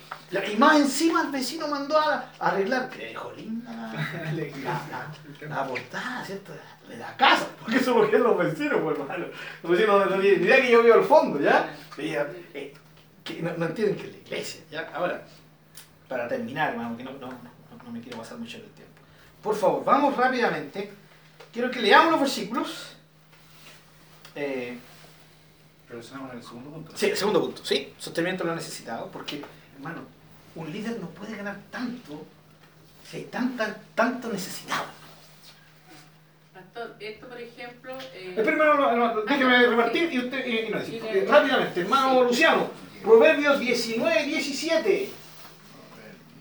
Y 0.54 0.56
más 0.56 0.78
encima 0.78 1.24
el 1.24 1.28
vecino 1.32 1.68
mandó 1.68 2.00
a 2.00 2.30
a 2.40 2.48
arreglar, 2.48 2.90
que 2.90 3.08
dejó 3.08 3.34
linda 3.34 3.72
la, 3.74 3.91
la, 4.32 5.52
la- 5.52 5.56
la 5.56 5.68
portada, 5.68 6.24
¿cierto? 6.26 6.54
De 6.88 6.96
la 6.96 7.14
casa, 7.18 7.46
porque 7.60 7.78
eso 7.78 7.94
porque 7.94 8.16
es 8.16 8.22
los 8.22 8.38
vecinos, 8.38 8.80
pues 8.82 8.98
hermano. 8.98 9.26
Los 9.64 9.72
vecinos 9.74 10.24
idea 10.24 10.62
que 10.62 10.72
yo 10.72 10.82
vivo 10.82 10.96
al 10.96 11.04
fondo, 11.04 11.40
¿ya? 11.41 11.70
Y, 11.98 12.14
eh, 12.14 12.74
que 13.36 13.42
no, 13.42 13.54
no 13.58 13.66
entienden 13.66 13.96
que 13.96 14.04
es 14.08 14.12
la 14.14 14.18
iglesia, 14.20 14.62
¿ya? 14.72 14.92
Ahora, 14.94 15.26
para 16.08 16.28
terminar, 16.28 16.72
hermano, 16.72 16.98
que 16.98 17.04
no, 17.04 17.12
no, 17.14 17.28
no, 17.28 17.84
no 17.84 17.92
me 17.92 18.02
quiero 18.02 18.18
pasar 18.18 18.38
mucho 18.38 18.58
el 18.58 18.64
tiempo. 18.64 19.02
Por 19.42 19.56
favor, 19.56 19.84
vamos 19.86 20.16
rápidamente. 20.18 20.92
Quiero 21.54 21.72
que 21.72 21.80
leamos 21.80 22.12
los 22.12 22.20
versículos. 22.22 22.96
Eh, 24.36 24.78
Relacionamos 25.90 26.32
en 26.34 26.38
el 26.38 26.44
segundo 26.44 26.70
punto. 26.70 26.92
Sí, 26.96 27.16
segundo 27.16 27.42
punto, 27.42 27.66
sí, 27.66 27.94
sostenimiento 27.98 28.44
lo 28.44 28.54
necesitado, 28.54 29.10
porque, 29.10 29.42
hermano, 29.76 30.04
un 30.54 30.72
líder 30.72 31.00
no 31.00 31.10
puede 31.10 31.36
ganar 31.36 31.58
tanto 31.72 32.28
si 33.10 33.18
hay 33.18 33.24
tanta, 33.24 33.76
tanto 33.96 34.32
necesitado. 34.32 34.86
Pastor, 36.54 36.96
esto 37.00 37.28
por 37.28 37.42
ejemplo... 37.42 37.98
eh, 38.14 38.36
Espera, 38.38 38.72
hermano, 38.72 39.22
déjeme 39.22 39.66
repartir 39.66 40.14
y 40.14 40.20
usted, 40.20 40.46
y, 40.46 40.58
y 40.60 40.70
no, 40.70 40.80
sí, 40.86 41.00
rápidamente, 41.28 41.82
hermano 41.82 42.24
Luciano, 42.26 42.70
Proverbios 43.04 43.60
19, 43.60 44.24
17. 44.26 45.10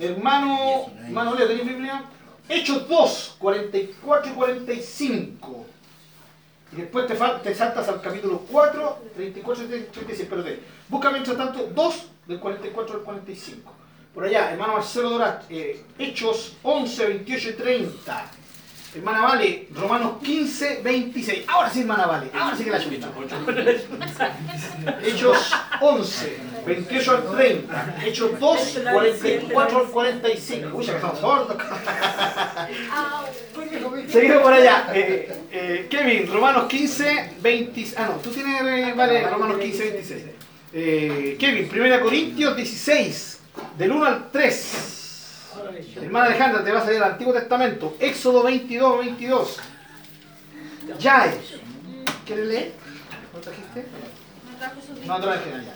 Hermano, 0.01 0.91
hermano 1.05 1.35
Leo, 1.35 1.47
¿tenéis 1.47 1.69
Biblia? 1.69 2.05
Hechos 2.49 2.89
2, 2.89 3.37
44 3.39 4.31
y 4.31 4.35
45. 4.35 5.67
Y 6.73 6.77
después 6.77 7.07
te, 7.07 7.15
te 7.15 7.55
saltas 7.55 7.89
al 7.89 8.01
capítulo 8.01 8.43
4, 8.51 8.99
34 9.17 9.65
y 9.65 9.69
36. 9.69 10.21
Espérate. 10.21 10.61
Busca 10.89 11.11
mientras 11.11 11.37
tanto 11.37 11.69
2 11.75 12.07
del 12.27 12.41
44 12.41 12.95
al 12.97 13.03
45. 13.03 13.73
Por 14.15 14.25
allá, 14.25 14.51
hermano 14.51 14.75
Marcelo 14.75 15.11
Dorat, 15.11 15.45
eh, 15.51 15.85
Hechos 15.99 16.57
11, 16.63 17.07
28 17.07 17.51
y 17.51 17.53
30. 17.53 18.31
Hermana 18.95 19.21
Vale, 19.21 19.69
Romanos 19.75 20.15
15, 20.23 20.81
26. 20.83 21.45
Ahora 21.49 21.69
sí, 21.69 21.81
hermana 21.81 22.07
Vale. 22.07 22.31
Ahora 22.33 22.57
sí 22.57 22.65
que 22.65 22.71
la 22.71 22.83
chucha. 22.83 23.09
Hechos 25.05 25.53
11, 25.81 26.39
28 26.67 27.11
al 27.11 27.37
30. 27.37 27.97
Hechos 28.07 28.41
2, 28.41 28.79
44 28.93 29.79
al 29.79 29.87
45. 29.87 30.77
Uy, 30.77 30.85
ya 30.85 30.93
que 30.93 30.97
estamos 30.97 31.21
sordos. 31.21 31.57
Seguimos 34.11 34.43
por 34.43 34.53
allá. 34.55 34.91
Eh, 34.95 35.37
eh, 35.53 35.87
Kevin, 35.91 36.33
Romanos 36.33 36.65
15, 36.69 37.33
20. 37.41 37.87
Ah, 37.99 38.07
no, 38.07 38.13
tú 38.15 38.31
tienes, 38.31 38.63
eh, 38.63 38.95
vale, 38.97 39.29
Romanos 39.29 39.59
15, 39.59 39.83
26. 39.83 40.25
Eh, 40.73 41.37
Kevin, 41.39 41.71
1 41.71 42.01
Corintios 42.01 42.57
16, 42.57 43.41
del 43.77 43.93
1 43.93 44.05
al 44.07 44.31
3. 44.31 44.98
Hermana 45.97 46.27
Alejandra, 46.27 46.65
te 46.65 46.73
vas 46.73 46.83
a 46.83 46.87
leer 46.87 47.03
el 47.03 47.09
Antiguo 47.09 47.33
Testamento. 47.33 47.97
Éxodo 47.99 48.43
22, 48.43 48.99
22. 48.99 49.57
Yael. 50.99 51.39
¿Quieres 52.27 52.47
leer? 52.47 52.73
¿No 53.33 53.41
trajiste? 53.41 53.87
No 55.07 55.21
traje 55.21 55.51
nada. 55.51 55.75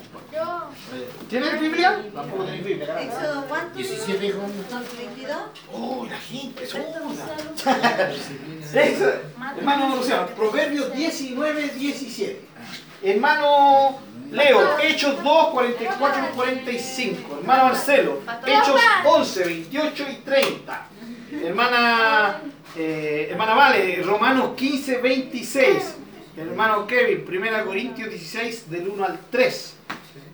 ¿Tienes 1.29 1.61
Biblia? 1.61 2.03
Tampoco 2.15 2.45
tenés 2.45 2.65
Biblia, 2.65 2.87
caramba. 2.87 3.15
Éxodo, 3.15 3.45
¿cuánto? 3.49 3.77
17 3.77 4.27
hijo. 4.27 4.39
22. 4.41 5.37
¡Oh, 5.73 6.07
la 6.11 6.19
gente! 6.19 6.65
¡Es 6.65 6.75
Eso, 8.75 9.13
Hermano 9.57 9.97
Luciano, 9.97 10.27
Proverbios 10.29 10.93
19, 10.93 11.69
17. 11.69 12.41
Hermano 13.03 14.01
Leo, 14.33 14.79
Hechos 14.79 15.23
2, 15.23 15.49
44 15.51 16.23
y 16.25 16.35
45. 16.35 17.39
Hermano 17.41 17.65
Marcelo, 17.65 18.21
Hechos 18.47 18.81
11, 19.05 19.45
28 19.45 20.05
y 20.11 20.15
30. 20.25 20.89
Hermana, 21.45 22.41
eh, 22.75 23.29
hermana 23.31 23.55
Vale, 23.55 24.03
Romanos 24.03 24.53
15, 24.57 24.99
26. 24.99 25.97
Hermano 26.35 26.87
Kevin, 26.87 27.27
1 27.29 27.65
Corintios 27.67 28.09
16, 28.09 28.71
del 28.71 28.89
1 28.89 29.05
al 29.05 29.19
3. 29.31 29.77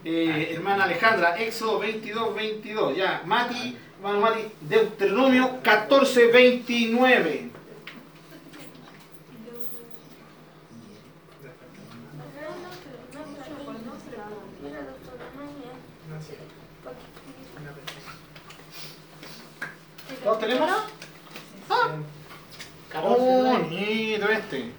Eh, 0.04 0.52
hermana 0.54 0.84
Alejandra, 0.84 1.36
Éxodo 1.36 1.80
22, 1.80 2.34
22. 2.36 2.96
Ya, 2.96 3.22
Mati, 3.26 3.76
hermano 3.96 4.20
Mati, 4.20 4.42
Deuteronomio 4.60 5.58
14, 5.60 6.26
29. 6.28 7.57
¿Todos 20.28 20.40
tenemos? 20.40 20.70
Ah. 21.70 21.96
Oh, 23.02 23.16
bonito 23.16 24.28
este. 24.28 24.72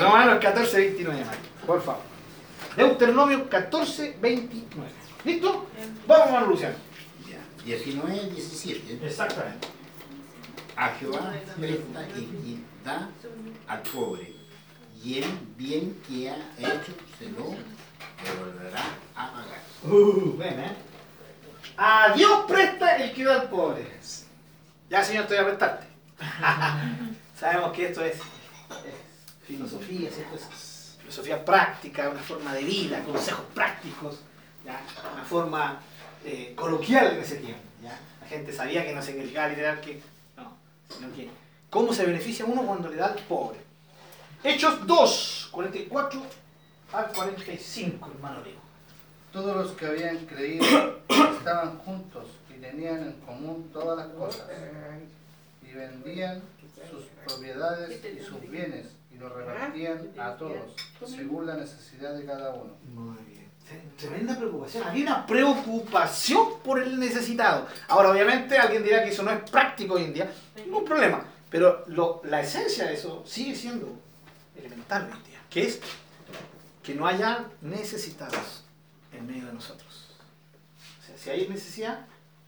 Romanos 0.00 0.38
14, 0.40 0.78
29, 0.78 1.24
Mati. 1.26 1.38
Por 1.66 1.82
favor. 1.82 2.00
Deuteronomio 2.74 3.50
14, 3.50 4.16
29. 4.18 4.90
¿Listo? 5.26 5.66
Vamos, 6.06 6.26
hermano 6.28 6.46
Luciano. 6.46 6.74
Ya. 7.28 7.64
19, 7.66 8.30
17. 8.30 9.06
Exactamente. 9.06 9.68
A 10.74 10.88
Jehová 10.94 11.34
presta 11.60 12.00
da 12.82 13.10
al 13.68 13.82
pobre. 13.82 14.32
Y 15.04 15.18
el 15.18 15.38
bien 15.58 16.00
que 16.08 16.30
ha 16.30 16.36
hecho 16.58 16.94
se 17.18 17.28
lo 17.28 17.54
devolverá 18.24 18.84
a 19.16 19.32
pagar. 19.32 19.60
Uh, 19.84 20.34
ven, 20.38 20.60
¿eh? 20.60 20.72
A 21.76 22.14
Dios 22.16 22.46
presta 22.48 22.96
el 22.96 23.12
que 23.12 23.22
da 23.22 23.42
al 23.42 23.50
pobre. 23.50 23.96
Ya, 24.88 25.02
señor, 25.02 25.22
estoy 25.24 25.38
a 25.38 25.44
prestarte. 25.46 25.86
Sabemos 27.38 27.72
que 27.72 27.86
esto 27.86 28.04
es, 28.04 28.14
es 28.14 28.22
filosofía, 29.44 30.10
¿cierto? 30.10 30.36
Es 30.36 30.96
filosofía 31.00 31.44
práctica, 31.44 32.08
una 32.08 32.22
forma 32.22 32.54
de 32.54 32.62
vida, 32.62 33.02
consejos 33.02 33.44
prácticos, 33.52 34.20
¿ya? 34.64 34.80
una 35.12 35.24
forma 35.24 35.80
eh, 36.24 36.52
coloquial 36.54 37.14
en 37.14 37.20
ese 37.20 37.36
tiempo. 37.36 37.62
¿ya? 37.82 37.98
La 38.20 38.26
gente 38.28 38.52
sabía 38.52 38.84
que 38.84 38.94
no 38.94 39.02
se 39.02 39.12
significaba 39.12 39.48
literal 39.48 39.80
que. 39.80 40.00
No, 40.36 40.56
sino 40.88 41.12
que. 41.14 41.30
¿Cómo 41.68 41.92
se 41.92 42.06
beneficia 42.06 42.44
uno 42.44 42.62
cuando 42.62 42.88
le 42.88 42.96
da 42.96 43.06
al 43.06 43.18
pobre? 43.24 43.58
Hechos 44.44 44.86
2, 44.86 45.48
44 45.50 46.22
al 46.92 47.12
45, 47.12 48.10
hermano 48.14 48.40
Leo. 48.44 48.66
Todos 49.32 49.56
los 49.56 49.72
que 49.72 49.86
habían 49.86 50.18
creído 50.26 50.64
estaban 51.08 51.78
juntos 51.78 52.26
tenían 52.70 52.98
en 53.02 53.12
común 53.24 53.70
todas 53.72 53.96
las 53.98 54.08
cosas. 54.08 54.46
Y 55.62 55.72
vendían 55.72 56.42
sus 56.90 57.04
propiedades 57.26 58.00
y 58.04 58.22
sus 58.24 58.40
bienes 58.48 58.86
y 59.12 59.18
los 59.18 59.32
repartían 59.32 60.10
a 60.18 60.36
todos, 60.36 60.74
según 61.06 61.46
la 61.46 61.54
necesidad 61.56 62.14
de 62.14 62.24
cada 62.24 62.54
uno. 62.54 62.74
Muy 62.94 63.16
bien. 63.24 63.46
Tremenda 63.98 64.36
preocupación. 64.36 64.84
Había 64.84 65.02
una 65.06 65.26
preocupación 65.26 66.60
por 66.62 66.80
el 66.80 67.00
necesitado. 67.00 67.66
Ahora, 67.88 68.10
obviamente, 68.10 68.56
alguien 68.56 68.84
dirá 68.84 69.02
que 69.02 69.10
eso 69.10 69.22
no 69.24 69.30
es 69.32 69.50
práctico 69.50 69.94
hoy 69.94 70.04
en 70.04 70.14
día. 70.14 70.32
Ningún 70.56 70.84
problema. 70.84 71.24
Pero 71.50 71.82
lo- 71.88 72.20
la 72.24 72.40
esencia 72.42 72.84
de 72.86 72.94
eso 72.94 73.24
sigue 73.26 73.54
siendo 73.56 73.98
elemental 74.56 75.06
hoy 75.10 75.16
en 75.18 75.24
día. 75.24 75.40
Que 75.50 75.62
es 75.66 75.80
que 76.82 76.94
no 76.94 77.06
haya 77.08 77.44
necesitados 77.62 78.64
en 79.12 79.26
medio 79.26 79.46
de 79.46 79.52
nosotros. 79.54 80.10
O 81.02 81.06
sea, 81.06 81.16
si 81.18 81.30
hay 81.30 81.48
necesidad, 81.48 82.06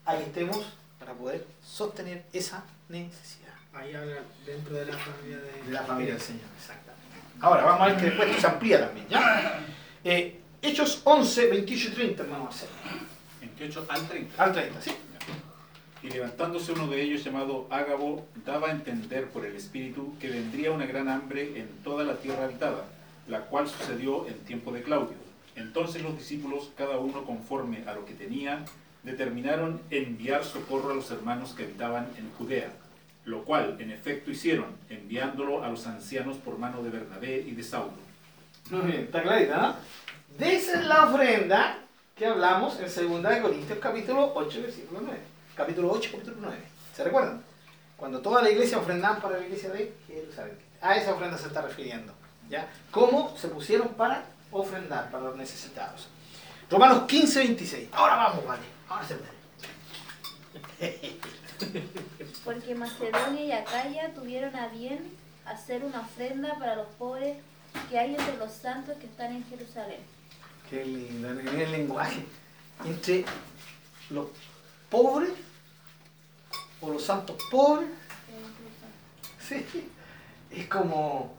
ahí 0.08 0.22
estemos 0.22 0.64
para 0.98 1.12
poder 1.12 1.46
sostener 1.62 2.24
esa 2.32 2.64
necesidad. 2.88 3.52
Ahí 3.74 3.94
habla 3.94 4.22
dentro 4.46 4.74
de 4.74 4.86
la 4.86 4.96
familia 4.96 5.36
de, 5.36 5.62
De 5.64 5.70
la 5.70 5.82
familia 5.82 6.14
del 6.14 6.22
Señor, 6.22 6.48
exactamente. 6.56 7.16
Ahora, 7.40 7.62
vamos 7.64 7.82
a 7.82 7.86
ver 7.88 7.96
que 7.98 8.04
después 8.06 8.28
esto 8.30 8.40
se 8.40 8.46
amplía 8.46 8.86
también, 8.86 9.06
¿ya? 9.08 9.60
Eh, 10.02 10.40
Hechos 10.62 11.02
11, 11.04 11.48
28 11.48 11.88
y 11.88 11.92
30, 11.92 12.22
hermano 12.22 12.44
Marcelo. 12.44 12.72
28 13.40 13.86
al 13.88 14.08
30. 14.08 14.42
Al 14.42 14.52
30, 14.52 14.80
¿sí? 14.82 14.90
Y 16.02 16.08
levantándose 16.08 16.72
uno 16.72 16.86
de 16.86 17.02
ellos 17.02 17.22
llamado 17.22 17.66
Ágabo, 17.70 18.26
daba 18.46 18.68
a 18.68 18.70
entender 18.70 19.28
por 19.28 19.44
el 19.44 19.54
Espíritu 19.54 20.16
que 20.18 20.30
vendría 20.30 20.72
una 20.72 20.86
gran 20.86 21.08
hambre 21.08 21.60
en 21.60 21.68
toda 21.84 22.04
la 22.04 22.16
tierra 22.16 22.44
habitada, 22.44 22.84
la 23.28 23.42
cual 23.42 23.68
sucedió 23.68 24.26
en 24.26 24.38
tiempo 24.38 24.72
de 24.72 24.82
Claudio. 24.82 25.16
Entonces 25.54 26.02
los 26.02 26.16
discípulos, 26.16 26.70
cada 26.76 26.98
uno 26.98 27.24
conforme 27.24 27.84
a 27.86 27.94
lo 27.94 28.04
que 28.06 28.14
tenía, 28.14 28.64
determinaron 29.02 29.80
enviar 29.90 30.44
socorro 30.44 30.90
a 30.90 30.94
los 30.94 31.10
hermanos 31.10 31.52
que 31.54 31.64
habitaban 31.64 32.08
en 32.16 32.30
Judea, 32.32 32.72
lo 33.24 33.44
cual 33.44 33.76
en 33.78 33.90
efecto 33.90 34.30
hicieron, 34.30 34.76
enviándolo 34.88 35.62
a 35.62 35.68
los 35.68 35.86
ancianos 35.86 36.36
por 36.36 36.58
mano 36.58 36.82
de 36.82 36.90
Bernabé 36.90 37.44
y 37.46 37.52
de 37.52 37.62
Saulo. 37.62 37.92
Muy 38.70 38.82
bien, 38.82 39.04
está 39.04 39.22
clarita, 39.22 39.56
¿no? 39.56 40.44
Esa 40.44 40.80
es 40.80 40.86
la 40.86 41.06
ofrenda 41.06 41.78
que 42.14 42.26
hablamos 42.26 42.78
en 42.80 43.22
2 43.22 43.40
Corintios 43.40 43.78
capítulo 43.78 44.32
8, 44.34 44.62
versículo 44.62 45.00
9. 45.02 45.18
Capítulo 45.54 45.90
8, 45.92 46.10
capítulo 46.12 46.36
9. 46.40 46.58
¿Se 46.94 47.04
recuerdan? 47.04 47.42
Cuando 47.96 48.20
toda 48.20 48.42
la 48.42 48.50
iglesia 48.50 48.78
ofrendaba 48.78 49.18
para 49.20 49.38
la 49.38 49.44
iglesia 49.44 49.70
de 49.70 49.92
Jerusalén. 50.06 50.58
A 50.80 50.96
esa 50.96 51.14
ofrenda 51.14 51.38
se 51.38 51.48
está 51.48 51.62
refiriendo. 51.62 52.12
¿Ya? 52.48 52.68
¿Cómo 52.90 53.36
se 53.36 53.48
pusieron 53.48 53.88
para 53.88 54.24
ofrendar 54.50 55.10
para 55.10 55.24
los 55.24 55.36
necesitados? 55.36 56.08
Romanos 56.70 57.04
15, 57.08 57.38
26. 57.40 57.88
Ahora 57.92 58.16
vamos, 58.16 58.46
vale. 58.46 58.77
Ahora 58.88 59.06
se 59.06 59.14
puede. 59.16 59.38
Porque 62.44 62.74
Macedonia 62.74 63.44
y 63.44 63.52
Acaya 63.52 64.14
tuvieron 64.14 64.54
a 64.56 64.68
bien 64.68 65.12
hacer 65.44 65.84
una 65.84 66.00
ofrenda 66.00 66.58
para 66.58 66.76
los 66.76 66.86
pobres 66.98 67.36
que 67.90 67.98
hay 67.98 68.14
entre 68.14 68.36
los 68.36 68.52
santos 68.52 68.96
que 68.98 69.06
están 69.06 69.32
en 69.34 69.44
Jerusalén. 69.44 70.00
Qué 70.70 70.84
lindo, 70.84 71.28
qué 71.42 71.64
el 71.64 71.72
lenguaje. 71.72 72.24
Entre 72.84 73.24
los 74.10 74.28
pobres 74.88 75.32
o 76.80 76.90
los 76.90 77.04
santos 77.04 77.36
pobres. 77.50 77.88
Sí. 79.46 79.64
Es 80.50 80.66
como 80.66 81.34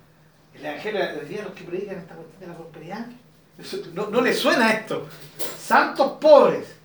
el 0.53 0.65
evangelio 0.65 0.99
de 0.99 1.26
día 1.26 1.43
los 1.43 1.53
que 1.53 1.63
predican 1.63 1.97
esta 1.97 2.15
cuestión 2.15 2.39
de 2.41 2.47
la 2.47 2.55
prosperidad. 2.55 3.07
No, 3.93 4.07
no 4.07 4.21
les 4.21 4.39
suena 4.39 4.71
esto. 4.71 5.07
Santos 5.57 6.17
pobres. 6.19 6.78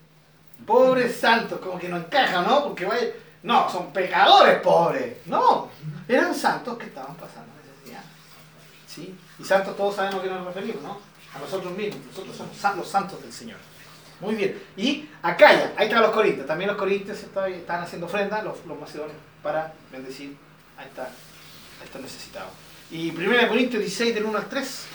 Pobres 0.67 1.17
santos, 1.17 1.61
como 1.61 1.79
que 1.79 1.89
no 1.89 1.97
encaja, 1.99 2.43
¿no? 2.43 2.65
Porque 2.65 2.85
vaya. 2.87 3.07
No, 3.43 3.69
son 3.71 3.93
pecadores 3.93 4.61
pobres. 4.61 5.19
No. 5.27 5.69
Eran 6.09 6.35
santos 6.35 6.79
que 6.79 6.87
estaban 6.87 7.15
pasando 7.17 7.53
necesidad. 7.63 8.03
¿Sí? 8.87 9.15
Y 9.39 9.45
santos 9.45 9.77
todos 9.77 9.97
sabemos 9.97 10.21
a 10.21 10.23
qué 10.23 10.31
nos 10.31 10.47
referimos, 10.47 10.83
¿no? 10.83 10.99
A 11.35 11.39
nosotros 11.39 11.77
mismos. 11.77 12.07
Nosotros 12.07 12.37
somos 12.37 12.77
los 12.77 12.89
santos 12.89 13.21
del 13.21 13.33
Señor. 13.33 13.59
Muy 14.21 14.35
bien. 14.37 14.63
Y 14.77 15.09
acá 15.23 15.49
ahí 15.77 15.87
están 15.87 16.01
los 16.03 16.13
corintios. 16.13 16.47
También 16.47 16.69
los 16.69 16.79
corintios 16.79 17.19
está- 17.23 17.49
están 17.49 17.83
haciendo 17.83 18.07
ofrenda, 18.07 18.41
los, 18.43 18.65
los 18.65 18.79
macedonios, 18.79 19.19
para 19.43 19.75
bendecir 19.93 20.37
a 20.79 20.85
estos 21.85 22.01
necesitados. 22.01 22.51
Y 22.91 23.11
1 23.11 23.49
Corintios 23.49 23.83
16, 23.83 24.15
del 24.15 24.25
1 24.25 24.39
al 24.39 24.49
3. 24.49 24.87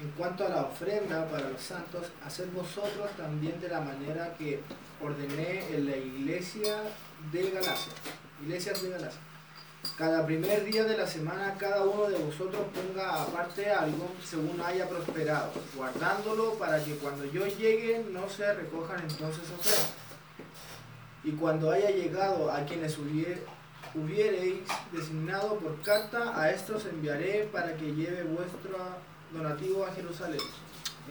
En 0.00 0.10
cuanto 0.12 0.46
a 0.46 0.48
la 0.48 0.62
ofrenda 0.62 1.26
para 1.28 1.50
los 1.50 1.60
santos, 1.60 2.06
haced 2.24 2.48
vosotros 2.52 3.10
también 3.18 3.60
de 3.60 3.68
la 3.68 3.80
manera 3.80 4.34
que 4.38 4.60
ordené 5.02 5.66
en 5.74 5.86
la 5.90 5.96
iglesia 5.96 6.76
de 7.30 7.50
Galacia. 7.50 7.92
Iglesias 8.42 8.82
de 8.82 8.88
Galacia. 8.90 9.20
Cada 9.98 10.24
primer 10.26 10.64
día 10.64 10.84
de 10.84 10.96
la 10.96 11.06
semana 11.06 11.54
cada 11.58 11.82
uno 11.84 12.08
de 12.08 12.18
vosotros 12.18 12.62
ponga 12.74 13.22
aparte 13.22 13.70
algo 13.70 14.10
según 14.24 14.60
haya 14.62 14.88
prosperado, 14.88 15.52
guardándolo 15.74 16.54
para 16.54 16.82
que 16.82 16.96
cuando 16.96 17.24
yo 17.26 17.46
llegue 17.46 18.04
no 18.10 18.28
se 18.28 18.52
recojan 18.54 19.00
entonces 19.00 19.44
ofrendas. 19.50 19.92
Y 21.24 21.32
cuando 21.32 21.70
haya 21.70 21.90
llegado 21.90 22.50
a 22.50 22.64
quienes 22.64 22.96
hubiere- 22.98 23.42
hubiereis 23.94 24.60
designado 24.92 25.58
por 25.58 25.80
carta, 25.82 26.38
a 26.40 26.50
estos 26.50 26.86
enviaré 26.86 27.48
para 27.52 27.74
que 27.76 27.94
lleve 27.94 28.22
vuestro 28.24 28.78
donativo 29.32 29.84
a 29.86 29.92
Jerusalén. 29.92 30.40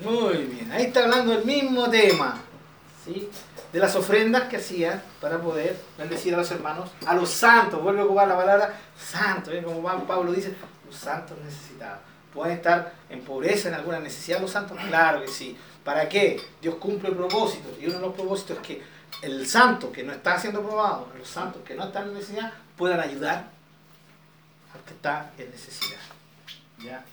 Muy 0.01 0.37
bien. 0.45 0.71
Ahí 0.71 0.85
está 0.85 1.03
hablando 1.03 1.33
el 1.33 1.45
mismo 1.45 1.89
tema. 1.89 2.39
¿sí? 3.05 3.29
De 3.73 3.79
las 3.79 3.95
ofrendas 3.95 4.43
que 4.43 4.57
hacían 4.57 5.01
para 5.21 5.39
poder 5.41 5.79
bendecir 5.97 6.33
a 6.33 6.37
los 6.37 6.49
hermanos, 6.51 6.89
a 7.05 7.13
los 7.13 7.29
santos. 7.29 7.81
Vuelve 7.81 8.01
a 8.01 8.05
ocupar 8.05 8.27
la 8.27 8.37
palabra 8.37 8.79
santo. 8.97 9.51
¿eh? 9.51 9.61
Como 9.63 9.81
Pablo- 9.83 10.05
Pablo 10.05 10.31
dice, 10.31 10.53
los 10.85 10.95
santos 10.95 11.37
necesitados. 11.43 11.99
¿Pueden 12.33 12.57
estar 12.57 12.93
en 13.09 13.21
pobreza, 13.21 13.69
en 13.69 13.75
alguna 13.75 13.99
necesidad 13.99 14.39
los 14.39 14.51
santos? 14.51 14.77
Claro 14.87 15.21
que 15.21 15.27
sí. 15.27 15.57
¿Para 15.83 16.07
qué? 16.07 16.39
Dios 16.61 16.75
cumple 16.75 17.11
propósitos. 17.11 17.71
Y 17.79 17.85
uno 17.87 17.95
de 17.95 18.01
los 18.01 18.13
propósitos 18.13 18.57
es 18.57 18.63
que 18.67 18.83
el 19.23 19.47
santo 19.47 19.91
que 19.91 20.03
no 20.03 20.13
está 20.13 20.39
siendo 20.39 20.61
probado, 20.61 21.07
los 21.17 21.27
santos 21.27 21.61
que 21.65 21.73
no 21.75 21.85
están 21.85 22.09
en 22.09 22.13
necesidad, 22.13 22.53
puedan 22.77 22.99
ayudar 22.99 23.49
al 24.73 24.81
que 24.85 24.93
está 24.93 25.31
en 25.37 25.49
necesidad. 25.51 25.99
¿Ya? 26.83 27.03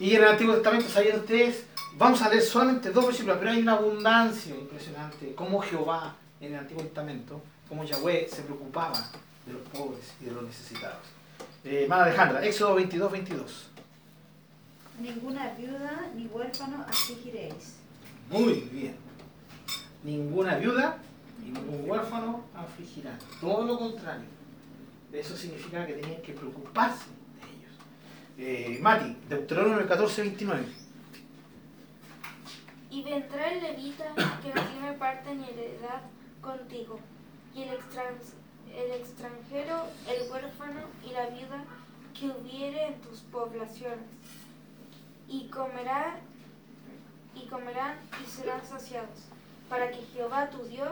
Y 0.00 0.14
en 0.14 0.22
el 0.22 0.28
Antiguo 0.28 0.54
Testamento, 0.54 0.88
¿sabían 0.88 1.18
ustedes? 1.18 1.64
Vamos 1.96 2.22
a 2.22 2.28
leer 2.28 2.42
solamente 2.42 2.90
dos 2.90 3.06
versículos, 3.06 3.38
pero 3.38 3.50
hay 3.50 3.60
una 3.60 3.72
abundancia 3.72 4.54
impresionante. 4.54 5.34
Cómo 5.34 5.60
Jehová 5.60 6.14
en 6.40 6.52
el 6.52 6.60
Antiguo 6.60 6.84
Testamento, 6.84 7.42
cómo 7.68 7.84
Yahweh 7.84 8.28
se 8.30 8.42
preocupaba 8.42 9.10
de 9.44 9.52
los 9.52 9.62
pobres 9.62 10.14
y 10.20 10.26
de 10.26 10.32
los 10.32 10.44
necesitados. 10.44 11.00
Eh, 11.64 11.82
hermana 11.82 12.04
Alejandra, 12.04 12.44
Éxodo 12.44 12.76
22, 12.76 13.10
22. 13.10 13.66
Ninguna 15.00 15.52
viuda 15.54 16.10
ni 16.14 16.26
huérfano 16.26 16.84
afligiréis. 16.88 17.76
Muy 18.30 18.68
bien. 18.70 18.94
Ninguna 20.04 20.56
viuda 20.56 20.98
y 21.44 21.50
ningún 21.50 21.90
huérfano 21.90 22.44
afligirán. 22.54 23.18
Todo 23.40 23.64
lo 23.64 23.78
contrario. 23.78 24.26
Eso 25.12 25.36
significa 25.36 25.86
que 25.86 25.94
tenían 25.94 26.22
que 26.22 26.32
preocuparse. 26.32 27.17
Eh, 28.40 28.78
Mati, 28.80 29.16
Deuteronomio 29.28 29.88
14, 29.88 30.22
29. 30.22 30.64
Y 32.90 33.02
vendrá 33.02 33.52
el 33.52 33.62
levita 33.62 34.14
que 34.14 34.54
no 34.54 34.62
tiene 34.62 34.92
parte 34.92 35.34
ni 35.34 35.44
heredad 35.44 36.02
contigo, 36.40 37.00
y 37.52 37.62
el, 37.62 37.70
el 37.70 38.92
extranjero, 38.92 39.86
el 40.08 40.30
huérfano 40.30 40.82
y 41.04 41.12
la 41.12 41.26
viuda 41.30 41.64
que 42.18 42.26
hubiere 42.26 42.86
en 42.86 43.00
tus 43.00 43.20
poblaciones, 43.22 44.06
y 45.28 45.48
comerá 45.48 46.20
y 47.34 47.46
comerán 47.48 47.98
y 48.24 48.30
serán 48.30 48.64
saciados, 48.64 49.26
para 49.68 49.90
que 49.90 49.98
Jehová 50.14 50.48
tu 50.50 50.64
Dios 50.64 50.90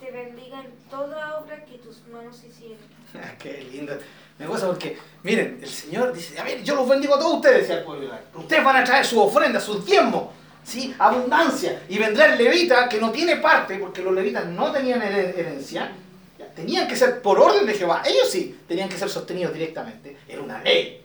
te 0.00 0.10
bendiga 0.10 0.60
en 0.60 0.70
toda 0.90 1.38
obra 1.38 1.64
que 1.64 1.78
tus 1.78 2.02
manos 2.08 2.36
hicieren. 2.44 2.78
Qué 3.38 3.66
lindo. 3.72 3.98
Me 4.38 4.46
gusta 4.46 4.66
porque, 4.68 4.96
miren, 5.24 5.58
el 5.60 5.68
Señor 5.68 6.12
dice, 6.12 6.38
a 6.38 6.44
ver, 6.44 6.62
yo 6.62 6.76
los 6.76 6.88
bendigo 6.88 7.16
a 7.16 7.18
todos 7.18 7.36
ustedes, 7.36 7.60
decía 7.62 7.78
el 7.78 7.84
pueblo. 7.84 8.10
Ustedes 8.34 8.62
van 8.64 8.76
a 8.76 8.84
traer 8.84 9.04
su 9.04 9.20
ofrenda, 9.20 9.58
sus 9.58 9.84
diezmos, 9.84 10.28
¿sí? 10.62 10.94
Abundancia. 10.98 11.82
Y 11.88 11.98
vendrá 11.98 12.26
el 12.32 12.38
levita 12.38 12.88
que 12.88 13.00
no 13.00 13.10
tiene 13.10 13.36
parte, 13.36 13.76
porque 13.78 14.00
los 14.02 14.14
levitas 14.14 14.46
no 14.46 14.70
tenían 14.70 15.00
her- 15.02 15.34
herencia. 15.36 15.90
Tenían 16.54 16.86
que 16.88 16.96
ser 16.96 17.20
por 17.22 17.38
orden 17.40 17.66
de 17.66 17.74
Jehová. 17.74 18.02
Ellos 18.06 18.28
sí, 18.30 18.58
tenían 18.68 18.88
que 18.88 18.96
ser 18.98 19.08
sostenidos 19.08 19.52
directamente. 19.54 20.16
Era 20.28 20.42
una 20.42 20.60
ley. 20.62 21.02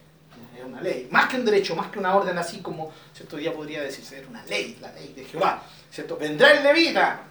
Era 0.56 0.66
una 0.66 0.82
ley. 0.82 1.08
Más 1.12 1.28
que 1.30 1.38
un 1.38 1.46
derecho, 1.46 1.76
más 1.76 1.88
que 1.92 2.00
una 2.00 2.16
orden 2.16 2.38
así 2.38 2.60
como, 2.62 2.92
¿cierto? 3.16 3.38
Ya 3.40 3.52
podría 3.54 3.82
decirse, 3.82 4.18
era 4.20 4.28
una 4.28 4.44
ley, 4.46 4.78
la 4.82 4.92
ley 4.94 5.14
de 5.16 5.26
Jehová. 5.26 5.64
¿Cierto? 5.94 6.18
Vendrá 6.18 6.50
el 6.54 6.64
levita. 6.64 7.22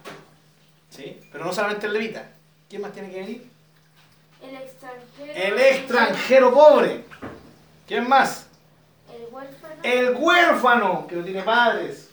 ¿Sí? 0.89 1.19
Pero 1.29 1.43
no 1.43 1.51
solamente 1.51 1.85
el 1.85 1.91
levita. 1.91 2.29
¿Quién 2.69 2.81
más 2.81 2.93
tiene 2.93 3.11
que 3.11 3.19
venir? 3.19 3.49
El 4.41 4.55
extranjero, 4.55 5.33
El 5.33 5.59
extranjero 5.59 6.53
pobre. 6.53 7.03
¿Quién 7.85 8.07
más? 8.07 8.47
el 9.13 9.33
huérfano 9.33 9.75
El 9.83 10.15
huérfano, 10.15 11.07
que 11.07 11.15
no 11.17 11.25
tiene 11.25 11.41
padres. 11.43 12.09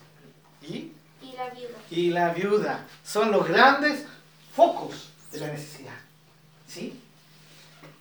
¿Y? 0.61 0.91
y 1.21 1.31
la 1.37 1.49
viuda. 1.51 1.77
Y 1.89 2.09
la 2.09 2.29
viuda. 2.33 2.85
Son 3.01 3.31
los 3.31 3.47
grandes 3.47 4.05
focos 4.53 5.09
de 5.31 5.39
la 5.39 5.47
necesidad. 5.47 5.95
¿Sí? 6.67 6.99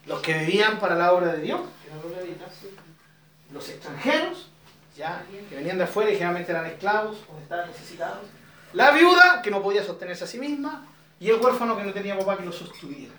Los 0.07 0.21
que 0.23 0.37
vivían 0.39 0.81
para 0.81 0.97
la 0.97 1.13
obra 1.13 1.35
de 1.35 1.43
Dios, 1.43 1.61
que. 1.85 3.55
Los 3.55 3.69
extranjeros, 3.69 4.49
ya, 4.97 5.25
que 5.49 5.55
venían 5.55 5.79
de 5.79 5.85
afuera 5.85 6.11
y 6.11 6.15
generalmente 6.15 6.51
eran 6.51 6.67
esclavos 6.67 7.17
o 7.33 7.39
estaban 7.39 7.69
necesitados. 7.69 8.27
La 8.73 8.91
viuda, 8.93 9.43
que 9.43 9.51
no 9.51 9.63
podía 9.63 9.85
sostenerse 9.85 10.25
a 10.25 10.27
sí 10.27 10.39
misma. 10.39 10.87
Y 11.19 11.29
el 11.29 11.41
huérfano 11.41 11.77
que 11.77 11.85
no 11.85 11.93
tenía 11.93 12.19
papá 12.19 12.39
que 12.39 12.45
lo 12.45 12.53
sostuviera. 12.53 13.15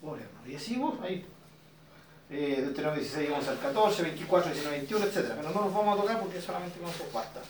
Pobre 0.00 0.22
hermano. 0.22 0.48
Y 0.48 0.56
así 0.56 0.76
vos, 0.76 0.94
ahí. 1.02 1.24
Eh, 2.30 2.62
Deuteronomio 2.62 3.00
16, 3.00 3.30
11 3.30 3.50
al 3.50 3.58
14, 3.58 4.02
24, 4.02 4.52
19, 4.52 4.78
21, 4.78 5.04
etc. 5.04 5.14
Pero 5.36 5.50
no 5.50 5.64
los 5.64 5.74
vamos 5.74 5.98
a 5.98 6.02
tocar 6.02 6.20
porque 6.20 6.40
solamente 6.40 6.80
con 6.80 6.90
eso 6.90 7.04
basta. 7.12 7.40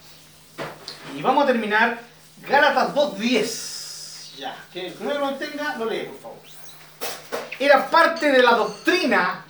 Y 1.16 1.22
vamos 1.22 1.44
a 1.44 1.46
terminar 1.46 2.00
Gálatas 2.46 2.94
2.10. 2.94 4.36
Ya. 4.38 4.56
Que 4.72 4.88
el 4.88 4.92
primero 4.94 5.20
lo 5.20 5.34
tenga, 5.36 5.76
lo 5.76 5.84
lee, 5.84 6.06
por 6.06 6.18
favor. 6.20 6.38
Era 7.58 7.88
parte 7.88 8.32
de 8.32 8.42
la 8.42 8.52
doctrina 8.52 9.44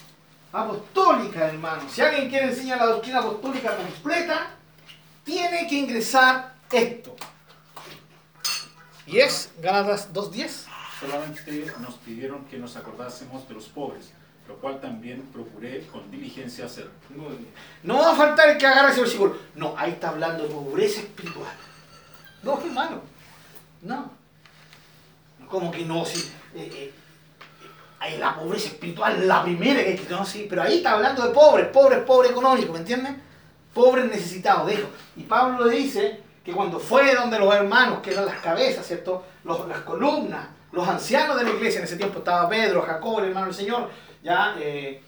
apostólica, 0.53 1.47
hermano. 1.47 1.89
Si 1.89 2.03
alguien 2.03 2.29
quiere 2.29 2.47
enseñar 2.47 2.79
la 2.79 2.87
doctrina 2.87 3.21
apostólica 3.21 3.75
completa, 3.77 4.51
tiene 5.25 5.67
que 5.67 5.77
ingresar 5.77 6.52
esto. 6.75 7.15
Y 9.07 9.19
es 9.19 9.53
Gálatas 9.61 10.13
2.10. 10.13 10.67
Solamente 11.01 11.73
nos 11.81 11.95
pidieron 11.95 12.45
que 12.45 12.59
nos 12.59 12.77
acordásemos 12.77 13.49
de 13.49 13.55
los 13.55 13.67
pobres, 13.67 14.13
lo 14.49 14.57
cual 14.57 14.81
también 14.81 15.23
procuré 15.33 15.87
con 15.89 16.11
diligencia 16.11 16.67
hacer. 16.67 16.89
No 17.83 17.99
va 17.99 18.13
a 18.13 18.15
faltar 18.15 18.51
el 18.51 18.59
que 18.59 18.67
agarre 18.67 18.93
ese 18.93 19.01
versículo. 19.01 19.37
No, 19.57 19.75
ahí 19.77 19.93
está 19.93 20.11
hablando 20.11 20.45
de 20.45 20.51
pobreza 20.51 21.01
espiritual. 21.01 21.53
No, 22.43 22.61
hermano. 22.61 23.03
No. 23.83 24.11
como 25.49 25.71
que 25.73 25.85
no, 25.85 26.05
sí. 26.05 26.33
eh, 26.55 26.71
eh, 26.73 26.95
eh, 28.09 28.19
la 28.19 28.37
pobreza 28.37 28.69
espiritual 28.69 29.21
es 29.21 29.27
la 29.27 29.43
primera 29.43 29.83
que 29.83 30.01
no, 30.09 30.25
sí, 30.25 30.47
pero 30.49 30.63
ahí 30.63 30.77
está 30.77 30.93
hablando 30.93 31.27
de 31.27 31.35
pobres, 31.35 31.67
pobres, 31.69 32.01
pobres 32.05 32.31
económicos, 32.31 32.71
¿me 32.73 32.79
entiendes? 32.79 33.13
Pobres 33.75 34.07
necesitados, 34.07 34.69
dijo. 34.71 34.89
Y 35.17 35.25
Pablo 35.25 35.67
le 35.67 35.77
dice 35.77 36.21
que 36.45 36.53
cuando 36.53 36.79
fue 36.79 37.15
donde 37.15 37.39
los 37.39 37.55
hermanos, 37.55 38.01
que 38.01 38.11
eran 38.11 38.27
las 38.27 38.39
cabezas, 38.41 38.87
¿cierto? 38.87 39.25
Los- 39.45 39.67
las 39.69 39.81
columnas, 39.81 40.49
los 40.73 40.87
ancianos 40.89 41.37
de 41.39 41.45
la 41.45 41.51
iglesia, 41.51 41.79
en 41.79 41.85
ese 41.85 41.97
tiempo 41.97 42.19
estaba 42.21 42.49
Pedro, 42.49 42.83
Jacobo, 42.83 43.21
el 43.21 43.27
hermano 43.29 43.47
del 43.47 43.55
Señor, 43.55 43.91
ya, 44.23 44.57
eh, 44.59 45.01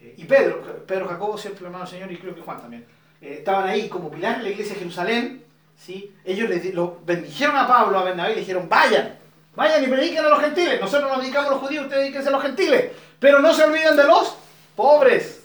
eh, 0.00 0.14
y 0.18 0.24
Pedro, 0.24 0.84
Pedro, 0.86 1.08
Jacobo, 1.08 1.38
cierto, 1.38 1.60
el 1.60 1.66
hermano 1.66 1.84
del 1.84 1.92
Señor, 1.94 2.12
y 2.12 2.18
creo 2.18 2.34
que 2.34 2.40
Juan 2.42 2.60
también. 2.60 2.84
Eh, 3.20 3.36
estaban 3.38 3.66
ahí 3.68 3.88
como 3.88 4.10
pilares 4.10 4.38
de 4.38 4.44
la 4.44 4.50
iglesia 4.50 4.74
de 4.74 4.80
Jerusalén, 4.80 5.44
¿sí? 5.78 6.12
Ellos 6.24 6.48
le 6.50 6.72
lo 6.72 6.98
bendijeron 7.04 7.56
a 7.56 7.66
Pablo, 7.66 7.98
a 7.98 8.04
Bernabé, 8.04 8.32
y 8.32 8.34
le 8.34 8.40
dijeron, 8.40 8.68
vayan, 8.68 9.16
vayan 9.54 9.82
y 9.84 9.86
prediquen 9.86 10.24
a 10.24 10.28
los 10.28 10.40
gentiles. 10.40 10.80
Nosotros 10.80 11.10
nos 11.10 11.20
dedicamos 11.22 11.48
a 11.48 11.52
los 11.52 11.60
judíos, 11.60 11.84
ustedes 11.84 12.02
dedíquense 12.02 12.28
a 12.28 12.32
los 12.32 12.42
gentiles. 12.42 12.90
Pero 13.20 13.38
no 13.38 13.54
se 13.54 13.62
olviden 13.64 13.96
de 13.96 14.04
los 14.04 14.36
pobres. 14.76 15.40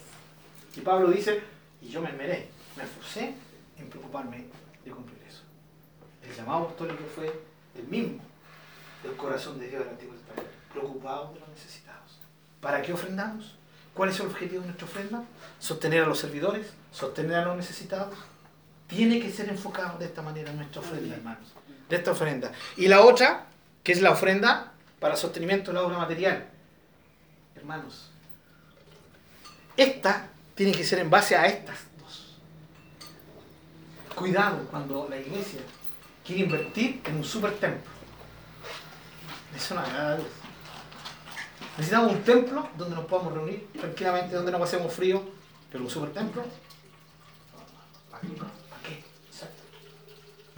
Y 0.76 0.82
Pablo 0.82 1.10
dice, 1.10 1.41
y 1.82 1.90
yo 1.90 2.02
me 2.02 2.10
esmeré, 2.10 2.49
me 2.76 2.84
esforcé 2.84 3.34
en 3.78 3.90
preocuparme 3.90 4.45
de 4.84 4.91
cumplir 4.91 5.18
eso. 5.28 5.44
El 6.24 6.28
llamado 6.40 6.64
apostólico 6.64 7.03
fue 7.14 7.41
el 7.76 7.88
mismo 7.88 8.22
del 9.03 9.16
corazón 9.16 9.60
de 9.60 9.68
Dios 9.68 9.82
del 9.82 9.90
Antiguo 9.90 10.16
Testamento, 10.16 10.52
preocupado 10.74 11.34
de 11.34 11.40
los 11.40 11.49
necesitados. 11.49 12.20
¿Para 12.61 12.82
qué 12.82 12.94
ofrendamos? 12.94 13.56
¿Cuál 13.94 14.10
es 14.10 14.20
el 14.20 14.28
objetivo 14.28 14.61
de 14.61 14.68
nuestra 14.68 14.88
ofrenda? 14.88 15.24
Sostener 15.60 16.03
a 16.03 16.07
los 16.07 16.20
servidores, 16.20 16.68
sostener 16.91 17.38
a 17.38 17.45
los 17.45 17.57
necesitados. 17.57 18.16
Tiene 18.88 19.20
que 19.20 19.32
ser 19.32 19.49
enfocado 19.49 19.98
de 19.99 20.06
esta 20.06 20.22
manera 20.22 20.52
nuestra 20.52 20.82
ofrenda, 20.82 21.16
hermanos. 21.16 21.53
De 21.88 21.95
esta 21.95 22.11
ofrenda. 22.11 22.52
Y 22.78 22.88
la 22.88 23.02
otra, 23.02 23.45
que 23.84 23.91
es 23.91 24.02
la 24.02 24.11
ofrenda 24.11 24.74
para 24.99 25.16
sostenimiento 25.16 25.72
de 25.72 25.76
la 25.76 25.84
obra 25.84 25.98
material. 25.98 26.48
Hermanos, 27.56 28.10
esta 29.78 30.30
tiene 30.56 30.72
que 30.72 30.84
ser 30.84 30.99
en 30.99 31.10
base 31.10 31.36
a 31.36 31.45
estas 31.45 31.78
dos. 31.99 32.38
Cuidado 34.16 34.66
cuando 34.70 35.07
la 35.10 35.18
iglesia 35.18 35.61
quiere 36.30 36.43
invertir 36.43 37.01
en 37.06 37.15
un 37.18 37.23
super 37.23 37.51
templo. 37.53 37.89
Eso 39.56 39.73
no 39.73 39.81
agrada 39.81 40.15
Dios. 40.18 40.27
Necesitamos 41.77 42.11
un 42.11 42.22
templo 42.23 42.69
donde 42.77 42.95
nos 42.95 43.06
podamos 43.06 43.34
reunir 43.34 43.68
tranquilamente, 43.80 44.35
donde 44.35 44.51
no 44.51 44.60
pasemos 44.60 44.93
frío, 44.93 45.23
pero 45.72 45.84
un 45.84 45.89
super 45.89 46.11
templo. 46.11 46.43
¿Para 48.11 48.22
qué? 48.84 49.03
Exacto. 49.27 49.64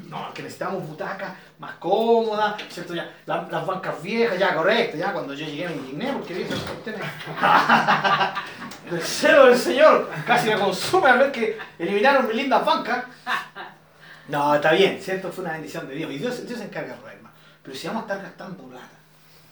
No, 0.10 0.34
que 0.34 0.42
necesitamos 0.44 0.86
butacas 0.88 1.34
más 1.60 1.76
cómodas, 1.76 2.56
¿cierto? 2.70 2.94
Ya, 2.94 3.10
la- 3.26 3.48
las 3.50 3.66
bancas 3.66 4.02
viejas, 4.04 4.38
ya, 4.38 4.54
correcto, 4.56 4.98
ya 4.98 5.14
cuando 5.14 5.34
yo 5.34 5.46
llegué 5.46 5.70
me 5.70 5.76
indigné 5.76 6.12
porque 6.12 6.34
vi 6.34 6.42
esas 6.42 6.60
cuestiones. 6.60 7.02
El 8.92 9.02
celo 9.04 9.46
del 9.46 9.58
Señor 9.58 10.10
casi 10.26 10.50
me 10.50 10.60
consume 10.60 11.10
al 11.10 11.20
ver 11.20 11.32
que 11.32 11.58
eliminaron 11.80 12.28
mis 12.28 12.36
lindas 12.36 12.66
bancas. 12.66 13.06
No, 14.32 14.56
está 14.56 14.72
bien, 14.74 15.00
¿cierto? 15.02 15.32
Fue 15.32 15.44
una 15.44 15.54
bendición 15.54 15.88
de 15.88 15.96
Dios. 15.96 16.12
Y 16.12 16.18
Dios, 16.18 16.48
Dios 16.48 16.60
se 16.60 16.66
encarga 16.66 16.96
de 16.96 17.22
más. 17.22 17.32
Pero 17.64 17.76
si 17.78 17.88
vamos 17.88 18.04
a 18.04 18.06
estar 18.08 18.22
gastando 18.24 18.64
plata 18.64 18.88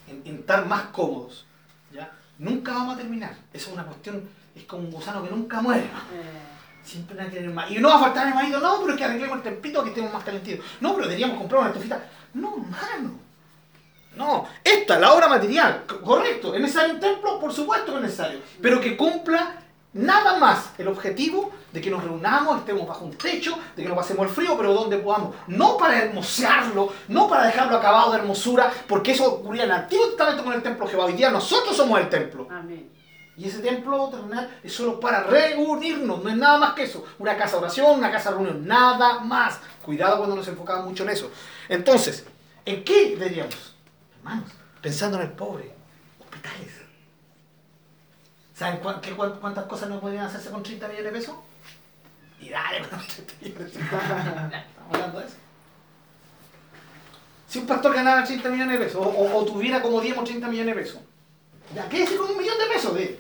en, 0.07 0.21
en 0.25 0.39
estar 0.39 0.65
más 0.65 0.83
cómodos, 0.85 1.45
¿ya? 1.93 2.09
Nunca 2.37 2.71
vamos 2.73 2.95
a 2.95 2.97
terminar. 2.97 3.35
Eso 3.53 3.67
es 3.69 3.73
una 3.73 3.83
cuestión, 3.85 4.27
es 4.55 4.63
como 4.63 4.83
un 4.83 4.91
gusano 4.91 5.23
que 5.23 5.29
nunca 5.29 5.61
muere. 5.61 5.83
¿no? 5.93 5.99
Siempre 6.83 7.17
van 7.17 7.27
a 7.27 7.29
querer 7.29 7.49
más. 7.51 7.69
Y 7.69 7.77
no 7.79 7.89
va 7.89 7.97
a 7.97 7.99
faltar 7.99 8.27
el 8.27 8.33
marido, 8.33 8.59
no, 8.59 8.79
pero 8.79 8.93
es 8.93 8.97
que 8.97 9.03
arreglemos 9.03 9.37
el 9.37 9.43
tempito 9.43 9.83
que 9.83 9.89
estemos 9.89 10.11
más 10.13 10.23
calentitos. 10.23 10.65
No, 10.79 10.93
pero 10.95 11.07
deberíamos 11.07 11.37
comprar 11.37 11.61
una 11.61 11.69
estufita. 11.71 12.01
No, 12.33 12.57
mano. 12.57 13.19
No, 14.15 14.47
esta, 14.63 14.97
la 14.99 15.13
obra 15.13 15.27
material, 15.27 15.83
co- 15.87 16.01
correcto. 16.01 16.55
¿Es 16.55 16.61
necesario 16.61 16.95
un 16.95 16.99
templo? 16.99 17.39
Por 17.39 17.53
supuesto 17.53 17.91
que 17.91 17.97
es 17.97 18.03
necesario. 18.03 18.39
Pero 18.61 18.81
que 18.81 18.97
cumpla 18.97 19.55
nada 19.93 20.37
más 20.39 20.71
el 20.77 20.87
objetivo 20.87 21.51
de 21.71 21.81
que 21.81 21.89
nos 21.89 22.03
reunamos, 22.03 22.59
estemos 22.59 22.87
bajo 22.87 23.05
un 23.05 23.13
techo, 23.13 23.57
de 23.75 23.83
que 23.83 23.89
no 23.89 23.95
pasemos 23.95 24.27
el 24.27 24.33
frío, 24.33 24.55
pero 24.57 24.73
donde 24.73 24.97
podamos. 24.97 25.35
No 25.47 25.77
para 25.77 26.01
hermosearlo, 26.03 26.91
no 27.07 27.27
para 27.27 27.45
dejarlo 27.45 27.77
acabado 27.77 28.11
de 28.11 28.19
hermosura, 28.19 28.71
porque 28.87 29.11
eso 29.11 29.25
ocurría 29.25 29.63
en 29.63 29.69
el 29.69 29.75
Antiguo 29.75 30.07
Testamento 30.07 30.43
con 30.43 30.53
el 30.53 30.63
templo 30.63 30.85
de 30.85 30.91
Jehová. 30.91 31.05
Hoy 31.05 31.13
día 31.13 31.29
nosotros 31.29 31.75
somos 31.75 31.99
el 31.99 32.09
templo. 32.09 32.47
Amén. 32.49 32.89
Y 33.37 33.47
ese 33.47 33.59
templo 33.59 34.09
terrenal 34.09 34.59
es 34.61 34.73
solo 34.73 34.99
para 34.99 35.23
reunirnos, 35.23 36.21
no 36.21 36.29
es 36.29 36.35
nada 36.35 36.57
más 36.57 36.73
que 36.73 36.83
eso. 36.83 37.05
Una 37.19 37.37
casa 37.37 37.53
de 37.53 37.63
oración, 37.63 37.97
una 37.97 38.11
casa 38.11 38.31
de 38.31 38.35
reunión, 38.35 38.67
nada 38.67 39.19
más. 39.21 39.59
Cuidado 39.81 40.17
cuando 40.17 40.35
nos 40.35 40.47
enfocamos 40.49 40.85
mucho 40.85 41.03
en 41.03 41.11
eso. 41.11 41.31
Entonces, 41.69 42.25
¿en 42.65 42.83
qué 42.83 43.11
deberíamos? 43.11 43.75
Hermanos, 44.17 44.49
pensando 44.81 45.17
en 45.17 45.23
el 45.23 45.31
pobre, 45.31 45.71
hospitales. 46.19 46.81
¿Saben 48.53 48.81
cuántas 48.81 49.63
cosas 49.67 49.87
no 49.87 50.01
podrían 50.01 50.25
hacerse 50.25 50.49
con 50.49 50.61
30 50.61 50.89
millones 50.89 51.05
de 51.05 51.17
pesos? 51.17 51.35
Y 52.41 52.49
dale, 52.49 52.79
con 52.87 52.99
30 52.99 53.33
millones 53.41 53.57
de 53.57 53.63
pesos. 53.65 53.81
Estamos 53.81 54.93
hablando 54.93 55.19
de 55.19 55.25
eso. 55.25 55.35
Si 57.47 57.59
un 57.59 57.67
pastor 57.67 57.93
ganara 57.95 58.23
30 58.23 58.49
millones 58.49 58.79
de 58.79 58.85
pesos, 58.85 59.01
o, 59.05 59.09
o- 59.09 59.37
o 59.37 59.45
tuviera 59.45 59.81
como 59.81 59.99
10 60.01 60.17
o 60.17 60.23
30 60.23 60.47
millones 60.47 60.75
de 60.75 60.81
pesos, 60.81 61.01
ya, 61.75 61.87
¿qué 61.89 61.99
decir 61.99 62.17
con 62.17 62.29
un 62.31 62.37
millón 62.37 62.57
de 62.57 62.65
pesos 62.73 62.93
de 62.95 63.19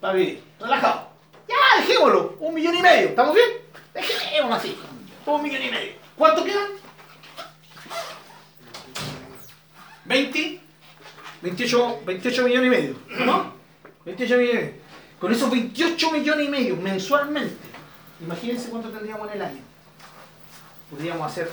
para 0.00 0.14
vivir? 0.14 0.42
Relajado. 0.60 1.08
Ya, 1.48 1.80
dejémoslo. 1.80 2.36
Un 2.40 2.54
millón 2.54 2.74
y 2.76 2.82
medio. 2.82 3.08
¿Estamos 3.08 3.34
bien? 3.34 3.48
Dejémoslo 3.94 4.54
así. 4.56 4.76
Un 5.26 5.42
millón 5.42 5.62
y 5.62 5.70
medio. 5.70 5.92
¿Cuánto 6.16 6.44
quedan? 6.44 6.68
20. 10.04 10.60
28, 11.42 12.00
28 12.04 12.44
millones 12.44 12.66
y 12.66 12.70
medio. 12.70 12.96
¿No? 13.24 13.52
28 14.04 14.36
millones 14.36 14.54
y 14.54 14.56
medio. 14.64 14.72
Con 15.20 15.32
esos 15.32 15.50
28 15.50 16.10
millones 16.12 16.46
y 16.46 16.50
medio 16.50 16.76
mensualmente, 16.76 17.56
imagínense 18.20 18.70
cuánto 18.70 18.90
tendríamos 18.90 19.28
en 19.28 19.34
el 19.34 19.42
año. 19.42 19.60
Podríamos 20.90 21.30
hacer 21.30 21.50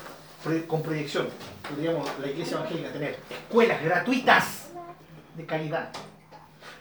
con 0.67 0.83
proyección, 0.83 1.27
podríamos 1.67 2.07
la 2.19 2.27
iglesia 2.27 2.57
evangélica 2.57 2.93
tener 2.93 3.19
escuelas 3.29 3.83
gratuitas 3.83 4.69
de 5.35 5.45
calidad. 5.45 5.89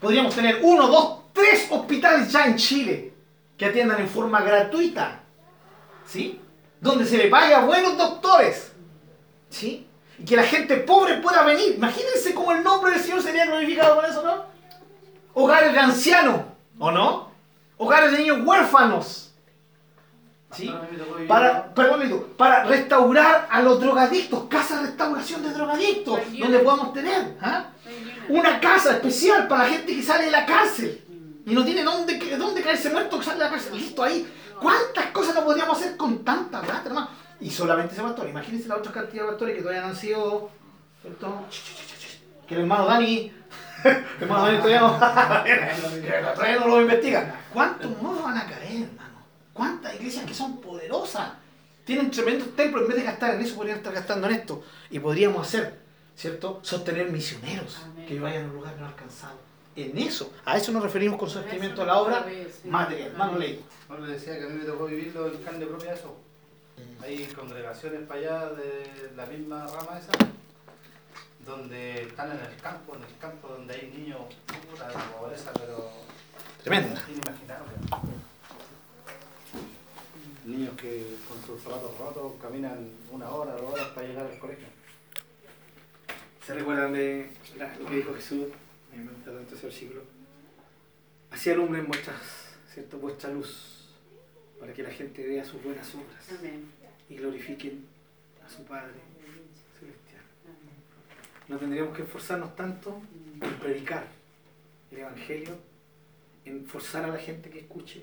Podríamos 0.00 0.34
tener 0.34 0.60
uno, 0.62 0.86
dos, 0.88 1.20
tres 1.32 1.66
hospitales 1.70 2.30
ya 2.30 2.46
en 2.46 2.56
Chile 2.56 3.14
que 3.56 3.66
atiendan 3.66 4.00
en 4.00 4.08
forma 4.08 4.42
gratuita. 4.42 5.20
¿Sí? 6.06 6.40
Donde 6.80 7.06
se 7.06 7.16
le 7.16 7.28
pague 7.28 7.54
a 7.54 7.64
buenos 7.64 7.96
doctores. 7.96 8.72
¿Sí? 9.48 9.86
Y 10.18 10.24
que 10.24 10.36
la 10.36 10.44
gente 10.44 10.76
pobre 10.76 11.16
pueda 11.18 11.42
venir. 11.44 11.76
Imagínense 11.76 12.34
cómo 12.34 12.52
el 12.52 12.62
nombre 12.62 12.92
del 12.92 13.00
Señor 13.00 13.22
sería 13.22 13.46
glorificado 13.46 13.96
con 13.96 14.04
eso, 14.04 14.22
¿no? 14.22 14.44
Hogares 15.32 15.72
de 15.72 15.78
ancianos, 15.78 16.42
¿o 16.78 16.90
no? 16.90 17.30
Hogares 17.78 18.12
de 18.12 18.18
niños 18.18 18.38
huérfanos. 18.44 19.23
¿Sí? 20.54 20.72
Para, 21.28 21.74
perdón, 21.74 22.26
para 22.36 22.64
restaurar 22.64 23.48
a 23.50 23.62
los 23.62 23.80
drogadictos, 23.80 24.44
casa 24.44 24.80
de 24.80 24.86
restauración 24.88 25.42
de 25.42 25.50
drogadictos, 25.50 26.20
donde 26.38 26.58
podamos 26.60 26.92
tener 26.92 27.36
¿ah? 27.40 27.66
una 28.28 28.60
casa 28.60 28.92
especial 28.92 29.48
para 29.48 29.64
la 29.64 29.70
gente 29.70 29.94
que 29.94 30.02
sale 30.02 30.26
de 30.26 30.30
la 30.30 30.46
cárcel 30.46 31.04
y 31.46 31.54
no 31.54 31.64
tiene 31.64 31.82
dónde, 31.82 32.18
dónde 32.36 32.62
caerse 32.62 32.90
muerto 32.90 33.18
que 33.18 33.24
sale 33.24 33.38
de 33.38 33.44
la 33.44 33.50
cárcel. 33.50 33.76
Listo 33.76 34.02
ahí. 34.02 34.26
¿Cuántas 34.60 35.06
cosas 35.06 35.34
no 35.34 35.44
podríamos 35.44 35.76
hacer 35.78 35.96
con 35.96 36.24
tanta 36.24 36.60
plata, 36.62 36.82
hermano? 36.86 37.08
Y 37.40 37.50
solamente 37.50 37.92
ese 37.92 38.02
pastor. 38.02 38.28
Imagínense 38.28 38.68
la 38.68 38.76
otra 38.76 38.92
cantidad 38.92 39.24
de 39.24 39.28
pastores 39.30 39.56
que 39.56 39.60
todavía 39.60 39.82
no 39.82 39.88
han 39.88 39.96
sido. 39.96 40.50
¿cierto? 41.02 41.44
Que 42.48 42.54
el 42.54 42.60
hermano 42.62 42.86
Dani. 42.86 43.32
el 43.84 44.04
hermano 44.22 44.46
Dani 44.46 44.58
todavía 44.58 44.80
no, 44.80 46.60
no 46.60 46.68
lo 46.68 46.82
investiga. 46.82 47.40
¿Cuántos 47.52 48.02
no 48.02 48.22
van 48.22 48.38
a 48.38 48.46
caer, 48.46 48.84
hermano? 48.84 49.13
¿Cuántas 49.54 49.94
iglesias 49.94 50.26
que 50.26 50.34
son 50.34 50.60
poderosas? 50.60 51.32
Tienen 51.86 52.10
tremendos 52.10 52.54
templos, 52.54 52.82
en 52.82 52.88
vez 52.88 52.96
de 52.98 53.04
gastar 53.04 53.34
en 53.34 53.40
eso, 53.40 53.56
podrían 53.56 53.78
estar 53.78 53.92
gastando 53.94 54.26
en 54.26 54.34
esto. 54.34 54.62
Y 54.90 54.98
podríamos 54.98 55.46
hacer, 55.46 55.78
¿cierto? 56.16 56.60
Sostener 56.62 57.10
misioneros 57.10 57.78
que 58.06 58.20
vayan 58.20 58.44
a 58.44 58.46
un 58.48 58.54
lugar 58.54 58.76
no 58.78 58.86
alcanzado. 58.86 59.38
En 59.76 59.98
eso, 59.98 60.32
a 60.44 60.56
eso 60.56 60.70
nos 60.70 60.82
referimos 60.82 61.18
con 61.18 61.28
sostenimiento 61.28 61.82
a 61.82 61.86
la 61.86 61.98
obra 61.98 62.26
material. 62.64 63.08
Hermano 63.08 63.38
Leito. 63.38 63.64
No 63.88 63.98
le 63.98 64.12
decía 64.12 64.38
que 64.38 64.44
a 64.44 64.48
mí 64.48 64.58
me 64.58 64.64
tocó 64.64 64.86
vivirlo 64.86 65.26
en 65.26 65.42
carne 65.42 65.66
propia 65.66 65.94
eso. 65.94 66.16
Hay 67.02 67.26
congregaciones 67.26 68.06
para 68.06 68.20
allá 68.20 68.50
de 68.50 69.12
la 69.16 69.26
misma 69.26 69.66
rama 69.66 69.98
esa, 69.98 70.12
donde 71.44 72.02
están 72.02 72.30
en 72.30 72.38
el 72.38 72.56
campo, 72.62 72.94
en 72.96 73.02
el 73.02 73.18
campo 73.18 73.48
donde 73.48 73.74
hay 73.74 73.92
niños, 73.94 74.20
puta, 74.70 74.88
de 74.88 74.94
pobreza, 74.94 75.52
pero... 75.54 75.90
Tremenda. 76.62 77.04
Inimaginable. 77.08 77.72
Niños 80.44 80.72
que 80.84 81.16
con 81.26 81.42
sus 81.42 81.62
zapatos 81.62 81.96
rotos 81.96 82.34
caminan 82.42 82.90
una 83.10 83.30
hora, 83.30 83.52
dos 83.52 83.72
horas 83.72 83.88
para 83.88 84.06
llegar 84.06 84.26
al 84.26 84.38
colegio. 84.38 84.66
¿Se 86.46 86.54
recuerdan 86.54 86.92
de 86.92 87.30
lo 87.80 87.86
que 87.86 87.96
dijo 87.96 88.14
Jesús? 88.14 88.48
Me 88.94 89.02
encanta 89.02 89.32
tanto 89.32 89.54
ese 89.54 89.66
versículo. 89.66 90.02
Así 91.30 91.50
alumbren 91.50 91.86
vuestras, 91.86 92.20
¿cierto? 92.72 92.98
vuestra 92.98 93.30
luz, 93.30 93.88
para 94.60 94.74
que 94.74 94.82
la 94.82 94.90
gente 94.90 95.26
vea 95.26 95.42
sus 95.42 95.62
buenas 95.62 95.88
obras 95.94 96.38
Amén. 96.38 96.70
y 97.08 97.16
glorifiquen 97.16 97.86
a 98.44 98.48
su 98.50 98.62
Padre 98.64 98.92
celestial. 99.80 100.22
no 101.48 101.56
tendríamos 101.56 101.96
que 101.96 102.02
esforzarnos 102.02 102.54
tanto 102.54 103.00
en 103.40 103.54
predicar 103.58 104.06
el 104.90 104.98
Evangelio, 104.98 105.56
en 106.44 106.66
forzar 106.66 107.04
a 107.04 107.08
la 107.08 107.18
gente 107.18 107.48
que 107.48 107.60
escuche. 107.60 108.02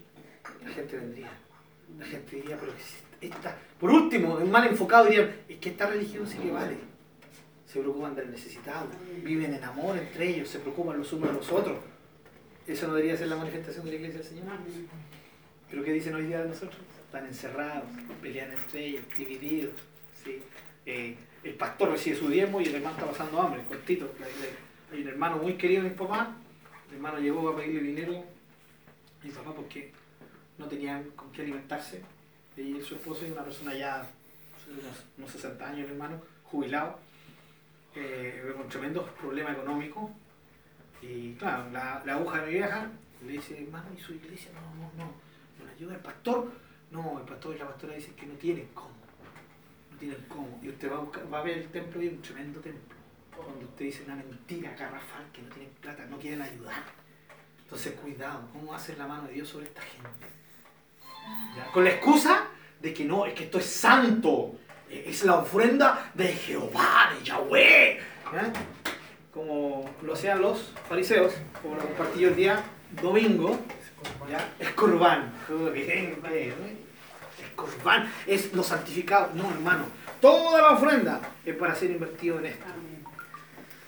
La 0.63 0.71
gente 0.71 0.97
vendría. 0.97 1.31
La 1.99 2.05
gente 2.05 2.35
diría, 2.35 2.57
pero 2.59 2.73
esta, 3.21 3.57
por 3.79 3.91
último, 3.91 4.39
en 4.39 4.49
mal 4.49 4.67
enfocado 4.67 5.05
dirían, 5.05 5.31
es 5.47 5.57
que 5.57 5.69
esta 5.69 5.87
religión 5.87 6.27
sí 6.27 6.37
que 6.37 6.51
vale. 6.51 6.75
Se 7.67 7.79
preocupan 7.79 8.15
del 8.15 8.31
necesitado, 8.31 8.87
viven 9.23 9.53
en 9.53 9.63
amor 9.63 9.97
entre 9.97 10.29
ellos, 10.29 10.49
se 10.49 10.59
preocupan 10.59 10.97
los 10.97 11.13
unos 11.13 11.29
de 11.29 11.35
los 11.35 11.51
otros. 11.51 11.77
Eso 12.67 12.87
no 12.87 12.95
debería 12.95 13.17
ser 13.17 13.27
la 13.27 13.37
manifestación 13.37 13.85
de 13.85 13.91
la 13.91 13.97
iglesia 13.97 14.19
del 14.19 14.27
Señor. 14.27 14.45
Pero 15.69 15.83
¿qué 15.83 15.93
dicen 15.93 16.15
hoy 16.15 16.25
día 16.25 16.41
de 16.41 16.49
nosotros? 16.49 16.81
Están 17.05 17.25
encerrados, 17.25 17.85
pelean 18.21 18.51
entre 18.51 18.87
ellos, 18.87 19.03
divididos. 19.17 19.73
¿sí? 20.23 20.41
Eh, 20.85 21.15
el 21.43 21.53
pastor 21.53 21.91
recibe 21.91 22.17
su 22.17 22.29
diezmo 22.29 22.61
y 22.61 22.65
el 22.65 22.75
hermano 22.75 22.97
está 22.97 23.09
pasando 23.09 23.41
hambre, 23.41 23.63
cortito. 23.63 24.11
Hay 24.91 25.01
un 25.01 25.07
hermano 25.07 25.37
muy 25.37 25.53
querido 25.53 25.83
de 25.83 25.89
mi 25.89 25.95
papá, 25.95 26.35
el 26.89 26.95
hermano 26.95 27.19
llegó 27.19 27.49
a 27.49 27.55
pedirle 27.55 27.81
dinero 27.81 28.23
a 29.21 29.25
mi 29.25 29.31
papá 29.31 29.53
porque 29.53 29.91
no 30.61 30.67
tenían 30.67 31.03
con 31.11 31.31
qué 31.31 31.41
alimentarse. 31.41 32.01
Y 32.55 32.81
su 32.81 32.95
esposo 32.95 33.25
es 33.25 33.31
una 33.31 33.43
persona 33.43 33.73
ya, 33.73 34.07
unos, 34.69 35.05
unos 35.17 35.31
60 35.31 35.65
años, 35.65 35.79
el 35.79 35.91
hermano, 35.91 36.21
jubilado, 36.43 36.99
eh, 37.95 38.53
con 38.55 38.69
tremendos 38.69 39.09
problemas 39.11 39.53
económicos. 39.57 40.11
Y 41.01 41.33
claro, 41.33 41.69
la, 41.71 42.01
la 42.05 42.13
aguja 42.13 42.41
de 42.41 42.47
mi 42.47 42.53
vieja 42.53 42.89
le 43.25 43.33
dice, 43.33 43.61
hermano, 43.63 43.87
¿y 43.97 43.99
su 43.99 44.13
iglesia? 44.13 44.51
No, 44.53 44.61
no, 44.75 44.91
no. 44.97 45.11
¿No 45.59 45.65
la 45.65 45.71
ayuda 45.71 45.95
el 45.95 46.01
pastor? 46.01 46.51
No, 46.91 47.19
el 47.19 47.25
pastor 47.25 47.55
y 47.55 47.59
la 47.59 47.67
pastora 47.67 47.95
dicen 47.95 48.13
que 48.13 48.27
no 48.27 48.33
tienen 48.35 48.67
cómo. 48.73 48.91
No 49.91 49.97
tienen 49.97 50.23
cómo. 50.27 50.59
Y 50.61 50.69
usted 50.69 50.91
va 50.91 50.97
a, 50.97 50.99
buscar, 50.99 51.33
va 51.33 51.39
a 51.39 51.43
ver 51.43 51.57
el 51.57 51.67
templo 51.69 52.01
y 52.01 52.07
es 52.07 52.13
un 52.13 52.21
tremendo 52.21 52.59
templo. 52.59 52.95
Cuando 53.35 53.65
usted 53.65 53.85
dice 53.85 54.03
una 54.03 54.15
mentira 54.15 54.75
garrafal, 54.75 55.25
que 55.33 55.41
no 55.41 55.49
tienen 55.49 55.71
plata, 55.81 56.05
no 56.05 56.19
quieren 56.19 56.41
ayudar. 56.41 56.83
Entonces, 57.63 57.93
cuidado, 57.93 58.47
¿cómo 58.51 58.73
hacer 58.75 58.97
la 58.97 59.07
mano 59.07 59.27
de 59.27 59.33
Dios 59.33 59.47
sobre 59.47 59.65
esta 59.65 59.81
gente? 59.81 60.40
¿Ya? 61.55 61.65
Con 61.71 61.83
la 61.83 61.91
excusa 61.91 62.47
de 62.81 62.93
que 62.93 63.05
no, 63.05 63.25
es 63.25 63.33
que 63.33 63.45
esto 63.45 63.59
es 63.59 63.65
santo, 63.65 64.55
es 64.89 65.23
la 65.23 65.37
ofrenda 65.37 66.11
de 66.13 66.27
Jehová, 66.27 67.11
de 67.17 67.25
Yahweh. 67.25 67.99
¿Ya? 68.33 68.53
Como 69.31 69.89
lo 70.01 70.13
hacían 70.13 70.41
los 70.41 70.73
fariseos, 70.89 71.33
como 71.61 71.75
lo 71.75 71.81
compartí 71.81 72.23
el 72.23 72.35
día 72.35 72.61
domingo, 73.01 73.57
¿ya? 74.29 74.53
es 74.59 74.71
corbán. 74.71 75.31
Es 77.37 77.49
corbán, 77.55 78.11
es 78.27 78.53
lo 78.53 78.63
santificado. 78.63 79.31
No, 79.35 79.49
hermano, 79.49 79.85
toda 80.19 80.61
la 80.61 80.71
ofrenda 80.71 81.21
es 81.45 81.55
para 81.55 81.75
ser 81.75 81.91
invertido 81.91 82.39
en 82.39 82.47
esto. 82.47 82.65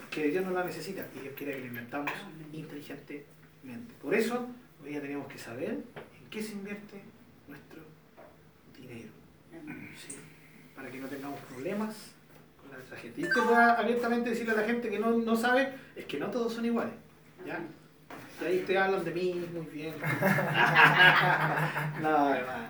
Que 0.09 0.27
Dios 0.27 0.45
no 0.45 0.51
la 0.51 0.63
necesita 0.63 1.05
y 1.15 1.21
Dios 1.21 1.33
quiere 1.35 1.53
que 1.53 1.59
lo 1.61 1.65
inventamos 1.65 2.11
inteligentemente. 2.51 3.93
Por 4.01 4.13
eso, 4.13 4.47
hoy 4.81 4.89
día 4.89 5.01
tenemos 5.01 5.27
que 5.27 5.39
saber 5.39 5.71
en 5.71 6.29
qué 6.29 6.41
se 6.41 6.51
invierte 6.53 7.01
dinero. 8.87 9.09
¿sí? 9.97 10.15
Para 10.75 10.89
que 10.89 10.99
no 10.99 11.07
tengamos 11.07 11.39
problemas 11.41 11.95
con 12.57 12.71
la 12.71 12.97
gente. 12.97 13.21
Y 13.21 13.23
usted 13.25 13.41
pueda 13.41 13.73
abiertamente 13.73 14.29
decirle 14.29 14.53
a 14.53 14.57
la 14.57 14.63
gente 14.63 14.89
que 14.89 14.99
no, 14.99 15.11
no 15.11 15.35
sabe, 15.35 15.73
es 15.95 16.05
que 16.05 16.19
no 16.19 16.29
todos 16.29 16.53
son 16.53 16.65
iguales. 16.65 16.93
¿ya? 17.45 17.59
Y 18.41 18.45
ahí 18.45 18.59
ustedes 18.59 18.79
hablan 18.79 19.05
de 19.05 19.11
mí 19.11 19.49
muy 19.53 19.65
bien. 19.67 19.93
no, 22.01 22.33
hermano. 22.33 22.67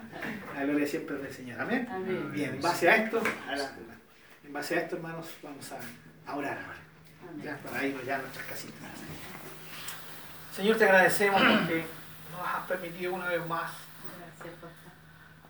La 0.55 0.65
gloria 0.65 0.85
siempre 0.87 1.15
es 1.15 1.23
del 1.23 1.33
Señor. 1.33 1.61
¿Amén? 1.61 1.87
Amén. 1.89 2.31
Bien, 2.31 2.55
en 2.55 2.61
base 2.61 2.87
a 2.89 2.97
esto, 2.97 3.23
adelante, 3.47 3.81
en 4.43 4.53
base 4.53 4.75
a 4.75 4.81
esto, 4.81 4.97
hermanos, 4.97 5.27
vamos 5.41 5.71
a, 5.71 5.79
orar 6.35 6.59
ahora. 6.59 6.77
Ya, 7.43 7.57
para 7.57 7.87
irnos 7.87 8.05
ya 8.05 8.17
a 8.17 8.19
nuestras 8.19 8.45
casitas. 8.45 8.91
Señor, 10.55 10.77
te 10.77 10.83
agradecemos 10.83 11.41
porque 11.41 11.85
nos 12.31 12.47
has 12.47 12.67
permitido 12.67 13.13
una 13.15 13.29
vez 13.29 13.43
más, 13.47 13.71
Gracias, 14.37 14.59
papá. 14.61 14.82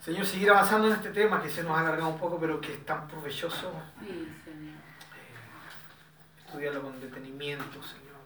Señor, 0.04 0.26
seguir 0.26 0.50
avanzando 0.50 0.88
en 0.88 0.94
este 0.96 1.10
tema 1.12 1.42
que 1.42 1.50
se 1.50 1.64
nos 1.64 1.78
ha 1.78 1.82
alargado 1.82 2.10
un 2.10 2.18
poco, 2.20 2.38
pero 2.40 2.60
que 2.60 2.74
es 2.74 2.86
tan 2.86 3.08
provechoso. 3.08 3.72
Sí, 4.02 4.08
Señor. 4.44 4.74
eh, 4.74 6.46
estudiarlo 6.46 6.82
con 6.82 7.00
detenimiento, 7.00 7.82
Señor, 7.82 8.20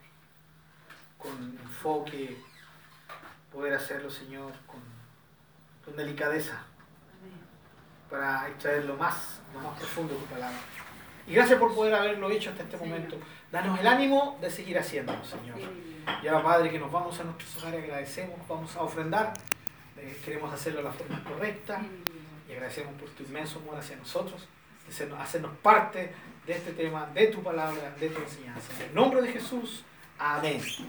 con 1.19 1.59
enfoque, 1.61 2.37
poder 3.51 3.75
hacerlo, 3.75 4.09
Señor, 4.09 4.53
con, 4.65 4.79
con 5.85 5.95
delicadeza, 5.95 6.63
Amén. 7.21 7.37
para 8.09 8.47
extraer 8.47 8.85
lo 8.85 8.95
más, 8.95 9.39
lo 9.53 9.59
más 9.61 9.77
profundo 9.77 10.15
de 10.15 10.19
tu 10.19 10.25
palabra. 10.25 10.57
Y 11.27 11.33
gracias 11.33 11.59
por 11.59 11.75
poder 11.75 11.93
haberlo 11.93 12.29
hecho 12.31 12.49
hasta 12.49 12.63
este 12.63 12.77
momento. 12.77 13.17
Danos 13.51 13.79
el 13.79 13.85
ánimo 13.85 14.37
de 14.41 14.49
seguir 14.49 14.79
haciéndolo, 14.79 15.23
Señor. 15.23 15.57
Y 16.23 16.27
ahora, 16.27 16.43
Padre, 16.43 16.71
que 16.71 16.79
nos 16.79 16.91
vamos 16.91 17.19
a 17.19 17.23
nuestros 17.23 17.57
hogares, 17.57 17.83
agradecemos, 17.83 18.47
vamos 18.47 18.75
a 18.77 18.81
ofrendar, 18.81 19.33
queremos 20.23 20.53
hacerlo 20.53 20.79
de 20.79 20.85
la 20.85 20.91
forma 20.91 21.23
correcta 21.23 21.81
y 22.47 22.53
agradecemos 22.53 22.93
por 22.99 23.09
tu 23.09 23.23
inmenso 23.23 23.59
amor 23.59 23.77
hacia 23.77 23.95
nosotros, 23.95 24.47
hacernos, 24.87 25.19
hacernos 25.19 25.51
parte 25.57 26.13
de 26.45 26.53
este 26.53 26.71
tema, 26.73 27.07
de 27.13 27.27
tu 27.27 27.43
palabra, 27.43 27.95
de 27.99 28.09
tu 28.09 28.21
enseñanza. 28.21 28.73
En 28.79 28.89
el 28.89 28.95
nombre 28.95 29.21
de 29.21 29.33
Jesús, 29.33 29.83
amén. 30.17 30.61